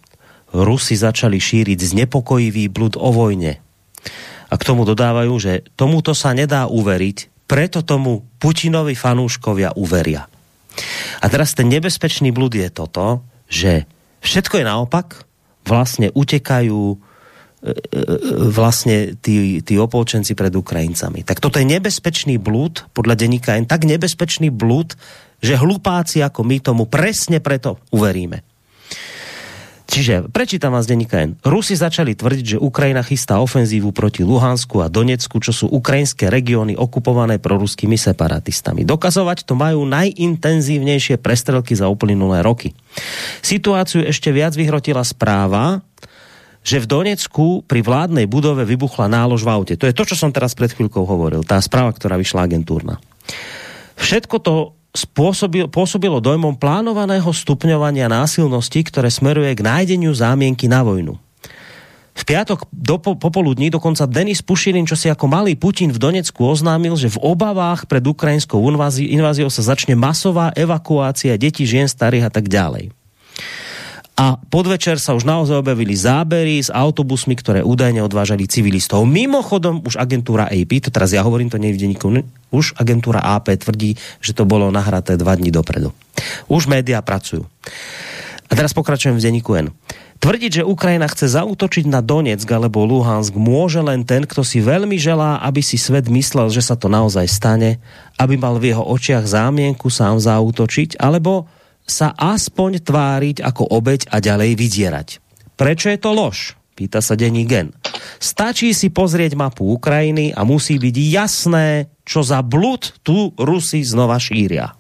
Rusi 0.51 0.99
začali 0.99 1.39
šíriť 1.39 1.79
znepokojivý 1.79 2.67
blud 2.67 2.99
o 2.99 3.15
vojne. 3.15 3.63
A 4.51 4.55
k 4.59 4.67
tomu 4.67 4.83
dodávajú, 4.83 5.35
že 5.39 5.63
tomuto 5.79 6.11
sa 6.11 6.35
nedá 6.35 6.67
uveriť, 6.67 7.47
preto 7.47 7.87
tomu 7.87 8.27
Putinovi 8.43 8.99
fanúškovia 8.99 9.79
uveria. 9.79 10.27
A 11.23 11.27
teraz 11.31 11.55
ten 11.55 11.71
nebezpečný 11.71 12.35
blud 12.35 12.55
je 12.55 12.67
toto, 12.71 13.23
že 13.47 13.87
všetko 14.23 14.63
je 14.63 14.65
naopak, 14.67 15.23
vlastne 15.67 16.11
utekajú 16.11 16.83
e, 16.95 16.97
e, 16.99 17.73
vlastne 18.51 19.15
tí, 19.19 19.63
tí 19.63 19.75
opolčenci 19.79 20.35
pred 20.35 20.51
Ukrajincami. 20.51 21.23
Tak 21.23 21.39
toto 21.39 21.63
je 21.63 21.67
nebezpečný 21.67 22.43
blúd, 22.43 22.91
podľa 22.91 23.15
denníka 23.23 23.55
tak 23.67 23.87
nebezpečný 23.87 24.51
blúd, 24.51 24.99
že 25.41 25.57
hlupáci 25.57 26.21
ako 26.21 26.45
my 26.45 26.57
tomu 26.61 26.85
presne 26.87 27.41
preto 27.41 27.81
uveríme. 27.91 28.45
Čiže 29.91 30.31
prečítam 30.31 30.71
vás 30.71 30.87
denníka 30.87 31.19
N. 31.19 31.35
Rusi 31.43 31.75
začali 31.75 32.15
tvrdiť, 32.15 32.55
že 32.55 32.63
Ukrajina 32.63 33.03
chystá 33.03 33.43
ofenzívu 33.43 33.91
proti 33.91 34.23
Luhansku 34.23 34.79
a 34.79 34.87
Donecku, 34.87 35.43
čo 35.43 35.51
sú 35.51 35.67
ukrajinské 35.67 36.31
regióny 36.31 36.79
okupované 36.79 37.43
proruskými 37.43 37.99
separatistami. 37.99 38.87
Dokazovať 38.87 39.43
to 39.43 39.59
majú 39.59 39.83
najintenzívnejšie 39.91 41.19
prestrelky 41.19 41.75
za 41.75 41.91
uplynulé 41.91 42.39
roky. 42.47 42.71
Situáciu 43.43 44.07
ešte 44.07 44.31
viac 44.31 44.55
vyhrotila 44.55 45.03
správa, 45.03 45.83
že 46.63 46.79
v 46.79 46.87
Donecku 46.87 47.67
pri 47.67 47.83
vládnej 47.83 48.31
budove 48.31 48.63
vybuchla 48.63 49.11
nálož 49.11 49.43
v 49.43 49.51
aute. 49.51 49.75
To 49.75 49.91
je 49.91 49.97
to, 49.97 50.07
čo 50.07 50.15
som 50.15 50.31
teraz 50.31 50.55
pred 50.55 50.71
chvíľkou 50.71 51.03
hovoril. 51.03 51.43
Tá 51.43 51.59
správa, 51.59 51.91
ktorá 51.91 52.15
vyšla 52.15 52.47
agentúrna. 52.47 53.03
Všetko 53.99 54.37
to 54.39 54.55
spôsobil, 54.91 55.71
pôsobilo 55.71 56.19
dojmom 56.19 56.59
plánovaného 56.59 57.31
stupňovania 57.31 58.11
násilnosti, 58.11 58.83
ktoré 58.87 59.09
smeruje 59.11 59.55
k 59.55 59.63
nájdeniu 59.63 60.11
zámienky 60.11 60.67
na 60.67 60.83
vojnu. 60.83 61.19
V 62.11 62.23
piatok 62.27 62.67
do, 62.75 62.99
po, 63.01 63.17
popoludní 63.17 63.71
dokonca 63.71 64.05
Denis 64.05 64.43
Pušilin, 64.43 64.85
čo 64.85 64.99
si 64.99 65.09
ako 65.09 65.31
malý 65.31 65.55
Putin 65.57 65.95
v 65.95 66.03
Donecku 66.03 66.43
oznámil, 66.43 66.99
že 66.99 67.09
v 67.09 67.23
obavách 67.23 67.87
pred 67.87 68.03
ukrajinskou 68.03 68.61
inváziou 69.09 69.49
sa 69.49 69.63
začne 69.63 69.95
masová 69.97 70.53
evakuácia 70.59 71.39
detí, 71.39 71.65
žien, 71.65 71.87
starých 71.87 72.29
a 72.29 72.31
tak 72.35 72.51
ďalej 72.51 72.93
a 74.21 74.37
podvečer 74.37 75.01
sa 75.01 75.17
už 75.17 75.25
naozaj 75.25 75.65
objavili 75.65 75.97
zábery 75.97 76.61
s 76.61 76.69
autobusmi, 76.69 77.33
ktoré 77.41 77.65
údajne 77.65 78.05
odvážali 78.05 78.45
civilistov. 78.45 79.09
Mimochodom, 79.09 79.81
už 79.81 79.97
agentúra 79.97 80.45
AP, 80.45 80.85
to 80.85 80.93
teraz 80.93 81.17
ja 81.17 81.25
hovorím, 81.25 81.49
to 81.49 81.57
nie 81.57 81.73
je 81.73 81.89
už 82.53 82.77
agentúra 82.77 83.25
AP 83.25 83.57
tvrdí, 83.57 83.97
že 84.21 84.37
to 84.37 84.45
bolo 84.45 84.69
nahraté 84.69 85.17
dva 85.17 85.41
dní 85.41 85.49
dopredu. 85.49 85.97
Už 86.53 86.69
médiá 86.69 87.01
pracujú. 87.01 87.49
A 88.51 88.53
teraz 88.53 88.77
pokračujem 88.77 89.17
v 89.17 89.25
denníku 89.25 89.57
N. 89.57 89.73
Tvrdiť, 90.21 90.61
že 90.61 90.69
Ukrajina 90.69 91.09
chce 91.09 91.41
zautočiť 91.41 91.89
na 91.89 92.05
Donetsk 92.05 92.45
alebo 92.53 92.85
Luhansk 92.85 93.33
môže 93.41 93.81
len 93.81 94.05
ten, 94.05 94.29
kto 94.29 94.45
si 94.45 94.61
veľmi 94.61 95.01
želá, 95.01 95.41
aby 95.41 95.65
si 95.65 95.81
svet 95.81 96.13
myslel, 96.13 96.53
že 96.53 96.61
sa 96.61 96.77
to 96.77 96.93
naozaj 96.93 97.25
stane, 97.25 97.81
aby 98.21 98.37
mal 98.37 98.61
v 98.61 98.77
jeho 98.77 98.85
očiach 98.85 99.25
zámienku 99.25 99.89
sám 99.89 100.21
zautočiť, 100.21 101.01
alebo 101.01 101.49
sa 101.91 102.15
aspoň 102.15 102.87
tváriť 102.87 103.37
ako 103.43 103.75
obeď 103.75 104.07
a 104.15 104.23
ďalej 104.23 104.55
vydierať. 104.55 105.09
Prečo 105.59 105.91
je 105.91 105.99
to 105.99 106.15
lož? 106.15 106.55
Pýta 106.79 107.05
sa 107.05 107.19
denní 107.19 107.45
gen. 107.45 107.77
Stačí 108.17 108.73
si 108.73 108.89
pozrieť 108.89 109.37
mapu 109.37 109.69
Ukrajiny 109.77 110.33
a 110.33 110.49
musí 110.49 110.81
byť 110.81 110.97
jasné, 110.97 111.93
čo 112.07 112.25
za 112.25 112.41
blud 112.41 113.05
tu 113.05 113.37
Rusi 113.37 113.85
znova 113.85 114.17
šíria. 114.17 114.73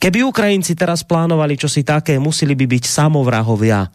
Keby 0.00 0.24
Ukrajinci 0.26 0.74
teraz 0.74 1.04
plánovali 1.04 1.60
čosi 1.60 1.84
také, 1.84 2.16
museli 2.16 2.56
by 2.56 2.66
byť 2.66 2.84
samovrahovia. 2.88 3.86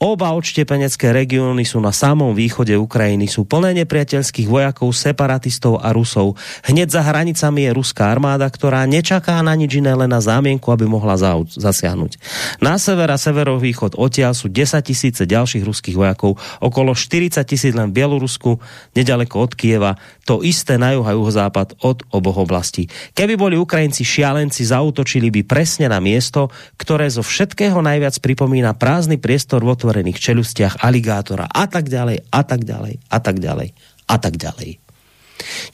Oba 0.00 0.32
odštepenecké 0.32 1.12
regióny 1.12 1.68
sú 1.68 1.76
na 1.76 1.92
samom 1.92 2.32
východe 2.32 2.72
Ukrajiny, 2.72 3.28
sú 3.28 3.44
plné 3.44 3.84
nepriateľských 3.84 4.48
vojakov, 4.48 4.96
separatistov 4.96 5.76
a 5.76 5.92
Rusov. 5.92 6.40
Hneď 6.64 6.88
za 6.88 7.04
hranicami 7.04 7.68
je 7.68 7.76
ruská 7.76 8.08
armáda, 8.08 8.48
ktorá 8.48 8.88
nečaká 8.88 9.36
na 9.44 9.52
nič 9.52 9.76
iné 9.76 9.92
len 9.92 10.08
na 10.08 10.24
zámienku, 10.24 10.72
aby 10.72 10.88
mohla 10.88 11.20
zasiahnuť. 11.52 12.16
Na 12.64 12.80
sever 12.80 13.12
a 13.12 13.20
severovýchod 13.20 14.00
odtiaľ 14.00 14.32
sú 14.32 14.48
10 14.48 14.80
tisíce 14.88 15.20
ďalších 15.28 15.68
ruských 15.68 16.00
vojakov, 16.00 16.40
okolo 16.64 16.96
40 16.96 17.36
tisíc 17.44 17.76
len 17.76 17.92
v 17.92 18.00
Bielorusku, 18.00 18.56
nedaleko 18.96 19.44
od 19.44 19.52
Kieva, 19.52 20.00
to 20.24 20.40
isté 20.40 20.80
na 20.80 20.96
juh 20.96 21.04
a 21.04 21.12
juhozápad 21.12 21.76
od 21.84 22.08
oboch 22.08 22.40
oblastí. 22.40 22.88
Keby 23.12 23.36
boli 23.36 23.60
Ukrajinci 23.60 24.00
šialenci, 24.00 24.64
zautočili 24.64 25.28
by 25.28 25.44
presne 25.44 25.92
na 25.92 26.00
miesto, 26.00 26.48
ktoré 26.80 27.04
zo 27.12 27.20
všetkého 27.20 27.84
najviac 27.84 28.16
pripomína 28.16 28.72
prázdny 28.80 29.20
priestor 29.20 29.60
v 29.60 29.76
otvorených 29.90 30.22
čelustiach 30.22 30.86
aligátora 30.86 31.50
a 31.50 31.66
tak 31.66 31.90
ďalej, 31.90 32.30
a 32.30 32.40
tak 32.46 32.62
ďalej, 32.62 33.02
a 33.10 33.18
tak 33.18 33.42
ďalej, 33.42 33.68
a 34.06 34.16
tak 34.22 34.34
ďalej. 34.38 34.78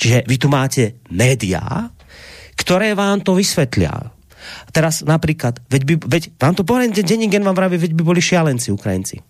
Čiže 0.01 0.24
vy 0.24 0.36
tu 0.40 0.48
máte 0.48 1.05
médiá, 1.12 1.93
ktoré 2.56 2.97
vám 2.97 3.20
to 3.20 3.36
vysvetlia. 3.36 3.93
Teraz 4.72 5.05
napríklad, 5.05 5.60
veď, 5.68 5.82
by, 5.84 5.94
veď 6.09 6.22
vám 6.40 6.55
to 6.56 6.64
poviem, 6.64 6.97
Denigen 6.97 7.44
vám 7.44 7.52
vraví, 7.52 7.76
veď 7.76 7.93
by 7.93 8.02
boli 8.09 8.24
šialenci 8.24 8.72
Ukrajinci. 8.72 9.20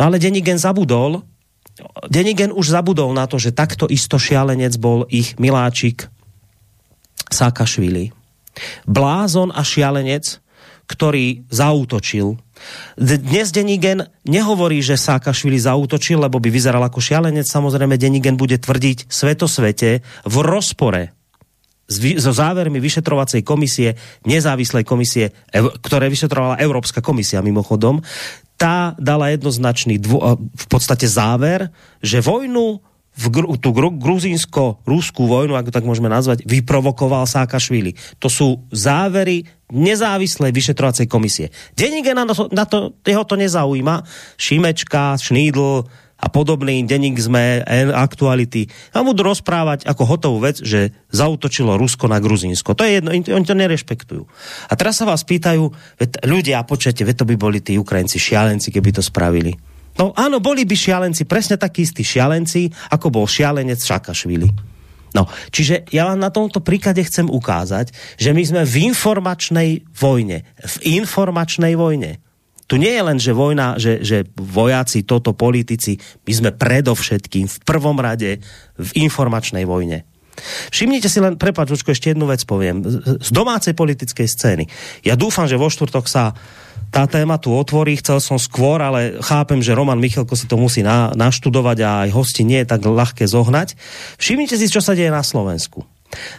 No 0.00 0.08
ale 0.08 0.16
Denigen 0.16 0.56
zabudol, 0.56 1.20
Denigen 2.08 2.48
už 2.48 2.72
zabudol 2.72 3.12
na 3.12 3.28
to, 3.28 3.36
že 3.36 3.52
takto 3.52 3.84
isto 3.92 4.16
šialenec 4.16 4.72
bol 4.80 5.04
ich 5.12 5.36
miláčik 5.36 6.08
Sákašvili. 7.28 8.14
Blázon 8.88 9.52
a 9.52 9.60
šialenec, 9.60 10.38
ktorý 10.88 11.44
zautočil 11.50 12.38
dnes 12.98 13.50
Denigen 13.50 14.06
nehovorí, 14.26 14.80
že 14.80 15.00
Sákašvili 15.00 15.58
zautočil, 15.58 16.20
lebo 16.22 16.38
by 16.38 16.48
vyzeral 16.50 16.82
ako 16.86 17.02
šialenec. 17.02 17.46
Samozrejme, 17.46 17.98
Denigen 17.98 18.38
bude 18.38 18.58
tvrdiť 18.60 19.10
svetosvete 19.10 20.04
v 20.24 20.36
rozpore 20.44 21.14
so 22.16 22.32
závermi 22.32 22.80
vyšetrovacej 22.80 23.44
komisie, 23.44 24.00
nezávislej 24.24 24.88
komisie, 24.88 25.36
ktoré 25.84 26.08
vyšetrovala 26.08 26.56
Európska 26.56 27.04
komisia 27.04 27.44
mimochodom, 27.44 28.00
tá 28.56 28.96
dala 28.96 29.28
jednoznačný 29.34 30.00
dvo, 30.00 30.40
v 30.40 30.66
podstate 30.70 31.04
záver, 31.04 31.68
že 32.00 32.24
vojnu 32.24 32.80
v 33.14 33.24
gru, 33.30 33.54
tú 33.60 33.70
gru, 33.70 33.94
gruzínsko-rúskú 33.94 35.30
vojnu, 35.30 35.54
ako 35.54 35.70
tak 35.70 35.86
môžeme 35.86 36.10
nazvať, 36.10 36.42
vyprovokoval 36.48 37.30
Sákašvili. 37.30 37.94
To 38.18 38.26
sú 38.26 38.66
závery 38.74 39.46
nezávislej 39.74 40.54
vyšetrovacej 40.54 41.10
komisie. 41.10 41.50
Denník 41.74 42.14
na 42.14 42.24
to, 42.30 42.46
na 42.54 42.64
to, 42.64 42.94
jeho 43.02 43.26
to 43.26 43.34
nezaujíma. 43.34 44.06
Šimečka, 44.38 45.18
Šnídl 45.18 45.84
a 46.14 46.26
podobný 46.32 46.86
denník 46.88 47.20
sme, 47.20 47.60
aktuality. 47.92 48.70
A 48.96 49.04
budú 49.04 49.26
rozprávať 49.28 49.84
ako 49.84 50.02
hotovú 50.08 50.38
vec, 50.40 50.62
že 50.62 50.94
zautočilo 51.12 51.76
Rusko 51.76 52.08
na 52.08 52.22
Gruzínsko. 52.22 52.72
To 52.72 52.86
je 52.86 53.02
jedno, 53.02 53.12
oni 53.12 53.44
to 53.44 53.52
nerešpektujú. 53.52 54.22
A 54.70 54.72
teraz 54.78 54.96
sa 54.96 55.04
vás 55.04 55.26
pýtajú, 55.26 55.68
ľudia, 56.24 56.64
počujete, 56.64 57.04
to 57.12 57.28
by 57.28 57.36
boli 57.36 57.60
tí 57.60 57.76
Ukrajinci 57.76 58.16
šialenci, 58.16 58.72
keby 58.72 58.96
to 58.96 59.02
spravili. 59.04 59.52
No 59.94 60.10
áno, 60.16 60.40
boli 60.42 60.64
by 60.66 60.74
šialenci, 60.74 61.28
presne 61.28 61.54
takí 61.54 61.84
istí 61.84 62.02
šialenci, 62.02 62.72
ako 62.90 63.14
bol 63.14 63.26
šialenec 63.28 63.78
Šakašvili. 63.78 64.73
No, 65.14 65.30
čiže 65.54 65.86
ja 65.94 66.10
vám 66.10 66.18
na 66.18 66.34
tomto 66.34 66.58
príklade 66.58 66.98
chcem 67.06 67.30
ukázať, 67.30 67.94
že 68.18 68.34
my 68.34 68.42
sme 68.42 68.62
v 68.66 68.90
informačnej 68.90 69.70
vojne. 69.94 70.42
V 70.58 70.76
informačnej 70.98 71.78
vojne. 71.78 72.18
Tu 72.66 72.80
nie 72.80 72.90
je 72.90 73.02
len, 73.04 73.18
že 73.20 73.36
vojna, 73.36 73.78
že, 73.78 74.02
že 74.02 74.26
vojaci, 74.34 75.06
toto 75.06 75.36
politici, 75.36 76.00
my 76.24 76.32
sme 76.32 76.50
predovšetkým 76.50 77.46
v 77.46 77.58
prvom 77.62 77.94
rade 78.00 78.40
v 78.74 78.90
informačnej 79.06 79.68
vojne. 79.68 80.02
Všimnite 80.74 81.06
si 81.06 81.22
len, 81.22 81.38
prepáč, 81.38 81.70
ešte 81.78 82.10
jednu 82.10 82.26
vec 82.26 82.42
poviem. 82.42 82.82
Z 83.22 83.30
domácej 83.30 83.78
politickej 83.78 84.26
scény. 84.26 84.64
Ja 85.06 85.14
dúfam, 85.14 85.46
že 85.46 85.60
vo 85.60 85.70
štvrtok 85.70 86.10
sa 86.10 86.34
tá 86.94 87.10
téma 87.10 87.42
tu 87.42 87.50
otvorí, 87.50 87.98
chcel 87.98 88.22
som 88.22 88.38
skôr, 88.38 88.78
ale 88.78 89.18
chápem, 89.18 89.58
že 89.58 89.74
Roman 89.74 89.98
Michalko 89.98 90.38
si 90.38 90.46
to 90.46 90.54
musí 90.54 90.86
na, 90.86 91.10
naštudovať 91.18 91.78
a 91.82 91.90
aj 92.06 92.10
hosti 92.14 92.46
nie 92.46 92.62
je 92.62 92.70
tak 92.70 92.86
ľahké 92.86 93.26
zohnať. 93.26 93.74
Všimnite 94.22 94.54
si, 94.54 94.70
čo 94.70 94.78
sa 94.78 94.94
deje 94.94 95.10
na 95.10 95.26
Slovensku. 95.26 95.82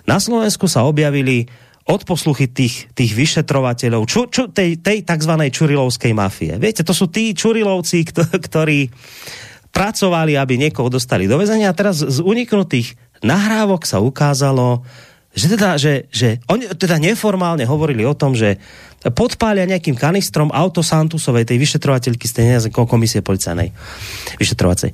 Na 0.08 0.16
Slovensku 0.24 0.72
sa 0.72 0.88
objavili 0.88 1.52
odposluchy 1.84 2.48
tých, 2.48 2.88
tých 2.96 3.12
vyšetrovateľov 3.14 4.08
ču, 4.08 4.32
ču, 4.32 4.48
tej, 4.48 4.80
tej 4.80 5.04
tzv. 5.04 5.34
čurilovskej 5.52 6.16
mafie. 6.16 6.56
Viete, 6.56 6.88
to 6.88 6.96
sú 6.96 7.12
tí 7.12 7.36
čurilovci, 7.36 8.08
ktorí 8.48 8.90
pracovali, 9.76 10.40
aby 10.40 10.56
niekoho 10.56 10.88
dostali 10.88 11.28
do 11.28 11.36
väzenia 11.36 11.76
a 11.76 11.78
teraz 11.78 12.00
z 12.00 12.24
uniknutých 12.24 12.96
nahrávok 13.22 13.84
sa 13.84 14.00
ukázalo, 14.00 14.88
že 15.36 15.52
teda, 15.52 15.76
že, 15.76 16.08
že 16.16 16.40
oni 16.48 16.72
teda 16.80 16.96
neformálne 16.96 17.68
hovorili 17.68 18.08
o 18.08 18.16
tom, 18.16 18.40
že 18.40 18.56
podpália 19.14 19.70
nejakým 19.70 19.94
kanistrom 19.94 20.50
auto 20.50 20.82
tej 21.46 21.58
vyšetrovateľky 21.62 22.26
z 22.26 22.34
tej 22.34 22.46
komisie 22.90 23.22
policajnej 23.22 23.70
vyšetrovacej. 24.42 24.92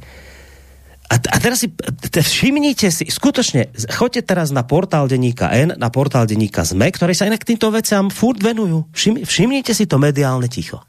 A, 1.12 1.20
a 1.20 1.38
teraz 1.44 1.60
si 1.60 1.68
všimnite 2.16 2.88
si, 2.88 3.04
skutočne, 3.12 3.68
choďte 3.92 4.32
teraz 4.32 4.56
na 4.56 4.64
portál 4.64 5.12
denníka 5.12 5.52
N, 5.52 5.76
na 5.76 5.92
portál 5.92 6.24
denníka 6.24 6.64
ZME, 6.64 6.88
ktoré 6.96 7.12
sa 7.12 7.28
inak 7.28 7.44
týmto 7.44 7.68
veciam 7.68 8.08
furt 8.08 8.40
venujú. 8.40 8.88
Všim, 8.96 9.28
všimnite 9.28 9.76
si 9.76 9.92
to 9.92 10.00
mediálne 10.00 10.48
ticho. 10.48 10.80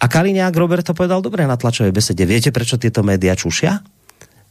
A 0.00 0.08
Kaliňák 0.08 0.56
Robert 0.56 0.88
to 0.88 0.96
povedal 0.96 1.20
dobre 1.20 1.44
na 1.44 1.60
tlačovej 1.60 1.92
besede. 1.92 2.24
Viete, 2.24 2.48
prečo 2.48 2.80
tieto 2.80 3.04
médiá 3.04 3.36
čušia? 3.36 3.84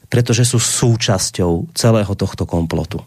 Pretože 0.07 0.45
sú 0.45 0.61
súčasťou 0.61 1.73
celého 1.73 2.13
tohto 2.13 2.45
komplotu. 2.45 3.01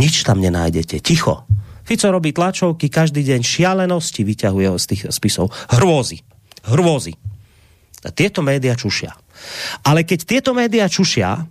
Nič 0.00 0.24
tam 0.24 0.40
nenájdete. 0.40 0.98
Ticho. 0.98 1.44
Fico 1.84 2.08
robí 2.08 2.32
tlačovky, 2.32 2.88
každý 2.88 3.20
deň 3.20 3.40
šialenosti 3.44 4.24
vyťahuje 4.24 4.68
z 4.80 4.86
tých 4.88 5.02
spisov. 5.12 5.52
Hrôzy. 5.68 6.24
Hrôzy. 6.64 7.12
A 8.04 8.12
tieto 8.12 8.40
médiá 8.40 8.76
čušia. 8.76 9.12
Ale 9.84 10.04
keď 10.04 10.20
tieto 10.24 10.50
médiá 10.56 10.88
čušia, 10.88 11.44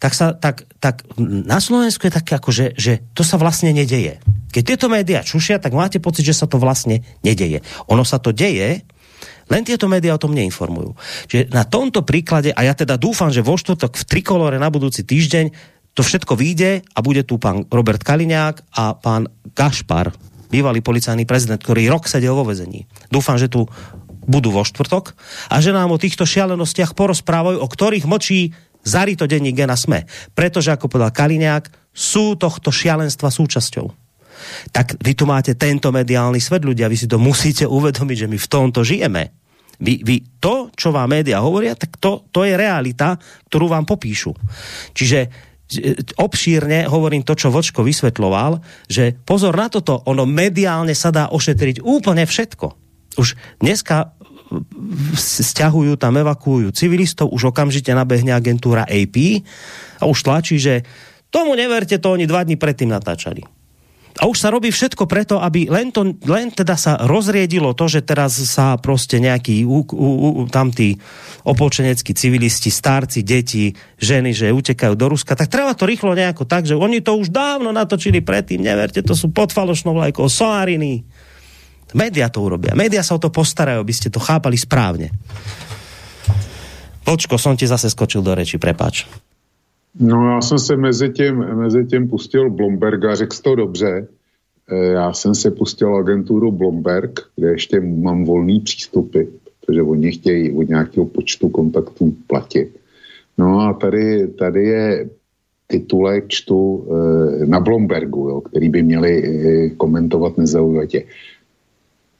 tak, 0.00 0.12
sa, 0.16 0.32
tak, 0.32 0.64
tak 0.80 1.04
na 1.20 1.60
Slovensku 1.60 2.08
je 2.08 2.16
také 2.16 2.40
ako, 2.40 2.48
že, 2.48 2.72
že 2.72 3.04
to 3.12 3.20
sa 3.20 3.36
vlastne 3.36 3.68
nedeje. 3.76 4.16
Keď 4.48 4.62
tieto 4.64 4.86
médiá 4.88 5.20
čušia, 5.20 5.60
tak 5.60 5.76
máte 5.76 6.00
pocit, 6.00 6.24
že 6.24 6.40
sa 6.40 6.48
to 6.48 6.56
vlastne 6.56 7.04
nedeje. 7.20 7.60
Ono 7.92 8.00
sa 8.00 8.16
to 8.16 8.32
deje, 8.32 8.80
len 9.50 9.62
tieto 9.66 9.90
médiá 9.90 10.16
o 10.16 10.22
tom 10.22 10.32
neinformujú. 10.32 10.96
Čiže 11.28 11.52
na 11.52 11.68
tomto 11.68 12.00
príklade, 12.06 12.54
a 12.54 12.64
ja 12.64 12.72
teda 12.72 12.96
dúfam, 12.96 13.28
že 13.28 13.44
vo 13.44 13.60
štvrtok 13.60 13.92
v 13.98 14.04
Trikolore 14.08 14.56
na 14.56 14.72
budúci 14.72 15.04
týždeň 15.04 15.52
to 16.00 16.08
všetko 16.08 16.32
vyjde 16.32 16.80
a 16.96 16.98
bude 17.04 17.28
tu 17.28 17.36
pán 17.36 17.68
Robert 17.68 18.00
Kaliňák 18.00 18.72
a 18.72 18.96
pán 18.96 19.28
Gašpar, 19.52 20.16
bývalý 20.48 20.80
policajný 20.80 21.28
prezident, 21.28 21.60
ktorý 21.60 21.92
rok 21.92 22.08
sedel 22.08 22.32
vo 22.32 22.48
vezení. 22.48 22.88
Dúfam, 23.12 23.36
že 23.36 23.52
tu 23.52 23.68
budú 24.24 24.48
vo 24.48 24.64
štvrtok 24.64 25.12
a 25.52 25.60
že 25.60 25.76
nám 25.76 25.92
o 25.92 26.00
týchto 26.00 26.24
šialenostiach 26.24 26.96
porozprávajú, 26.96 27.60
o 27.60 27.68
ktorých 27.68 28.08
močí 28.08 28.56
zarito 28.80 29.28
denní 29.28 29.52
Gena 29.52 29.76
Sme. 29.76 30.08
Pretože, 30.32 30.72
ako 30.72 30.88
povedal 30.88 31.12
Kaliňák, 31.12 31.92
sú 31.92 32.32
tohto 32.40 32.72
šialenstva 32.72 33.28
súčasťou. 33.28 33.92
Tak 34.72 35.04
vy 35.04 35.12
tu 35.12 35.28
máte 35.28 35.52
tento 35.52 35.92
mediálny 35.92 36.40
svet, 36.40 36.64
ľudia, 36.64 36.88
vy 36.88 36.96
si 36.96 37.12
to 37.12 37.20
musíte 37.20 37.68
uvedomiť, 37.68 38.24
že 38.24 38.30
my 38.32 38.38
v 38.40 38.48
tomto 38.48 38.80
žijeme. 38.80 39.36
Vy, 39.80 40.00
vy 40.00 40.16
to, 40.40 40.72
čo 40.72 40.96
vám 40.96 41.12
média 41.12 41.44
hovoria, 41.44 41.76
tak 41.76 42.00
to, 42.00 42.24
to 42.32 42.48
je 42.48 42.56
realita, 42.56 43.20
ktorú 43.52 43.68
vám 43.68 43.84
popíšu. 43.84 44.32
Čiže 44.96 45.49
obšírne 46.18 46.90
hovorím 46.90 47.22
to, 47.22 47.38
čo 47.38 47.54
Vočko 47.54 47.86
vysvetloval, 47.86 48.58
že 48.90 49.14
pozor 49.22 49.54
na 49.54 49.70
toto, 49.70 50.02
ono 50.06 50.26
mediálne 50.26 50.94
sa 50.98 51.14
dá 51.14 51.30
ošetriť 51.30 51.82
úplne 51.86 52.26
všetko. 52.26 52.66
Už 53.18 53.38
dneska 53.62 54.14
stiahujú 55.14 55.94
tam, 55.94 56.18
evakuujú 56.18 56.74
civilistov, 56.74 57.30
už 57.30 57.54
okamžite 57.54 57.94
nabehne 57.94 58.34
agentúra 58.34 58.82
AP 58.82 59.46
a 60.02 60.10
už 60.10 60.26
tlačí, 60.26 60.58
že 60.58 60.82
tomu 61.30 61.54
neverte, 61.54 62.02
to 62.02 62.18
oni 62.18 62.26
dva 62.26 62.42
dní 62.42 62.58
predtým 62.58 62.90
natáčali. 62.90 63.59
A 64.18 64.26
už 64.26 64.42
sa 64.42 64.50
robí 64.50 64.74
všetko 64.74 65.06
preto, 65.06 65.38
aby 65.38 65.70
len, 65.70 65.94
to, 65.94 66.18
len 66.26 66.50
teda 66.50 66.74
sa 66.74 66.98
rozriedilo 67.06 67.70
to, 67.78 67.86
že 67.86 68.02
teraz 68.02 68.42
sa 68.42 68.74
proste 68.74 69.22
nejakí 69.22 69.62
u, 69.62 69.86
u, 69.86 70.08
u, 70.42 70.50
tam 70.50 70.74
tí 70.74 70.98
opolčeneckí 71.46 72.10
civilisti, 72.10 72.74
starci, 72.74 73.22
deti, 73.22 73.70
ženy, 74.02 74.34
že 74.34 74.50
utekajú 74.50 74.98
do 74.98 75.06
Ruska, 75.14 75.38
tak 75.38 75.46
treba 75.46 75.78
to 75.78 75.86
rýchlo 75.86 76.18
nejako 76.18 76.42
tak, 76.42 76.66
že 76.66 76.74
oni 76.74 77.00
to 77.00 77.14
už 77.14 77.30
dávno 77.30 77.70
natočili 77.70 78.18
predtým, 78.18 78.66
neverte, 78.66 79.00
to 79.00 79.14
sú 79.14 79.30
pod 79.30 79.54
falošnou 79.54 79.94
vlajkou 79.94 80.26
soariny. 80.26 81.06
Média 81.94 82.26
to 82.30 82.42
urobia. 82.42 82.74
Média 82.74 83.02
sa 83.02 83.18
o 83.18 83.22
to 83.22 83.30
postarajú, 83.30 83.82
aby 83.82 83.94
ste 83.94 84.10
to 84.10 84.22
chápali 84.22 84.58
správne. 84.58 85.10
Počko, 87.02 87.40
som 87.40 87.58
ti 87.58 87.66
zase 87.66 87.90
skočil 87.90 88.22
do 88.22 88.34
reči, 88.34 88.60
prepáč. 88.60 89.29
No 89.98 90.30
já 90.30 90.40
jsem 90.40 90.58
se 90.58 90.76
mezi 90.76 91.08
tím, 91.10 91.36
mezi 91.38 91.84
tím 91.84 92.08
pustil 92.08 92.50
Blomberga, 92.50 93.14
řekl 93.14 93.36
to 93.42 93.54
dobře. 93.54 94.08
E, 94.70 94.76
já 94.76 95.12
jsem 95.12 95.34
se 95.34 95.50
pustil 95.50 95.96
agenturu 95.96 96.52
Blomberg, 96.52 97.20
kde 97.36 97.48
ještě 97.48 97.80
mám 97.80 98.24
volný 98.24 98.60
přístupy. 98.60 99.22
protože 99.66 99.82
oni 99.82 100.12
chtějí 100.12 100.52
od 100.52 100.68
nějakého 100.68 101.06
počtu 101.06 101.48
kontaktů 101.48 102.16
platit. 102.26 102.76
No 103.38 103.60
a 103.60 103.72
tady, 103.72 104.28
tady 104.28 104.64
je 104.64 105.08
titulek 105.66 106.24
čtu 106.28 106.86
e, 106.90 107.46
na 107.46 107.60
Blombergu, 107.60 108.28
jo, 108.28 108.40
který 108.40 108.68
by 108.68 108.82
měli 108.82 109.12
e, 109.24 109.70
komentovat 109.70 110.38
nezaujatě. 110.38 111.04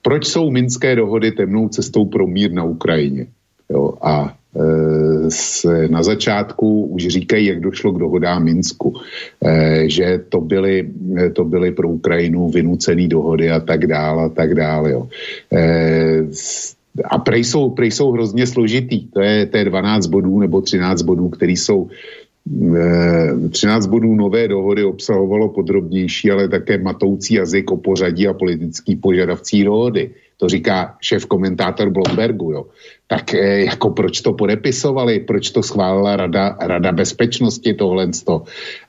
Proč 0.03 0.27
jsou 0.27 0.51
minské 0.51 0.97
dohody 0.97 1.33
temnou 1.33 1.69
cestou 1.69 2.05
pro 2.05 2.27
mír 2.27 2.53
na 2.53 2.65
Ukrajině? 2.65 3.27
Jo, 3.71 3.95
a 4.03 4.37
e, 4.57 5.31
s, 5.31 5.69
na 5.89 6.03
začátku 6.03 6.85
už 6.85 7.07
říkají, 7.09 7.47
jak 7.47 7.61
došlo 7.61 7.93
k 7.93 7.99
dohodám 7.99 8.45
Minsku, 8.45 8.95
e, 9.45 9.89
že 9.89 10.21
to 10.29 10.41
byly, 10.41 10.91
to 11.33 11.45
byly 11.45 11.73
pro 11.73 11.89
Ukrajinu 11.89 12.49
vynucené 12.49 13.09
dohody 13.09 13.51
a 13.51 13.61
tak 13.61 13.87
dále 13.87 14.25
a 14.25 14.29
tak 14.29 14.55
dále. 14.55 14.91
Jo. 14.91 15.09
E, 15.53 16.23
a 17.05 17.19
prej 17.19 17.45
jsou, 17.45 17.71
prej 17.71 17.91
jsou 17.91 18.13
hrozně 18.13 18.47
složitý. 18.47 19.07
To 19.07 19.21
je, 19.21 19.47
to 19.47 19.57
je 19.57 19.65
12 19.65 20.07
bodů 20.07 20.39
nebo 20.39 20.61
13 20.61 21.03
bodů, 21.03 21.29
které 21.29 21.53
jsou 21.53 21.91
13 23.51 23.87
bodů 23.87 24.15
nové 24.15 24.49
dohody 24.49 24.85
obsahovalo 24.85 25.49
podrobnější, 25.49 26.31
ale 26.31 26.49
také 26.49 26.79
matoucí 26.79 27.35
jazyk 27.35 27.71
o 27.71 27.77
pořadí 27.77 28.29
a 28.29 28.35
politický 28.35 28.97
požadavcí 28.97 29.65
dohody. 29.65 30.11
To 30.41 30.49
říká 30.49 30.97
šéf 31.01 31.27
komentátor 31.27 31.91
Blombergu. 31.91 32.53
Jo. 32.53 32.67
Tak 33.07 33.33
jako 33.35 33.91
proč 33.91 34.21
to 34.21 34.33
podepisovali, 34.33 35.21
proč 35.21 35.51
to 35.51 35.63
schválila 35.63 36.17
Rada, 36.17 36.57
Rada 36.61 36.93
bezpečnosti 36.93 37.75
tohle. 37.75 38.09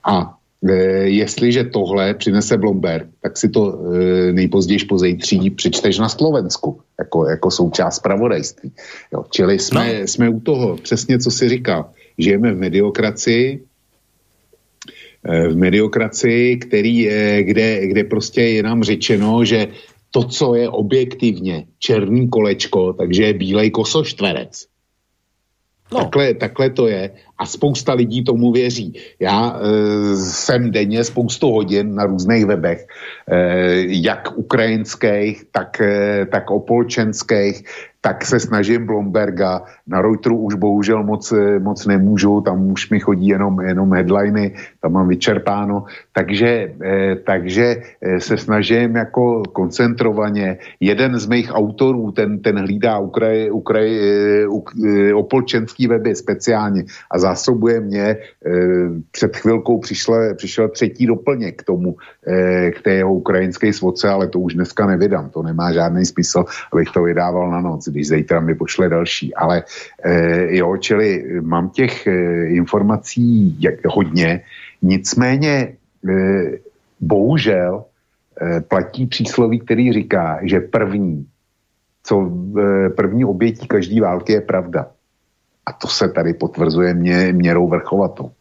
A 0.03 0.33
e, 0.69 0.73
jestliže 1.11 1.63
tohle 1.63 2.13
přinese 2.13 2.57
Blomberg, 2.57 3.07
tak 3.21 3.37
si 3.37 3.49
to 3.49 3.73
e, 3.73 4.33
nejpozději 4.33 4.85
pozejtří 4.89 5.49
přečteš 5.49 5.99
na 5.99 6.09
Slovensku, 6.09 6.79
jako, 6.99 7.27
jako 7.27 7.51
součást 7.51 7.99
pravodajství. 7.99 8.71
Jo. 9.13 9.25
Čili 9.29 9.59
jsme, 9.59 9.99
no. 9.99 10.07
jsme 10.07 10.29
u 10.29 10.39
toho, 10.39 10.77
přesně 10.77 11.19
co 11.19 11.31
si 11.31 11.49
říkal 11.49 11.85
žijeme 12.21 12.53
v 12.53 12.57
mediokracii, 12.57 13.59
eh, 15.23 15.47
v 15.47 15.55
mediokracii, 15.55 16.57
který 16.57 16.97
je, 16.97 17.43
kde, 17.43 17.87
kde 17.87 18.03
prostě 18.03 18.41
je 18.41 18.63
nám 18.63 18.83
řečeno, 18.83 19.45
že 19.45 19.67
to, 20.11 20.23
co 20.23 20.55
je 20.55 20.69
objektivně 20.69 21.67
černý 21.79 22.29
kolečko, 22.29 22.93
takže 22.93 23.23
je 23.23 23.33
bílej 23.33 23.71
kosoštverec. 23.71 24.67
No. 25.91 25.99
Takhle, 25.99 26.33
takhle 26.33 26.69
to 26.69 26.87
je 26.87 27.11
a 27.41 27.45
spousta 27.45 27.93
lidí 27.93 28.23
tomu 28.23 28.51
věří. 28.51 28.93
Já 29.19 29.57
e, 29.57 30.15
jsem 30.15 30.71
denně 30.71 31.03
spoustu 31.03 31.51
hodin 31.51 31.95
na 31.95 32.05
různých 32.05 32.45
webech, 32.45 32.85
e, 32.85 33.37
jak 33.87 34.37
ukrajinských, 34.37 35.49
tak, 35.51 35.81
e, 35.81 36.25
tak 36.25 36.51
opolčenských, 36.51 37.65
tak 38.01 38.25
se 38.25 38.39
snažím 38.39 38.85
Blomberga, 38.85 39.61
na 39.87 40.01
Reuteru 40.01 40.37
už 40.37 40.55
bohužel 40.55 41.03
moc, 41.03 41.33
moc 41.59 41.85
nemůžu, 41.85 42.41
tam 42.41 42.71
už 42.71 42.89
mi 42.89 42.99
chodí 42.99 43.27
jenom, 43.27 43.61
jenom 43.61 43.93
headliny, 43.93 44.55
tam 44.81 44.91
mám 44.91 45.07
vyčerpáno, 45.07 45.85
takže, 46.13 46.73
eh, 46.81 47.15
takže 47.15 47.75
eh, 48.01 48.19
se 48.19 48.37
snažím 48.37 48.95
jako 48.95 49.43
koncentrovaně, 49.53 50.57
jeden 50.79 51.19
z 51.19 51.25
mých 51.27 51.49
autorů, 51.53 52.11
ten, 52.11 52.39
ten 52.41 52.57
hlídá 52.59 52.97
Ukraj, 52.99 53.51
Ukraj, 53.51 53.89
eh, 53.93 55.13
opolčenský 55.13 55.87
weby 55.87 56.15
speciálně. 56.15 56.83
A 57.11 57.19
zásobuje 57.31 57.79
mě, 57.79 58.05
eh, 58.05 58.19
před 59.11 59.37
chvilkou 59.37 59.79
přišle, 59.79 60.33
přišel 60.35 60.69
třetí 60.69 61.07
doplněk 61.07 61.61
k 61.61 61.65
tomu, 61.65 61.95
eh, 62.27 62.71
k 62.71 62.81
té 62.81 62.91
jeho 62.99 63.13
ukrajinské 63.13 63.73
svodce, 63.73 64.09
ale 64.09 64.27
to 64.27 64.39
už 64.39 64.59
dneska 64.59 64.85
nevydám, 64.85 65.31
to 65.31 65.39
nemá 65.43 65.71
žádný 65.71 66.03
smysl, 66.05 66.43
abych 66.73 66.89
to 66.91 67.03
vydával 67.03 67.51
na 67.51 67.61
noc 67.61 67.87
když 67.87 68.07
zítra 68.07 68.39
mi 68.39 68.55
pošle 68.55 68.89
další. 68.89 69.33
Ale 69.33 69.63
e, 70.03 70.57
jo, 70.57 70.77
čili 70.77 71.39
mám 71.41 71.69
těch 71.69 72.07
informací 72.47 73.57
hodně, 73.87 74.41
nicméně 74.81 75.77
bohužel 76.99 77.85
platí 78.67 79.05
přísloví, 79.05 79.59
který 79.59 79.93
říká, 79.93 80.39
že 80.43 80.59
první, 80.59 81.25
co 82.03 82.15
první 82.95 83.25
obětí 83.25 83.67
každé 83.67 84.01
války 84.01 84.33
je 84.33 84.41
pravda. 84.41 84.91
A 85.71 85.73
to 85.73 85.87
se 85.87 86.09
tady 86.09 86.33
potvrzuje 86.33 86.93
mě, 86.93 87.33
měrou 87.33 87.67
vrchovatou. 87.67 88.31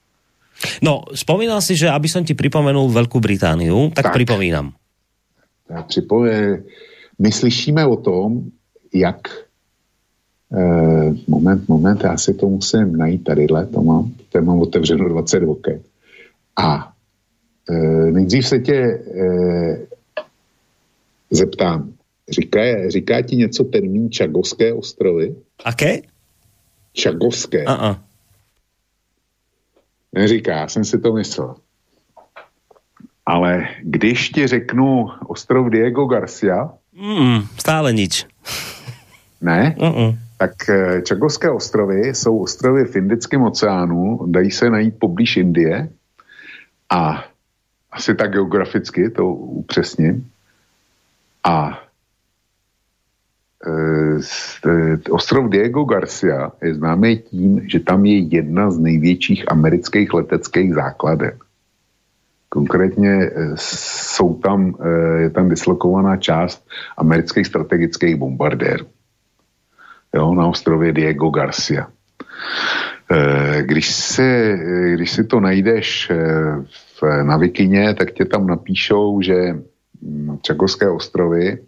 No, 0.82 1.07
spomínal 1.15 1.62
si, 1.62 1.78
že 1.78 1.89
aby 1.89 2.11
som 2.11 2.27
ti 2.27 2.35
pripomenul 2.35 2.90
Veľkú 2.90 3.23
Britániu, 3.23 3.94
tak, 3.94 4.11
tak. 4.11 4.15
pripomínam. 4.19 4.74
Já 5.70 5.82
připoje, 5.82 6.62
my 7.19 7.32
slyšíme 7.32 7.86
o 7.86 7.97
tom, 7.97 8.51
jak 8.94 9.31
eh, 10.52 11.15
moment, 11.28 11.69
moment, 11.69 12.05
já 12.05 12.16
si 12.19 12.35
to 12.35 12.48
musím 12.48 12.97
najít 12.97 13.24
tadyhle, 13.24 13.66
to 13.66 13.82
mám, 13.82 14.12
to 14.32 14.43
mám 14.43 14.59
otevřeno 14.59 15.09
20 15.09 15.43
oket. 15.47 15.82
A 16.59 16.93
eh, 17.70 18.11
nejdřív 18.11 18.47
se 18.47 18.59
tě 18.59 18.74
eh, 18.74 19.86
zeptám, 21.31 21.93
říká, 22.28 22.61
říká 22.89 23.23
ti 23.23 23.36
něco 23.36 23.65
termín 23.65 24.11
Čagovské 24.11 24.73
ostrovy? 24.73 25.35
Aké? 25.65 26.09
Čagovské. 26.92 27.64
Uh-uh. 27.64 27.96
Neříká, 30.12 30.52
já 30.52 30.68
jsem 30.68 30.84
si 30.84 30.98
to 30.98 31.12
myslel. 31.12 31.54
Ale 33.26 33.68
když 33.82 34.30
ti 34.30 34.46
řeknu 34.46 35.06
ostrov 35.26 35.70
Diego 35.70 36.04
Garcia... 36.04 36.70
Mm, 36.92 37.42
stále 37.58 37.92
nič. 37.92 38.26
Ne? 39.40 39.74
Uh-uh. 39.78 40.18
Tak 40.38 40.68
eh, 40.68 41.02
Čagovské 41.02 41.50
ostrovy 41.50 42.14
jsou 42.14 42.38
ostrovy 42.38 42.84
v 42.84 42.96
Indickém 42.96 43.42
oceánu, 43.42 44.26
dají 44.26 44.50
se 44.50 44.70
najít 44.70 44.98
poblíž 44.98 45.36
Indie 45.36 45.88
a 46.90 47.24
asi 47.92 48.14
tak 48.14 48.30
geograficky, 48.30 49.10
to 49.10 49.26
upřesním. 49.34 50.30
A 51.44 51.82
ostrov 55.10 55.50
Diego 55.50 55.84
Garcia 55.84 56.52
je 56.62 56.74
známý 56.74 57.18
tím, 57.18 57.68
že 57.68 57.80
tam 57.80 58.04
je 58.04 58.18
jedna 58.18 58.70
z 58.70 58.78
největších 58.78 59.52
amerických 59.52 60.14
leteckých 60.14 60.74
základen. 60.74 61.32
Konkrétně 62.48 63.30
jsou 63.54 64.34
tam, 64.34 64.74
je 65.18 65.30
tam 65.30 65.48
dislokovaná 65.48 66.16
část 66.16 66.66
amerických 66.96 67.46
strategických 67.46 68.16
bombardérů 68.16 68.86
jo, 70.14 70.34
na 70.34 70.46
ostrově 70.46 70.92
Diego 70.92 71.30
Garcia. 71.30 71.86
Eh, 73.10 73.62
když 73.62 73.94
si, 73.94 74.58
když 74.94 75.10
si 75.10 75.24
to 75.24 75.40
najdeš 75.40 76.10
eh, 76.10 77.24
na 77.24 77.36
Vikině, 77.36 77.94
tak 77.94 78.10
tě 78.10 78.24
tam 78.24 78.46
napíšou, 78.46 79.22
že 79.22 79.34
hm, 80.02 80.38
Čakovské 80.42 80.90
ostrovy 80.90 81.58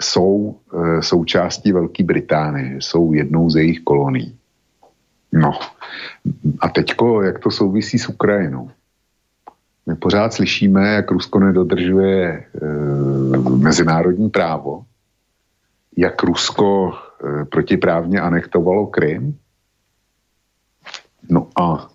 jsou 0.00 0.56
eh, 0.74 1.02
součástí 1.02 1.72
Velké 1.72 2.04
Británie, 2.04 2.76
jsou 2.80 3.12
jednou 3.12 3.50
z 3.50 3.56
jejich 3.56 3.80
kolonií. 3.80 4.38
No 5.32 5.52
a 6.60 6.68
teďko, 6.68 7.22
jak 7.22 7.38
to 7.38 7.50
souvisí 7.50 7.98
s 7.98 8.08
Ukrajinou? 8.08 8.70
My 9.86 9.96
pořád 9.96 10.32
slyšíme, 10.32 10.88
jak 10.88 11.10
Rusko 11.10 11.38
nedodržuje 11.38 12.24
e, 12.28 12.46
mezinárodní 13.56 14.30
právo, 14.30 14.84
jak 15.96 16.22
Rusko 16.22 16.92
e, 16.92 17.44
protiprávně 17.44 18.20
anektovalo 18.20 18.86
Krym. 18.86 19.38
No 21.30 21.48
a 21.60 21.90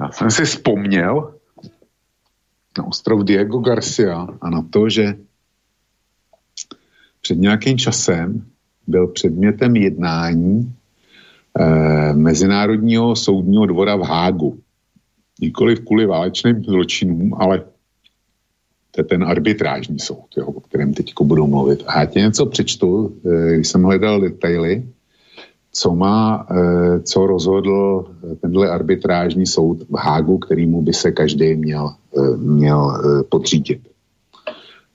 já 0.00 0.10
jsem 0.10 0.30
si 0.30 0.44
vzpomněl 0.44 1.34
na 2.78 2.84
ostrov 2.84 3.24
Diego 3.24 3.58
Garcia 3.58 4.26
a 4.40 4.50
na 4.50 4.62
to, 4.70 4.88
že 4.88 5.14
před 7.30 7.38
nějakým 7.38 7.78
časem 7.78 8.42
byl 8.86 9.06
předmětem 9.06 9.76
jednání 9.76 10.74
e, 11.58 12.14
Mezinárodního 12.14 13.16
soudního 13.16 13.66
dvora 13.66 13.96
v 13.96 14.00
Hágu. 14.00 14.58
Nikoli 15.40 15.76
kvůli 15.76 16.06
válečným 16.06 16.64
zločinům, 16.64 17.34
ale 17.38 17.62
to 18.90 19.00
je 19.00 19.04
ten 19.04 19.24
arbitrážní 19.24 19.98
soud, 19.98 20.26
jo, 20.36 20.46
o 20.46 20.60
kterém 20.60 20.94
teď 20.94 21.12
budu 21.22 21.46
mluvit. 21.46 21.84
A 21.86 22.00
já 22.00 22.06
ti 22.06 22.18
něco 22.18 22.46
přečtu, 22.46 23.14
eh, 23.26 23.54
když 23.54 23.68
jsem 23.68 23.82
hledal 23.82 24.20
detaily, 24.20 24.82
co 25.72 25.94
má, 25.94 26.46
eh, 26.50 27.00
co 27.00 27.26
rozhodl 27.26 28.10
tenhle 28.40 28.70
arbitrážní 28.70 29.46
soud 29.46 29.86
v 29.90 29.94
Hágu, 29.94 30.38
kterýmu 30.38 30.82
by 30.82 30.92
se 30.92 31.12
každý 31.12 31.54
měl, 31.54 31.94
eh, 32.18 32.36
měl 32.36 33.02
podřídit. 33.28 33.80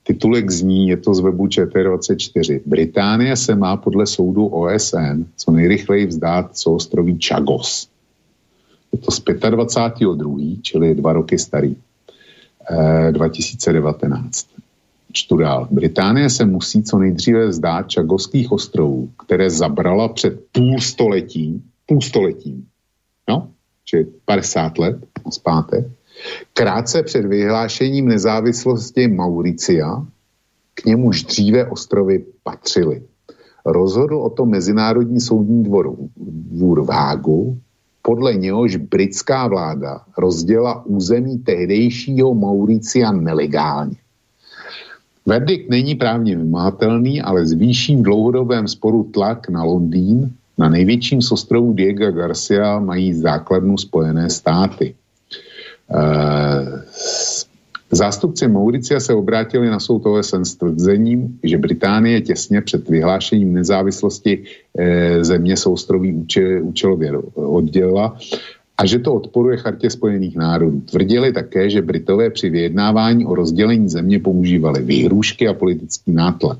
Titulek 0.06 0.50
zní, 0.50 0.88
je 0.88 0.96
to 0.96 1.14
z 1.14 1.20
webu 1.20 1.46
ČT24. 1.46 2.60
Británie 2.66 3.36
se 3.36 3.54
má 3.54 3.76
podle 3.76 4.06
soudu 4.06 4.46
OSN 4.46 5.24
co 5.36 5.50
nejrychleji 5.50 6.06
vzdát 6.06 6.58
ostroví 6.66 7.18
Chagos. 7.28 7.88
Je 8.92 8.98
to 8.98 9.10
z 9.10 9.22
25. 9.50 10.08
čili 10.62 10.94
dva 10.94 11.12
roky 11.12 11.38
starý. 11.38 11.76
2019. 13.10 14.46
čtu 15.12 15.36
dál. 15.36 15.68
Británie 15.70 16.30
se 16.30 16.44
musí 16.44 16.82
co 16.82 16.98
nejdříve 16.98 17.46
vzdát 17.46 17.88
Čagovských 17.88 18.52
ostrovů, 18.52 19.10
které 19.26 19.50
zabrala 19.50 20.08
před 20.08 20.40
půl 20.52 20.80
století, 20.80 21.62
půl 21.86 22.00
století, 22.00 22.64
no, 23.28 23.48
či 23.84 24.06
50 24.24 24.78
let 24.78 24.96
zpátek, 25.30 25.86
krátce 26.54 27.02
před 27.02 27.26
vyhlášením 27.26 28.08
nezávislosti 28.08 29.08
Mauricia, 29.08 30.06
k 30.74 30.84
němuž 30.84 31.22
dříve 31.22 31.64
ostrovy 31.64 32.24
patřily. 32.42 33.02
Rozhodl 33.66 34.16
o 34.16 34.30
tom 34.30 34.50
Mezinárodní 34.50 35.20
soudní 35.20 35.64
dvor, 35.64 35.96
v 36.84 36.90
Hágu, 36.90 37.58
podle 38.02 38.34
něhož 38.34 38.76
britská 38.76 39.48
vláda 39.48 40.00
rozděla 40.18 40.86
území 40.86 41.38
tehdejšího 41.38 42.34
Mauricia 42.34 43.12
nelegálně. 43.12 43.96
Verdikt 45.26 45.70
není 45.70 45.94
právně 45.94 46.36
vymátelný, 46.36 47.22
ale 47.22 47.46
zvýší 47.46 47.96
v 47.96 48.02
dlouhodobém 48.02 48.68
sporu 48.68 49.04
tlak 49.04 49.48
na 49.48 49.64
Londýn. 49.64 50.32
Na 50.58 50.68
největším 50.68 51.22
z 51.22 51.32
ostrovů 51.32 51.72
Diego 51.72 52.12
Garcia 52.12 52.78
mají 52.78 53.14
základnu 53.14 53.78
Spojené 53.78 54.30
státy. 54.30 54.94
E, 55.90 56.82
Zástupci 57.90 58.48
Mauricia 58.48 59.00
se 59.00 59.14
obrátili 59.14 59.70
na 59.70 59.80
soud 59.80 60.06
OSN 60.06 60.42
s 60.42 60.54
tvrzením, 60.54 61.38
že 61.42 61.58
Británie 61.58 62.20
těsně 62.20 62.60
před 62.60 62.88
vyhlášením 62.88 63.52
nezávislosti 63.54 64.44
e, 64.78 65.24
země 65.24 65.56
soustroví 65.56 66.12
účel, 66.12 66.58
účelově 66.62 67.18
oddělila 67.34 68.18
a 68.78 68.86
že 68.86 68.98
to 68.98 69.14
odporuje 69.14 69.56
chartě 69.56 69.90
Spojených 69.90 70.36
národů. 70.36 70.80
Tvrdili 70.80 71.32
také, 71.32 71.70
že 71.70 71.82
Britové 71.82 72.30
při 72.30 72.50
vyjednávání 72.50 73.26
o 73.26 73.34
rozdělení 73.34 73.88
země 73.88 74.18
používali 74.18 74.82
výhrušky 74.82 75.48
a 75.48 75.54
politický 75.54 76.12
nátlak. 76.12 76.58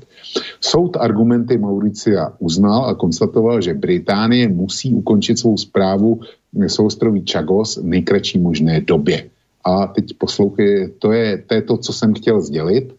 Soud 0.61 0.97
argumenty 0.97 1.57
Mauricia 1.57 2.33
uznal 2.39 2.85
a 2.85 2.95
konstatoval, 2.95 3.61
že 3.61 3.73
Británie 3.73 4.47
musí 4.47 4.93
ukončit 4.93 5.39
svou 5.39 5.57
zprávu 5.57 6.21
soustroví 6.65 7.25
Chagos 7.31 7.77
v 7.77 7.85
nejkratší 7.85 8.39
možné 8.39 8.81
době. 8.81 9.29
A 9.63 9.87
teď 9.87 10.17
poslouchej, 10.17 10.89
to 10.99 11.11
je, 11.11 11.37
to 11.37 11.53
je 11.53 11.61
to, 11.61 11.77
co 11.77 11.93
jsem 11.93 12.13
chtěl 12.13 12.41
sdělit. 12.41 12.95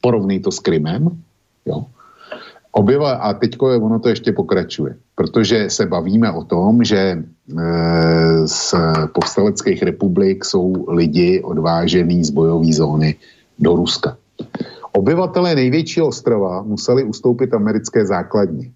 Porovnej 0.00 0.40
to 0.40 0.50
s 0.50 0.58
Krymem. 0.58 1.08
Jo. 1.66 1.84
Obyva, 2.72 3.12
a 3.12 3.34
teď 3.34 3.56
ono 3.60 3.98
to 3.98 4.08
ještě 4.08 4.32
pokračuje, 4.32 4.96
protože 5.14 5.70
se 5.70 5.86
bavíme 5.86 6.32
o 6.32 6.44
tom, 6.44 6.84
že 6.84 6.98
e, 6.98 7.22
z 8.46 8.74
povstaleckých 9.12 9.82
republik 9.82 10.44
jsou 10.44 10.86
lidi 10.88 11.42
odvážený 11.42 12.24
z 12.24 12.30
bojové 12.30 12.72
zóny 12.72 13.14
do 13.58 13.76
Ruska. 13.76 14.16
Obyvatelé 14.92 15.54
největšího 15.54 16.06
ostrova 16.06 16.62
museli 16.62 17.04
ustoupit 17.04 17.54
americké 17.54 18.06
základně. 18.06 18.70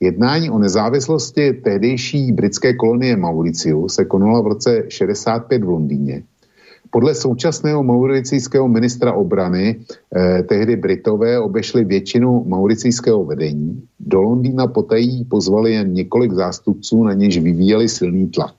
Jednání 0.00 0.50
o 0.50 0.58
nezávislosti 0.58 1.52
tehdejší 1.52 2.32
britské 2.32 2.74
kolonie 2.74 3.16
Mauriciu 3.16 3.88
se 3.88 4.04
konala 4.04 4.40
v 4.40 4.46
roce 4.46 4.84
65 4.88 5.64
v 5.64 5.68
Londýně 5.68 6.22
podle 6.90 7.14
současného 7.14 7.82
mauricijského 7.82 8.68
ministra 8.68 9.12
obrany 9.12 9.76
eh, 10.16 10.42
tehdy 10.42 10.76
Britové 10.76 11.38
obešli 11.38 11.84
většinu 11.84 12.44
mauricijského 12.46 13.24
vedení. 13.24 13.82
Do 14.00 14.22
Londýna 14.22 14.66
potají 14.66 15.24
pozvali 15.24 15.72
jen 15.72 15.92
několik 15.92 16.32
zástupců, 16.32 17.04
na 17.04 17.14
něž 17.14 17.38
vyvíjeli 17.38 17.88
silný 17.88 18.28
tlak. 18.28 18.54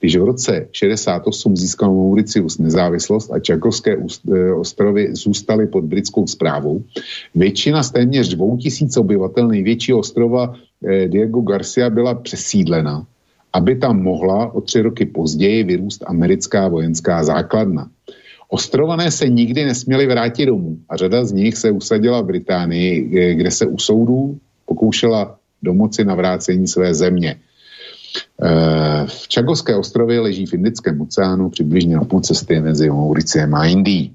Když 0.00 0.16
v 0.16 0.24
roce 0.24 0.68
68 0.72 1.56
získal 1.56 1.94
Mauricius 1.94 2.58
nezávislost 2.58 3.30
a 3.32 3.38
Čakovské 3.38 3.96
eh, 3.96 4.52
ostrovy 4.52 5.08
zůstaly 5.14 5.66
pod 5.66 5.84
britskou 5.84 6.26
zprávou, 6.26 6.82
většina 7.34 7.82
z 7.82 7.90
téměř 7.90 8.34
2000 8.34 9.00
obyvatel 9.00 9.48
největšího 9.48 9.98
ostrova 9.98 10.54
Diego 11.08 11.40
Garcia 11.40 11.90
byla 11.90 12.14
přesídlena 12.14 13.06
aby 13.52 13.76
tam 13.76 14.02
mohla 14.02 14.54
o 14.54 14.60
tři 14.60 14.80
roky 14.80 15.06
později 15.06 15.64
vyrůst 15.64 16.04
americká 16.06 16.68
vojenská 16.68 17.24
základna. 17.24 17.90
Ostrované 18.48 19.10
se 19.10 19.28
nikdy 19.28 19.64
nesměli 19.64 20.06
vrátit 20.06 20.46
domů 20.46 20.78
a 20.88 20.96
řada 20.96 21.24
z 21.24 21.32
nich 21.32 21.56
se 21.56 21.70
usadila 21.70 22.20
v 22.20 22.26
Británii, 22.26 23.02
kde 23.34 23.50
se 23.50 23.66
u 23.66 23.78
soudů 23.78 24.38
pokoušela 24.66 25.36
domoci 25.62 26.04
na 26.04 26.14
vrácení 26.14 26.66
své 26.68 26.94
země. 26.94 27.36
Eh, 28.42 29.06
v 29.06 29.28
Čagovské 29.28 29.76
ostrově 29.76 30.20
leží 30.20 30.46
v 30.46 30.54
Indickém 30.54 31.00
oceánu 31.00 31.50
přibližně 31.50 31.96
na 31.96 32.04
půl 32.04 32.20
cesty 32.20 32.60
mezi 32.60 32.90
Mauriciem 32.90 33.54
a 33.54 33.66
Indií. 33.66 34.12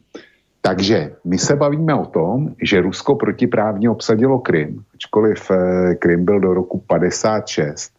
Takže 0.66 1.16
my 1.24 1.38
se 1.38 1.56
bavíme 1.56 1.96
o 1.96 2.06
tom, 2.06 2.56
že 2.62 2.82
Rusko 2.82 3.16
protiprávně 3.16 3.90
obsadilo 3.90 4.40
Krym, 4.40 4.84
ačkoliv 4.96 5.52
eh, 5.52 5.96
Krym 5.96 6.26
byl 6.26 6.40
do 6.40 6.54
roku 6.54 6.84
56 6.88 7.94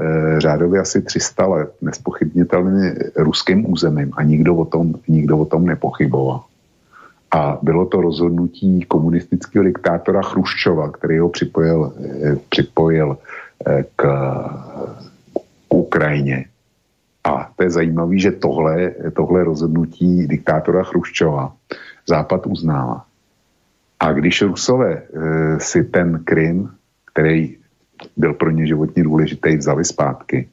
Eh, 0.00 0.40
řádově 0.40 0.80
asi 0.80 1.02
300 1.02 1.46
let 1.46 1.74
nespochybnitelně 1.80 2.94
ruským 3.16 3.72
územím 3.72 4.12
a 4.16 4.22
nikdo 4.22 4.56
o 4.56 4.64
tom, 4.64 4.94
nikdo 5.08 5.38
o 5.38 5.44
tom 5.44 5.66
nepochyboval. 5.66 6.44
A 7.30 7.58
bylo 7.62 7.86
to 7.86 8.00
rozhodnutí 8.00 8.84
komunistického 8.88 9.64
diktátora 9.64 10.22
Chruščova, 10.22 10.90
který 10.90 11.18
ho 11.18 11.28
připojil, 11.28 11.92
eh, 12.04 12.36
připojil 12.48 13.18
k, 13.96 14.02
k 15.68 15.74
Ukrajině. 15.74 16.44
A 17.24 17.50
to 17.56 17.62
je 17.62 17.70
zajímavé, 17.70 18.18
že 18.18 18.32
tohle, 18.32 18.94
tohle 19.16 19.44
rozhodnutí 19.44 20.26
diktátora 20.26 20.82
Chruščova 20.82 21.52
Západ 22.08 22.46
uznává. 22.46 23.04
A 24.00 24.12
když 24.12 24.42
Rusové 24.42 25.02
si 25.58 25.84
ten 25.84 26.24
Krym, 26.24 26.70
který 27.12 27.56
byl 28.16 28.34
pro 28.34 28.50
ně 28.50 28.66
životně 28.66 29.04
důležitý, 29.04 29.56
vzali 29.56 29.84
zpátky. 29.84 30.48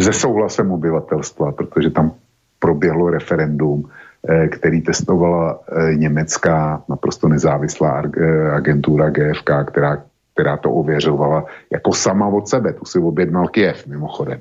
Se 0.00 0.12
souhlasem 0.12 0.72
obyvatelstva, 0.72 1.52
protože 1.52 1.90
tam 1.90 2.12
proběhlo 2.58 3.10
referendum, 3.10 3.90
eh, 4.28 4.48
který 4.48 4.80
testovala 4.80 5.60
eh, 5.60 5.94
německá 5.94 6.82
naprosto 6.88 7.28
nezávislá 7.28 8.02
eh, 8.02 8.50
agentura 8.50 9.10
GFK, 9.10 9.50
která, 9.66 10.02
která 10.34 10.56
to 10.56 10.70
ověřovala 10.70 11.44
jako 11.72 11.92
sama 11.92 12.26
od 12.26 12.48
sebe. 12.48 12.72
Tu 12.72 12.84
si 12.84 12.98
objednal 12.98 13.48
Kiev, 13.48 13.86
mimochodem. 13.86 14.40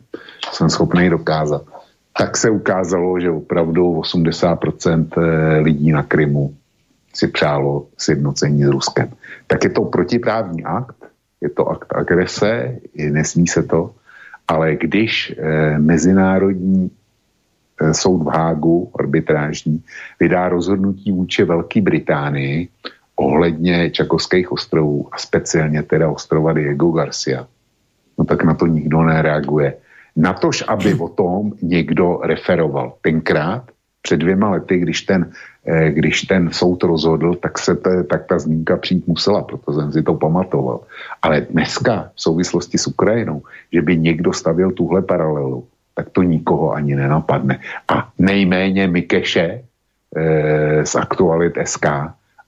Jsem 0.52 0.70
schopný 0.70 1.10
dokázat. 1.10 1.62
Tak 2.18 2.38
se 2.38 2.50
ukázalo, 2.50 3.20
že 3.20 3.32
opravdu 3.32 4.02
80% 4.02 5.08
lidí 5.62 5.92
na 5.92 6.04
Krymu 6.04 6.56
si 7.14 7.28
přálo 7.28 7.88
sjednocení 7.98 8.64
s 8.64 8.68
Ruskem. 8.68 9.10
Tak 9.48 9.64
je 9.64 9.70
to 9.70 9.86
protiprávní 9.86 10.64
akt, 10.64 10.96
je 11.42 11.50
to 11.50 11.68
akt 11.68 11.94
agrese, 11.96 12.76
nesmí 13.10 13.48
se 13.48 13.64
to, 13.64 13.92
ale 14.48 14.76
když 14.76 15.34
eh, 15.38 15.80
mezinárodní 15.80 16.92
eh, 17.82 17.94
soud 17.94 18.24
v 18.24 18.28
Hágu, 18.28 18.92
arbitrážní, 19.00 19.84
vydá 20.20 20.50
rozhodnutí 20.50 21.12
vůči 21.12 21.44
Velké 21.44 21.82
Británii 21.82 22.70
ohledně 23.16 23.90
Čakovských 23.90 24.52
ostrovů 24.52 25.10
a 25.12 25.18
speciálně 25.18 25.84
teda 25.84 26.10
ostrova 26.10 26.54
Diego 26.54 26.92
Garcia, 26.92 27.48
no 28.18 28.26
tak 28.26 28.44
na 28.44 28.54
to 28.54 28.68
nikdo 28.68 29.04
nereaguje. 29.04 29.74
Natož, 30.18 30.64
aby 30.68 30.94
o 30.94 31.10
tom 31.10 31.54
někdo 31.62 32.20
referoval. 32.24 32.94
Tenkrát, 33.02 33.64
před 34.02 34.18
dvěma 34.18 34.50
lety, 34.50 34.80
když 34.80 35.02
ten 35.02 35.32
Eh, 35.68 35.92
když 35.92 36.22
ten 36.22 36.50
soud 36.52 36.84
rozhodl, 36.84 37.36
tak, 37.36 37.60
se 37.60 37.76
te, 37.76 38.04
tak 38.04 38.26
ta 38.26 38.40
zmínka 38.40 38.78
přijít 38.78 39.08
musela, 39.08 39.44
proto 39.44 39.74
jsem 39.74 39.92
si 39.92 40.04
to 40.04 40.14
pamatoval. 40.14 40.80
Ale 41.22 41.42
dneska 41.42 42.12
v 42.16 42.22
souvislosti 42.22 42.78
s 42.78 42.88
Ukrajinou, 42.88 43.44
že 43.74 43.82
by 43.82 43.98
někdo 43.98 44.34
stavil 44.34 44.72
tuhle 44.72 45.02
paralelu, 45.02 45.68
tak 45.96 46.10
to 46.10 46.24
nikoho 46.24 46.72
ani 46.72 46.96
nenapadne. 46.96 47.60
A 47.88 48.10
nejméně 48.20 48.88
Mikeše 48.88 49.64
e, 50.16 50.86
z 50.86 50.96
Aktualit 50.96 51.54
SK 51.64 51.86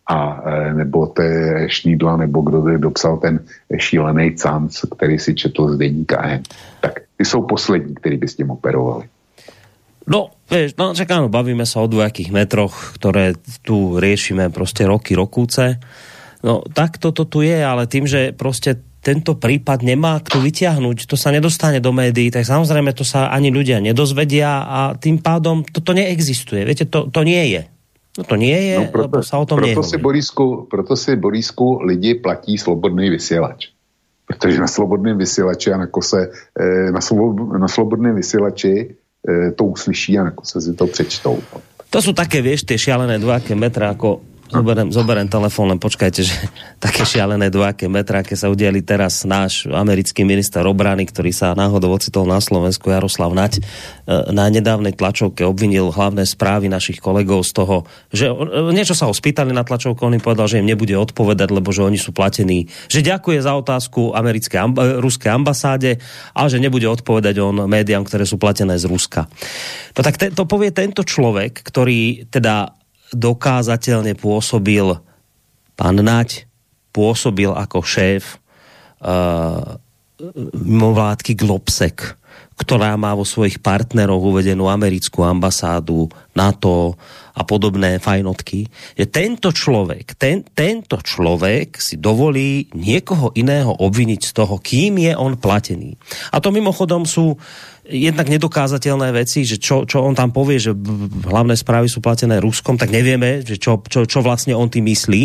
a 0.10 0.42
e, 0.46 0.74
nebo 0.74 1.06
té 1.06 1.30
Šnídla, 1.70 2.18
nebo 2.18 2.42
kdo 2.42 2.78
dopsal 2.78 3.18
ten 3.18 3.40
šílený 3.78 4.34
canc, 4.36 4.86
který 4.98 5.20
si 5.20 5.36
četl 5.36 5.70
z 5.70 5.78
deníka 5.78 6.42
Tak 6.82 7.00
ty 7.18 7.26
jsou 7.26 7.42
poslední, 7.42 7.96
kteří 7.96 8.18
by 8.18 8.28
s 8.28 8.36
tím 8.36 8.52
operovali. 8.52 9.06
No, 10.10 10.34
vieš, 10.50 10.74
no 10.74 10.98
čak 10.98 11.06
áno, 11.14 11.30
bavíme 11.30 11.70
sa 11.70 11.86
o 11.86 11.92
dvojakých 11.92 12.34
metroch, 12.34 12.98
ktoré 12.98 13.38
tu 13.62 14.02
riešime 14.02 14.50
proste 14.50 14.90
roky, 14.90 15.14
rokúce. 15.14 15.78
No, 16.42 16.66
tak 16.66 16.98
toto 16.98 17.30
tu 17.30 17.46
je, 17.46 17.62
ale 17.62 17.86
tým, 17.86 18.10
že 18.10 18.34
proste 18.34 18.82
tento 19.06 19.38
prípad 19.38 19.86
nemá 19.86 20.18
kto 20.18 20.42
vyťahnuť, 20.42 21.06
to 21.06 21.14
sa 21.14 21.30
nedostane 21.30 21.78
do 21.78 21.94
médií, 21.94 22.34
tak 22.34 22.42
samozrejme 22.42 22.90
to 22.98 23.06
sa 23.06 23.30
ani 23.30 23.54
ľudia 23.54 23.80
nedozvedia 23.86 24.66
a 24.66 24.80
tým 24.98 25.22
pádom 25.22 25.62
toto 25.62 25.94
neexistuje. 25.94 26.66
Viete, 26.66 26.90
to, 26.90 27.14
to 27.14 27.22
nie 27.22 27.54
je. 27.54 27.62
No 28.18 28.24
to 28.26 28.36
nie 28.36 28.58
je, 28.74 28.76
no 28.80 28.92
proto, 28.92 29.22
sa 29.22 29.38
o 29.38 29.46
tom 29.46 29.62
proto 29.62 29.86
si, 29.86 29.98
Borisku, 30.02 30.66
proto 30.66 30.98
si, 30.98 31.16
Borisku, 31.16 31.86
lidi 31.86 32.18
platí 32.18 32.58
slobodný 32.58 33.10
vysielač. 33.10 33.70
Protože 34.26 34.60
na 34.60 34.68
slobodném 34.68 35.18
vysielači 35.18 35.74
a 35.74 35.78
na 35.78 35.88
kose, 35.88 36.30
eh, 36.60 36.92
na, 36.92 37.02
slobo, 37.02 37.58
na 37.58 37.68
slobodném 37.68 38.16
vysielači 38.16 38.98
E, 39.20 39.52
to 39.52 39.64
uslyší 39.64 40.20
a 40.20 40.32
si 40.44 40.74
to 40.74 40.88
přečtou. 40.88 41.44
To 41.90 42.00
sú 42.00 42.14
také, 42.14 42.40
vieš, 42.40 42.64
tie 42.64 42.78
šialené 42.78 43.18
dvojaké 43.18 43.58
metra, 43.58 43.92
ako 43.92 44.22
zoberiem, 44.50 44.90
zoberiem 44.90 45.30
telefón, 45.30 45.70
len 45.70 45.80
počkajte, 45.80 46.22
že 46.26 46.36
také 46.86 47.06
šialené 47.06 47.54
dvojaké 47.54 47.86
metra, 47.86 48.26
aké 48.26 48.34
sa 48.34 48.50
udiali 48.50 48.82
teraz 48.82 49.24
náš 49.24 49.70
americký 49.70 50.26
minister 50.26 50.66
obrany, 50.66 51.06
ktorý 51.06 51.30
sa 51.30 51.54
náhodou 51.54 51.94
ocitol 51.94 52.26
na 52.26 52.42
Slovensku, 52.42 52.90
Jaroslav 52.90 53.32
Nať, 53.32 53.62
e, 53.62 53.62
na 54.34 54.50
nedávnej 54.50 54.98
tlačovke 54.98 55.46
obvinil 55.46 55.94
hlavné 55.94 56.26
správy 56.26 56.68
našich 56.68 56.98
kolegov 56.98 57.46
z 57.46 57.52
toho, 57.54 57.86
že 58.10 58.28
e, 58.28 58.74
niečo 58.74 58.98
sa 58.98 59.06
ho 59.06 59.14
spýtali 59.14 59.54
na 59.54 59.62
tlačovku, 59.62 60.02
on 60.02 60.18
im 60.18 60.24
povedal, 60.24 60.50
že 60.50 60.60
im 60.60 60.68
nebude 60.68 60.98
odpovedať, 60.98 61.54
lebo 61.54 61.70
že 61.70 61.86
oni 61.86 62.02
sú 62.02 62.10
platení, 62.10 62.66
že 62.90 63.06
ďakuje 63.06 63.46
za 63.46 63.54
otázku 63.54 64.18
americké 64.18 64.58
amba, 64.58 64.98
ruskej 64.98 65.30
ambasáde, 65.30 66.02
ale 66.34 66.48
že 66.50 66.58
nebude 66.58 66.90
odpovedať 66.90 67.38
on 67.38 67.70
médiám, 67.70 68.02
ktoré 68.04 68.26
sú 68.26 68.42
platené 68.42 68.82
z 68.82 68.90
Ruska. 68.90 69.30
No 69.94 70.02
tak 70.02 70.18
te, 70.18 70.34
to 70.34 70.50
povie 70.50 70.74
tento 70.74 71.06
človek, 71.06 71.62
ktorý 71.62 72.26
teda 72.34 72.79
dokázateľne 73.16 74.14
pôsobil 74.20 75.00
pán 75.80 75.98
Nať, 75.98 76.46
pôsobil 76.92 77.50
ako 77.50 77.80
šéf 77.82 78.38
uh, 79.00 79.80
mimovládky 80.52 81.40
Globsek, 81.40 82.19
ktorá 82.60 83.00
má 83.00 83.16
vo 83.16 83.24
svojich 83.24 83.64
partneroch 83.64 84.20
uvedenú 84.20 84.68
americkú 84.68 85.24
ambasádu, 85.24 86.12
NATO 86.36 87.00
a 87.32 87.48
podobné 87.48 88.04
fajnotky, 88.04 88.68
že 89.00 89.06
tento 89.08 89.56
človek, 89.56 90.20
ten, 90.20 90.44
tento 90.44 91.00
človek 91.00 91.80
si 91.80 91.96
dovolí 91.96 92.68
niekoho 92.76 93.32
iného 93.40 93.72
obviniť 93.72 94.22
z 94.28 94.32
toho, 94.36 94.60
kým 94.60 95.00
je 95.00 95.16
on 95.16 95.40
platený. 95.40 95.96
A 96.36 96.44
to 96.44 96.52
mimochodom 96.52 97.08
sú 97.08 97.40
jednak 97.88 98.28
nedokázateľné 98.28 99.10
veci, 99.16 99.48
že 99.48 99.58
čo, 99.58 99.88
čo 99.88 100.04
on 100.04 100.14
tam 100.14 100.30
povie, 100.30 100.62
že 100.62 100.76
hlavné 101.26 101.56
správy 101.58 101.88
sú 101.88 102.04
platené 102.04 102.38
Ruskom, 102.38 102.76
tak 102.78 102.92
nevieme, 102.92 103.42
že 103.42 103.56
čo, 103.56 103.82
čo, 103.88 104.04
čo 104.04 104.20
vlastne 104.20 104.54
on 104.54 104.70
tým 104.70 104.86
myslí. 104.92 105.24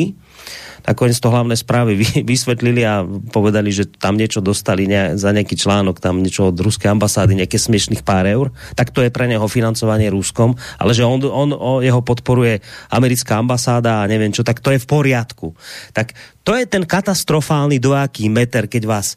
Nakoniec 0.85 1.17
to 1.17 1.33
hlavné 1.33 1.57
správy 1.57 1.97
vysvetlili 2.33 2.85
a 2.85 3.03
povedali, 3.33 3.73
že 3.73 3.89
tam 3.89 4.21
niečo 4.21 4.45
dostali 4.45 4.85
ne, 4.85 5.17
za 5.17 5.33
nejaký 5.33 5.57
článok, 5.57 5.99
tam 5.99 6.21
niečo 6.21 6.53
od 6.53 6.57
ruskej 6.61 6.93
ambasády, 6.93 7.41
nejaké 7.41 7.57
smiešných 7.57 8.05
pár 8.05 8.29
eur, 8.29 8.53
tak 8.77 8.93
to 8.93 9.01
je 9.01 9.09
pre 9.09 9.25
neho 9.25 9.45
financovanie 9.49 10.13
Ruskom, 10.13 10.55
ale 10.77 10.93
že 10.93 11.03
on, 11.03 11.25
on, 11.25 11.51
on 11.57 11.81
jeho 11.81 12.05
podporuje 12.05 12.61
americká 12.93 13.41
ambasáda 13.41 14.05
a 14.05 14.09
neviem 14.09 14.31
čo, 14.31 14.45
tak 14.45 14.61
to 14.61 14.71
je 14.71 14.79
v 14.79 14.87
poriadku. 14.87 15.57
Tak 15.97 16.13
to 16.45 16.53
je 16.53 16.69
ten 16.69 16.85
katastrofálny 16.85 17.81
dojaký 17.81 18.29
meter, 18.29 18.69
keď 18.69 18.83
vás 18.85 19.17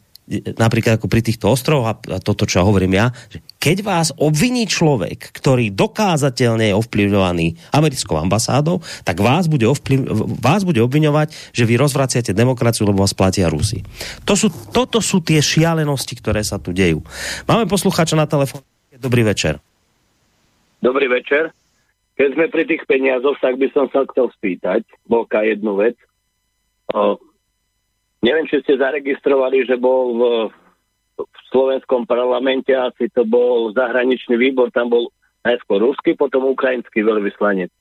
napríklad 0.60 1.00
ako 1.00 1.08
pri 1.08 1.24
týchto 1.24 1.48
ostrovoch, 1.48 1.96
a 2.04 2.20
toto, 2.20 2.44
čo 2.44 2.60
hovorím 2.60 3.00
ja, 3.00 3.06
že 3.32 3.40
keď 3.56 3.76
vás 3.80 4.08
obviní 4.20 4.68
človek, 4.68 5.32
ktorý 5.32 5.72
dokázateľne 5.72 6.68
je 6.70 6.78
ovplyvňovaný 6.78 7.56
americkou 7.72 8.20
ambasádou, 8.20 8.84
tak 9.08 9.18
vás 9.18 9.48
bude, 9.48 9.64
ovplyv, 9.64 10.04
vás 10.38 10.68
bude 10.68 10.84
obviňovať, 10.84 11.32
že 11.56 11.64
vy 11.64 11.80
rozvraciate 11.80 12.36
demokraciu, 12.36 12.84
lebo 12.84 13.02
vás 13.02 13.16
platia 13.16 13.48
Rusi. 13.48 13.80
To 14.28 14.36
sú, 14.36 14.52
toto 14.70 15.00
sú 15.00 15.24
tie 15.24 15.40
šialenosti, 15.40 16.14
ktoré 16.20 16.44
sa 16.44 16.60
tu 16.60 16.76
dejú. 16.76 17.00
Máme 17.48 17.64
poslucháča 17.64 18.14
na 18.14 18.28
telefóne. 18.28 18.62
Dobrý 19.00 19.24
večer. 19.24 19.58
Dobrý 20.78 21.10
večer. 21.10 21.50
Keď 22.18 22.28
sme 22.34 22.46
pri 22.50 22.66
tých 22.66 22.82
peniazoch, 22.86 23.38
tak 23.38 23.56
by 23.62 23.70
som 23.70 23.86
sa 23.94 24.02
chcel 24.10 24.30
spýtať, 24.34 24.82
Boka, 25.06 25.46
jednu 25.46 25.78
vec. 25.78 25.94
Neviem, 28.28 28.44
či 28.44 28.60
ste 28.60 28.76
zaregistrovali, 28.76 29.64
že 29.64 29.80
bol 29.80 30.12
v, 30.12 30.22
v 31.16 31.38
slovenskom 31.48 32.04
parlamente, 32.04 32.76
asi 32.76 33.08
to 33.08 33.24
bol 33.24 33.72
zahraničný 33.72 34.36
výbor, 34.36 34.68
tam 34.68 34.92
bol 34.92 35.08
najskôr 35.48 35.80
ruský, 35.80 36.12
potom 36.12 36.44
ukrajinský 36.52 37.00
veľvyslanec. 37.08 37.72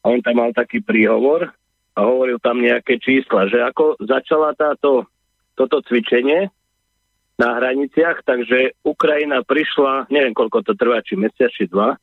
A 0.00 0.16
on 0.16 0.24
tam 0.24 0.40
mal 0.40 0.56
taký 0.56 0.80
príhovor 0.80 1.52
a 1.92 2.00
hovoril 2.08 2.40
tam 2.40 2.64
nejaké 2.64 2.96
čísla, 2.96 3.52
že 3.52 3.60
ako 3.60 4.00
začala 4.00 4.56
táto, 4.56 5.04
toto 5.60 5.84
cvičenie 5.84 6.48
na 7.36 7.60
hraniciach, 7.60 8.24
takže 8.24 8.80
Ukrajina 8.80 9.44
prišla, 9.44 10.08
neviem 10.08 10.32
koľko 10.32 10.64
to 10.64 10.72
trvá, 10.72 11.04
či 11.04 11.20
mesiac, 11.20 11.52
či 11.52 11.68
dva, 11.68 12.00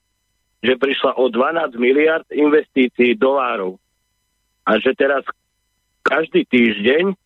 že 0.62 0.78
prišla 0.78 1.18
o 1.18 1.26
12 1.26 1.74
miliard 1.82 2.28
investícií 2.30 3.18
dolárov. 3.18 3.82
A 4.62 4.78
že 4.78 4.94
teraz 4.94 5.26
každý 6.06 6.46
týždeň 6.46 7.18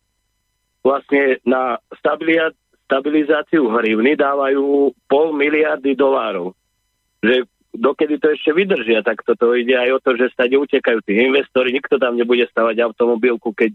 vlastne 0.86 1.42
na 1.42 1.82
stabilizáciu 2.86 3.74
hrivny 3.74 4.14
dávajú 4.14 4.94
pol 5.10 5.34
miliardy 5.34 5.98
dolárov. 5.98 6.54
Že 7.26 7.50
dokedy 7.74 8.22
to 8.22 8.38
ešte 8.38 8.54
vydržia, 8.54 9.02
tak 9.02 9.26
toto 9.26 9.58
ide 9.58 9.74
aj 9.74 9.98
o 9.98 10.00
to, 10.06 10.14
že 10.14 10.30
stade 10.30 10.54
utekajú 10.54 11.02
tí 11.02 11.18
investori, 11.26 11.74
nikto 11.74 11.98
tam 11.98 12.14
nebude 12.14 12.46
stavať 12.54 12.86
automobilku, 12.86 13.50
keď 13.52 13.74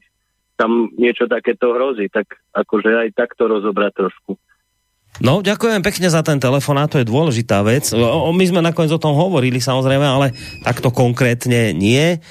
tam 0.55 0.93
niečo 0.95 1.27
takéto 1.27 1.75
hrozí, 1.75 2.07
tak 2.13 2.39
akože 2.55 3.09
aj 3.09 3.09
takto 3.19 3.51
rozobrať 3.51 3.93
trošku. 4.07 4.39
No, 5.19 5.45
ďakujem 5.45 5.83
pekne 5.83 6.09
za 6.09 6.23
ten 6.23 6.39
telefon, 6.39 6.81
a 6.81 6.89
to 6.89 7.03
je 7.03 7.05
dôležitá 7.05 7.61
vec. 7.61 7.93
My 8.33 8.45
sme 8.47 8.65
nakoniec 8.65 8.95
o 8.95 9.03
tom 9.03 9.13
hovorili 9.13 9.61
samozrejme, 9.61 10.07
ale 10.07 10.33
takto 10.65 10.89
konkrétne 10.95 11.75
nie. 11.75 12.23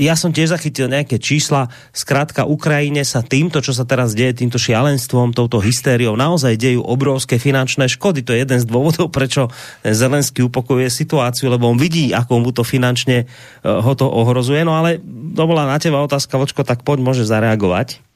Ja 0.00 0.16
som 0.16 0.32
tiež 0.32 0.56
zachytil 0.56 0.88
nejaké 0.88 1.20
čísla. 1.20 1.68
Skrátka, 1.92 2.48
Ukrajine 2.48 3.04
sa 3.04 3.20
týmto, 3.20 3.60
čo 3.60 3.76
sa 3.76 3.84
teraz 3.84 4.16
deje, 4.16 4.40
týmto 4.40 4.56
šialenstvom, 4.56 5.36
touto 5.36 5.60
hystériou, 5.60 6.16
naozaj 6.16 6.56
dejú 6.56 6.80
obrovské 6.80 7.36
finančné 7.36 7.92
škody. 7.92 8.24
To 8.24 8.32
je 8.32 8.40
jeden 8.46 8.56
z 8.62 8.70
dôvodov, 8.70 9.12
prečo 9.12 9.52
Zelenský 9.84 10.48
upokojuje 10.48 10.88
situáciu, 10.88 11.52
lebo 11.52 11.68
on 11.68 11.76
vidí, 11.76 12.16
ako 12.16 12.40
mu 12.40 12.56
to 12.56 12.64
finančne 12.64 13.26
eh, 13.26 13.68
ho 13.68 13.92
to 13.92 14.08
ohrozuje. 14.08 14.64
No 14.64 14.80
ale 14.80 14.96
to 15.36 15.44
bola 15.44 15.68
na 15.68 15.76
teba 15.76 16.00
otázka, 16.00 16.40
Vočko, 16.40 16.64
tak 16.64 16.88
poď, 16.88 17.04
môže 17.04 17.28
zareagovať. 17.28 18.13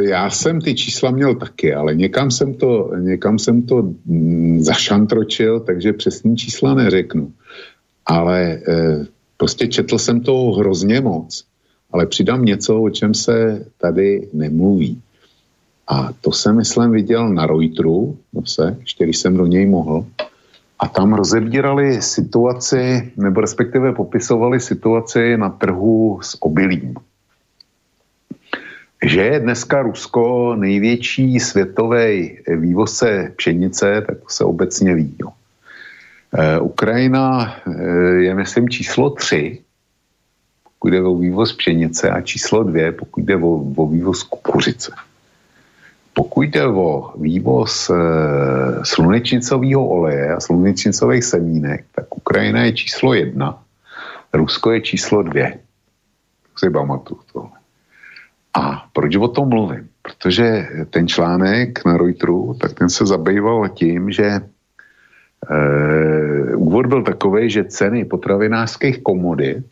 Já 0.00 0.30
jsem 0.30 0.60
ty 0.60 0.74
čísla 0.74 1.10
měl 1.10 1.34
taky, 1.34 1.74
ale 1.74 1.94
někam 1.94 2.30
jsem 2.30 2.54
to, 2.54 2.90
někam 2.98 3.38
jsem 3.38 3.62
to 3.62 3.82
mm, 4.06 4.62
zašantročil, 4.62 5.60
takže 5.60 5.92
přesný 5.92 6.36
čísla 6.36 6.74
neřeknu. 6.74 7.32
Ale 8.06 8.42
e, 8.42 8.60
prostě 9.36 9.68
četl 9.68 9.98
jsem 9.98 10.20
to 10.20 10.52
hrozně 10.52 11.00
moc. 11.00 11.44
Ale 11.92 12.06
přidám 12.06 12.44
něco, 12.44 12.82
o 12.82 12.90
čem 12.90 13.14
se 13.14 13.66
tady 13.78 14.28
nemluví. 14.32 15.00
A 15.88 16.12
to 16.20 16.32
jsem, 16.32 16.56
myslím, 16.56 16.90
viděl 16.90 17.28
na 17.28 17.46
Reuteru, 17.46 18.18
no 18.32 18.46
se, 18.46 18.76
který 18.94 19.12
jsem 19.12 19.36
do 19.36 19.46
něj 19.46 19.66
mohl. 19.66 20.06
A 20.78 20.88
tam 20.88 21.12
rozebírali 21.12 22.02
situaci, 22.02 23.12
nebo 23.16 23.40
respektive 23.40 23.92
popisovali 23.92 24.60
situaci 24.60 25.36
na 25.36 25.50
trhu 25.50 26.18
s 26.22 26.36
obilím. 26.42 26.94
Že 29.04 29.20
je 29.20 29.40
dneska 29.40 29.82
Rusko 29.82 30.54
největší 30.56 31.40
světový 31.40 32.38
vývozce 32.46 33.32
pšenice, 33.36 34.04
tak 34.06 34.18
to 34.18 34.28
se 34.28 34.44
obecně 34.44 34.94
ví. 34.94 35.16
Jo. 35.18 35.28
E, 36.34 36.60
Ukrajina 36.60 37.56
e, 37.66 37.84
je, 38.12 38.34
myslím, 38.34 38.68
číslo 38.68 39.10
3, 39.10 39.58
pokud 40.64 40.88
jde 40.88 41.02
o 41.02 41.16
vývoz 41.16 41.52
pšenice, 41.52 42.10
a 42.10 42.20
číslo 42.20 42.64
2, 42.64 42.92
pokud 42.92 43.24
jde 43.24 43.36
o, 43.36 43.64
o 43.76 43.86
vývoz 43.86 44.22
kukuřice. 44.22 44.92
Pokud 46.12 46.42
jde 46.42 46.66
o 46.66 47.12
vývoz 47.16 47.90
e, 47.90 47.94
slunečnicového 48.84 49.88
oleje 49.88 50.34
a 50.34 50.40
slunečnicových 50.40 51.24
semínek, 51.24 51.84
tak 51.94 52.16
Ukrajina 52.16 52.64
je 52.64 52.72
číslo 52.72 53.14
1, 53.14 53.62
Rusko 54.32 54.70
je 54.70 54.80
číslo 54.80 55.22
2. 55.22 55.32
To 56.52 56.58
si 56.58 56.70
pamatuju 56.70 57.20
tohle. 57.32 57.59
A 58.54 58.86
proč 58.92 59.16
o 59.16 59.28
tom 59.28 59.48
mluvím? 59.48 59.88
Protože 60.02 60.68
ten 60.90 61.08
článek 61.08 61.84
na 61.84 61.96
Reuteru, 61.96 62.54
tak 62.60 62.72
ten 62.72 62.88
se 62.88 63.06
zabýval 63.06 63.68
tím, 63.68 64.10
že 64.10 64.24
e, 64.24 64.40
úvod 66.56 66.86
byl 66.86 67.02
takový, 67.02 67.50
že 67.50 67.64
ceny 67.64 68.04
potravinářských 68.04 69.02
komodit 69.02 69.66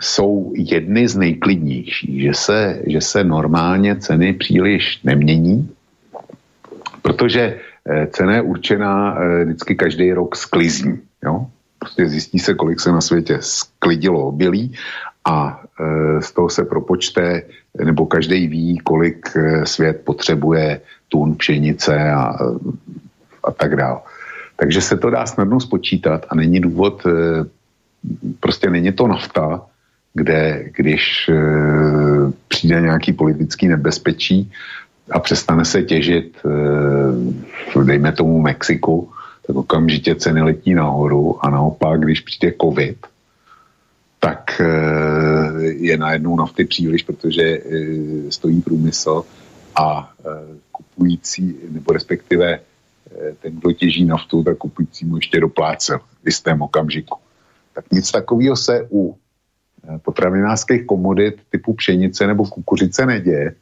jsou 0.00 0.52
jedny 0.56 1.08
z 1.08 1.16
nejklidnějších, 1.16 2.22
že 2.22 2.34
se, 2.34 2.82
že 2.86 3.00
se 3.00 3.24
normálně 3.24 3.96
ceny 3.96 4.32
příliš 4.32 5.02
nemění, 5.04 5.70
protože 7.02 7.60
e, 7.90 8.06
cena 8.06 8.34
je 8.34 8.42
určená 8.42 9.18
e, 9.18 9.44
vždycky 9.44 9.74
každý 9.74 10.12
rok 10.12 10.36
sklizní. 10.36 11.00
Jo? 11.24 11.46
Prostě 11.78 12.08
zjistí 12.08 12.38
se, 12.38 12.54
kolik 12.54 12.80
se 12.80 12.92
na 12.92 13.00
světě 13.00 13.38
sklidilo 13.40 14.28
obilí 14.28 14.74
a 15.28 15.60
e, 15.80 16.22
z 16.22 16.32
toho 16.32 16.48
se 16.48 16.64
propočte, 16.64 17.42
nebo 17.84 18.06
každý 18.06 18.48
ví, 18.48 18.78
kolik 18.78 19.36
e, 19.36 19.66
svět 19.66 20.00
potřebuje 20.04 20.80
tun 21.08 21.36
pšenice 21.36 22.12
a, 22.12 22.36
a 23.44 23.50
tak 23.52 23.76
dále. 23.76 24.00
Takže 24.56 24.80
se 24.80 24.96
to 24.96 25.10
dá 25.10 25.26
snadno 25.26 25.60
spočítat 25.60 26.26
a 26.28 26.34
není 26.34 26.60
důvod, 26.60 27.06
e, 27.06 27.10
prostě 28.40 28.70
není 28.70 28.92
to 28.92 29.06
nafta, 29.06 29.62
kde 30.14 30.70
když 30.76 31.30
přijde 32.48 32.80
nějaký 32.80 33.12
politický 33.12 33.68
nebezpečí 33.68 34.52
a 35.10 35.18
přestane 35.18 35.64
se 35.64 35.82
těžit, 35.82 36.38
dejme 37.84 38.12
tomu 38.12 38.40
Mexiku, 38.40 39.10
tak 39.46 39.56
okamžitě 39.56 40.14
ceny 40.14 40.42
letí 40.42 40.74
nahoru 40.74 41.44
a 41.44 41.50
naopak, 41.50 42.00
když 42.00 42.20
přijde 42.20 42.54
covid, 42.62 42.96
tak 44.18 44.60
je 45.62 45.96
najednou 45.96 46.36
nafty 46.36 46.64
příliš, 46.64 47.02
protože 47.02 47.58
stojí 48.30 48.62
průmysl 48.62 49.24
a 49.76 50.12
kupující, 50.72 51.56
nebo 51.70 51.92
respektive 51.92 52.60
ten, 53.42 53.56
kdo 53.56 53.72
těží 53.72 54.04
naftu, 54.04 54.42
tak 54.42 54.58
kupující 54.58 55.04
mu 55.04 55.16
ještě 55.16 55.40
doplácel 55.40 55.98
v 55.98 56.26
jistém 56.26 56.62
okamžiku. 56.62 57.18
Tak 57.74 57.84
nic 57.92 58.10
takového 58.10 58.56
se 58.56 58.88
u 58.90 59.16
potravinářských 60.02 60.86
komodit 60.86 61.40
typu 61.50 61.74
pšenice 61.74 62.26
nebo 62.26 62.46
kukuřice 62.46 63.06
neděje, 63.06 63.54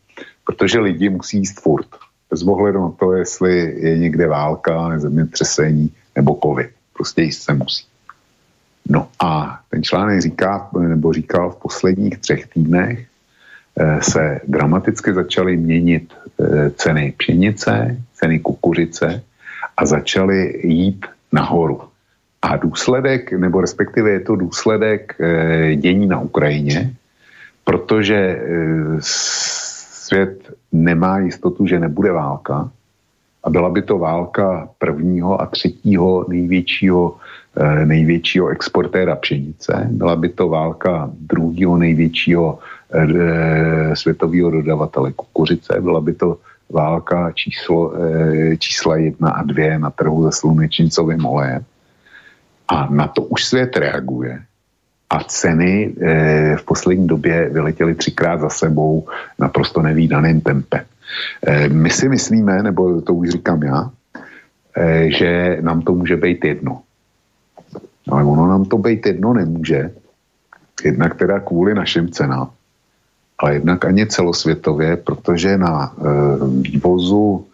protože 0.45 0.81
lidi 0.81 1.09
musí 1.09 1.37
jíst 1.37 1.61
furt. 1.61 1.87
Bez 2.31 2.43
ohledu 2.43 2.81
na 2.81 2.91
to, 2.91 3.13
jestli 3.13 3.75
je 3.89 3.99
někde 3.99 4.27
válka, 4.27 4.99
zemětřesení 4.99 5.91
nebo 6.17 6.39
covid. 6.43 6.71
Prostě 6.93 7.23
jíst 7.23 7.43
se 7.43 7.55
musí. 7.55 7.85
No 8.91 9.09
a 9.21 9.61
ten 9.71 9.83
článek 9.83 10.21
říká, 10.21 10.69
nebo 10.79 11.13
říkal 11.13 11.51
v 11.51 11.57
posledních 11.57 12.19
třech 12.19 12.47
týdnech, 12.47 13.07
eh, 13.79 14.03
se 14.03 14.41
dramaticky 14.49 15.15
začaly 15.15 15.57
měnit 15.57 16.15
eh, 16.41 16.71
ceny 16.71 17.15
pšenice, 17.17 17.97
ceny 18.15 18.41
kukuřice 18.41 19.23
a 19.77 19.87
začaly 19.87 20.61
jít 20.65 21.07
nahoru. 21.33 21.81
A 22.43 22.57
důsledek, 22.57 23.33
nebo 23.33 23.61
respektive 23.61 24.11
je 24.11 24.21
to 24.21 24.37
důsledek 24.37 25.17
e, 25.21 25.77
dění 25.77 26.07
na 26.07 26.21
Ukrajině, 26.21 26.95
protože 27.65 28.39
svět 29.01 30.55
nemá 30.73 31.19
jistotu, 31.19 31.67
že 31.67 31.79
nebude 31.79 32.13
válka. 32.13 32.71
A 33.45 33.51
byla 33.51 33.71
by 33.71 33.83
to 33.83 33.99
válka 33.99 34.69
prvního 34.79 35.41
a 35.41 35.47
třetího 35.47 36.27
největšího, 36.29 37.17
největšího 37.85 38.49
exportéra 38.49 39.17
pšenice. 39.17 39.89
Byla 39.91 40.17
by 40.17 40.29
to 40.29 40.49
válka 40.49 41.11
druhého 41.21 41.77
největšího 41.77 42.59
e, 42.93 43.97
světového 43.97 44.51
dodavatele 44.51 45.13
kukuřice. 45.13 45.81
Byla 45.81 46.01
by 46.01 46.13
to 46.13 46.39
válka 46.71 47.33
číslo, 47.33 47.93
e, 47.97 48.57
čísla 48.57 48.97
jedna 48.97 49.31
a 49.31 49.43
dvě 49.43 49.79
na 49.79 49.91
trhu 49.91 50.31
se 50.31 50.39
slunečnicovým 50.39 51.27
olejem. 51.27 51.65
A 52.69 52.89
na 52.91 53.09
to 53.09 53.23
už 53.23 53.45
svět 53.45 53.77
reaguje. 53.77 54.43
A 55.11 55.25
ceny 55.25 55.95
e, 56.01 56.57
v 56.57 56.65
poslední 56.65 57.07
době 57.07 57.49
vyletěly 57.49 57.95
třikrát 57.95 58.41
za 58.41 58.49
sebou 58.49 59.09
naprosto 59.39 59.83
nevýdaným 59.83 60.41
tempem. 60.41 60.85
E, 61.47 61.69
my 61.69 61.91
si 61.91 62.09
myslíme, 62.09 62.63
nebo 62.63 63.01
to 63.01 63.15
už 63.15 63.29
říkám 63.31 63.63
já, 63.63 63.91
e, 64.77 65.11
že 65.11 65.59
nám 65.61 65.83
to 65.83 65.95
může 65.95 66.17
být 66.17 66.45
jedno. 66.45 66.83
Ale 68.11 68.25
ono 68.25 68.47
nám 68.47 68.65
to 68.65 68.79
být 68.79 69.07
jedno 69.07 69.35
nemůže. 69.35 69.91
Jednak 70.85 71.19
teda 71.19 71.41
kvůli 71.41 71.75
našim 71.75 72.09
cenám, 72.11 72.51
ale 73.39 73.55
jednak 73.55 73.85
ani 73.85 74.07
celosvětově, 74.07 74.97
protože 74.97 75.59
na 75.59 75.93
e, 75.93 76.03
vývozu 76.61 77.47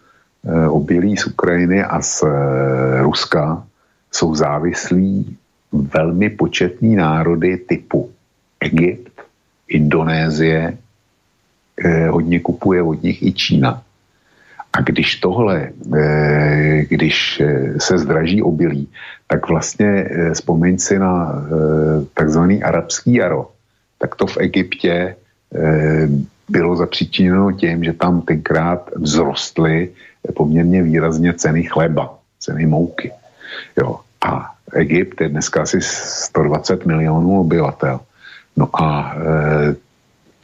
e, 0.43 0.67
obilí 0.67 1.17
z 1.17 1.27
Ukrajiny 1.27 1.83
a 1.83 2.01
z 2.01 2.23
e, 2.23 2.27
Ruska 3.01 3.63
jsou 4.11 4.35
závislí 4.35 5.37
velmi 5.73 6.29
početní 6.29 6.95
národy 6.95 7.57
typu 7.57 8.09
Egypt, 8.59 9.13
Indonésie, 9.67 10.77
eh, 11.85 12.07
hodně 12.07 12.39
kupuje 12.39 12.81
od 12.81 13.03
nich 13.03 13.23
i 13.23 13.33
Čína. 13.33 13.81
A 14.73 14.81
když 14.81 15.15
tohle, 15.15 15.69
eh, 15.97 16.85
když 16.89 17.41
eh, 17.41 17.79
se 17.79 17.97
zdraží 17.97 18.41
obilí, 18.41 18.89
tak 19.27 19.49
vlastně 19.49 19.85
eh, 19.85 20.33
vzpomeň 20.33 20.77
si 20.77 20.99
na 20.99 21.45
takzvaný 22.13 22.63
arabský 22.63 23.13
jaro, 23.13 23.49
tak 23.99 24.15
to 24.15 24.27
v 24.27 24.37
Egyptě 24.37 25.15
bylo 26.49 26.75
zapříčiněno 26.75 27.51
tím, 27.51 27.83
že 27.83 27.93
tam 27.93 28.21
tenkrát 28.21 28.89
vzrostly 29.03 29.89
poměrně 30.33 30.83
výrazně 30.83 31.33
ceny 31.33 31.63
chleba, 31.63 32.17
ceny 32.39 32.65
mouky. 32.65 33.11
Jo. 33.77 33.99
A 34.25 34.51
Egypt 34.73 35.21
je 35.21 35.29
dneska 35.29 35.61
asi 35.61 35.77
120 35.81 36.85
milionů 36.85 37.39
obyvatel. 37.39 37.99
No 38.57 38.69
a 38.73 39.15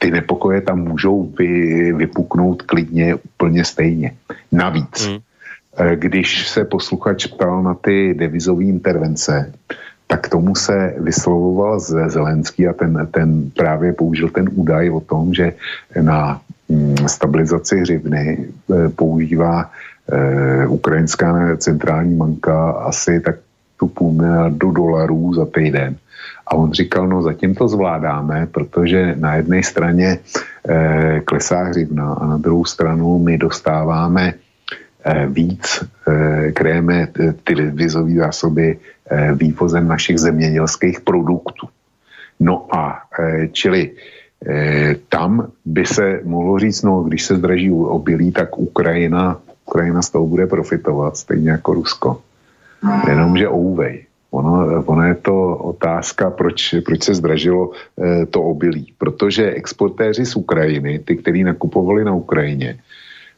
ty 0.00 0.10
nepokoje 0.10 0.60
tam 0.60 0.78
můžou 0.80 1.32
vy, 1.38 1.92
vypuknout 1.92 2.62
klidně 2.62 3.14
úplně 3.14 3.64
stejně. 3.64 4.12
Navíc, 4.52 5.08
mm. 5.08 5.18
když 5.94 6.48
se 6.48 6.64
posluchač 6.64 7.26
ptal 7.26 7.62
na 7.62 7.74
ty 7.74 8.14
devizové 8.14 8.64
intervence, 8.64 9.52
tak 10.06 10.28
tomu 10.28 10.54
se 10.56 10.94
vyslovoval 10.98 11.80
Zelenský 12.08 12.68
a 12.68 12.72
ten, 12.72 13.08
ten 13.10 13.50
právě 13.50 13.92
použil 13.92 14.28
ten 14.28 14.48
údaj 14.52 14.90
o 14.90 15.00
tom, 15.00 15.34
že 15.34 15.52
na 16.00 16.40
mm, 16.68 17.08
stabilizaci 17.08 17.76
hřivny 17.76 18.38
e, 18.40 18.88
používá 18.88 19.70
e, 20.10 20.66
ukrajinská 20.66 21.56
centrální 21.56 22.16
banka 22.16 22.70
asi 22.70 23.20
tak 23.20 23.36
tu 23.78 23.88
půl 23.88 24.12
miliardu 24.12 24.70
dolarů 24.70 25.34
za 25.34 25.46
týden. 25.46 25.96
A 26.50 26.54
on 26.54 26.72
říkal, 26.72 27.08
no 27.08 27.22
zatím 27.22 27.54
to 27.54 27.68
zvládáme, 27.68 28.46
protože 28.50 29.14
na 29.18 29.34
jedné 29.34 29.62
straně 29.62 30.18
e, 30.68 31.20
klesá 31.20 31.62
hřivna 31.62 32.12
a 32.12 32.26
na 32.26 32.36
druhou 32.36 32.64
stranu 32.64 33.18
my 33.18 33.38
dostáváme 33.38 34.34
e, 35.04 35.26
víc, 35.26 35.84
e, 36.08 36.52
kréme 36.52 37.08
ty 37.44 37.54
vizové 37.54 38.14
zásoby 38.14 38.78
e, 39.10 39.34
vývozem 39.34 39.88
našich 39.88 40.18
zemědělských 40.18 41.00
produktů. 41.00 41.68
No 42.40 42.66
a 42.74 43.02
e, 43.18 43.48
čili 43.48 43.90
e, 44.46 44.96
tam 45.08 45.46
by 45.64 45.86
se 45.86 46.20
mohlo 46.24 46.58
říct, 46.58 46.82
no 46.82 47.02
když 47.02 47.22
se 47.24 47.36
zdraží 47.36 47.70
obilí, 47.72 48.32
tak 48.32 48.58
Ukrajina, 48.58 49.38
Ukrajina 49.66 50.02
z 50.02 50.10
toho 50.10 50.26
bude 50.26 50.46
profitovat, 50.46 51.16
stejně 51.16 51.50
jako 51.50 51.74
Rusko. 51.74 52.22
Jenomže 53.08 53.48
ouvej. 53.48 54.09
Ono, 54.30 54.82
ono 54.86 55.02
je 55.02 55.14
to 55.14 55.56
otázka, 55.56 56.30
proč, 56.30 56.74
proč 56.84 57.02
se 57.02 57.14
zdražilo 57.14 57.70
e, 57.70 58.26
to 58.26 58.42
obilí. 58.42 58.92
Protože 58.98 59.50
exportéři 59.50 60.26
z 60.26 60.36
Ukrajiny, 60.36 60.98
ty, 60.98 61.16
kteří 61.16 61.44
nakupovali 61.44 62.04
na 62.04 62.14
Ukrajině, 62.14 62.78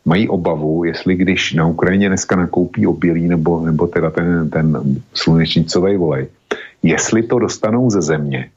mají 0.05 0.29
obavu, 0.29 0.85
jestli 0.85 1.17
když 1.17 1.53
na 1.53 1.67
Ukrajině 1.67 2.09
dneska 2.09 2.37
nakoupí 2.37 2.87
obilí 2.87 3.29
nebo, 3.29 3.61
nebo 3.61 3.87
teda 3.87 4.11
ten, 4.11 4.51
ten 4.51 4.97
slunečnicový 5.15 5.97
volej, 5.97 6.27
jestli 6.83 7.23
to 7.23 7.39
dostanou 7.39 7.91
ze 7.91 8.03
země, 8.03 8.51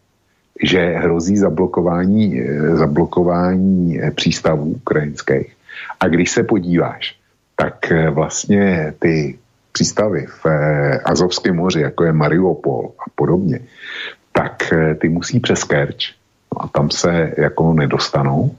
že 0.64 0.80
hrozí 0.80 1.38
zablokování, 1.38 2.42
eh, 2.42 2.76
zablokování 2.76 4.00
eh, 4.02 4.12
přístavů 4.12 4.72
ukrajinských. 4.72 5.56
A 6.00 6.08
když 6.08 6.32
se 6.32 6.44
podíváš, 6.44 7.16
tak 7.56 7.94
vlastně 8.12 8.94
ty 9.00 9.38
přístavy 9.76 10.26
v 10.26 10.46
eh, 10.46 11.00
Azovském 11.00 11.56
moři, 11.56 11.82
jako 11.82 12.04
je 12.04 12.14
Mariupol 12.14 12.92
a 13.00 13.04
podobně, 13.16 13.60
tak 14.32 14.74
eh, 14.74 14.96
ty 14.96 15.10
musí 15.10 15.40
přes 15.40 15.64
Kerč. 15.64 16.16
No 16.54 16.64
a 16.64 16.68
tam 16.68 16.90
se 16.90 17.34
jako 17.38 17.74
nedostanou, 17.74 18.56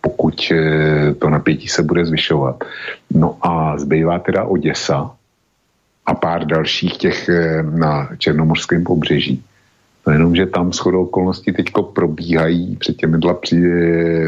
pokud 0.00 0.34
eh, 0.50 1.14
to 1.14 1.30
napětí 1.30 1.68
se 1.68 1.82
bude 1.82 2.04
zvyšovat. 2.04 2.64
No 3.10 3.38
a 3.42 3.78
zbývá 3.78 4.18
teda 4.18 4.44
Oděsa 4.44 5.10
a 6.06 6.14
pár 6.14 6.46
dalších 6.46 6.96
těch 6.96 7.30
na 7.62 8.08
Černomorském 8.18 8.84
pobřeží. 8.84 9.44
No 10.06 10.12
jenom, 10.12 10.34
že 10.34 10.46
tam 10.46 10.72
shodou 10.72 11.04
okolností 11.04 11.52
teď 11.52 11.66
probíhají 11.94 12.76
před 12.76 12.96
těmihle, 12.96 13.34
při, 13.34 13.60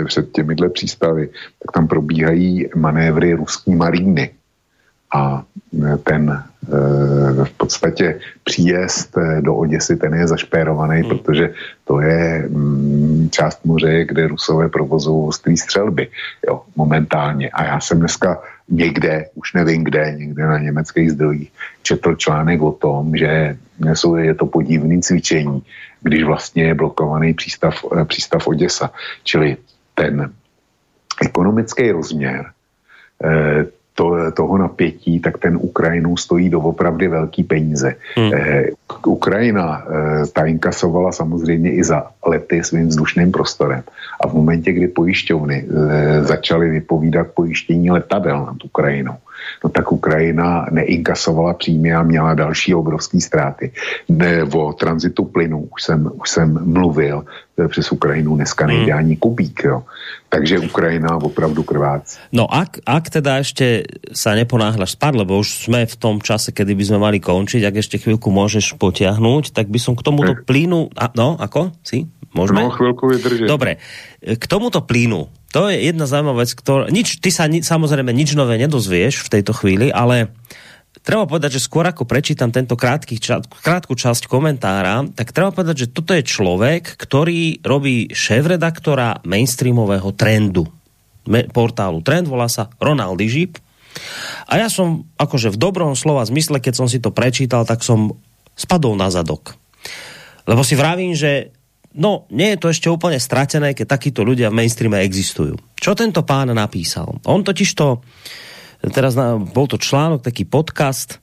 před 0.06 0.32
těmihle 0.32 0.68
přístavy, 0.68 1.28
tak 1.58 1.72
tam 1.74 1.88
probíhají 1.88 2.68
manévry 2.76 3.34
ruské 3.34 3.76
maríny 3.76 4.30
a 5.14 5.42
e, 5.92 5.96
ten 5.96 6.30
e, 6.30 7.44
v 7.44 7.52
podstatě 7.56 8.20
příjezd 8.44 9.18
e, 9.18 9.42
do 9.42 9.54
Oděsy, 9.54 9.96
ten 9.96 10.14
je 10.14 10.26
zašpérovaný, 10.26 11.00
hmm. 11.00 11.08
protože 11.08 11.54
to 11.84 12.00
je 12.00 12.48
mm, 12.48 13.28
část 13.30 13.64
moře, 13.64 14.04
kde 14.04 14.26
Rusové 14.26 14.68
provozují 14.68 15.28
ostrý 15.28 15.56
střelby, 15.56 16.08
jo, 16.48 16.62
momentálně. 16.76 17.50
A 17.50 17.64
já 17.64 17.80
jsem 17.80 17.98
dneska 17.98 18.42
někde, 18.68 19.26
už 19.34 19.52
nevím 19.52 19.84
kde, 19.84 20.14
někde 20.16 20.46
na 20.46 20.58
německých 20.58 21.12
zdrojích, 21.12 21.52
četl 21.82 22.14
článek 22.14 22.62
o 22.62 22.72
tom, 22.72 23.16
že 23.16 23.56
jsou, 23.92 24.16
je 24.16 24.34
to 24.34 24.46
podivný 24.46 25.02
cvičení, 25.02 25.62
když 26.02 26.24
vlastně 26.24 26.64
je 26.64 26.74
blokovaný 26.74 27.34
přístav, 27.34 27.74
přístav 28.04 28.46
Oděsa. 28.46 28.90
Čili 29.24 29.56
ten 29.94 30.32
ekonomický 31.22 31.90
rozměr 31.90 32.46
to, 34.00 34.32
toho 34.32 34.58
napětí, 34.58 35.20
tak 35.20 35.38
ten 35.38 35.60
Ukrajinu 35.60 36.16
stojí 36.16 36.48
doopravdy 36.48 37.08
velký 37.08 37.44
peníze. 37.44 37.94
Hmm. 38.16 38.32
Eh, 38.32 38.72
Ukrajina 39.04 39.84
eh, 39.84 40.26
ta 40.32 40.48
inkasovala 40.48 41.12
samozřejmě 41.12 41.72
i 41.72 41.84
za 41.84 42.08
lety 42.24 42.64
svým 42.64 42.88
vzdušným 42.88 43.32
prostorem. 43.32 43.82
A 44.24 44.28
v 44.28 44.32
momentě, 44.32 44.72
kdy 44.72 44.88
pojišťovny 44.88 45.56
eh, 45.60 46.24
začaly 46.24 46.80
vypovídat 46.80 47.26
pojištění 47.36 47.90
letadel 47.90 48.38
nad 48.40 48.56
Ukrajinou, 48.64 49.20
no 49.64 49.70
tak 49.70 49.92
Ukrajina 49.92 50.66
neinkasovala 50.70 51.54
příjmy 51.54 51.92
a 51.94 52.02
měla 52.02 52.34
další 52.34 52.74
obrovské 52.74 53.20
ztráty. 53.20 53.72
Ne, 54.08 54.44
o 54.44 54.72
tranzitu 54.72 55.24
plynu 55.24 55.68
už 55.74 55.82
jsem, 55.82 56.10
už 56.14 56.30
jsem 56.30 56.58
mluvil, 56.72 57.24
přes 57.68 57.92
Ukrajinu 57.92 58.36
dneska 58.36 58.66
nejde 58.66 58.92
hmm. 58.92 58.98
ani 58.98 59.16
kubík, 59.16 59.64
jo. 59.64 59.82
Takže 60.28 60.58
Ukrajina 60.58 61.16
opravdu 61.16 61.62
krvác. 61.62 62.16
No 62.32 62.46
ak, 62.46 62.86
ak 62.86 63.10
teda 63.10 63.42
ešte 63.42 63.82
sa 64.14 64.38
neponáhľaš 64.38 64.94
spad, 64.94 65.18
lebo 65.18 65.34
už 65.42 65.66
sme 65.66 65.82
v 65.84 65.96
tom 65.98 66.22
čase, 66.22 66.54
kedy 66.54 66.78
by 66.78 66.84
sme 66.86 66.98
mali 67.02 67.18
končiť, 67.18 67.66
ak 67.66 67.74
ešte 67.82 67.98
chvíľku 67.98 68.30
môžeš 68.30 68.78
potiahnuť, 68.78 69.50
tak 69.50 69.66
by 69.66 69.78
som 69.82 69.98
k 69.98 70.06
tomuto 70.06 70.38
plynu... 70.46 70.86
A, 70.94 71.10
no, 71.18 71.34
ako? 71.34 71.74
Si? 71.82 72.06
Môžeme? 72.30 72.62
No, 72.62 72.70
chvíľku 72.70 73.10
vydržím. 73.10 73.50
Dobre. 73.50 73.82
K 74.22 74.44
tomuto 74.46 74.86
plynu, 74.86 75.26
to 75.50 75.66
je 75.66 75.90
jedna 75.90 76.06
zaujímavá 76.06 76.46
vec, 76.46 76.54
ktorá... 76.54 76.86
Nič, 76.86 77.18
ty 77.18 77.34
sa 77.34 77.50
ni, 77.50 77.58
samozrejme 77.66 78.14
nič 78.14 78.38
nové 78.38 78.54
nedozvieš 78.54 79.26
v 79.26 79.32
tejto 79.38 79.50
chvíli, 79.50 79.90
ale 79.90 80.30
treba 81.02 81.26
povedať, 81.26 81.58
že 81.58 81.66
skôr 81.66 81.82
ako 81.82 82.06
prečítam 82.06 82.54
tento 82.54 82.78
krátky, 82.78 83.18
ča, 83.18 83.42
krátku 83.42 83.98
časť 83.98 84.30
komentára, 84.30 85.10
tak 85.10 85.34
treba 85.34 85.50
povedať, 85.50 85.86
že 85.86 85.92
toto 85.92 86.14
je 86.14 86.22
človek, 86.22 86.94
ktorý 86.94 87.66
robí 87.66 88.14
šéf-redaktora 88.14 89.26
mainstreamového 89.26 90.14
trendu. 90.14 90.70
Me, 91.26 91.50
portálu 91.50 92.00
Trend 92.00 92.30
volá 92.30 92.46
sa 92.46 92.70
Ronald 92.78 93.20
Žip. 93.20 93.58
A 94.46 94.62
ja 94.62 94.70
som 94.70 95.10
akože 95.18 95.50
v 95.50 95.58
dobrom 95.58 95.98
slova 95.98 96.22
zmysle, 96.22 96.62
keď 96.62 96.74
som 96.78 96.86
si 96.86 97.02
to 97.02 97.10
prečítal, 97.10 97.66
tak 97.66 97.82
som 97.82 98.14
spadol 98.54 98.94
na 98.94 99.10
zadok. 99.10 99.58
Lebo 100.46 100.62
si 100.62 100.78
vravím, 100.78 101.12
že 101.18 101.52
no, 101.94 102.26
nie 102.30 102.54
je 102.54 102.60
to 102.60 102.66
ešte 102.70 102.88
úplne 102.90 103.18
stratené, 103.18 103.74
keď 103.74 103.86
takíto 103.98 104.22
ľudia 104.22 104.50
v 104.50 104.58
mainstreame 104.62 105.02
existujú. 105.02 105.58
Čo 105.78 105.96
tento 105.96 106.22
pán 106.22 106.50
napísal? 106.52 107.18
On 107.26 107.40
totiž 107.42 107.70
to 107.74 108.02
teraz 108.88 109.12
na, 109.12 109.36
bol 109.36 109.68
to 109.68 109.76
článok, 109.76 110.24
taký 110.24 110.48
podcast 110.48 111.20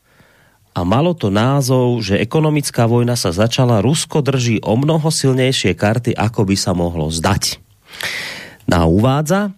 a 0.77 0.85
malo 0.85 1.17
to 1.17 1.33
názov, 1.33 2.05
že 2.05 2.21
ekonomická 2.21 2.85
vojna 2.85 3.17
sa 3.17 3.33
začala, 3.33 3.81
Rusko 3.81 4.21
drží 4.21 4.61
o 4.61 4.77
mnoho 4.77 5.09
silnejšie 5.09 5.73
karty, 5.73 6.13
ako 6.13 6.45
by 6.45 6.53
sa 6.53 6.77
mohlo 6.77 7.09
zdať. 7.09 7.57
Na 8.69 8.85
uvádza, 8.85 9.57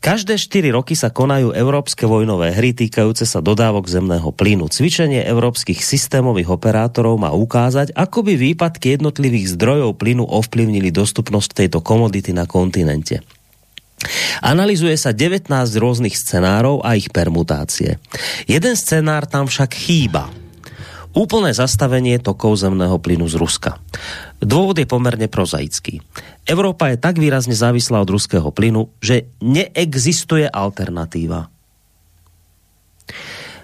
Každé 0.00 0.40
4 0.40 0.72
roky 0.72 0.96
sa 0.96 1.12
konajú 1.12 1.52
európske 1.52 2.08
vojnové 2.08 2.56
hry 2.56 2.72
týkajúce 2.72 3.28
sa 3.28 3.44
dodávok 3.44 3.84
zemného 3.84 4.32
plynu. 4.32 4.72
Cvičenie 4.72 5.20
európskych 5.20 5.84
systémových 5.84 6.56
operátorov 6.56 7.20
má 7.20 7.36
ukázať, 7.36 7.92
ako 7.92 8.24
by 8.24 8.32
výpadky 8.40 8.96
jednotlivých 8.96 9.60
zdrojov 9.60 10.00
plynu 10.00 10.24
ovplyvnili 10.24 10.88
dostupnosť 10.88 11.52
tejto 11.52 11.84
komodity 11.84 12.32
na 12.32 12.48
kontinente. 12.48 13.20
Analizuje 14.40 14.96
sa 14.96 15.12
19 15.12 15.52
rôznych 15.52 16.16
scenárov 16.16 16.80
a 16.80 16.96
ich 16.96 17.12
permutácie. 17.12 18.00
Jeden 18.48 18.80
scenár 18.80 19.28
tam 19.28 19.44
však 19.52 19.68
chýba. 19.76 20.32
Úplné 21.10 21.50
zastavenie 21.50 22.22
tokov 22.22 22.62
zemného 22.62 22.94
plynu 23.02 23.26
z 23.26 23.34
Ruska. 23.34 23.82
Dôvod 24.38 24.78
je 24.78 24.86
pomerne 24.86 25.26
prozaický. 25.26 25.98
Európa 26.46 26.94
je 26.94 27.02
tak 27.02 27.18
výrazne 27.18 27.54
závislá 27.54 27.98
od 27.98 28.10
ruského 28.14 28.46
plynu, 28.54 28.94
že 29.02 29.26
neexistuje 29.42 30.46
alternatíva. 30.46 31.50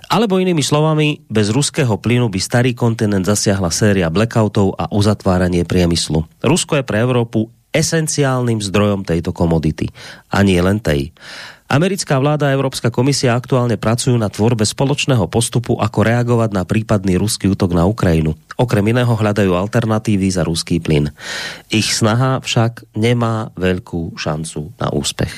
Alebo 0.07 0.39
inými 0.39 0.63
slovami, 0.63 1.27
bez 1.27 1.51
ruského 1.51 1.99
plynu 1.99 2.31
by 2.31 2.39
starý 2.39 2.75
kontinent 2.79 3.27
zasiahla 3.27 3.75
séria 3.75 4.07
blackoutov 4.07 4.79
a 4.79 4.87
uzatváranie 4.95 5.67
priemyslu. 5.67 6.23
Rusko 6.47 6.79
je 6.79 6.85
pre 6.87 7.03
Európu 7.03 7.51
esenciálnym 7.75 8.63
zdrojom 8.63 9.03
tejto 9.03 9.35
komodity. 9.35 9.91
A 10.31 10.47
nie 10.47 10.57
len 10.63 10.79
tej. 10.79 11.11
Americká 11.67 12.23
vláda 12.23 12.47
a 12.47 12.55
Európska 12.55 12.95
komisia 12.95 13.35
aktuálne 13.35 13.75
pracujú 13.75 14.15
na 14.15 14.31
tvorbe 14.31 14.63
spoločného 14.63 15.27
postupu, 15.27 15.75
ako 15.83 15.99
reagovať 16.07 16.51
na 16.55 16.63
prípadný 16.63 17.19
ruský 17.19 17.51
útok 17.51 17.75
na 17.75 17.83
Ukrajinu. 17.91 18.39
Okrem 18.55 18.87
iného 18.87 19.11
hľadajú 19.11 19.51
alternatívy 19.51 20.31
za 20.31 20.47
ruský 20.47 20.79
plyn. 20.79 21.11
Ich 21.75 21.91
snaha 21.91 22.39
však 22.39 22.87
nemá 22.95 23.51
veľkú 23.59 24.15
šancu 24.15 24.79
na 24.79 24.95
úspech. 24.95 25.35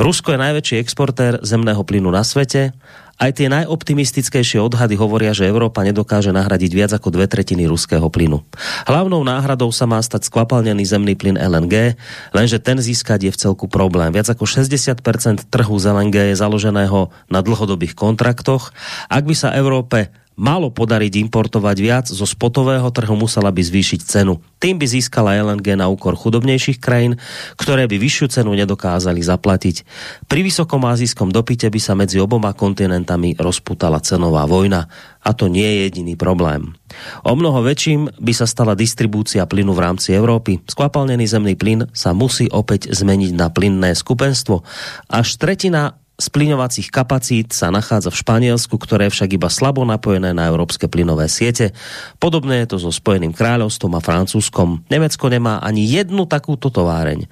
Rusko 0.00 0.32
je 0.32 0.44
najväčší 0.44 0.76
exportér 0.80 1.40
zemného 1.44 1.80
plynu 1.84 2.08
na 2.08 2.24
svete 2.24 2.72
aj 3.18 3.30
tie 3.34 3.50
najoptimistickejšie 3.50 4.62
odhady 4.62 4.94
hovoria, 4.94 5.34
že 5.34 5.50
Európa 5.50 5.82
nedokáže 5.82 6.30
nahradiť 6.30 6.70
viac 6.70 6.90
ako 6.94 7.10
dve 7.10 7.26
tretiny 7.26 7.66
ruského 7.66 8.06
plynu. 8.06 8.46
Hlavnou 8.86 9.26
náhradou 9.26 9.74
sa 9.74 9.90
má 9.90 9.98
stať 9.98 10.30
skvapalnený 10.30 10.86
zemný 10.86 11.18
plyn 11.18 11.34
LNG, 11.34 11.98
lenže 12.30 12.62
ten 12.62 12.78
získať 12.78 13.28
je 13.28 13.32
v 13.34 13.40
celku 13.42 13.66
problém. 13.66 14.14
Viac 14.14 14.30
ako 14.30 14.46
60% 14.46 15.50
trhu 15.50 15.74
z 15.76 15.84
LNG 15.90 16.16
je 16.32 16.36
založeného 16.38 17.10
na 17.26 17.42
dlhodobých 17.42 17.98
kontraktoch. 17.98 18.70
Ak 19.10 19.26
by 19.26 19.34
sa 19.34 19.50
Európe 19.58 20.14
malo 20.38 20.70
podariť 20.70 21.18
importovať 21.26 21.76
viac, 21.82 22.06
zo 22.06 22.22
spotového 22.22 22.86
trhu 22.94 23.18
musela 23.18 23.50
by 23.50 23.58
zvýšiť 23.58 24.00
cenu. 24.06 24.38
Tým 24.62 24.78
by 24.78 24.86
získala 24.86 25.34
LNG 25.34 25.74
na 25.74 25.90
úkor 25.90 26.14
chudobnejších 26.14 26.78
krajín, 26.78 27.18
ktoré 27.58 27.90
by 27.90 27.98
vyššiu 27.98 28.26
cenu 28.30 28.54
nedokázali 28.54 29.18
zaplatiť. 29.18 29.82
Pri 30.30 30.40
vysokom 30.46 30.86
azijskom 30.86 31.34
dopite 31.34 31.66
by 31.66 31.80
sa 31.82 31.98
medzi 31.98 32.22
oboma 32.22 32.54
kontinentami 32.54 33.34
rozputala 33.34 33.98
cenová 33.98 34.46
vojna. 34.46 34.86
A 35.18 35.34
to 35.34 35.50
nie 35.50 35.66
je 35.66 35.78
jediný 35.90 36.14
problém. 36.14 36.78
O 37.26 37.34
mnoho 37.34 37.60
väčším 37.60 38.22
by 38.22 38.32
sa 38.32 38.46
stala 38.46 38.78
distribúcia 38.78 39.44
plynu 39.44 39.74
v 39.74 39.82
rámci 39.82 40.14
Európy. 40.14 40.62
Skvapalnený 40.64 41.26
zemný 41.26 41.58
plyn 41.58 41.90
sa 41.90 42.14
musí 42.14 42.46
opäť 42.48 42.94
zmeniť 42.94 43.34
na 43.34 43.50
plynné 43.50 43.92
skupenstvo. 43.92 44.62
Až 45.10 45.36
tretina 45.36 45.98
splyňovacích 46.18 46.90
kapacít 46.90 47.54
sa 47.54 47.70
nachádza 47.70 48.10
v 48.10 48.20
Španielsku, 48.20 48.74
ktoré 48.74 49.06
je 49.06 49.14
však 49.14 49.38
iba 49.38 49.46
slabo 49.46 49.86
napojené 49.86 50.34
na 50.34 50.50
európske 50.50 50.90
plynové 50.90 51.30
siete. 51.30 51.70
Podobné 52.18 52.66
je 52.66 52.74
to 52.74 52.76
so 52.82 52.90
Spojeným 52.90 53.30
kráľovstvom 53.30 53.94
a 53.94 54.02
Francúzskom. 54.02 54.82
Nemecko 54.90 55.30
nemá 55.30 55.62
ani 55.62 55.86
jednu 55.86 56.26
takúto 56.26 56.74
továreň. 56.74 57.30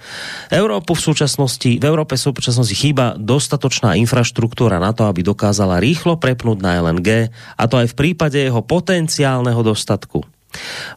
Európu 0.55 0.95
v 0.95 1.03
súčasnosti, 1.03 1.83
v 1.83 1.85
Európe 1.85 2.15
v 2.15 2.31
súčasnosti 2.31 2.79
chýba 2.79 3.19
dostatočná 3.19 3.99
infraštruktúra 3.99 4.79
na 4.79 4.95
to, 4.95 5.11
aby 5.11 5.27
dokázala 5.27 5.83
rýchlo 5.83 6.23
prepnúť 6.23 6.59
na 6.63 6.79
LNG, 6.79 7.35
a 7.59 7.63
to 7.67 7.83
aj 7.83 7.91
v 7.91 7.99
prípade 7.99 8.39
jeho 8.39 8.63
potenciálneho 8.63 9.67
dostatku. 9.67 10.36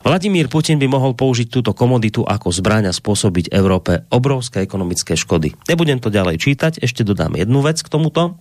Vladimír 0.05 0.47
Putin 0.47 0.79
by 0.79 0.87
mohol 0.87 1.13
použiť 1.17 1.51
túto 1.51 1.71
komoditu 1.75 2.23
ako 2.23 2.53
zbraň 2.53 2.89
a 2.89 2.93
spôsobiť 2.95 3.51
Európe 3.51 4.07
obrovské 4.13 4.63
ekonomické 4.63 5.19
škody. 5.19 5.53
Nebudem 5.67 5.99
to 5.99 6.13
ďalej 6.13 6.39
čítať, 6.39 6.79
ešte 6.79 7.03
dodám 7.03 7.35
jednu 7.35 7.59
vec 7.59 7.81
k 7.81 7.91
tomuto. 7.91 8.39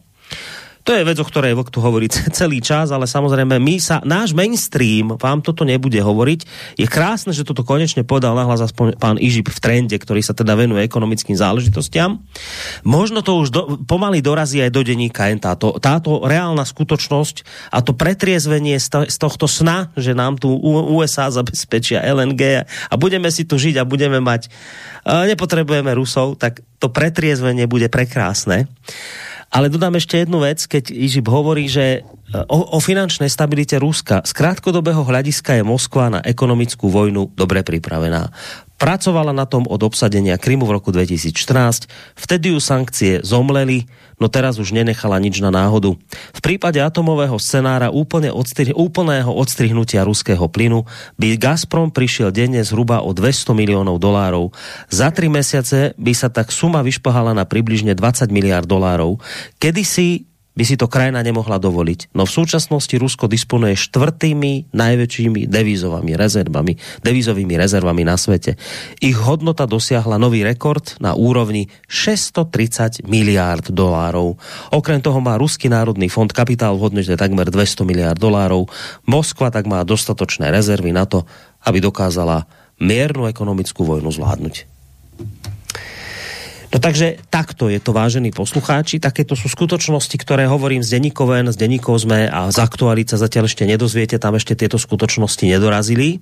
To 0.89 0.97
je 0.97 1.05
vec, 1.05 1.21
o 1.21 1.29
ktorej 1.29 1.53
Vlk 1.53 1.69
tu 1.69 1.85
hovorí 1.85 2.09
celý 2.09 2.65
čas, 2.65 2.89
ale 2.89 3.05
samozrejme 3.05 3.61
my 3.61 3.77
sa, 3.77 4.01
náš 4.09 4.33
mainstream 4.33 5.21
vám 5.21 5.45
toto 5.45 5.69
nebude 5.69 6.01
hovoriť. 6.01 6.41
Je 6.81 6.89
krásne, 6.89 7.37
že 7.37 7.45
toto 7.45 7.61
konečne 7.61 8.09
povedal 8.09 8.33
nahlas 8.33 8.65
aspoň 8.65 8.97
pán 8.97 9.21
Ižip 9.21 9.53
v 9.53 9.61
trende, 9.61 9.93
ktorý 10.01 10.25
sa 10.25 10.33
teda 10.33 10.57
venuje 10.57 10.81
ekonomickým 10.81 11.37
záležitostiam. 11.37 12.25
Možno 12.89 13.21
to 13.21 13.37
už 13.37 13.53
do, 13.53 13.63
pomaly 13.85 14.25
dorazí 14.25 14.65
aj 14.65 14.73
do 14.73 14.81
denníka 14.81 15.29
táto, 15.37 15.77
táto 15.77 16.25
reálna 16.25 16.65
skutočnosť 16.65 17.69
a 17.69 17.85
to 17.85 17.93
pretriezvenie 17.93 18.81
z, 18.81 18.89
to, 18.89 18.99
z 19.13 19.17
tohto 19.21 19.45
sna, 19.45 19.93
že 19.93 20.17
nám 20.17 20.41
tu 20.41 20.49
USA 20.65 21.29
zabezpečia 21.29 22.01
LNG 22.01 22.65
a 22.65 22.95
budeme 22.97 23.29
si 23.29 23.45
tu 23.45 23.61
žiť 23.61 23.77
a 23.77 23.85
budeme 23.85 24.25
mať, 24.25 24.49
nepotrebujeme 25.05 25.93
Rusov, 25.93 26.41
tak 26.41 26.65
to 26.81 26.89
pretriezvenie 26.89 27.69
bude 27.69 27.93
prekrásne. 27.93 28.73
Ale 29.49 29.73
dodám 29.73 29.97
ešte 29.97 30.21
jednu 30.21 30.45
vec, 30.45 30.61
keď 30.69 30.93
Ižip 30.93 31.25
hovorí, 31.33 31.73
že 31.73 32.01
e, 32.01 32.01
o, 32.53 32.77
o 32.77 32.79
finančnej 32.79 33.33
stabilite 33.33 33.81
Ruska 33.81 34.21
z 34.21 34.33
krátkodobého 34.37 35.01
hľadiska 35.01 35.57
je 35.57 35.65
Moskva 35.65 36.13
na 36.13 36.21
ekonomickú 36.21 36.93
vojnu 36.93 37.33
dobre 37.33 37.65
pripravená. 37.65 38.29
Pracovala 38.79 39.35
na 39.35 39.43
tom 39.43 39.67
od 39.67 39.83
obsadenia 39.83 40.39
Krymu 40.39 40.63
v 40.63 40.79
roku 40.79 40.95
2014, 40.95 41.91
vtedy 42.15 42.55
ju 42.55 42.63
sankcie 42.63 43.19
zomleli, 43.27 43.91
no 44.23 44.31
teraz 44.31 44.63
už 44.63 44.71
nenechala 44.71 45.19
nič 45.19 45.43
na 45.43 45.51
náhodu. 45.51 45.99
V 46.31 46.41
prípade 46.41 46.79
atomového 46.79 47.35
scenára 47.43 47.91
úplne 47.91 48.31
odstri- 48.31 48.71
úplného 48.71 49.35
odstrihnutia 49.35 50.07
ruského 50.07 50.47
plynu 50.47 50.87
by 51.19 51.35
Gazprom 51.35 51.91
prišiel 51.91 52.31
denne 52.31 52.63
zhruba 52.63 53.03
o 53.03 53.11
200 53.11 53.51
miliónov 53.51 53.99
dolárov. 53.99 54.55
Za 54.87 55.11
tri 55.11 55.27
mesiace 55.27 55.99
by 55.99 56.15
sa 56.15 56.31
tak 56.31 56.55
suma 56.55 56.87
vyšpohala 56.87 57.35
na 57.35 57.43
približne 57.43 57.99
20 57.99 58.31
miliard 58.31 58.71
dolárov. 58.71 59.19
Kedysi 59.59 60.31
by 60.59 60.65
si 60.67 60.75
to 60.75 60.91
krajina 60.91 61.23
nemohla 61.23 61.63
dovoliť. 61.63 62.11
No 62.19 62.27
v 62.27 62.35
súčasnosti 62.35 62.91
Rusko 62.99 63.31
disponuje 63.31 63.79
štvrtými 63.79 64.75
najväčšími 64.75 65.47
devízovými 65.47 66.19
rezervami, 66.19 66.75
devízovými 67.07 67.55
rezervami 67.55 68.03
na 68.03 68.19
svete. 68.19 68.59
Ich 68.99 69.15
hodnota 69.15 69.71
dosiahla 69.71 70.19
nový 70.19 70.43
rekord 70.43 70.99
na 70.99 71.15
úrovni 71.15 71.71
630 71.87 73.07
miliárd 73.07 73.71
dolárov. 73.71 74.35
Okrem 74.75 74.99
toho 74.99 75.23
má 75.23 75.39
Ruský 75.39 75.71
národný 75.71 76.11
fond 76.11 76.27
kapitál 76.27 76.75
v 76.75 76.91
hodnote 76.91 77.15
takmer 77.15 77.47
200 77.47 77.87
miliárd 77.87 78.19
dolárov. 78.19 78.67
Moskva 79.07 79.55
tak 79.55 79.71
má 79.71 79.87
dostatočné 79.87 80.51
rezervy 80.51 80.91
na 80.91 81.07
to, 81.07 81.23
aby 81.63 81.79
dokázala 81.79 82.51
miernu 82.83 83.31
ekonomickú 83.31 83.87
vojnu 83.87 84.11
zvládnuť. 84.11 84.78
No 86.69 86.77
takže 86.85 87.17
takto 87.33 87.73
je 87.73 87.81
to, 87.81 87.97
vážení 87.97 88.29
poslucháči, 88.29 89.01
takéto 89.01 89.33
sú 89.33 89.49
skutočnosti, 89.49 90.13
ktoré 90.21 90.45
hovorím 90.45 90.85
z 90.85 91.01
denníkov 91.01 91.33
z 91.33 91.57
denníkov 91.57 92.05
sme 92.05 92.29
a 92.29 92.53
z 92.53 92.61
aktualit 92.61 93.09
sa 93.09 93.17
zatiaľ 93.17 93.49
ešte 93.49 93.65
nedozviete, 93.65 94.21
tam 94.21 94.37
ešte 94.37 94.53
tieto 94.53 94.77
skutočnosti 94.77 95.49
nedorazili. 95.49 96.21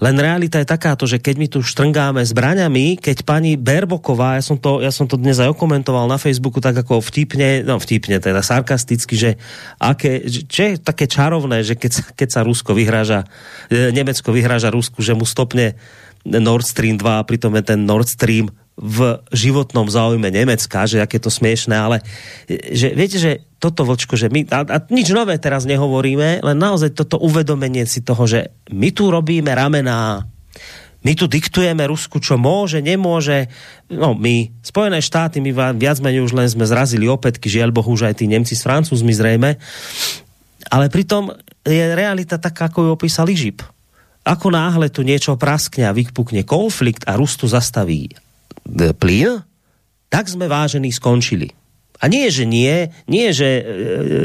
Len 0.00 0.16
realita 0.16 0.56
je 0.56 0.72
takáto, 0.72 1.04
že 1.04 1.20
keď 1.20 1.34
my 1.36 1.46
tu 1.52 1.60
štrngáme 1.60 2.24
zbraňami, 2.24 2.96
keď 2.96 3.28
pani 3.28 3.60
Berboková, 3.60 4.40
ja 4.40 4.44
som 4.44 4.56
to, 4.56 4.80
ja 4.80 4.88
som 4.88 5.04
to 5.04 5.20
dnes 5.20 5.36
aj 5.36 5.52
okomentoval 5.52 6.08
na 6.08 6.16
Facebooku 6.16 6.64
tak 6.64 6.80
ako 6.80 7.04
vtipne, 7.04 7.60
no 7.60 7.76
vtipne, 7.76 8.16
teda 8.24 8.40
sarkasticky, 8.40 9.14
že 9.20 9.30
aké, 9.76 10.24
čo 10.48 10.60
je 10.64 10.72
také 10.80 11.04
čarovné, 11.04 11.60
že 11.60 11.76
keď, 11.76 12.16
keď 12.16 12.28
sa 12.32 12.40
Rusko 12.40 12.72
vyhráža, 12.72 13.28
e, 13.68 13.92
Nemecko 13.92 14.32
vyhráža 14.32 14.72
Rusku, 14.72 15.04
že 15.04 15.12
mu 15.12 15.28
stopne 15.28 15.76
Nord 16.24 16.64
Stream 16.64 16.96
2 16.96 17.04
a 17.04 17.26
pritom 17.28 17.52
je 17.52 17.62
ten 17.68 17.84
Nord 17.84 18.08
Stream 18.08 18.48
v 18.74 19.22
životnom 19.30 19.86
záujme 19.86 20.34
Nemecka, 20.34 20.90
že 20.90 20.98
aké 20.98 21.22
to 21.22 21.30
smiešné, 21.30 21.78
ale 21.78 22.02
že 22.50 22.90
viete, 22.90 23.22
že 23.22 23.46
toto 23.62 23.86
vočko, 23.86 24.18
že 24.18 24.26
my, 24.26 24.50
a, 24.50 24.66
a 24.66 24.76
nič 24.90 25.14
nové 25.14 25.38
teraz 25.38 25.62
nehovoríme, 25.62 26.42
len 26.42 26.58
naozaj 26.58 26.98
toto 26.98 27.22
uvedomenie 27.22 27.86
si 27.86 28.02
toho, 28.02 28.26
že 28.26 28.50
my 28.74 28.90
tu 28.90 29.14
robíme 29.14 29.54
ramená, 29.54 30.26
my 31.04 31.12
tu 31.14 31.28
diktujeme 31.28 31.84
Rusku, 31.84 32.16
čo 32.16 32.40
môže, 32.40 32.80
nemôže. 32.80 33.52
No 33.92 34.16
my, 34.16 34.48
Spojené 34.64 35.04
štáty, 35.04 35.36
my 35.36 35.76
viac 35.76 36.00
menej 36.00 36.24
už 36.24 36.32
len 36.32 36.48
sme 36.48 36.64
zrazili 36.64 37.04
opätky, 37.04 37.52
žiaľ 37.52 37.76
Bohu, 37.76 37.92
už 37.92 38.08
aj 38.08 38.24
tí 38.24 38.26
Nemci 38.26 38.56
s 38.56 38.64
Francúzmi 38.64 39.12
zrejme. 39.12 39.60
Ale 40.72 40.88
pritom 40.88 41.28
je 41.60 41.92
realita 41.92 42.40
taká, 42.40 42.72
ako 42.72 42.88
ju 42.88 42.90
opísal 42.96 43.28
Žip. 43.28 43.60
Ako 44.24 44.48
náhle 44.48 44.88
tu 44.88 45.04
niečo 45.04 45.36
praskne 45.36 45.84
a 45.84 45.92
vypukne 45.92 46.40
konflikt 46.48 47.04
a 47.04 47.20
Rus 47.20 47.36
tu 47.36 47.44
zastaví 47.44 48.23
plyn, 48.96 49.44
tak 50.08 50.30
sme 50.30 50.46
vážení 50.46 50.94
skončili. 50.94 51.50
A 51.98 52.10
nie, 52.10 52.28
že 52.28 52.44
nie, 52.44 52.92
nie, 53.08 53.32
že 53.32 53.48
e, 53.48 53.62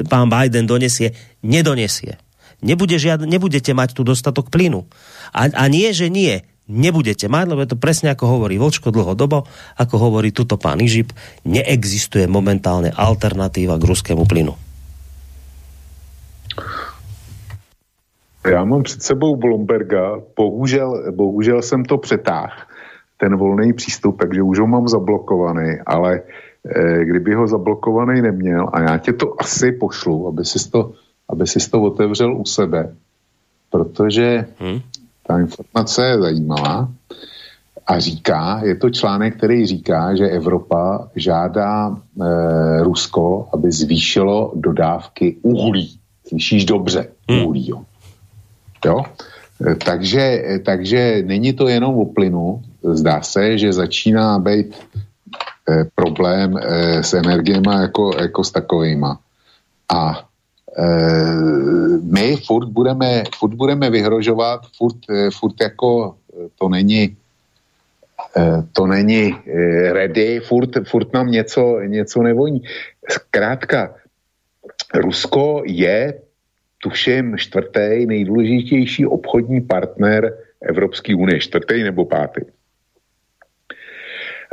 pán 0.04 0.28
Biden 0.28 0.68
donesie, 0.68 1.16
nedonesie. 1.46 2.20
Nebude 2.60 3.00
žiad, 3.00 3.24
nebudete 3.24 3.72
mať 3.72 3.96
tu 3.96 4.04
dostatok 4.04 4.52
plynu. 4.52 4.84
A, 5.32 5.48
a 5.48 5.64
nie, 5.72 5.88
že 5.96 6.12
nie, 6.12 6.44
nebudete 6.68 7.32
mať, 7.32 7.46
lebo 7.50 7.64
je 7.64 7.72
to 7.72 7.80
presne 7.80 8.12
ako 8.12 8.26
hovorí 8.38 8.60
Vočko 8.60 8.92
dlhodobo, 8.92 9.48
ako 9.80 9.96
hovorí 9.96 10.36
tuto 10.36 10.60
pán 10.60 10.84
Ižip, 10.84 11.16
neexistuje 11.48 12.28
momentálne 12.28 12.92
alternatíva 12.92 13.80
k 13.80 13.88
ruskému 13.88 14.28
plynu. 14.28 14.54
Já 18.50 18.64
mám 18.66 18.84
před 18.84 19.04
sebou 19.04 19.36
Bloomberga, 19.36 20.20
bohužel, 20.36 21.12
bohužel 21.12 21.62
jsem 21.62 21.86
to 21.86 21.98
přetáhl 21.98 22.69
ten 23.20 23.36
volný 23.36 23.74
přístup, 23.74 24.20
takže 24.20 24.42
už 24.42 24.60
ho 24.60 24.68
mám 24.68 24.88
zablokovaný, 24.88 25.78
ale 25.86 26.22
e, 26.76 27.06
kdyby 27.06 27.36
ho 27.36 27.48
zablokovaný 27.48 28.22
neměl, 28.22 28.70
a 28.74 28.82
já 28.82 28.98
tě 28.98 29.14
to 29.14 29.36
asi 29.40 29.72
pošlu, 29.72 30.28
aby 30.28 30.46
si 30.46 30.72
to, 30.72 30.92
aby 31.30 31.48
si 31.48 31.70
to 31.70 31.82
otevřel 31.82 32.38
u 32.38 32.46
sebe, 32.46 32.96
protože 33.70 34.46
hmm. 34.60 34.80
ta 35.28 35.40
informace 35.40 36.06
je 36.06 36.20
zajímavá 36.20 36.90
a 37.88 38.00
říká, 38.00 38.62
je 38.64 38.76
to 38.76 38.90
článek, 38.90 39.38
který 39.38 39.66
říká, 39.66 40.16
že 40.16 40.30
Evropa 40.30 41.10
žádá 41.16 41.90
e, 41.92 41.94
Rusko, 42.84 43.50
aby 43.54 43.72
zvýšilo 43.72 44.52
dodávky 44.56 45.38
uhlí. 45.42 46.00
Slyšíš 46.28 46.66
dobře, 46.66 47.08
hmm. 47.30 47.46
uhlí, 47.46 47.70
jo. 47.70 47.82
jo? 48.86 49.04
Takže, 49.60 50.44
takže 50.66 51.24
není 51.26 51.54
to 51.54 51.68
jenom 51.68 51.98
o 51.98 52.06
plynu, 52.06 52.64
zdá 52.84 53.22
se, 53.22 53.58
že 53.58 53.74
začíná 53.74 54.40
být 54.40 54.76
eh, 55.70 55.86
problém 55.96 56.58
eh, 56.58 57.04
s 57.04 57.14
energiemi 57.14 57.68
jako, 57.82 58.12
jako 58.22 58.44
s 58.44 58.52
takovýma. 58.52 59.20
A 59.94 60.28
eh, 60.78 61.36
my 62.04 62.36
furt 62.36 62.70
budeme, 62.70 63.24
furt 63.36 63.54
budeme 63.54 63.90
vyhrožovat, 63.90 64.62
furt, 64.78 64.98
furt 65.40 65.62
jako 65.62 66.16
to 66.56 66.70
není 66.70 67.18
eh, 68.38 68.64
to 68.74 68.88
není 68.88 69.36
ready, 69.92 70.40
furt, 70.40 70.70
furt 70.88 71.14
nám 71.14 71.32
něco, 71.32 71.80
něco 71.80 72.24
nevoní. 72.24 72.62
Zkrátka, 73.10 73.96
Rusko 74.94 75.64
je, 75.66 76.14
tuším, 76.84 77.38
čtvrtý 77.38 78.06
nejdůležitější 78.06 79.06
obchodní 79.06 79.62
partner 79.62 80.34
Evropské 80.62 81.16
unie, 81.16 81.40
čtvrtý 81.40 81.84
nebo 81.84 82.06
pátý. 82.06 82.42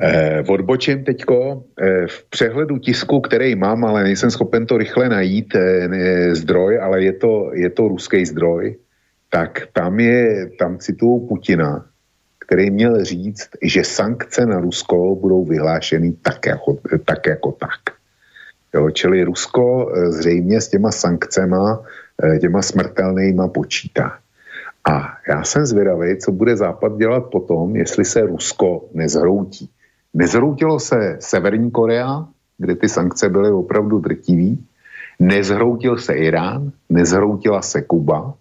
Eh, 0.03 0.45
odbočím 0.49 1.05
teďko 1.05 1.65
eh, 1.81 2.07
v 2.07 2.25
přehledu 2.31 2.79
tisku, 2.79 3.21
který 3.21 3.55
mám, 3.55 3.85
ale 3.85 4.03
nejsem 4.03 4.31
schopen 4.31 4.67
to 4.67 4.79
rychle 4.79 5.09
najít, 5.09 5.55
eh, 5.55 6.35
zdroj, 6.35 6.79
ale 6.79 7.03
je 7.03 7.13
to, 7.13 7.51
je 7.55 7.71
to 7.71 7.89
ruský 7.89 8.27
zdroj, 8.27 8.77
tak 9.31 9.69
tam 9.73 10.01
je, 10.01 10.51
tam 10.59 10.79
citují 10.79 11.29
Putina, 11.29 11.87
který 12.47 12.71
měl 12.71 13.05
říct, 13.05 13.49
že 13.63 13.85
sankce 13.85 14.47
na 14.47 14.61
Rusko 14.61 15.15
budou 15.15 15.45
vyhlášeny 15.45 16.13
tak 16.23 16.47
jako 16.47 16.79
tak. 17.05 17.27
Jako 17.27 17.53
tak. 17.53 17.97
Jo, 18.75 18.91
čili 18.91 19.25
Rusko 19.25 19.93
eh, 19.93 20.13
zřejmě 20.13 20.61
s 20.61 20.69
těma 20.69 20.93
sankcema, 20.93 21.83
těma 22.41 22.63
smrtelnýma 22.63 23.49
počítá. 23.49 24.19
A 24.91 25.19
já 25.29 25.45
jsem 25.45 25.67
zvědavý, 25.67 26.19
co 26.19 26.33
bude 26.33 26.57
Západ 26.57 26.97
dělat 26.97 27.21
potom, 27.21 27.77
jestli 27.77 28.05
se 28.05 28.21
Rusko 28.21 28.85
nezhroutí. 28.95 29.71
Nezhroutilo 30.15 30.81
se 30.81 31.17
Severní 31.21 31.71
Korea, 31.71 32.27
kde 32.59 32.75
ty 32.75 32.89
sankce 32.89 33.29
byly 33.29 33.51
opravdu 33.51 33.99
drtivý, 33.99 34.65
nezhroutil 35.21 35.99
se 35.99 36.15
Irán, 36.15 36.73
nezhroutila 36.89 37.63
se 37.63 37.83
Kuba, 37.83 38.35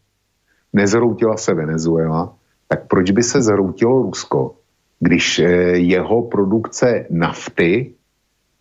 nezhroutila 0.74 1.38
se 1.38 1.54
Venezuela, 1.54 2.34
tak 2.68 2.88
proč 2.88 3.12
by 3.12 3.24
se 3.24 3.42
zhroutilo 3.42 4.02
Rusko, 4.02 4.56
když 5.00 5.40
eh, 5.40 5.48
jeho 5.78 6.22
produkce 6.22 7.06
nafty, 7.10 7.94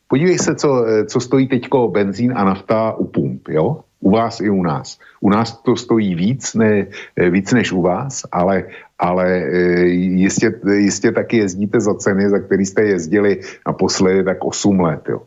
podívej 0.08 0.38
se, 0.38 0.54
co, 0.54 0.86
eh, 0.86 1.04
co 1.04 1.20
stojí 1.20 1.48
teďko 1.48 1.88
benzín 1.88 2.32
a 2.36 2.44
nafta 2.44 2.92
u 2.92 3.04
pump, 3.04 3.48
jo? 3.48 3.80
U 4.04 4.10
vás 4.12 4.40
i 4.40 4.50
u 4.52 4.62
nás. 4.62 5.00
U 5.20 5.32
nás 5.32 5.56
to 5.64 5.76
stojí 5.76 6.14
víc, 6.14 6.54
ne, 6.54 6.86
eh, 7.16 7.30
víc 7.30 7.48
než 7.52 7.72
u 7.72 7.80
vás, 7.80 8.28
ale 8.28 8.68
ale 8.98 9.26
e, 9.28 9.86
jistě, 10.24 10.54
jistě 10.64 11.12
taky 11.12 11.36
jezdíte 11.36 11.80
za 11.80 11.94
ceny, 11.94 12.30
za 12.30 12.38
který 12.38 12.66
jste 12.66 12.82
jezdili 12.82 13.40
naposledy 13.66 14.24
tak 14.24 14.44
8 14.44 14.80
let. 14.80 15.02
Jo. 15.08 15.22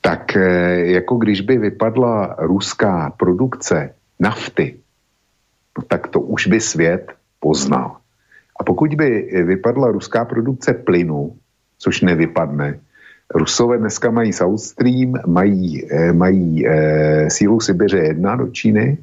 Tak 0.00 0.36
e, 0.36 0.40
jako 0.96 1.16
když 1.16 1.40
by 1.40 1.58
vypadla 1.58 2.36
ruská 2.38 3.10
produkce 3.10 3.94
nafty, 4.20 4.76
no 5.78 5.84
tak 5.84 6.08
to 6.08 6.20
už 6.20 6.46
by 6.46 6.60
svět 6.60 7.12
poznal. 7.40 7.96
A 8.60 8.64
pokud 8.64 8.94
by 8.94 9.08
vypadla 9.44 9.90
ruská 9.90 10.24
produkce 10.24 10.74
plynu, 10.74 11.36
což 11.78 12.00
nevypadne, 12.00 12.80
Rusové 13.34 13.78
dneska 13.78 14.10
mají 14.10 14.32
South 14.32 14.60
Stream, 14.60 15.12
mají, 15.26 15.92
e, 15.92 16.12
mají 16.12 16.66
e, 16.66 17.30
sílu 17.30 17.60
Sibiře 17.60 17.98
1 17.98 18.36
do 18.36 18.48
Číny, 18.48 18.98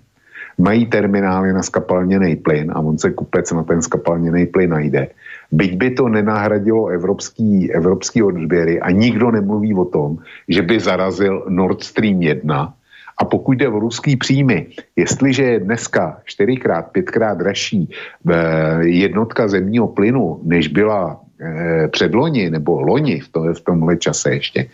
mají 0.57 0.85
terminály 0.85 1.53
na 1.53 1.63
skapalněný 1.63 2.35
plyn 2.35 2.71
a 2.75 2.79
on 2.79 2.97
se 2.97 3.11
kupec 3.11 3.51
na 3.51 3.63
ten 3.63 3.81
skapalněný 3.81 4.45
plyn 4.45 4.69
najde. 4.69 5.07
Byť 5.51 5.77
by 5.77 5.91
to 5.91 6.09
nenahradilo 6.09 6.87
evropský, 6.87 7.71
evropský 7.73 8.23
odběry 8.23 8.79
a 8.79 8.91
nikdo 8.91 9.31
nemluví 9.31 9.73
o 9.73 9.85
tom, 9.85 10.17
že 10.47 10.61
by 10.61 10.79
zarazil 10.79 11.45
Nord 11.49 11.83
Stream 11.83 12.21
1 12.21 12.73
a 13.21 13.25
pokud 13.25 13.57
jde 13.57 13.67
o 13.69 13.79
ruský 13.79 14.15
příjmy, 14.15 14.67
jestliže 14.95 15.43
je 15.43 15.59
dneska 15.59 16.17
čtyřikrát, 16.25 16.91
pětkrát 16.91 17.37
dražší 17.37 17.89
eh, 18.29 18.33
jednotka 18.81 19.47
zemního 19.47 19.87
plynu, 19.87 20.39
než 20.43 20.67
byla 20.67 21.20
eh, 21.20 21.20
předloni 21.91 22.49
nebo 22.49 22.81
loni 22.81 23.19
v, 23.19 23.29
to, 23.29 23.53
v 23.53 23.61
tomhle 23.61 23.97
čase 23.97 24.33
ještě, 24.33 24.69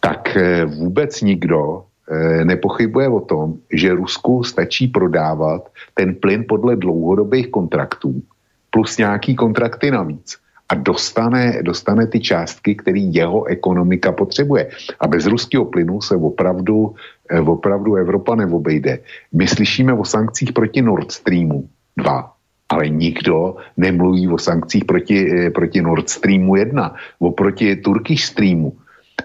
tak 0.00 0.36
eh, 0.36 0.64
vůbec 0.64 1.20
nikdo 1.22 1.84
Eh, 2.10 2.44
nepochybuje 2.44 3.08
o 3.08 3.20
tom, 3.20 3.54
že 3.72 3.92
Rusku 3.92 4.44
stačí 4.44 4.88
prodávat 4.88 5.68
ten 5.94 6.14
plyn 6.14 6.44
podle 6.48 6.76
dlouhodobých 6.76 7.48
kontraktů 7.48 8.22
plus 8.70 8.98
nějaký 8.98 9.36
kontrakty 9.36 9.90
navíc 9.90 10.36
a 10.68 10.74
dostane, 10.74 11.62
dostane 11.62 12.06
ty 12.06 12.20
částky, 12.20 12.74
které 12.74 12.98
jeho 12.98 13.44
ekonomika 13.44 14.12
potřebuje. 14.12 14.68
A 15.00 15.06
bez 15.06 15.26
ruského 15.26 15.64
plynu 15.64 16.00
se 16.00 16.16
opravdu, 16.16 16.94
opravdu 17.46 17.94
Evropa 17.94 18.34
neobejde. 18.34 18.98
My 19.32 19.48
slyšíme 19.48 19.92
o 19.92 20.04
sankcích 20.04 20.52
proti 20.52 20.82
Nord 20.82 21.12
Streamu 21.12 21.68
2, 21.96 22.32
ale 22.68 22.88
nikdo 22.88 23.56
nemluví 23.76 24.28
o 24.28 24.38
sankcích 24.38 24.84
proti, 24.84 25.18
eh, 25.32 25.50
proti 25.50 25.82
Nord 25.82 26.08
Streamu 26.08 26.56
1, 26.56 26.94
oproti 27.18 27.76
Turkish 27.76 28.24
Streamu. 28.24 28.72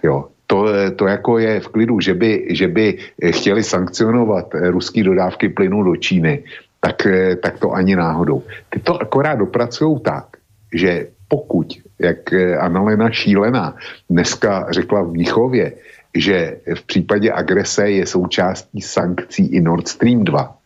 Jo, 0.03 0.27
to, 0.47 0.65
to 0.95 1.07
jako 1.07 1.39
je 1.39 1.59
v 1.59 1.67
klidu, 1.67 1.99
že 1.99 2.13
by, 2.13 2.47
že 2.49 2.67
by 2.67 2.97
chtěli 3.31 3.63
sankcionovat 3.63 4.53
ruský 4.53 5.03
dodávky 5.03 5.49
plynu 5.49 5.83
do 5.83 5.95
Číny, 5.95 6.43
tak, 6.79 7.07
tak 7.41 7.59
to 7.59 7.71
ani 7.71 7.95
náhodou. 7.95 8.43
Ty 8.69 8.79
to 8.79 9.01
akorát 9.01 9.35
dopracují 9.35 9.99
tak, 9.99 10.25
že 10.73 11.07
pokud 11.27 11.67
jak 11.99 12.33
eh, 12.33 12.57
Annalena 12.57 13.09
Šílená 13.09 13.75
dneska 14.09 14.67
řekla 14.69 15.01
v 15.01 15.11
Mnichově, 15.11 15.73
že 16.13 16.57
v 16.75 16.81
případě 16.85 17.31
agrese 17.31 17.89
je 17.89 18.05
součástí 18.05 18.81
sankcí 18.81 19.45
i 19.45 19.61
Nord 19.61 19.87
Stream 19.87 20.23
2, 20.23 20.57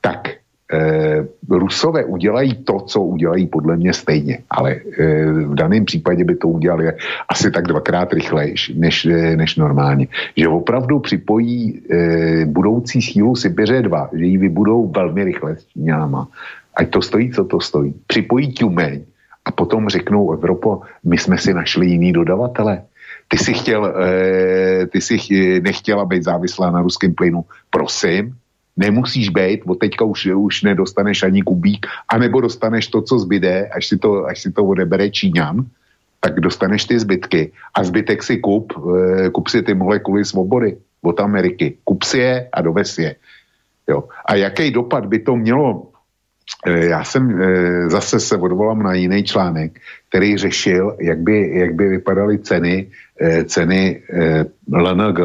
tak 0.00 0.28
eh, 0.28 0.41
Rusové 1.50 2.04
udělají 2.04 2.54
to, 2.54 2.80
co 2.80 3.00
udělají 3.00 3.46
podle 3.46 3.76
mě 3.76 3.92
stejně, 3.92 4.38
ale 4.50 4.70
eh, 4.72 5.24
v 5.24 5.54
daném 5.54 5.84
případě 5.84 6.24
by 6.24 6.36
to 6.36 6.48
udělali 6.48 6.92
asi 7.28 7.50
tak 7.50 7.68
dvakrát 7.68 8.12
rychleji 8.12 8.54
než, 8.74 9.08
než 9.36 9.56
normálně. 9.56 10.08
Že 10.36 10.48
opravdu 10.48 10.98
připojí 10.98 11.82
eh, 11.90 12.44
budoucí 12.44 13.02
sílu 13.02 13.36
Sibiře 13.36 13.82
2, 13.82 14.10
že 14.12 14.24
ji 14.24 14.38
vybudou 14.38 14.88
velmi 14.88 15.24
rychle 15.24 15.56
s 15.56 15.66
Číňáma. 15.66 16.28
Ať 16.74 16.90
to 16.90 17.02
stojí, 17.02 17.30
co 17.30 17.44
to 17.44 17.60
stojí. 17.60 17.94
Připojí 18.06 18.54
Tumeň 18.54 19.04
a 19.44 19.50
potom 19.52 19.88
řeknou 19.88 20.32
Evropo, 20.32 20.80
my 21.04 21.18
jsme 21.18 21.38
si 21.38 21.54
našli 21.54 21.86
jiný 21.86 22.12
dodavatele. 22.12 22.82
Ty 23.28 23.38
si, 23.38 23.52
chtěl, 23.54 23.94
ty 24.92 25.00
si 25.00 25.16
nechtěla 25.64 26.04
být 26.04 26.24
závislá 26.24 26.70
na 26.70 26.82
ruském 26.82 27.14
plynu. 27.14 27.44
Prosím, 27.70 28.36
nemusíš 28.76 29.28
být, 29.28 29.60
od 29.66 29.78
teďka 29.78 30.04
už, 30.04 30.26
už 30.26 30.62
nedostaneš 30.62 31.22
ani 31.22 31.42
kubík, 31.42 31.86
anebo 32.08 32.40
dostaneš 32.40 32.86
to, 32.88 33.02
co 33.02 33.18
zbyde, 33.18 33.68
až 33.68 33.86
si 33.86 33.96
to, 33.98 34.24
až 34.26 34.38
si 34.42 34.52
to 34.52 34.64
odebere 34.64 35.10
Číňan, 35.10 35.66
tak 36.20 36.40
dostaneš 36.40 36.84
ty 36.84 36.98
zbytky 36.98 37.52
a 37.74 37.84
zbytek 37.84 38.22
si 38.22 38.38
kup, 38.38 38.72
eh, 38.72 39.30
kup 39.30 39.48
si 39.48 39.62
ty 39.62 39.74
molekuly 39.74 40.24
svobody 40.24 40.76
od 41.02 41.20
Ameriky. 41.20 41.82
Kup 41.84 42.06
si 42.06 42.18
je 42.18 42.48
a 42.52 42.58
dovez 42.62 42.98
je. 42.98 43.16
Jo. 43.90 44.06
A 44.26 44.34
jaký 44.34 44.70
dopad 44.70 45.06
by 45.06 45.18
to 45.18 45.36
mělo 45.36 45.92
Eh, 46.66 46.86
já 46.86 47.04
jsem 47.04 47.42
eh, 47.42 47.90
zase 47.90 48.20
se 48.20 48.36
odvolám 48.36 48.82
na 48.82 48.94
jiný 48.94 49.24
článek, 49.24 49.78
který 50.08 50.36
řešil, 50.36 50.96
jak 51.00 51.18
by, 51.18 51.58
jak 51.58 51.74
by 51.74 51.88
vypadaly 51.88 52.38
ceny, 52.38 52.90
ceny 53.44 54.02
LNG, 54.66 55.18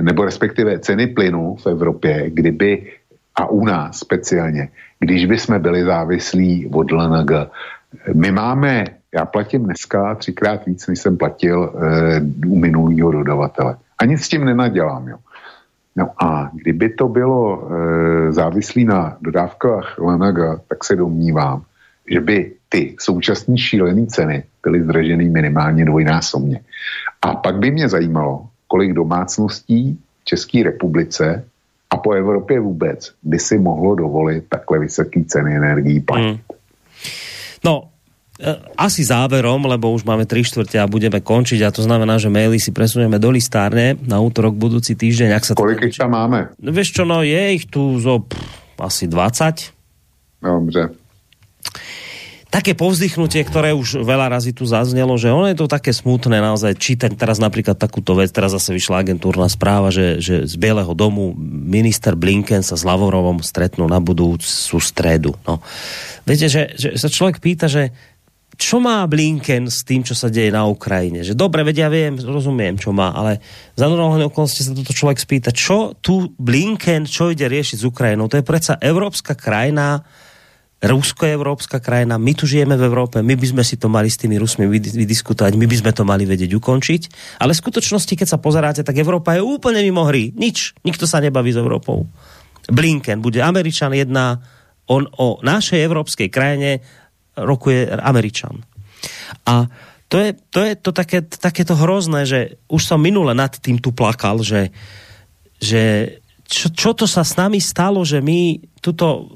nebo 0.00 0.24
respektive 0.24 0.78
ceny 0.78 1.06
plynu 1.06 1.56
v 1.56 1.66
Evropě, 1.66 2.30
kdyby, 2.30 2.92
a 3.34 3.46
u 3.46 3.64
nás 3.64 3.98
speciálně, 3.98 4.68
když 5.00 5.26
by 5.26 5.38
jsme 5.38 5.58
byli 5.58 5.84
závislí 5.84 6.66
od 6.66 6.92
LNG. 6.92 7.30
My 8.14 8.32
máme, 8.32 8.84
já 9.14 9.24
platím 9.24 9.64
dneska 9.64 10.14
třikrát 10.14 10.66
víc, 10.66 10.86
než 10.86 10.98
jsem 10.98 11.16
platil 11.16 11.72
u 12.46 12.58
minulého 12.58 13.12
dodavatele. 13.12 13.76
A 13.98 14.04
nic 14.04 14.24
s 14.24 14.28
tím 14.28 14.44
nenadělám, 14.44 15.08
jo. 15.08 15.16
No 15.96 16.12
a 16.22 16.50
kdyby 16.52 16.88
to 16.88 17.08
bylo 17.08 17.40
e, 17.56 18.32
závislý 18.32 18.84
na 18.84 19.16
dodávkách 19.20 19.98
Lanaga, 19.98 20.60
tak 20.68 20.84
se 20.84 20.96
domnívám, 20.96 21.62
že 22.10 22.20
by 22.20 22.52
ty 22.68 22.96
současné 23.00 23.58
šílené 23.58 24.06
ceny 24.06 24.44
byly 24.62 24.82
zdraženy 24.82 25.28
minimálně 25.28 25.84
dvojnásobně. 25.84 26.60
A 27.22 27.34
pak 27.34 27.56
by 27.56 27.70
mě 27.70 27.88
zajímalo, 27.88 28.46
kolik 28.66 28.92
domácností 28.92 29.98
v 30.22 30.24
České 30.24 30.62
republice 30.62 31.44
a 31.90 31.96
po 31.96 32.12
Evropě 32.12 32.60
vůbec 32.60 33.12
by 33.22 33.38
si 33.38 33.58
mohlo 33.58 33.94
dovolit 33.94 34.44
takhle 34.48 34.78
vysoké 34.78 35.24
ceny 35.24 35.56
energií 35.56 36.00
platit. 36.00 36.26
Mm. 36.26 36.56
No, 37.64 37.82
E, 38.36 38.52
asi 38.76 39.00
záverom, 39.00 39.64
lebo 39.64 39.88
už 39.96 40.04
máme 40.04 40.28
3 40.28 40.44
štvrte 40.44 40.76
a 40.76 40.84
budeme 40.84 41.24
končiť 41.24 41.64
a 41.64 41.72
to 41.72 41.80
znamená, 41.80 42.20
že 42.20 42.28
maily 42.28 42.60
si 42.60 42.68
presunieme 42.68 43.16
do 43.16 43.32
listárne 43.32 43.96
na 44.04 44.20
útorok 44.20 44.52
budúci 44.52 44.92
týždeň. 44.92 45.28
Ak 45.32 45.48
sa 45.48 45.52
Kolik 45.56 45.88
ich 45.88 45.96
tam 45.96 46.12
máme? 46.12 46.52
No 46.60 46.68
vieš 46.68 46.92
čo, 46.92 47.08
no 47.08 47.24
je 47.24 47.56
ich 47.56 47.64
tu 47.72 47.96
zo 47.96 48.28
pff, 48.28 48.76
asi 48.76 49.08
20. 49.08 49.72
Dobře. 50.44 50.82
Také 52.56 52.72
povzdychnutie, 52.72 53.44
ktoré 53.44 53.76
už 53.76 54.00
veľa 54.00 54.32
razy 54.32 54.56
tu 54.56 54.64
zaznelo, 54.64 55.20
že 55.20 55.28
ono 55.28 55.44
je 55.44 55.60
to 55.60 55.68
také 55.68 55.92
smutné 55.92 56.40
naozaj 56.40 56.72
čítať 56.80 57.12
teraz 57.12 57.36
napríklad 57.36 57.76
takúto 57.76 58.16
vec, 58.16 58.32
teraz 58.32 58.56
zase 58.56 58.72
vyšla 58.72 59.04
agentúrna 59.04 59.44
správa, 59.52 59.92
že, 59.92 60.24
že 60.24 60.48
z 60.48 60.56
Bieleho 60.56 60.96
domu 60.96 61.36
minister 61.44 62.16
Blinken 62.16 62.64
sa 62.64 62.80
s 62.80 62.80
Lavorovom 62.80 63.44
stretnú 63.44 63.84
na 63.84 64.00
budúcu 64.00 64.80
stredu. 64.80 65.36
No. 65.44 65.60
Viete, 66.24 66.48
že, 66.48 66.72
že 66.80 66.96
sa 66.96 67.12
človek 67.12 67.44
pýta, 67.44 67.68
že 67.68 67.92
čo 68.56 68.80
má 68.80 69.04
Blinken 69.04 69.68
s 69.68 69.84
tým, 69.84 70.00
čo 70.00 70.16
sa 70.16 70.32
deje 70.32 70.48
na 70.48 70.64
Ukrajine? 70.64 71.28
Že 71.28 71.36
dobre, 71.36 71.60
vedia, 71.60 71.92
viem, 71.92 72.16
rozumiem, 72.16 72.80
čo 72.80 72.88
má, 72.88 73.12
ale 73.12 73.44
za 73.76 73.84
normálne 73.84 74.32
okolnosti 74.32 74.64
sa 74.64 74.72
toto 74.72 74.96
človek 74.96 75.20
spýta, 75.20 75.52
čo 75.52 75.92
tu 76.00 76.32
Blinken, 76.40 77.04
čo 77.04 77.28
ide 77.28 77.52
riešiť 77.52 77.76
s 77.76 77.84
Ukrajinou? 77.84 78.32
To 78.32 78.40
je 78.40 78.48
predsa 78.48 78.80
európska 78.80 79.36
krajina, 79.36 80.00
rusko-európska 80.76 81.80
krajina, 81.80 82.20
my 82.20 82.36
tu 82.36 82.44
žijeme 82.44 82.76
v 82.76 82.84
Európe, 82.84 83.24
my 83.24 83.32
by 83.32 83.46
sme 83.48 83.64
si 83.64 83.80
to 83.80 83.88
mali 83.88 84.12
s 84.12 84.20
tými 84.20 84.36
Rusmi 84.36 84.68
vydiskutovať, 84.68 85.56
my 85.56 85.64
by 85.64 85.76
sme 85.80 85.92
to 85.96 86.04
mali 86.04 86.28
vedieť 86.28 86.52
ukončiť, 86.52 87.02
ale 87.40 87.56
v 87.56 87.62
skutočnosti, 87.64 88.12
keď 88.12 88.28
sa 88.28 88.36
pozeráte, 88.36 88.84
tak 88.84 89.00
Európa 89.00 89.32
je 89.32 89.40
úplne 89.40 89.80
mimo 89.80 90.04
hry. 90.04 90.36
Nič, 90.36 90.76
nikto 90.84 91.08
sa 91.08 91.24
nebaví 91.24 91.48
s 91.48 91.56
Európou. 91.56 92.04
Blinken 92.68 93.24
bude 93.24 93.40
Američan 93.40 93.96
jedna, 93.96 94.36
on 94.92 95.08
o 95.16 95.40
našej 95.40 95.80
európskej 95.80 96.28
krajine 96.28 96.84
rokuje 97.40 97.88
Američan. 97.96 98.60
A 99.48 99.64
to 100.12 100.20
je, 100.20 100.36
to 100.52 100.60
je 100.62 100.72
to 100.76 100.90
také, 100.92 101.24
takéto 101.24 101.74
hrozné, 101.74 102.28
že 102.28 102.40
už 102.70 102.82
som 102.84 103.00
minule 103.00 103.34
nad 103.34 103.50
tým 103.50 103.82
tu 103.82 103.90
plakal, 103.90 104.44
že, 104.44 104.70
že 105.58 106.16
čo, 106.46 106.70
čo 106.70 106.90
to 106.94 107.10
sa 107.10 107.26
s 107.26 107.34
nami 107.34 107.58
stalo, 107.58 108.06
že 108.06 108.22
my 108.22 108.60
tuto 108.78 109.26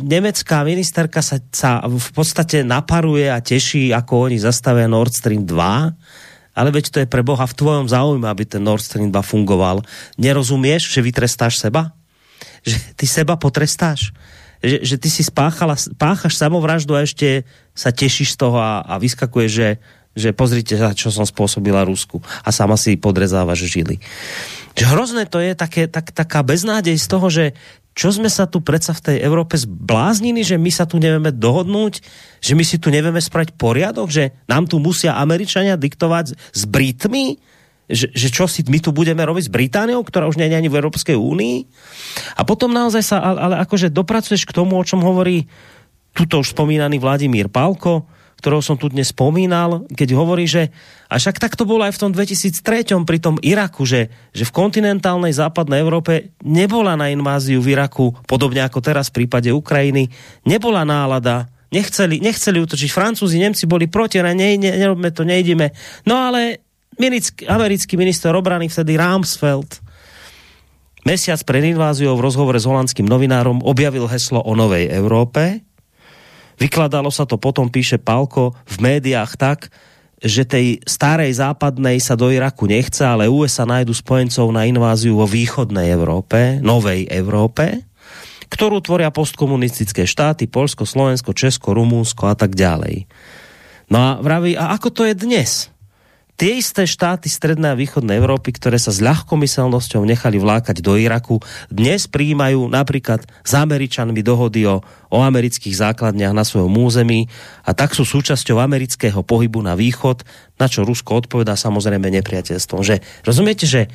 nemecká 0.00 0.64
ministerka 0.64 1.20
sa, 1.20 1.42
sa 1.52 1.84
v 1.84 2.10
podstate 2.16 2.64
naparuje 2.64 3.28
a 3.28 3.44
teší, 3.44 3.92
ako 3.92 4.30
oni 4.30 4.40
zastavia 4.40 4.88
Nord 4.88 5.12
Stream 5.12 5.44
2, 5.44 6.52
ale 6.52 6.68
veď 6.68 6.84
to 6.92 6.98
je 7.04 7.08
pre 7.08 7.24
Boha 7.24 7.44
v 7.48 7.56
tvojom 7.56 7.88
záujme, 7.88 8.28
aby 8.28 8.44
ten 8.44 8.60
Nord 8.60 8.84
Stream 8.84 9.12
2 9.12 9.20
fungoval. 9.24 9.84
Nerozumieš, 10.20 10.92
že 10.92 11.00
vytrestáš 11.04 11.60
seba? 11.60 11.96
Že 12.64 12.76
ty 12.96 13.04
seba 13.08 13.36
potrestáš? 13.36 14.12
že, 14.62 14.78
že 14.86 14.96
ty 14.96 15.10
si 15.10 15.26
spáchala, 15.26 15.74
páchaš 15.98 16.38
samovraždu 16.38 16.94
a 16.94 17.02
ešte 17.02 17.42
sa 17.74 17.90
tešíš 17.90 18.38
z 18.38 18.46
toho 18.46 18.62
a, 18.62 18.86
a 18.86 18.94
vyskakuje, 19.02 19.46
že, 19.50 19.68
že 20.14 20.30
pozrite 20.30 20.78
čo 20.94 21.10
som 21.10 21.26
spôsobila 21.26 21.82
Rusku 21.82 22.22
a 22.46 22.48
sama 22.54 22.78
si 22.78 22.94
podrezávaš 22.94 23.66
žily. 23.66 23.98
Že 24.78 24.84
hrozné 24.88 25.24
to 25.26 25.42
je 25.42 25.52
také, 25.58 25.90
tak, 25.90 26.14
taká 26.14 26.46
beznádej 26.46 26.96
z 26.96 27.06
toho, 27.10 27.26
že 27.28 27.44
čo 27.92 28.08
sme 28.08 28.32
sa 28.32 28.48
tu 28.48 28.64
predsa 28.64 28.96
v 28.96 29.04
tej 29.04 29.16
Európe 29.20 29.56
zbláznili, 29.60 30.40
že 30.40 30.56
my 30.56 30.72
sa 30.72 30.88
tu 30.88 30.96
nevieme 30.96 31.28
dohodnúť, 31.28 32.00
že 32.40 32.52
my 32.56 32.64
si 32.64 32.80
tu 32.80 32.88
nevieme 32.88 33.20
spraviť 33.20 33.56
poriadok, 33.60 34.08
že 34.08 34.32
nám 34.48 34.64
tu 34.64 34.80
musia 34.80 35.20
Američania 35.20 35.76
diktovať 35.76 36.32
s 36.32 36.62
Britmi, 36.64 37.36
že, 37.92 38.08
že 38.16 38.32
čo 38.32 38.48
si 38.48 38.64
my 38.64 38.80
tu 38.80 38.96
budeme 38.96 39.20
robiť 39.20 39.52
s 39.52 39.52
Britániou, 39.52 40.00
ktorá 40.00 40.24
už 40.24 40.40
nie 40.40 40.48
je 40.48 40.56
ani 40.56 40.72
v 40.72 40.78
Európskej 40.80 41.12
únii. 41.12 41.56
A 42.40 42.42
potom 42.48 42.72
naozaj 42.72 43.04
sa, 43.04 43.20
ale, 43.20 43.60
akože 43.60 43.92
dopracuješ 43.92 44.48
k 44.48 44.56
tomu, 44.56 44.80
o 44.80 44.86
čom 44.86 45.04
hovorí 45.04 45.44
tuto 46.16 46.40
už 46.40 46.56
spomínaný 46.56 46.96
Vladimír 46.96 47.52
Pálko, 47.52 48.08
ktorého 48.42 48.58
som 48.58 48.74
tu 48.74 48.90
dnes 48.90 49.14
spomínal, 49.14 49.86
keď 49.94 50.18
hovorí, 50.18 50.50
že 50.50 50.74
a 51.06 51.22
však 51.22 51.38
tak 51.38 51.54
to 51.54 51.62
bolo 51.62 51.86
aj 51.86 51.94
v 51.94 52.00
tom 52.02 52.10
2003 52.10 53.06
pri 53.06 53.18
tom 53.22 53.38
Iraku, 53.38 53.86
že, 53.86 54.10
že 54.34 54.42
v 54.42 54.50
kontinentálnej 54.50 55.30
západnej 55.30 55.78
Európe 55.78 56.34
nebola 56.42 56.98
na 56.98 57.06
inváziu 57.14 57.62
v 57.62 57.78
Iraku, 57.78 58.18
podobne 58.26 58.66
ako 58.66 58.82
teraz 58.82 59.14
v 59.14 59.22
prípade 59.22 59.54
Ukrajiny, 59.54 60.10
nebola 60.42 60.82
nálada, 60.82 61.46
nechceli, 61.70 62.18
nechceli 62.18 62.58
utočiť. 62.58 62.90
Francúzi, 62.90 63.38
Nemci 63.38 63.70
boli 63.70 63.86
proti, 63.86 64.18
ne, 64.18 64.34
ne, 64.34 64.58
nerobme 64.58 65.14
to, 65.14 65.22
nejdeme. 65.22 65.70
No 66.02 66.18
ale 66.18 66.66
americký 67.46 67.94
minister 67.94 68.34
obrany 68.34 68.66
vtedy 68.66 68.98
Ramsfeld 68.98 69.78
mesiac 71.06 71.38
pred 71.46 71.62
inváziou 71.70 72.14
v 72.18 72.24
rozhovore 72.26 72.58
s 72.58 72.66
holandským 72.66 73.06
novinárom 73.06 73.62
objavil 73.62 74.06
heslo 74.10 74.42
o 74.42 74.52
novej 74.54 74.90
Európe. 74.90 75.62
Vykladalo 76.60 77.08
sa 77.08 77.24
to 77.24 77.40
potom, 77.40 77.72
píše 77.72 77.96
Palko, 77.96 78.52
v 78.68 78.76
médiách 78.80 79.34
tak, 79.40 79.72
že 80.22 80.46
tej 80.46 80.78
starej 80.86 81.34
západnej 81.34 81.98
sa 81.98 82.14
do 82.14 82.30
Iraku 82.30 82.70
nechce, 82.70 83.02
ale 83.02 83.26
USA 83.26 83.66
nájdu 83.66 83.90
spojencov 83.90 84.54
na 84.54 84.70
inváziu 84.70 85.18
vo 85.18 85.26
východnej 85.26 85.90
Európe, 85.90 86.62
novej 86.62 87.10
Európe, 87.10 87.82
ktorú 88.46 88.84
tvoria 88.84 89.10
postkomunistické 89.10 90.06
štáty, 90.06 90.46
Polsko, 90.46 90.86
Slovensko, 90.86 91.34
Česko, 91.34 91.74
Rumúnsko 91.74 92.30
a 92.30 92.36
tak 92.38 92.54
ďalej. 92.54 93.08
No 93.90 93.98
a 93.98 94.10
vraví, 94.22 94.54
a 94.54 94.76
ako 94.76 94.88
to 94.94 95.02
je 95.08 95.14
dnes? 95.16 95.71
Tie 96.42 96.58
isté 96.58 96.90
štáty 96.90 97.30
strednej 97.30 97.70
a 97.70 97.78
východnej 97.78 98.18
Európy, 98.18 98.50
ktoré 98.58 98.74
sa 98.74 98.90
s 98.90 98.98
ľahkomyselnosťou 98.98 100.02
nechali 100.02 100.42
vlákať 100.42 100.82
do 100.82 100.98
Iraku, 100.98 101.38
dnes 101.70 102.10
prijímajú 102.10 102.66
napríklad 102.66 103.22
s 103.46 103.52
Američanmi 103.54 104.26
dohody 104.26 104.66
o, 104.66 104.82
o 104.82 105.18
amerických 105.22 105.70
základniach 105.70 106.34
na 106.34 106.42
svojom 106.42 106.74
území 106.74 107.30
a 107.62 107.78
tak 107.78 107.94
sú 107.94 108.02
súčasťou 108.02 108.58
amerického 108.58 109.22
pohybu 109.22 109.62
na 109.62 109.78
východ, 109.78 110.26
na 110.58 110.66
čo 110.66 110.82
Rusko 110.82 111.22
odpovedá 111.22 111.54
samozrejme 111.54 112.10
nepriateľstvom. 112.10 112.82
Že, 112.82 113.06
rozumiete, 113.22 113.70
že 113.70 113.86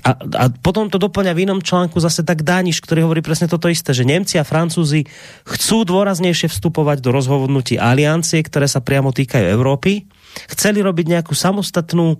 a, 0.00 0.16
a 0.16 0.48
potom 0.48 0.88
to 0.88 0.96
doplňa 0.96 1.36
v 1.36 1.44
inom 1.44 1.60
článku 1.60 2.00
zase 2.00 2.24
tak 2.24 2.48
Dániš, 2.48 2.80
ktorý 2.80 3.12
hovorí 3.12 3.20
presne 3.20 3.44
toto 3.44 3.68
isté, 3.68 3.92
že 3.92 4.08
Nemci 4.08 4.40
a 4.40 4.48
Francúzi 4.48 5.04
chcú 5.44 5.84
dôraznejšie 5.84 6.48
vstupovať 6.48 7.04
do 7.04 7.12
rozhodnutí 7.12 7.76
aliancie, 7.76 8.40
ktoré 8.40 8.64
sa 8.64 8.80
priamo 8.80 9.12
týkajú 9.12 9.44
Európy, 9.44 10.08
chceli 10.50 10.84
robiť 10.84 11.18
nejakú 11.18 11.34
samostatnú 11.34 12.18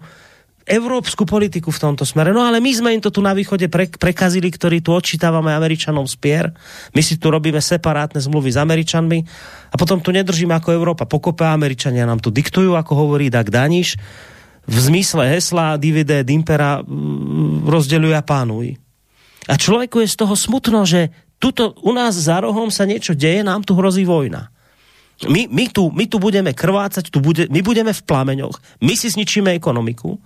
európsku 0.70 1.26
politiku 1.26 1.74
v 1.74 1.82
tomto 1.82 2.06
smere. 2.06 2.30
No 2.30 2.46
ale 2.46 2.62
my 2.62 2.70
sme 2.70 2.94
im 2.94 3.02
to 3.02 3.10
tu 3.10 3.18
na 3.18 3.34
východe 3.34 3.66
pre, 3.66 3.90
prekazili, 3.90 4.52
ktorí 4.52 4.84
tu 4.84 4.94
odčítavame 4.94 5.50
Američanom 5.50 6.06
spier. 6.06 6.54
My 6.94 7.02
si 7.02 7.18
tu 7.18 7.32
robíme 7.32 7.58
separátne 7.58 8.22
zmluvy 8.22 8.54
s 8.54 8.58
Američanmi 8.60 9.18
a 9.72 9.74
potom 9.74 9.98
tu 9.98 10.14
nedržíme 10.14 10.54
ako 10.54 10.70
Európa. 10.70 11.10
Pokope 11.10 11.42
Američania 11.42 12.06
nám 12.06 12.22
tu 12.22 12.30
diktujú, 12.30 12.78
ako 12.78 12.92
hovorí 12.94 13.32
Dag 13.32 13.50
Daniš. 13.50 13.98
V 14.70 14.76
zmysle 14.78 15.26
hesla 15.34 15.74
divide 15.80 16.22
dimpera 16.22 16.84
mm, 16.84 17.66
rozdeľuje 17.66 18.14
a 18.14 18.22
pánuj. 18.22 18.78
A 19.50 19.58
človeku 19.58 20.04
je 20.04 20.12
z 20.12 20.16
toho 20.20 20.38
smutno, 20.38 20.86
že 20.86 21.10
tuto 21.42 21.74
u 21.82 21.90
nás 21.90 22.14
za 22.14 22.38
rohom 22.38 22.70
sa 22.70 22.86
niečo 22.86 23.16
deje, 23.16 23.42
nám 23.42 23.66
tu 23.66 23.74
hrozí 23.74 24.06
vojna. 24.06 24.52
My, 25.28 25.44
my, 25.52 25.68
tu, 25.68 25.92
my 25.92 26.08
tu 26.08 26.16
budeme 26.16 26.56
krvácať, 26.56 27.12
tu 27.12 27.20
bude, 27.20 27.44
my 27.52 27.60
budeme 27.60 27.92
v 27.92 28.02
plameňoch, 28.08 28.56
my 28.80 28.94
si 28.96 29.12
zničíme 29.12 29.52
ekonomiku 29.52 30.16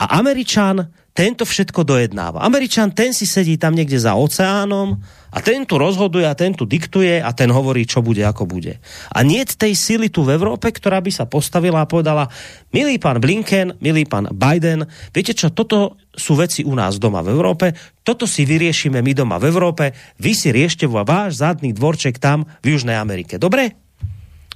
a 0.00 0.16
Američan 0.16 0.88
tento 1.16 1.48
všetko 1.48 1.80
dojednáva. 1.80 2.44
Američan 2.44 2.92
ten 2.92 3.16
si 3.16 3.24
sedí 3.24 3.56
tam 3.56 3.72
niekde 3.72 3.96
za 3.96 4.12
oceánom 4.12 5.00
a 5.32 5.38
ten 5.40 5.64
tu 5.64 5.80
rozhoduje 5.80 6.28
a 6.28 6.36
ten 6.36 6.52
tu 6.52 6.68
diktuje 6.68 7.24
a 7.24 7.32
ten 7.32 7.48
hovorí, 7.48 7.88
čo 7.88 8.04
bude, 8.04 8.20
ako 8.20 8.44
bude. 8.44 8.76
A 9.16 9.24
nie 9.24 9.40
tej 9.40 9.72
sily 9.72 10.12
tu 10.12 10.28
v 10.28 10.36
Európe, 10.36 10.68
ktorá 10.68 11.00
by 11.00 11.08
sa 11.08 11.24
postavila 11.24 11.84
a 11.84 11.88
povedala, 11.88 12.28
milý 12.68 13.00
pán 13.00 13.16
Blinken, 13.16 13.80
milý 13.80 14.04
pán 14.04 14.28
Biden, 14.28 14.84
viete 15.16 15.32
čo, 15.32 15.48
toto 15.48 15.96
sú 16.12 16.36
veci 16.36 16.60
u 16.68 16.76
nás 16.76 17.00
doma 17.00 17.24
v 17.24 17.32
Európe, 17.32 17.72
toto 18.04 18.28
si 18.28 18.44
vyriešime 18.44 19.00
my 19.00 19.12
doma 19.16 19.40
v 19.40 19.48
Európe, 19.48 19.96
vy 20.20 20.36
si 20.36 20.52
riešte 20.52 20.84
váš 20.84 21.40
zadný 21.40 21.72
dvorček 21.72 22.20
tam 22.20 22.44
v 22.60 22.76
Južnej 22.76 23.00
Amerike. 23.00 23.40
Dobre? 23.40 23.85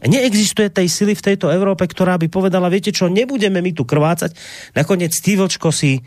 Neexistuje 0.00 0.72
tej 0.72 0.88
sily 0.88 1.12
v 1.12 1.24
tejto 1.32 1.52
Európe, 1.52 1.84
ktorá 1.84 2.16
by 2.16 2.32
povedala, 2.32 2.72
viete 2.72 2.94
čo, 2.94 3.12
nebudeme 3.12 3.60
my 3.60 3.72
tu 3.76 3.84
krvácať. 3.84 4.32
Nakoniec 4.72 5.12
Stývočko 5.12 5.68
si 5.68 6.00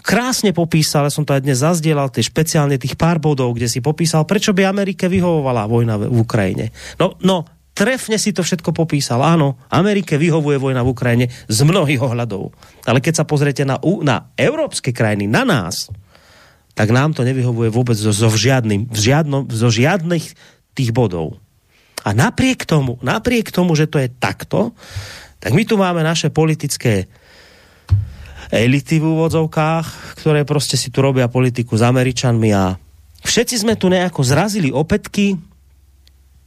krásne 0.00 0.54
popísal, 0.56 1.08
ja 1.08 1.12
som 1.12 1.26
to 1.26 1.34
aj 1.34 1.44
dnes 1.44 1.60
zazdielal, 1.60 2.12
tie 2.12 2.24
špeciálne 2.24 2.80
tých 2.80 2.96
pár 2.96 3.20
bodov, 3.20 3.56
kde 3.56 3.68
si 3.68 3.84
popísal, 3.84 4.24
prečo 4.24 4.54
by 4.56 4.68
Amerike 4.68 5.10
vyhovovala 5.10 5.68
vojna 5.68 6.00
v 6.00 6.16
Ukrajine. 6.16 6.72
No, 6.96 7.16
no, 7.24 7.44
trefne 7.76 8.16
si 8.16 8.32
to 8.32 8.40
všetko 8.40 8.72
popísal. 8.72 9.20
Áno, 9.20 9.60
Amerike 9.68 10.16
vyhovuje 10.16 10.56
vojna 10.56 10.80
v 10.80 10.92
Ukrajine 10.96 11.26
z 11.28 11.58
mnohých 11.60 12.00
ohľadov. 12.00 12.56
Ale 12.88 13.04
keď 13.04 13.20
sa 13.20 13.28
pozriete 13.28 13.68
na, 13.68 13.76
na 14.00 14.32
európske 14.40 14.96
krajiny, 14.96 15.28
na 15.28 15.44
nás, 15.44 15.92
tak 16.76 16.92
nám 16.92 17.16
to 17.16 17.24
nevyhovuje 17.24 17.72
vôbec 17.72 17.96
zo, 17.96 18.12
zo, 18.12 18.28
žiadnym, 18.28 18.92
žiadno, 18.92 19.48
zo 19.48 19.68
žiadnych 19.72 20.36
tých 20.76 20.90
bodov. 20.92 21.40
A 22.06 22.14
napriek 22.14 22.62
tomu, 22.62 23.02
napriek 23.02 23.50
tomu, 23.50 23.74
že 23.74 23.90
to 23.90 23.98
je 23.98 24.06
takto, 24.06 24.70
tak 25.42 25.50
my 25.50 25.66
tu 25.66 25.74
máme 25.74 26.06
naše 26.06 26.30
politické 26.30 27.10
elity 28.54 29.02
v 29.02 29.10
úvodzovkách, 29.10 30.14
ktoré 30.22 30.46
proste 30.46 30.78
si 30.78 30.94
tu 30.94 31.02
robia 31.02 31.26
politiku 31.26 31.74
s 31.74 31.82
Američanmi 31.82 32.54
a 32.54 32.78
všetci 33.26 33.66
sme 33.66 33.74
tu 33.74 33.90
nejako 33.90 34.22
zrazili 34.22 34.70
opätky 34.70 35.34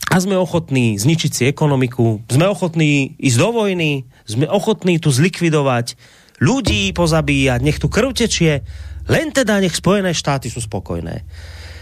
a 0.08 0.16
sme 0.16 0.40
ochotní 0.40 0.96
zničiť 0.96 1.32
si 1.36 1.44
ekonomiku, 1.52 2.24
sme 2.32 2.48
ochotní 2.48 3.20
ísť 3.20 3.38
do 3.38 3.50
vojny, 3.52 4.08
sme 4.24 4.48
ochotní 4.48 4.96
tu 4.98 5.12
zlikvidovať 5.12 6.00
ľudí, 6.40 6.96
pozabíjať, 6.96 7.60
nech 7.60 7.84
tu 7.84 7.92
krv 7.92 8.16
tečie, 8.16 8.64
len 9.12 9.36
teda 9.36 9.60
nech 9.60 9.76
Spojené 9.76 10.16
štáty 10.16 10.48
sú 10.48 10.64
spokojné. 10.64 11.28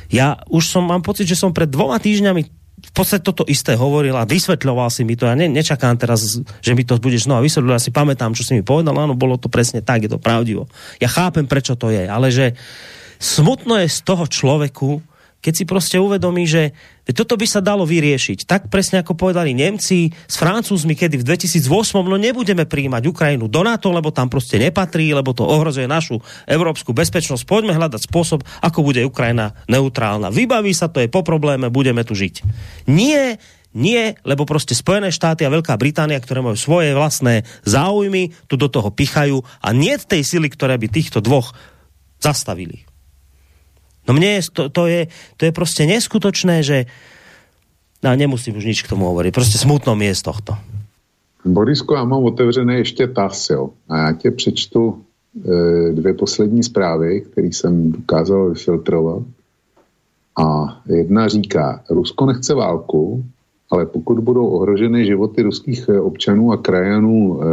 Ja 0.10 0.42
už 0.50 0.66
som, 0.66 0.88
mám 0.90 1.06
pocit, 1.06 1.30
že 1.30 1.38
som 1.38 1.54
pred 1.54 1.70
dvoma 1.70 2.02
týždňami 2.02 2.57
podstate 2.98 3.22
toto 3.22 3.46
isté 3.46 3.78
hovoril 3.78 4.18
a 4.18 4.26
vysvetľoval 4.26 4.90
si 4.90 5.06
mi 5.06 5.14
to. 5.14 5.30
Ja 5.30 5.38
ne, 5.38 5.46
nečakám 5.46 5.94
teraz, 6.02 6.42
že 6.42 6.72
mi 6.74 6.82
to 6.82 6.98
budeš 6.98 7.30
znova 7.30 7.46
vysvetľovať. 7.46 7.78
Ja 7.78 7.86
si 7.86 7.94
pamätám, 7.94 8.34
čo 8.34 8.42
si 8.42 8.58
mi 8.58 8.66
povedal. 8.66 8.98
Áno, 8.98 9.14
bolo 9.14 9.38
to 9.38 9.48
presne 9.48 9.86
tak, 9.86 10.04
je 10.04 10.12
to 10.12 10.18
pravdivo. 10.18 10.66
Ja 10.98 11.06
chápem, 11.06 11.46
prečo 11.46 11.78
to 11.78 11.94
je, 11.94 12.10
ale 12.10 12.34
že 12.34 12.58
smutno 13.22 13.78
je 13.78 13.86
z 13.86 14.00
toho 14.02 14.26
človeku, 14.26 15.06
keď 15.38 15.54
si 15.54 15.64
proste 15.70 15.98
uvedomí, 16.02 16.50
že 16.50 16.74
toto 17.14 17.40
by 17.40 17.48
sa 17.48 17.64
dalo 17.64 17.88
vyriešiť. 17.88 18.44
Tak 18.44 18.68
presne 18.68 19.00
ako 19.00 19.16
povedali 19.16 19.56
Nemci 19.56 20.12
s 20.12 20.36
Francúzmi, 20.36 20.98
kedy 20.98 21.22
v 21.22 21.28
2008 21.28 22.04
no 22.04 22.18
nebudeme 22.20 22.68
príjmať 22.68 23.04
Ukrajinu 23.08 23.46
do 23.48 23.62
NATO, 23.64 23.94
lebo 23.94 24.12
tam 24.12 24.28
proste 24.28 24.60
nepatrí, 24.60 25.14
lebo 25.14 25.32
to 25.32 25.46
ohrozuje 25.46 25.86
našu 25.88 26.20
európsku 26.50 26.92
bezpečnosť. 26.92 27.48
Poďme 27.48 27.78
hľadať 27.78 28.02
spôsob, 28.10 28.44
ako 28.60 28.80
bude 28.82 29.06
Ukrajina 29.06 29.56
neutrálna. 29.70 30.34
Vybaví 30.34 30.74
sa 30.74 30.90
to, 30.92 31.00
je 31.00 31.08
po 31.08 31.22
probléme, 31.24 31.70
budeme 31.72 32.02
tu 32.02 32.18
žiť. 32.18 32.44
Nie, 32.90 33.40
nie, 33.78 34.18
lebo 34.26 34.50
proste 34.50 34.74
Spojené 34.74 35.14
štáty 35.14 35.46
a 35.46 35.54
Veľká 35.54 35.78
Británia, 35.78 36.18
ktoré 36.18 36.42
majú 36.42 36.58
svoje 36.58 36.98
vlastné 36.98 37.46
záujmy, 37.62 38.34
tu 38.50 38.58
do 38.58 38.66
toho 38.74 38.90
pichajú 38.90 39.46
a 39.62 39.70
nie 39.70 39.94
tej 40.02 40.26
sily, 40.26 40.50
ktoré 40.50 40.82
by 40.82 40.90
týchto 40.90 41.22
dvoch 41.22 41.54
zastavili. 42.18 42.87
No 44.08 44.16
mne 44.16 44.40
je, 44.40 44.42
to, 44.50 44.72
to, 44.72 44.88
je, 44.88 45.12
to 45.36 45.46
je 45.46 45.52
proste 45.52 45.84
neskutočné, 45.84 46.64
že 46.64 46.88
no, 48.00 48.16
nemusím 48.16 48.56
už 48.56 48.66
nič 48.66 48.80
k 48.82 48.92
tomu 48.96 49.12
hovoriť. 49.12 49.36
Proste 49.36 49.60
smutno 49.60 50.00
mi 50.00 50.08
je 50.08 50.16
z 50.16 50.24
tohto. 50.24 50.56
Borisko, 51.46 51.96
já 51.96 52.04
mám 52.04 52.24
otevřené 52.24 52.78
ještě 52.78 53.08
TAS, 53.08 53.50
jo. 53.50 53.70
A 53.90 53.98
já 53.98 54.12
tě 54.12 54.32
přečtu 54.32 55.02
e, 55.46 55.94
dvě 55.94 56.14
poslední 56.14 56.64
zprávy, 56.64 57.22
které 57.22 57.48
jsem 57.48 57.92
dokázal 57.92 58.50
vyfiltrovat. 58.50 59.24
A 60.40 60.78
jedna 60.86 61.28
říká, 61.28 61.84
Rusko 61.90 62.26
nechce 62.26 62.54
válku, 62.54 63.24
ale 63.72 63.86
pokud 63.86 64.20
budou 64.20 64.48
ohroženy 64.48 65.06
životy 65.06 65.42
ruských 65.42 65.90
e, 65.90 66.02
občanů 66.02 66.52
a 66.52 66.58
krajanů 66.58 67.40
e, 67.42 67.46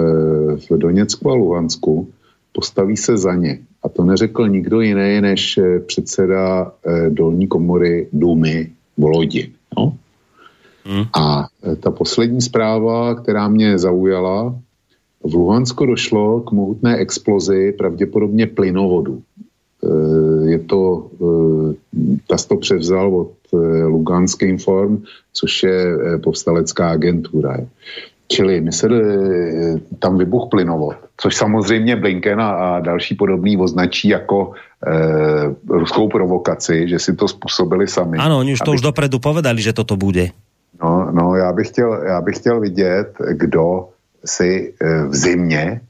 v 0.57 0.69
Doněcku 0.71 1.31
a 1.31 1.35
Luhansku, 1.35 2.09
postaví 2.55 2.97
se 2.97 3.17
za 3.17 3.35
ně. 3.35 3.59
A 3.83 3.89
to 3.89 4.05
neřekl 4.05 4.49
nikdo 4.49 4.81
jiný 4.81 5.21
než 5.21 5.59
eh, 5.59 5.81
předseda 5.81 6.73
eh, 6.87 7.11
dolní 7.11 7.47
komory 7.47 8.09
Dumy 8.13 8.71
Volodin. 8.97 9.53
No? 9.77 9.97
Hmm. 10.85 11.05
A 11.13 11.47
eh, 11.63 11.77
ta 11.77 11.91
poslední 11.91 12.41
zpráva, 12.41 13.15
která 13.15 13.49
mě 13.49 13.79
zaujala, 13.79 14.55
v 15.25 15.35
Luhansku 15.35 15.87
došlo 15.87 16.41
k 16.41 16.53
mohutné 16.53 16.97
explozi 16.97 17.73
pravděpodobně 17.73 18.47
plynovodu. 18.47 19.23
Je 20.45 20.59
to, 20.59 21.11
ta 22.27 22.37
to 22.49 22.57
převzal 22.57 23.17
od 23.17 23.33
Luganské 23.87 24.47
Inform, 24.47 25.03
což 25.33 25.63
je 25.63 25.97
povstalecká 26.25 26.91
agentura. 26.91 27.57
Čili 28.29 28.61
my 28.61 28.73
se 28.73 28.89
tam 29.99 30.19
vybuch 30.19 30.49
plynovod 30.51 30.97
což 31.17 31.37
samozřejmě 31.37 31.97
Blinken 31.97 32.41
a, 32.41 32.81
další 32.81 33.15
podobný 33.15 33.57
označí 33.57 34.09
jako 34.09 34.53
e, 34.87 34.93
ruskou 35.69 36.09
provokaci, 36.09 36.89
že 36.89 36.99
si 36.99 37.15
to 37.15 37.29
způsobili 37.29 37.89
sami. 37.89 38.19
Ano, 38.19 38.39
oni 38.39 38.53
už 38.53 38.61
to 38.61 38.73
už 38.73 38.81
dopredu 38.81 39.19
povedali, 39.19 39.63
že 39.63 39.73
toto 39.73 39.97
bude. 39.97 40.29
No, 40.83 41.11
no 41.13 41.35
já, 41.35 41.53
bych 41.53 41.69
chtěl, 41.69 41.93
já 41.93 42.21
bych 42.21 42.37
chtěl 42.37 42.61
vidět, 42.61 43.15
kdo 43.33 43.89
si 44.25 44.75
e, 44.81 45.07
v 45.07 45.15
zimě, 45.15 45.81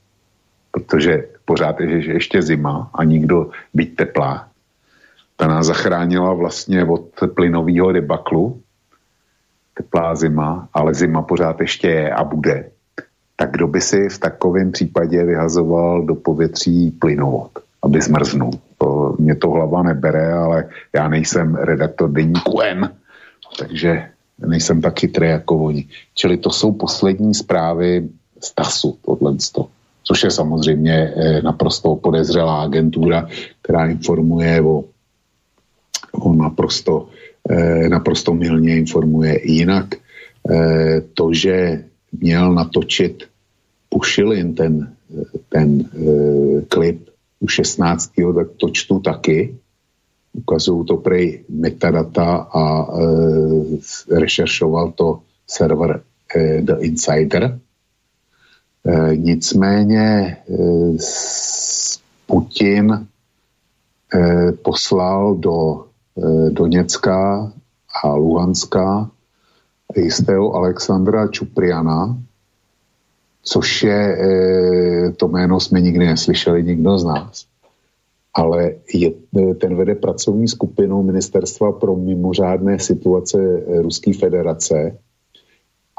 protože 0.70 1.24
pořád 1.44 1.80
je 1.80 2.02
že 2.02 2.12
ještě 2.12 2.42
zima 2.42 2.90
a 2.94 3.04
nikdo 3.04 3.50
být 3.74 3.96
teplá, 3.96 4.48
ta 5.36 5.46
nás 5.46 5.66
zachránila 5.66 6.32
vlastně 6.32 6.84
od 6.84 7.10
plynového 7.34 7.92
debaklu, 7.92 8.60
teplá 9.74 10.14
zima, 10.14 10.68
ale 10.74 10.94
zima 10.94 11.22
pořád 11.22 11.60
ještě 11.60 11.88
je 11.88 12.10
a 12.10 12.24
bude 12.24 12.70
tak 13.36 13.50
kdo 13.50 13.66
by 13.68 13.80
si 13.80 14.08
v 14.08 14.18
takovém 14.18 14.72
případě 14.72 15.24
vyhazoval 15.24 16.02
do 16.02 16.14
povětří 16.14 16.90
plynovod, 16.90 17.50
aby 17.82 18.00
zmrznul. 18.00 18.50
To, 18.78 19.16
mě 19.18 19.34
to 19.34 19.50
hlava 19.50 19.82
nebere, 19.82 20.32
ale 20.32 20.68
já 20.92 21.08
nejsem 21.08 21.54
redaktor 21.54 22.10
deníku 22.10 22.60
N, 22.60 22.90
takže 23.58 24.08
nejsem 24.38 24.80
tak 24.80 25.00
chytrý 25.00 25.28
jako 25.28 25.58
oni. 25.58 25.88
Čili 26.14 26.36
to 26.36 26.50
jsou 26.50 26.72
poslední 26.72 27.34
zprávy 27.34 28.08
z 28.42 28.54
TASu, 28.54 28.98
tohle. 29.04 29.36
Což 30.02 30.22
je 30.22 30.30
samozřejmě 30.30 31.14
eh, 31.16 31.42
naprosto 31.42 31.96
podezřelá 31.96 32.62
agentura, 32.62 33.28
která 33.62 33.86
informuje 33.86 34.62
o, 34.62 34.84
o 36.12 36.32
naprosto, 36.32 37.08
naprosto 37.88 38.34
milně 38.34 38.76
informuje. 38.76 39.50
Jinak 39.52 39.94
eh, 39.94 41.00
to, 41.14 41.32
že 41.32 41.84
měl 42.12 42.52
natočit 42.54 43.24
Pušilin 43.94 44.54
ten, 44.54 44.96
ten 45.48 45.80
e, 45.80 45.86
klip 46.66 47.08
u 47.40 47.48
16. 47.48 48.10
tak 48.34 48.48
to 48.56 48.68
čtu 48.68 48.98
taky. 48.98 49.54
Ukazují 50.34 50.86
to 50.86 50.96
prej 50.96 51.44
metadata 51.48 52.50
a 52.50 52.64
e, 52.82 53.04
rešeršoval 54.10 54.92
to 54.92 55.22
server 55.46 56.02
e, 56.34 56.62
The 56.62 56.76
Insider. 56.80 57.44
E, 57.44 59.16
nicméně 59.16 60.02
e, 60.02 60.36
Putin 62.26 62.92
e, 62.92 64.52
poslal 64.52 65.34
do 65.34 65.86
e, 65.86 65.93
Doněcka 66.50 67.52
a 68.02 68.14
Luhanska 68.14 69.10
jistého 69.96 70.54
Alexandra 70.54 71.28
Čupriana, 71.28 72.18
což 73.42 73.82
je, 73.82 74.18
eh, 74.18 75.12
to 75.12 75.28
jméno 75.28 75.60
jsme 75.60 75.80
nikdy 75.80 76.06
neslyšeli, 76.06 76.62
nikdo 76.62 76.98
z 76.98 77.04
nás. 77.04 77.46
Ale 78.34 78.74
je, 78.94 79.12
eh, 79.38 79.54
ten 79.54 79.76
vede 79.76 79.94
pracovní 79.94 80.48
skupinu 80.48 81.02
Ministerstva 81.02 81.72
pro 81.72 81.96
mimořádné 81.96 82.78
situace 82.78 83.38
Ruské 83.82 84.12
federace 84.12 84.98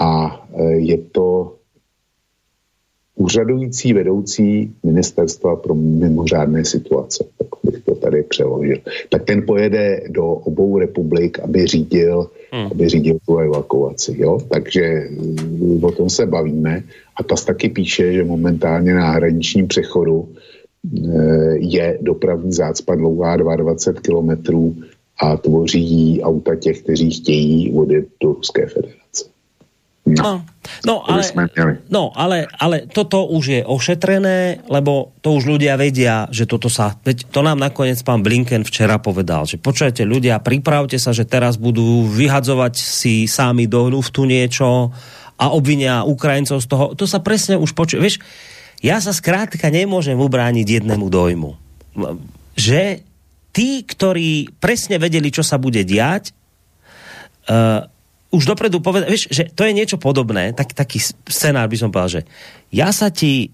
a 0.01 0.41
je 0.75 0.97
to 0.97 1.44
úřadující 3.15 3.93
vedoucí 3.93 4.73
ministerstva 4.83 5.55
pro 5.55 5.75
mimořádné 5.75 6.65
situace, 6.65 7.25
tak 7.37 7.47
bych 7.63 7.83
to 7.83 7.95
tady 7.95 8.23
přeložil. 8.23 8.77
Tak 9.09 9.23
ten 9.23 9.45
pojede 9.45 10.01
do 10.09 10.25
obou 10.25 10.79
republik, 10.79 11.39
aby 11.39 11.67
řídil, 11.67 12.29
hmm. 12.51 12.67
aby 12.71 12.89
řídil 12.89 13.17
tu 13.25 13.37
evakuaci. 13.37 14.15
Jo? 14.17 14.39
Takže 14.49 15.07
mm, 15.09 15.83
o 15.83 15.91
tom 15.91 16.09
se 16.09 16.25
bavíme. 16.25 16.83
A 17.15 17.23
TAS 17.23 17.45
taky 17.45 17.69
píše, 17.69 18.13
že 18.13 18.23
momentálně 18.23 18.93
na 18.93 19.11
hraničním 19.11 19.67
přechodu 19.67 20.29
eh, 20.29 21.55
je 21.57 21.97
dopravní 22.01 22.53
zácpa 22.53 22.95
dlouhá 22.95 23.37
22 23.37 24.01
kilometrů 24.01 24.75
a 25.21 25.37
tvoří 25.37 26.21
auta 26.23 26.55
těch, 26.55 26.81
kteří 26.81 27.11
chtějí 27.11 27.73
odjet 27.73 28.05
do 28.23 28.33
Ruské 28.33 28.67
federace. 28.67 29.34
No, 30.05 30.45
no, 30.85 31.01
ale, 31.01 31.25
no 31.89 32.13
ale, 32.13 32.45
ale 32.61 32.85
toto 32.85 33.25
už 33.25 33.43
je 33.49 33.61
ošetrené, 33.65 34.61
lebo 34.69 35.17
to 35.25 35.33
už 35.33 35.57
ľudia 35.57 35.81
vedia, 35.81 36.29
že 36.29 36.45
toto 36.45 36.69
sa, 36.69 36.93
veď 37.01 37.33
to 37.33 37.41
nám 37.41 37.57
nakoniec 37.57 37.97
pán 38.05 38.21
Blinken 38.21 38.61
včera 38.69 39.01
povedal, 39.01 39.49
že 39.49 39.57
počujete 39.57 40.05
ľudia, 40.05 40.45
pripravte 40.45 41.01
sa, 41.01 41.09
že 41.09 41.25
teraz 41.25 41.57
budú 41.57 42.05
vyhadzovať 42.05 42.77
si 42.77 43.25
sami 43.25 43.65
do 43.65 43.89
luftu 43.89 44.29
niečo 44.29 44.93
a 45.41 45.45
obvinia 45.49 46.05
Ukrajincov 46.05 46.61
z 46.61 46.67
toho. 46.69 46.85
To 46.93 47.09
sa 47.09 47.25
presne 47.25 47.57
už 47.57 47.73
počuje. 47.73 47.97
Vieš, 47.97 48.21
ja 48.85 49.01
sa 49.01 49.09
skrátka 49.09 49.73
nemôžem 49.73 50.21
ubrániť 50.21 50.85
jednému 50.85 51.09
dojmu. 51.09 51.57
Že 52.53 53.01
tí, 53.49 53.81
ktorí 53.81 54.53
presne 54.61 55.01
vedeli, 55.01 55.33
čo 55.33 55.41
sa 55.41 55.57
bude 55.57 55.81
diať, 55.81 56.29
uh, 57.49 57.89
už 58.33 58.43
dopredu 58.45 58.81
povedať, 58.81 59.07
vieš, 59.09 59.25
že 59.29 59.47
to 59.53 59.65
je 59.65 59.75
niečo 59.75 59.97
podobné, 60.01 60.51
tak, 60.51 60.73
taký 60.73 60.99
scenár 61.29 61.69
by 61.69 61.77
som 61.77 61.89
povedal, 61.93 62.21
že 62.21 62.27
ja 62.73 62.89
sa 62.89 63.13
ti 63.13 63.53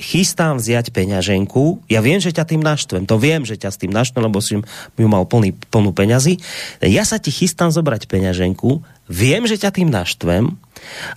chystám 0.00 0.56
vziať 0.56 0.96
peňaženku, 0.96 1.84
ja 1.92 2.00
viem, 2.00 2.16
že 2.16 2.32
ťa 2.32 2.48
tým 2.48 2.64
naštvem, 2.64 3.04
to 3.04 3.20
viem, 3.20 3.44
že 3.44 3.60
ťa 3.60 3.70
s 3.70 3.80
tým 3.84 3.92
naštvem, 3.92 4.24
lebo 4.24 4.40
si 4.40 4.56
mi 4.96 5.04
mal 5.04 5.28
plný, 5.28 5.52
plnú 5.68 5.92
peňazí, 5.92 6.40
ja 6.80 7.04
sa 7.04 7.20
ti 7.20 7.28
chystám 7.28 7.68
zobrať 7.68 8.08
peňaženku, 8.08 8.80
viem, 9.12 9.44
že 9.44 9.60
ťa 9.60 9.76
tým 9.76 9.92
naštvem, 9.92 10.56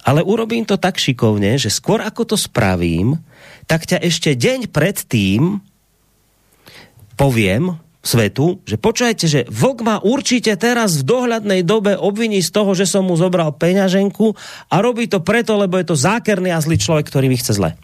ale 0.04 0.20
urobím 0.20 0.68
to 0.68 0.76
tak 0.76 1.00
šikovne, 1.00 1.56
že 1.56 1.72
skôr 1.72 2.04
ako 2.04 2.36
to 2.36 2.38
spravím, 2.38 3.24
tak 3.72 3.88
ťa 3.88 4.04
ešte 4.04 4.36
deň 4.36 4.68
pred 4.68 5.00
tým 5.08 5.64
poviem, 7.16 7.80
svetu, 8.04 8.60
že 8.68 8.76
počujete, 8.76 9.26
že 9.32 9.48
Vlk 9.48 9.80
ma 9.82 10.04
určite 10.04 10.52
teraz 10.60 11.00
v 11.00 11.08
dohľadnej 11.08 11.64
dobe 11.64 11.96
obviní 11.96 12.44
z 12.44 12.52
toho, 12.52 12.76
že 12.76 12.84
som 12.84 13.08
mu 13.08 13.16
zobral 13.16 13.56
peňaženku 13.56 14.36
a 14.68 14.76
robí 14.84 15.08
to 15.08 15.24
preto, 15.24 15.56
lebo 15.56 15.80
je 15.80 15.88
to 15.88 15.96
zákerný 15.96 16.52
a 16.52 16.60
zlý 16.60 16.76
človek, 16.76 17.08
ktorý 17.08 17.32
mi 17.32 17.40
chce 17.40 17.56
zle. 17.56 17.80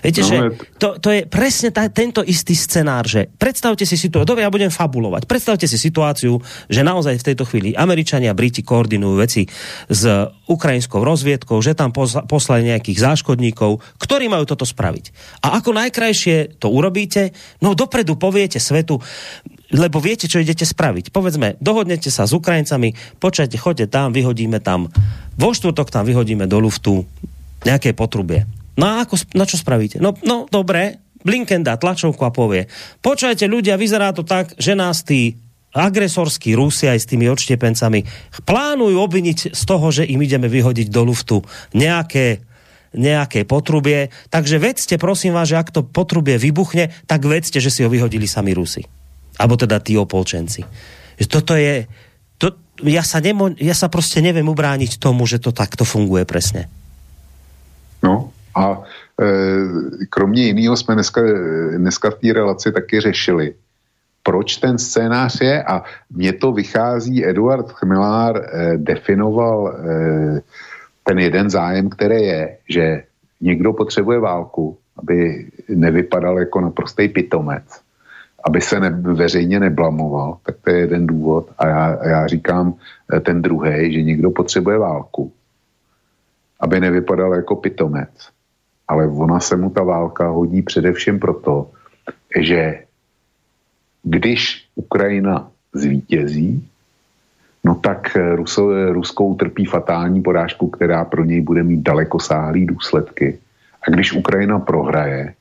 Viete, 0.00 0.22
no, 0.22 0.28
že 0.28 0.36
to, 0.76 0.96
to 1.00 1.08
je 1.12 1.20
presne 1.28 1.70
ta, 1.72 1.88
tento 1.88 2.20
istý 2.24 2.52
scenár, 2.56 3.06
že 3.06 3.28
predstavte 3.36 3.84
si 3.84 3.96
situáciu, 3.96 4.28
dobre, 4.28 4.42
ja 4.44 4.52
budem 4.52 4.72
fabulovať, 4.72 5.28
predstavte 5.28 5.66
si 5.68 5.78
situáciu, 5.78 6.40
že 6.68 6.80
naozaj 6.82 7.20
v 7.20 7.26
tejto 7.32 7.44
chvíli 7.48 7.76
Američania 7.76 8.32
a 8.32 8.38
Briti 8.38 8.64
koordinujú 8.64 9.14
veci 9.16 9.42
s 9.88 10.02
ukrajinskou 10.46 11.02
rozviedkou, 11.02 11.58
že 11.62 11.76
tam 11.76 11.90
poslali 12.26 12.70
nejakých 12.70 12.98
záškodníkov, 13.02 13.82
ktorí 13.98 14.30
majú 14.30 14.44
toto 14.46 14.68
spraviť. 14.68 15.04
A 15.42 15.58
ako 15.58 15.74
najkrajšie 15.74 16.60
to 16.62 16.70
urobíte, 16.70 17.34
no 17.62 17.74
dopredu 17.74 18.14
poviete 18.18 18.62
svetu, 18.62 19.00
lebo 19.74 19.98
viete, 19.98 20.30
čo 20.30 20.38
idete 20.38 20.62
spraviť. 20.62 21.10
Povedzme, 21.10 21.58
dohodnete 21.58 22.06
sa 22.12 22.22
s 22.24 22.32
Ukrajincami, 22.32 23.18
počajte, 23.18 23.58
choďte 23.58 23.90
tam, 23.90 24.14
vyhodíme 24.14 24.62
tam, 24.62 24.86
vo 25.34 25.50
štvrtok 25.50 25.90
tam 25.90 26.06
vyhodíme 26.06 26.46
do 26.46 26.62
luftu 26.62 27.02
nejaké 27.66 27.90
potrubie 27.90 28.46
No 28.76 28.84
a 28.84 29.04
ako, 29.04 29.16
na 29.32 29.48
čo 29.48 29.56
spravíte? 29.56 29.98
No, 29.98 30.12
no 30.24 30.44
dobre, 30.48 31.00
Blinken 31.24 31.64
dá 31.64 31.74
tlačovku 31.80 32.22
a 32.22 32.30
povie, 32.30 32.68
počujete 33.02 33.48
ľudia, 33.48 33.80
vyzerá 33.80 34.12
to 34.12 34.22
tak, 34.22 34.54
že 34.60 34.76
nás 34.76 35.02
tí 35.02 35.34
agresorskí 35.76 36.56
Rusi 36.56 36.88
aj 36.88 37.04
s 37.04 37.10
tými 37.10 37.28
odštiepencami 37.28 38.00
plánujú 38.48 38.96
obviniť 38.96 39.52
z 39.52 39.62
toho, 39.68 39.92
že 39.92 40.08
im 40.08 40.24
ideme 40.24 40.48
vyhodiť 40.48 40.88
do 40.88 41.02
luftu 41.04 41.44
nejaké 41.76 42.40
nejaké 42.96 43.44
potrubie. 43.44 44.08
Takže 44.32 44.56
vedzte, 44.56 44.96
prosím 44.96 45.36
vás, 45.36 45.52
že 45.52 45.60
ak 45.60 45.68
to 45.68 45.84
potrubie 45.84 46.40
vybuchne, 46.40 46.88
tak 47.04 47.28
vedzte, 47.28 47.60
že 47.60 47.68
si 47.68 47.84
ho 47.84 47.92
vyhodili 47.92 48.24
sami 48.24 48.56
Rusi. 48.56 48.80
Abo 49.36 49.60
teda 49.60 49.84
tí 49.84 50.00
opolčenci. 50.00 50.64
Toto 51.28 51.52
je... 51.60 51.84
To, 52.40 52.56
ja, 52.80 53.04
sa 53.04 53.20
nemo, 53.20 53.52
ja 53.60 53.76
sa 53.76 53.92
proste 53.92 54.24
neviem 54.24 54.48
ubrániť 54.48 54.96
tomu, 54.96 55.28
že 55.28 55.36
to 55.36 55.52
takto 55.52 55.84
funguje 55.84 56.24
presne. 56.24 56.72
No, 58.00 58.32
a 58.56 58.82
e, 59.22 59.26
kromě 60.10 60.46
jiného 60.46 60.76
jsme 60.76 60.94
dneska, 60.94 61.20
dneska 61.76 62.10
v 62.10 62.14
té 62.14 62.32
relaci 62.32 62.72
taky 62.72 63.00
řešili, 63.00 63.54
proč 64.22 64.56
ten 64.56 64.78
scénář 64.78 65.40
je. 65.40 65.62
A 65.62 65.84
mně 66.10 66.32
to 66.32 66.52
vychází, 66.52 67.26
Eduard 67.26 67.72
Chmilár 67.72 68.36
e, 68.36 68.76
definoval 68.76 69.68
e, 69.68 70.40
ten 71.04 71.18
jeden 71.18 71.50
zájem, 71.50 71.90
který 71.90 72.22
je, 72.22 72.56
že 72.68 73.02
někdo 73.40 73.72
potřebuje 73.72 74.18
válku, 74.18 74.78
aby 74.96 75.46
nevypadal 75.68 76.38
jako 76.38 76.60
naprostý 76.60 77.08
pitomec, 77.08 77.64
aby 78.44 78.60
se 78.60 78.80
ne, 78.80 78.90
veřejně 78.90 79.60
neblamoval, 79.60 80.38
tak 80.46 80.56
to 80.64 80.70
je 80.70 80.78
jeden 80.78 81.06
důvod. 81.06 81.50
A 81.58 81.66
já, 81.66 81.98
a 82.00 82.08
já 82.08 82.26
říkám 82.26 82.74
e, 83.12 83.20
ten 83.20 83.42
druhý, 83.42 83.92
že 83.92 84.02
někdo 84.02 84.30
potřebuje 84.30 84.78
válku, 84.78 85.32
aby 86.60 86.80
nevypadal 86.80 87.34
jako 87.34 87.56
pitomec 87.56 88.35
ale 88.88 89.08
ona 89.08 89.40
se 89.40 89.56
mu 89.56 89.70
ta 89.70 89.82
válka 89.82 90.28
hodí 90.28 90.62
především 90.62 91.18
proto, 91.18 91.70
že 92.40 92.82
když 94.02 94.64
Ukrajina 94.74 95.50
zvítězí, 95.72 96.68
no 97.64 97.74
tak 97.74 98.16
Ruso, 98.34 98.92
Ruskou 98.92 99.34
trpí 99.34 99.64
fatální 99.64 100.22
porážku, 100.22 100.68
která 100.68 101.04
pro 101.04 101.24
něj 101.24 101.40
bude 101.40 101.62
mít 101.62 101.82
dalekosáhlý 101.82 102.66
důsledky. 102.66 103.38
A 103.88 103.90
když 103.90 104.12
Ukrajina 104.12 104.58
prohraje, 104.58 105.34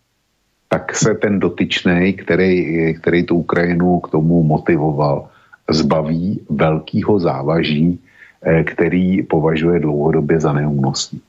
tak 0.69 0.95
se 0.95 1.13
ten 1.15 1.39
dotyčný, 1.39 2.13
který, 2.13 2.93
který 2.93 3.23
tu 3.23 3.35
Ukrajinu 3.35 3.99
k 3.99 4.09
tomu 4.09 4.43
motivoval, 4.43 5.29
zbaví 5.69 6.41
velkého 6.49 7.19
závaží, 7.19 7.99
eh, 8.41 8.63
který 8.63 9.23
považuje 9.23 9.79
dlouhodobě 9.79 10.39
za 10.39 10.53
neúnosný. 10.53 11.21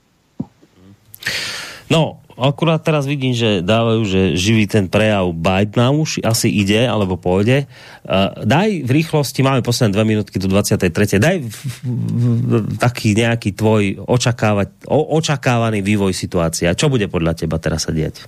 No, 1.87 2.19
akurát 2.35 2.83
teraz 2.83 3.07
vidím, 3.07 3.31
že 3.31 3.63
dávajú, 3.63 4.01
že 4.03 4.21
živý 4.35 4.67
ten 4.67 4.91
prejav 4.91 5.31
Bidena 5.31 5.89
už 5.95 6.21
asi 6.21 6.51
ide, 6.51 6.83
alebo 6.83 7.15
pôjde. 7.15 7.65
Uh, 8.03 8.43
daj 8.43 8.83
v 8.83 8.91
rýchlosti, 8.91 9.41
máme 9.41 9.63
posledné 9.63 9.95
dve 9.95 10.05
minútky 10.05 10.37
do 10.37 10.51
23. 10.51 11.17
Daj 11.17 11.35
v, 11.41 11.47
v, 11.47 11.77
v, 11.83 12.51
taký 12.77 13.15
nejaký 13.15 13.55
tvoj 13.55 14.03
očakávať, 14.03 14.85
o, 14.85 15.17
očakávaný 15.17 15.79
vývoj 15.79 16.11
situácie. 16.11 16.67
Čo 16.75 16.91
bude 16.91 17.07
podľa 17.07 17.39
teba 17.39 17.57
teraz 17.57 17.87
sa 17.87 17.95
diať? 17.95 18.27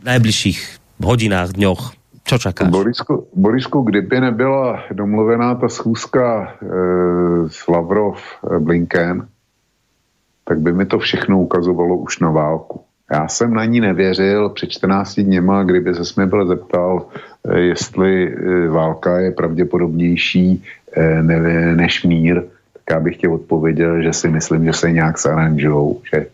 V 0.00 0.04
najbližších 0.04 0.60
hodinách, 1.00 1.56
dňoch? 1.56 1.82
Co 2.24 2.40
čakáš? 2.40 2.72
Borisku, 2.72 3.28
Borisku, 3.36 3.82
kdyby 3.82 4.20
nebyla 4.20 4.88
domluvená 4.92 5.54
ta 5.54 5.68
schůzka 5.68 6.24
e, 6.40 6.68
s 7.52 7.68
Lavrov 7.68 8.16
e, 8.16 8.58
Blinken, 8.58 9.28
tak 10.44 10.60
by 10.60 10.72
mi 10.72 10.86
to 10.86 10.98
všechno 10.98 11.40
ukazovalo 11.40 11.96
už 11.96 12.18
na 12.18 12.30
válku. 12.30 12.80
Já 13.12 13.28
jsem 13.28 13.54
na 13.54 13.64
ní 13.64 13.80
nevěřil 13.80 14.48
před 14.48 14.70
14 14.70 15.20
dněma, 15.20 15.62
kdyby 15.62 15.94
se 15.94 16.20
mi 16.20 16.26
byl 16.26 16.46
zeptal, 16.46 17.06
eh, 17.44 17.60
jestli 17.60 18.32
eh, 18.32 18.68
válka 18.68 19.20
je 19.20 19.30
pravděpodobnější 19.30 20.64
eh, 20.96 21.22
než 21.74 22.04
mír, 22.04 22.42
tak 22.72 22.82
já 22.90 23.00
bych 23.00 23.16
tě 23.16 23.28
odpověděl, 23.28 24.02
že 24.02 24.12
si 24.12 24.28
myslím, 24.28 24.64
že 24.64 24.72
se 24.72 24.92
nějak 24.92 25.20
zaranžou, 25.20 26.00
že, 26.14 26.26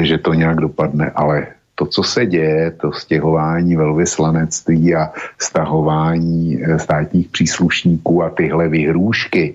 že 0.00 0.18
to 0.18 0.34
nějak 0.34 0.56
dopadne, 0.56 1.10
ale 1.14 1.46
to, 1.74 1.86
co 1.86 2.02
se 2.02 2.26
děje, 2.26 2.70
to 2.70 2.92
stěhování 2.92 3.76
velvyslanectví 3.76 4.94
a 4.94 5.10
stahování 5.38 6.62
státních 6.76 7.28
příslušníků 7.28 8.22
a 8.22 8.30
tyhle 8.30 8.68
vyhrůžky 8.68 9.54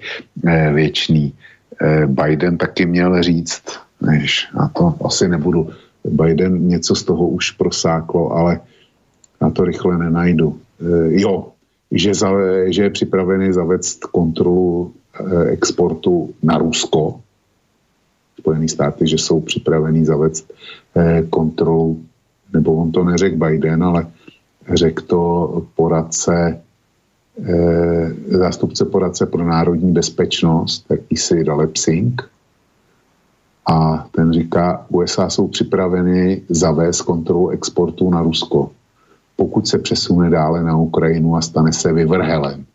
věčný, 0.73 1.33
Biden 2.07 2.57
taky 2.57 2.85
měl 2.85 3.23
říct, 3.23 3.63
než 4.01 4.47
na 4.55 4.67
to 4.67 4.95
asi 5.05 5.27
nebudu, 5.27 5.69
Biden 6.03 6.67
něco 6.67 6.95
z 6.95 7.03
toho 7.03 7.27
už 7.27 7.51
prosáklo, 7.51 8.31
ale 8.31 8.59
na 9.41 9.49
to 9.49 9.65
rychle 9.65 9.97
nenajdu. 9.97 10.59
Eh, 10.81 11.21
jo, 11.21 11.47
že, 11.91 12.13
za, 12.13 12.31
že 12.65 12.83
je 12.83 12.89
připravený 12.89 13.53
zavést 13.53 14.05
kontrolu 14.05 14.93
eh, 15.19 15.45
exportu 15.45 16.33
na 16.43 16.57
Rusko, 16.57 17.21
Spojené 18.39 18.67
státy, 18.67 19.07
že 19.07 19.17
jsou 19.17 19.41
připravení 19.41 20.05
zavést 20.05 20.53
eh, 20.95 21.23
kontrolu, 21.29 22.01
nebo 22.53 22.75
on 22.75 22.91
to 22.91 23.03
neřekl 23.03 23.35
Biden, 23.35 23.83
ale 23.83 24.07
řekl 24.73 25.03
to 25.03 25.63
poradce, 25.75 26.61
zástupce 28.27 28.85
poradce 28.85 29.25
pro 29.25 29.43
národní 29.43 29.91
bezpečnost, 29.91 30.85
jakýsi 30.89 31.43
Dalep 31.43 31.77
Singh, 31.77 32.29
a 33.71 34.07
ten 34.11 34.33
říká, 34.33 34.85
USA 34.89 35.29
jsou 35.29 35.47
připraveny 35.47 36.41
zavést 36.49 37.01
kontrolu 37.01 37.49
exportu 37.49 38.09
na 38.09 38.21
Rusko, 38.21 38.71
pokud 39.35 39.67
se 39.67 39.79
přesune 39.79 40.29
dále 40.29 40.63
na 40.63 40.77
Ukrajinu 40.77 41.35
a 41.35 41.41
stane 41.41 41.73
se 41.73 41.93
vyvrhelem. 41.93 42.65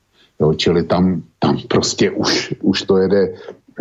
Jo, 0.40 0.54
čili 0.54 0.82
tam, 0.82 1.22
tam 1.38 1.58
prostě 1.68 2.10
už, 2.10 2.54
už 2.62 2.82
to 2.82 2.96
jede 2.96 3.34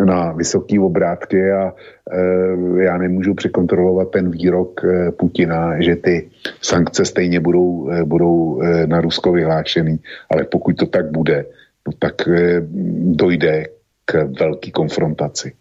na 0.04 0.32
vysoký 0.32 0.78
obrátky 0.78 1.52
a 1.52 1.74
e, 2.10 2.82
já 2.82 2.98
nemůžu 2.98 3.34
překontrolovat 3.34 4.10
ten 4.10 4.30
výrok 4.30 4.84
e, 4.84 5.12
Putina, 5.12 5.80
že 5.80 5.96
ty 5.96 6.30
sankce 6.60 7.04
stejně 7.04 7.40
budou, 7.40 7.90
e, 7.90 8.04
budou 8.04 8.62
e, 8.62 8.86
na 8.86 9.00
Rusko 9.00 9.32
vyhlášený, 9.32 9.98
ale 10.30 10.44
pokud 10.44 10.76
to 10.76 10.86
tak 10.86 11.10
bude, 11.10 11.46
no 11.86 11.92
tak 11.98 12.28
e, 12.28 12.62
dojde 13.14 13.64
k 14.04 14.28
velké 14.40 14.70
konfrontaci. 14.70 15.52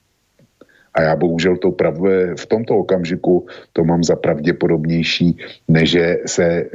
A 0.94 1.02
já 1.02 1.16
bohužel 1.16 1.58
to 1.58 1.72
prav, 1.72 1.98
v 2.40 2.46
tomto 2.46 2.78
okamžiku 2.78 3.48
to 3.74 3.84
mám 3.84 4.04
za 4.04 4.16
pravděpodobnější, 4.16 5.38
než 5.68 5.98
se, 6.26 6.66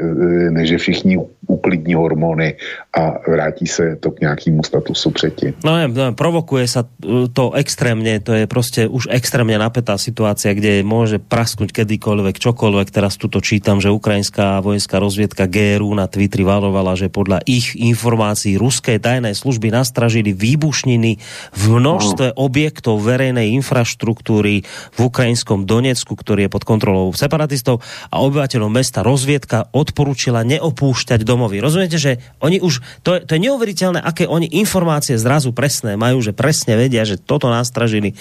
než 0.50 0.74
všichni 0.76 1.18
uklidní 1.48 1.94
hormony 1.96 2.54
a 2.92 3.18
vrátí 3.30 3.66
se 3.66 3.96
to 3.96 4.10
k 4.10 4.20
nějakému 4.20 4.62
statusu 4.62 5.10
předtím. 5.10 5.52
No, 5.64 5.88
no 5.88 6.12
provokuje 6.12 6.68
sa 6.68 6.84
eh, 6.84 7.28
to 7.32 7.52
extrémně, 7.56 8.20
to 8.20 8.32
je 8.32 8.46
prostě 8.46 8.88
už 8.88 9.08
extrémně 9.10 9.58
napätá 9.58 9.98
situácia, 9.98 10.52
kde 10.52 10.84
môže 10.84 11.18
prasknúť 11.18 11.72
kedykoľvek, 11.72 12.36
čokoľvek. 12.36 12.88
Teraz 12.92 13.16
tuto 13.16 13.40
čítam, 13.40 13.80
že 13.80 13.88
ukrajinská 13.88 14.60
vojenská 14.60 15.00
rozviedka 15.00 15.48
GRU 15.48 15.90
na 15.96 16.06
Twitteri 16.06 16.44
valovala, 16.44 16.94
že 16.94 17.08
podľa 17.08 17.42
ich 17.48 17.72
informácií 17.74 18.60
ruské 18.60 19.00
tajné 19.00 19.32
služby 19.32 19.72
nastražili 19.72 20.36
výbušniny 20.36 21.10
v 21.56 21.64
množstve 21.64 22.36
objektov 22.36 23.00
verejnej 23.00 23.56
infraštruktúry 23.56 24.62
v 24.68 24.98
ukrajinskom 25.00 25.64
Donecku, 25.64 26.12
ktorý 26.12 26.46
je 26.46 26.50
pod 26.52 26.64
kontrolou 26.68 27.10
separatistov 27.16 27.80
a 28.12 28.20
obyvateľom 28.20 28.68
mesta 28.68 29.00
rozviedka 29.00 29.72
odporúčila 29.72 30.44
neopúšťať 30.44 31.24
domovy. 31.38 31.62
Rozumiete, 31.62 32.02
že 32.02 32.18
oni 32.42 32.58
už, 32.58 32.82
to 33.06 33.22
to 33.22 33.38
je 33.38 33.44
neuveriteľné, 33.46 34.02
aké 34.02 34.26
oni 34.26 34.50
informácie 34.58 35.14
zrazu 35.14 35.54
presné 35.54 35.94
majú, 35.94 36.18
že 36.18 36.34
presne 36.34 36.74
vedia, 36.74 37.06
že 37.06 37.14
toto 37.14 37.46
nastražili. 37.46 38.18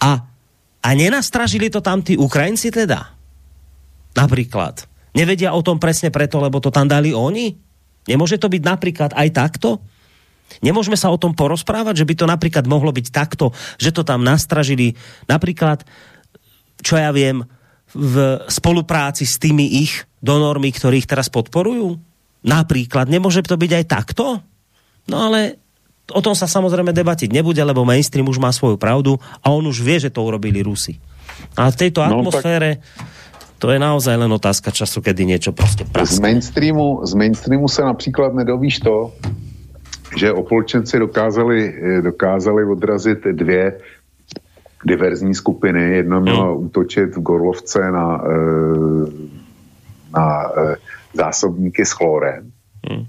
A, 0.00 0.24
a 0.80 0.88
nenastražili 0.96 1.68
to 1.68 1.84
tam 1.84 2.00
tí 2.00 2.16
Ukrajinci 2.16 2.72
teda? 2.72 3.12
Napríklad. 4.16 4.88
Nevedia 5.12 5.52
o 5.52 5.60
tom 5.60 5.76
presne 5.76 6.08
preto, 6.08 6.40
lebo 6.40 6.56
to 6.64 6.72
tam 6.72 6.88
dali 6.88 7.12
oni? 7.12 7.52
Nemôže 8.08 8.40
to 8.40 8.48
byť 8.48 8.62
napríklad 8.64 9.10
aj 9.12 9.28
takto? 9.36 9.84
Nemôžeme 10.64 10.96
sa 10.96 11.12
o 11.12 11.20
tom 11.20 11.36
porozprávať, 11.36 12.00
že 12.00 12.08
by 12.08 12.14
to 12.16 12.24
napríklad 12.24 12.64
mohlo 12.64 12.88
byť 12.88 13.06
takto, 13.12 13.52
že 13.76 13.92
to 13.92 14.00
tam 14.00 14.24
nastražili 14.24 14.96
napríklad, 15.28 15.84
čo 16.80 16.96
ja 16.96 17.12
viem, 17.12 17.44
v 17.92 18.40
spolupráci 18.48 19.28
s 19.28 19.36
tými 19.36 19.84
ich 19.84 20.08
donormi, 20.24 20.72
ktorých 20.72 21.04
teraz 21.04 21.28
podporujú? 21.28 22.07
Napríklad, 22.42 23.10
nemôže 23.10 23.42
to 23.42 23.58
byť 23.58 23.72
aj 23.82 23.84
takto? 23.88 24.24
No 25.08 25.16
ale 25.30 25.58
o 26.12 26.20
tom 26.24 26.32
sa 26.32 26.48
samozrejme 26.48 26.92
debatiť 26.94 27.32
nebude, 27.32 27.60
lebo 27.60 27.84
mainstream 27.84 28.28
už 28.28 28.40
má 28.40 28.52
svoju 28.52 28.80
pravdu 28.80 29.20
a 29.44 29.52
on 29.52 29.64
už 29.66 29.80
vie, 29.84 29.98
že 30.00 30.12
to 30.12 30.24
urobili 30.24 30.64
Rusi. 30.64 30.96
A 31.58 31.68
v 31.68 31.76
tejto 31.76 32.00
no, 32.04 32.20
atmosfére 32.22 32.80
tak... 32.80 33.60
to 33.60 33.66
je 33.70 33.78
naozaj 33.78 34.14
len 34.16 34.30
otázka 34.32 34.70
času, 34.70 35.00
kedy 35.00 35.26
niečo 35.26 35.52
prostě 35.52 35.84
praskne. 35.84 36.16
Z 36.16 36.20
mainstreamu, 36.20 37.06
z 37.06 37.14
mainstreamu 37.14 37.68
se 37.68 37.82
například 37.82 38.34
nedovíš 38.34 38.78
to, 38.78 39.12
že 40.16 40.32
opolčenci 40.32 40.98
dokázali, 40.98 41.58
eh, 41.98 42.02
dokázali 42.02 42.64
odrazit 42.64 43.18
dvě 43.24 43.80
diverzní 44.84 45.34
skupiny. 45.34 45.96
Jedna 45.96 46.20
měla 46.20 46.44
hmm. 46.44 46.64
útočit 46.64 47.16
v 47.16 47.20
Gorlovce 47.20 47.90
na, 47.90 48.22
eh, 48.24 49.10
na 50.14 50.26
eh, 50.56 50.76
zásobníky 51.18 51.84
s 51.84 51.92
chlorem. 51.92 52.52
Hmm. 52.88 53.04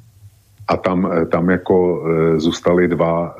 A 0.68 0.78
tam, 0.78 1.10
tam 1.32 1.50
jako 1.50 2.04
zůstali 2.38 2.88
dva 2.88 3.36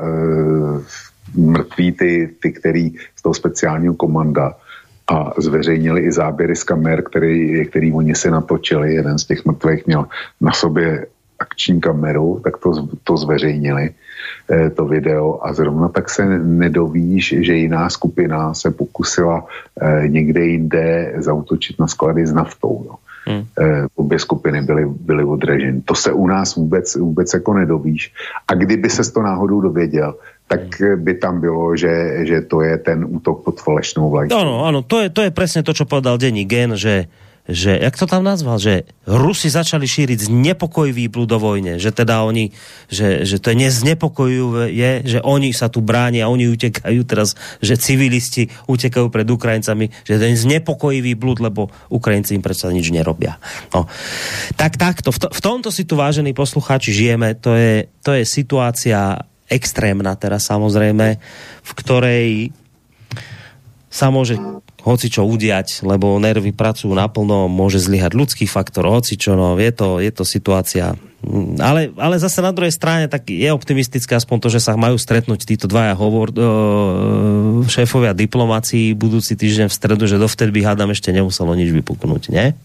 mrtví 1.36 1.92
ty, 1.92 2.30
ty, 2.42 2.52
který 2.52 2.92
z 3.16 3.22
toho 3.22 3.34
speciálního 3.34 3.94
komanda 3.94 4.54
a 5.12 5.34
zveřejnili 5.38 6.02
i 6.02 6.12
záběry 6.12 6.56
z 6.56 6.64
kamer, 6.64 7.04
který, 7.04 7.66
který 7.66 7.94
oni 7.94 8.16
si 8.16 8.32
natočili. 8.32 8.94
Jeden 8.94 9.20
z 9.20 9.26
těch 9.26 9.46
mrtvých 9.46 9.88
měl 9.88 10.06
na 10.42 10.52
sobě 10.52 11.06
akční 11.40 11.82
kameru, 11.82 12.42
tak 12.44 12.58
to, 12.58 12.88
to 13.04 13.18
zveřejnili, 13.18 13.90
eh, 14.52 14.70
to 14.70 14.86
video 14.86 15.40
a 15.42 15.54
zrovna 15.54 15.90
tak 15.90 16.10
se 16.10 16.40
nedovíš, 16.40 17.36
že 17.40 17.54
jiná 17.54 17.90
skupina 17.90 18.54
se 18.54 18.72
pokusila 18.72 19.46
eh, 19.82 20.08
někde 20.08 20.46
jinde 20.46 21.14
zautočit 21.18 21.80
na 21.80 21.88
sklady 21.88 22.28
s 22.28 22.34
naftou. 22.34 22.84
Jo. 22.86 22.96
Hmm. 23.30 23.46
Eh, 23.62 23.86
obě 23.96 24.20
skupiny 24.20 24.62
byly, 24.62 24.86
byly 24.90 25.24
odraženy. 25.24 25.82
To 25.86 25.96
se 25.96 26.10
u 26.12 26.28
nás 26.28 26.56
vůbec, 26.56 26.96
vůbec 26.96 27.34
jako 27.34 27.54
nedovíš. 27.54 28.14
A 28.48 28.54
kdyby 28.54 28.90
se 28.90 29.06
to 29.12 29.22
náhodou 29.22 29.62
dověděl, 29.62 30.18
tak 30.50 30.82
by 30.96 31.14
tam 31.14 31.42
bylo, 31.42 31.78
že, 31.78 32.26
že 32.26 32.42
to 32.42 32.62
je 32.66 32.78
ten 32.78 33.06
útok 33.06 33.46
pod 33.46 33.62
falešnou 33.62 34.10
vlajkou. 34.10 34.34
Ano, 34.34 34.66
ano, 34.66 34.82
to 34.82 35.06
je, 35.06 35.14
to 35.14 35.22
je 35.22 35.30
presne 35.30 35.62
to, 35.62 35.78
čo 35.78 35.86
povedal 35.86 36.18
denní 36.18 36.50
gen, 36.50 36.74
že 36.74 37.06
že, 37.50 37.82
jak 37.82 37.98
to 37.98 38.06
tam 38.06 38.22
nazval, 38.22 38.62
že 38.62 38.86
Rusi 39.10 39.50
začali 39.50 39.90
šíriť 39.90 40.30
znepokojivý 40.30 41.10
blúd 41.10 41.34
do 41.34 41.42
vojne, 41.42 41.82
že 41.82 41.90
teda 41.90 42.22
oni, 42.22 42.54
že, 42.88 43.26
že 43.26 43.42
to 43.42 43.50
je 43.50 43.58
je, 44.70 44.92
že 45.04 45.20
oni 45.26 45.50
sa 45.50 45.68
tu 45.68 45.82
bránia, 45.82 46.30
oni 46.30 46.46
utekajú 46.54 47.02
teraz, 47.10 47.34
že 47.60 47.82
civilisti 47.82 48.54
utekajú 48.70 49.10
pred 49.10 49.26
Ukrajincami, 49.26 49.90
že 50.06 50.22
to 50.22 50.24
je 50.30 50.38
znepokojivý 50.38 51.18
blúd, 51.18 51.42
lebo 51.42 51.74
Ukrajinci 51.90 52.38
im 52.38 52.46
predsa 52.46 52.70
nič 52.70 52.94
nerobia. 52.94 53.42
No. 53.74 53.90
Tak 54.54 54.78
takto, 54.78 55.10
v, 55.10 55.18
to, 55.18 55.28
v 55.34 55.42
tomto 55.42 55.74
si 55.74 55.90
tu 55.90 55.98
vážení 55.98 56.38
poslucháči 56.38 56.94
žijeme, 56.94 57.34
to 57.34 57.58
je, 57.58 57.90
to 58.06 58.14
je 58.14 58.24
situácia 58.30 59.26
extrémna 59.50 60.14
teraz 60.14 60.46
samozrejme, 60.46 61.18
v 61.66 61.72
ktorej 61.74 62.54
sa 63.90 64.14
môže 64.14 64.38
hoci 64.84 65.12
čo 65.12 65.28
udiať, 65.28 65.84
lebo 65.84 66.16
nervy 66.20 66.56
pracujú 66.56 66.92
naplno, 66.96 67.52
môže 67.52 67.84
zlyhať 67.84 68.16
ľudský 68.16 68.46
faktor, 68.48 68.88
hoci 68.88 69.20
čo, 69.20 69.36
no, 69.36 69.56
je 69.60 69.72
to, 69.76 70.00
je 70.00 70.12
to 70.12 70.24
situácia. 70.24 70.96
Ale, 71.60 71.92
ale 72.00 72.16
zase 72.16 72.40
na 72.40 72.56
druhej 72.56 72.72
strane 72.72 73.12
tak 73.12 73.28
je 73.28 73.52
optimistické 73.52 74.16
aspoň 74.16 74.38
to, 74.40 74.48
že 74.56 74.64
sa 74.64 74.80
majú 74.80 74.96
stretnúť 74.96 75.44
títo 75.44 75.68
dvaja 75.68 75.92
hovor, 76.00 76.32
šéfovia 77.68 78.16
diplomácií 78.16 78.96
budúci 78.96 79.36
týždeň 79.36 79.68
v 79.68 79.76
stredu, 79.76 80.08
že 80.08 80.16
dovtedy 80.16 80.56
by 80.56 80.62
hádam 80.72 80.96
ešte 80.96 81.12
nemuselo 81.12 81.52
nič 81.60 81.76
vypuknúť, 81.76 82.32
ne? 82.32 82.56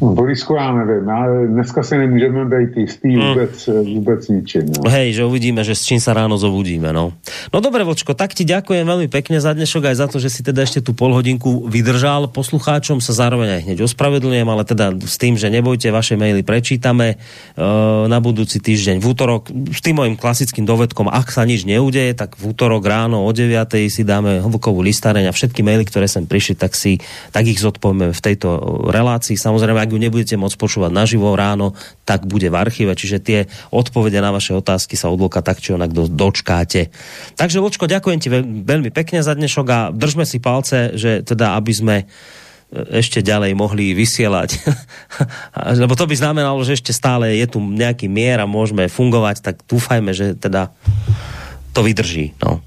Borisku, 0.00 0.54
já 0.54 0.72
nevím, 0.72 1.10
ale 1.10 1.46
dneska 1.46 1.82
si 1.82 1.98
nemůžeme 1.98 2.44
být 2.44 2.76
jistý 2.76 3.16
hmm. 3.16 3.28
vůbec, 3.28 3.66
mm. 3.66 3.94
vůbec 3.94 4.28
ničím. 4.28 4.62
No. 4.66 4.90
Hej, 4.90 5.12
že 5.12 5.24
uvidíme, 5.24 5.64
že 5.64 5.74
s 5.74 5.84
čím 5.84 6.00
sa 6.00 6.16
ráno 6.16 6.40
zobudíme, 6.40 6.90
no. 6.90 7.12
No 7.52 7.58
dobre, 7.60 7.84
Vočko, 7.84 8.16
tak 8.16 8.34
ti 8.34 8.42
ďakujem 8.48 8.82
veľmi 8.82 9.08
pekne 9.12 9.38
za 9.38 9.52
dnešok 9.52 9.92
aj 9.92 9.96
za 10.00 10.06
to, 10.08 10.18
že 10.18 10.32
si 10.32 10.40
teda 10.42 10.64
ešte 10.64 10.80
tú 10.82 10.96
pol 10.96 11.14
hodinku 11.14 11.68
vydržal. 11.68 12.32
Poslucháčom 12.32 12.98
sa 12.98 13.12
zároveň 13.14 13.60
aj 13.60 13.60
hneď 13.68 13.78
ospravedlňujem, 13.86 14.48
ale 14.48 14.62
teda 14.66 14.96
s 14.96 15.16
tým, 15.20 15.38
že 15.38 15.52
nebojte, 15.52 15.92
vaše 15.94 16.18
maily 16.18 16.42
prečítame 16.42 17.20
uh, 17.20 18.08
na 18.08 18.18
budúci 18.18 18.58
týždeň 18.58 18.98
v 18.98 19.06
útorok 19.06 19.52
s 19.52 19.80
tým 19.84 20.02
mojim 20.02 20.16
klasickým 20.18 20.66
dovedkom, 20.66 21.12
ak 21.12 21.30
sa 21.30 21.46
nič 21.46 21.68
neudeje, 21.68 22.16
tak 22.16 22.40
v 22.40 22.56
útorok 22.56 22.82
ráno 22.82 23.22
o 23.22 23.30
9. 23.30 23.54
si 23.92 24.02
dáme 24.02 24.42
hlbokovú 24.42 24.82
listareň 24.82 25.30
a 25.30 25.36
všetky 25.36 25.60
maily, 25.62 25.84
ktoré 25.86 26.08
sem 26.08 26.26
prišli, 26.26 26.58
tak 26.58 26.74
si 26.74 26.98
tak 27.30 27.46
ich 27.46 27.60
zodpovieme 27.60 28.10
v 28.10 28.20
tejto 28.20 28.48
relácii. 28.90 29.38
Samozrejme, 29.38 29.78
ak 29.78 29.91
ju 29.92 30.00
nebudete 30.00 30.40
môcť 30.40 30.56
počúvať 30.56 30.90
naživo 30.90 31.36
ráno, 31.36 31.76
tak 32.08 32.24
bude 32.24 32.48
v 32.48 32.56
archíve, 32.56 32.96
čiže 32.96 33.18
tie 33.20 33.38
odpovede 33.68 34.16
na 34.24 34.32
vaše 34.32 34.56
otázky 34.56 34.96
sa 34.96 35.12
odloka 35.12 35.44
tak 35.44 35.60
či 35.60 35.76
onak 35.76 35.92
do, 35.92 36.08
dočkáte. 36.08 36.88
Takže 37.36 37.60
Vočko, 37.60 37.84
ďakujem 37.84 38.18
ti 38.18 38.32
veľmi 38.64 38.88
pekne 38.88 39.20
za 39.20 39.36
dnešok 39.36 39.66
a 39.68 39.78
držme 39.92 40.24
si 40.24 40.40
palce, 40.40 40.96
že 40.96 41.20
teda 41.20 41.60
aby 41.60 41.72
sme 41.76 41.96
e, 42.00 42.04
ešte 43.04 43.20
ďalej 43.20 43.52
mohli 43.52 43.92
vysielať. 43.92 44.56
Lebo 45.84 45.92
to 45.92 46.08
by 46.08 46.16
znamenalo, 46.16 46.64
že 46.64 46.80
ešte 46.80 46.96
stále 46.96 47.36
je 47.36 47.44
tu 47.44 47.60
nejaký 47.60 48.08
mier 48.08 48.40
a 48.40 48.48
môžeme 48.48 48.88
fungovať, 48.88 49.44
tak 49.44 49.60
dúfajme, 49.68 50.16
že 50.16 50.32
teda 50.40 50.72
to 51.76 51.80
vydrží. 51.84 52.32
No, 52.40 52.60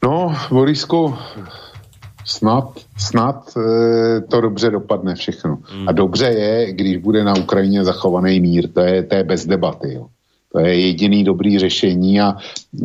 no 0.00 0.32
Borisku, 0.48 1.16
snad, 2.26 2.72
snad 2.98 3.56
e, 3.56 4.20
to 4.20 4.40
dobře 4.40 4.70
dopadne 4.70 5.14
všechno. 5.14 5.58
Hmm. 5.62 5.88
A 5.88 5.92
dobře 5.92 6.26
je, 6.26 6.72
když 6.72 6.96
bude 6.96 7.24
na 7.24 7.36
Ukrajině 7.38 7.84
zachovaný 7.84 8.40
mír, 8.40 8.68
to 8.72 8.80
je, 8.80 9.02
to 9.02 9.14
je 9.14 9.24
bez 9.24 9.46
debaty. 9.46 9.94
Jo. 9.94 10.06
To 10.52 10.60
je 10.60 10.80
jediný 10.80 11.24
dobrý 11.24 11.58
řešení 11.58 12.20
a 12.20 12.36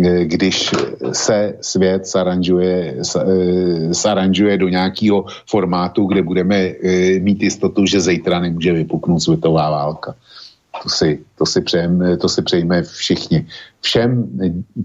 e, 0.03 0.25
když 0.25 0.71
se 1.11 1.57
svět 1.61 2.07
saranžuje, 2.07 2.95
e, 2.99 3.93
saranžuje 3.93 4.57
do 4.57 4.69
nějakého 4.69 5.25
formátu, 5.49 6.05
kde 6.05 6.21
budeme 6.21 6.55
e, 6.57 7.19
mít 7.19 7.43
jistotu, 7.43 7.85
že 7.85 8.01
zítra 8.01 8.39
nemůže 8.39 8.73
vypuknout 8.73 9.21
světová 9.21 9.69
válka. 9.69 10.15
To 10.83 10.89
si, 10.89 11.19
to 11.37 11.45
si, 11.45 11.61
přejeme, 11.61 12.17
to 12.17 12.29
si 12.29 12.41
přejeme 12.41 12.83
všichni. 12.83 13.45
Všem 13.81 14.27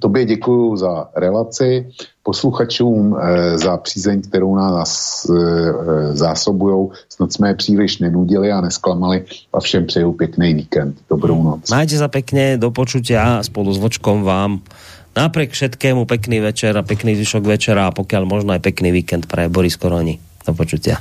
tobě 0.00 0.24
děkuji 0.24 0.76
za 0.76 1.08
relaci, 1.16 1.88
posluchačům 2.22 3.16
eh, 3.16 3.58
za 3.58 3.76
přízeň, 3.76 4.22
kterou 4.22 4.56
nás 4.56 4.90
eh, 5.30 6.16
zásobují. 6.16 6.88
Snad 7.08 7.32
jsme 7.32 7.48
je 7.48 7.54
příliš 7.54 7.98
nenudili 7.98 8.52
a 8.52 8.60
nesklamali 8.60 9.24
a 9.52 9.60
všem 9.60 9.86
přeju 9.86 10.12
pěkný 10.12 10.54
víkend. 10.54 10.96
Dobrou 11.10 11.42
noc. 11.42 11.70
Majte 11.70 11.96
sa 11.96 12.08
pekne, 12.12 12.60
do 12.60 12.68
počutia 12.68 13.40
spolu 13.40 13.72
s 13.72 13.78
Vočkom 13.80 14.20
vám 14.20 14.60
napriek 15.16 15.56
všetkému 15.56 16.04
pekný 16.04 16.44
večer 16.44 16.76
a 16.76 16.84
pekný 16.84 17.16
zvyšok 17.16 17.44
večera 17.48 17.88
a 17.88 17.94
pokiaľ 17.94 18.22
možno 18.28 18.52
aj 18.52 18.60
pekný 18.60 18.92
víkend 18.92 19.24
pre 19.24 19.48
Boris 19.48 19.80
Koroni. 19.80 20.20
Do 20.44 20.52
počutia. 20.52 21.00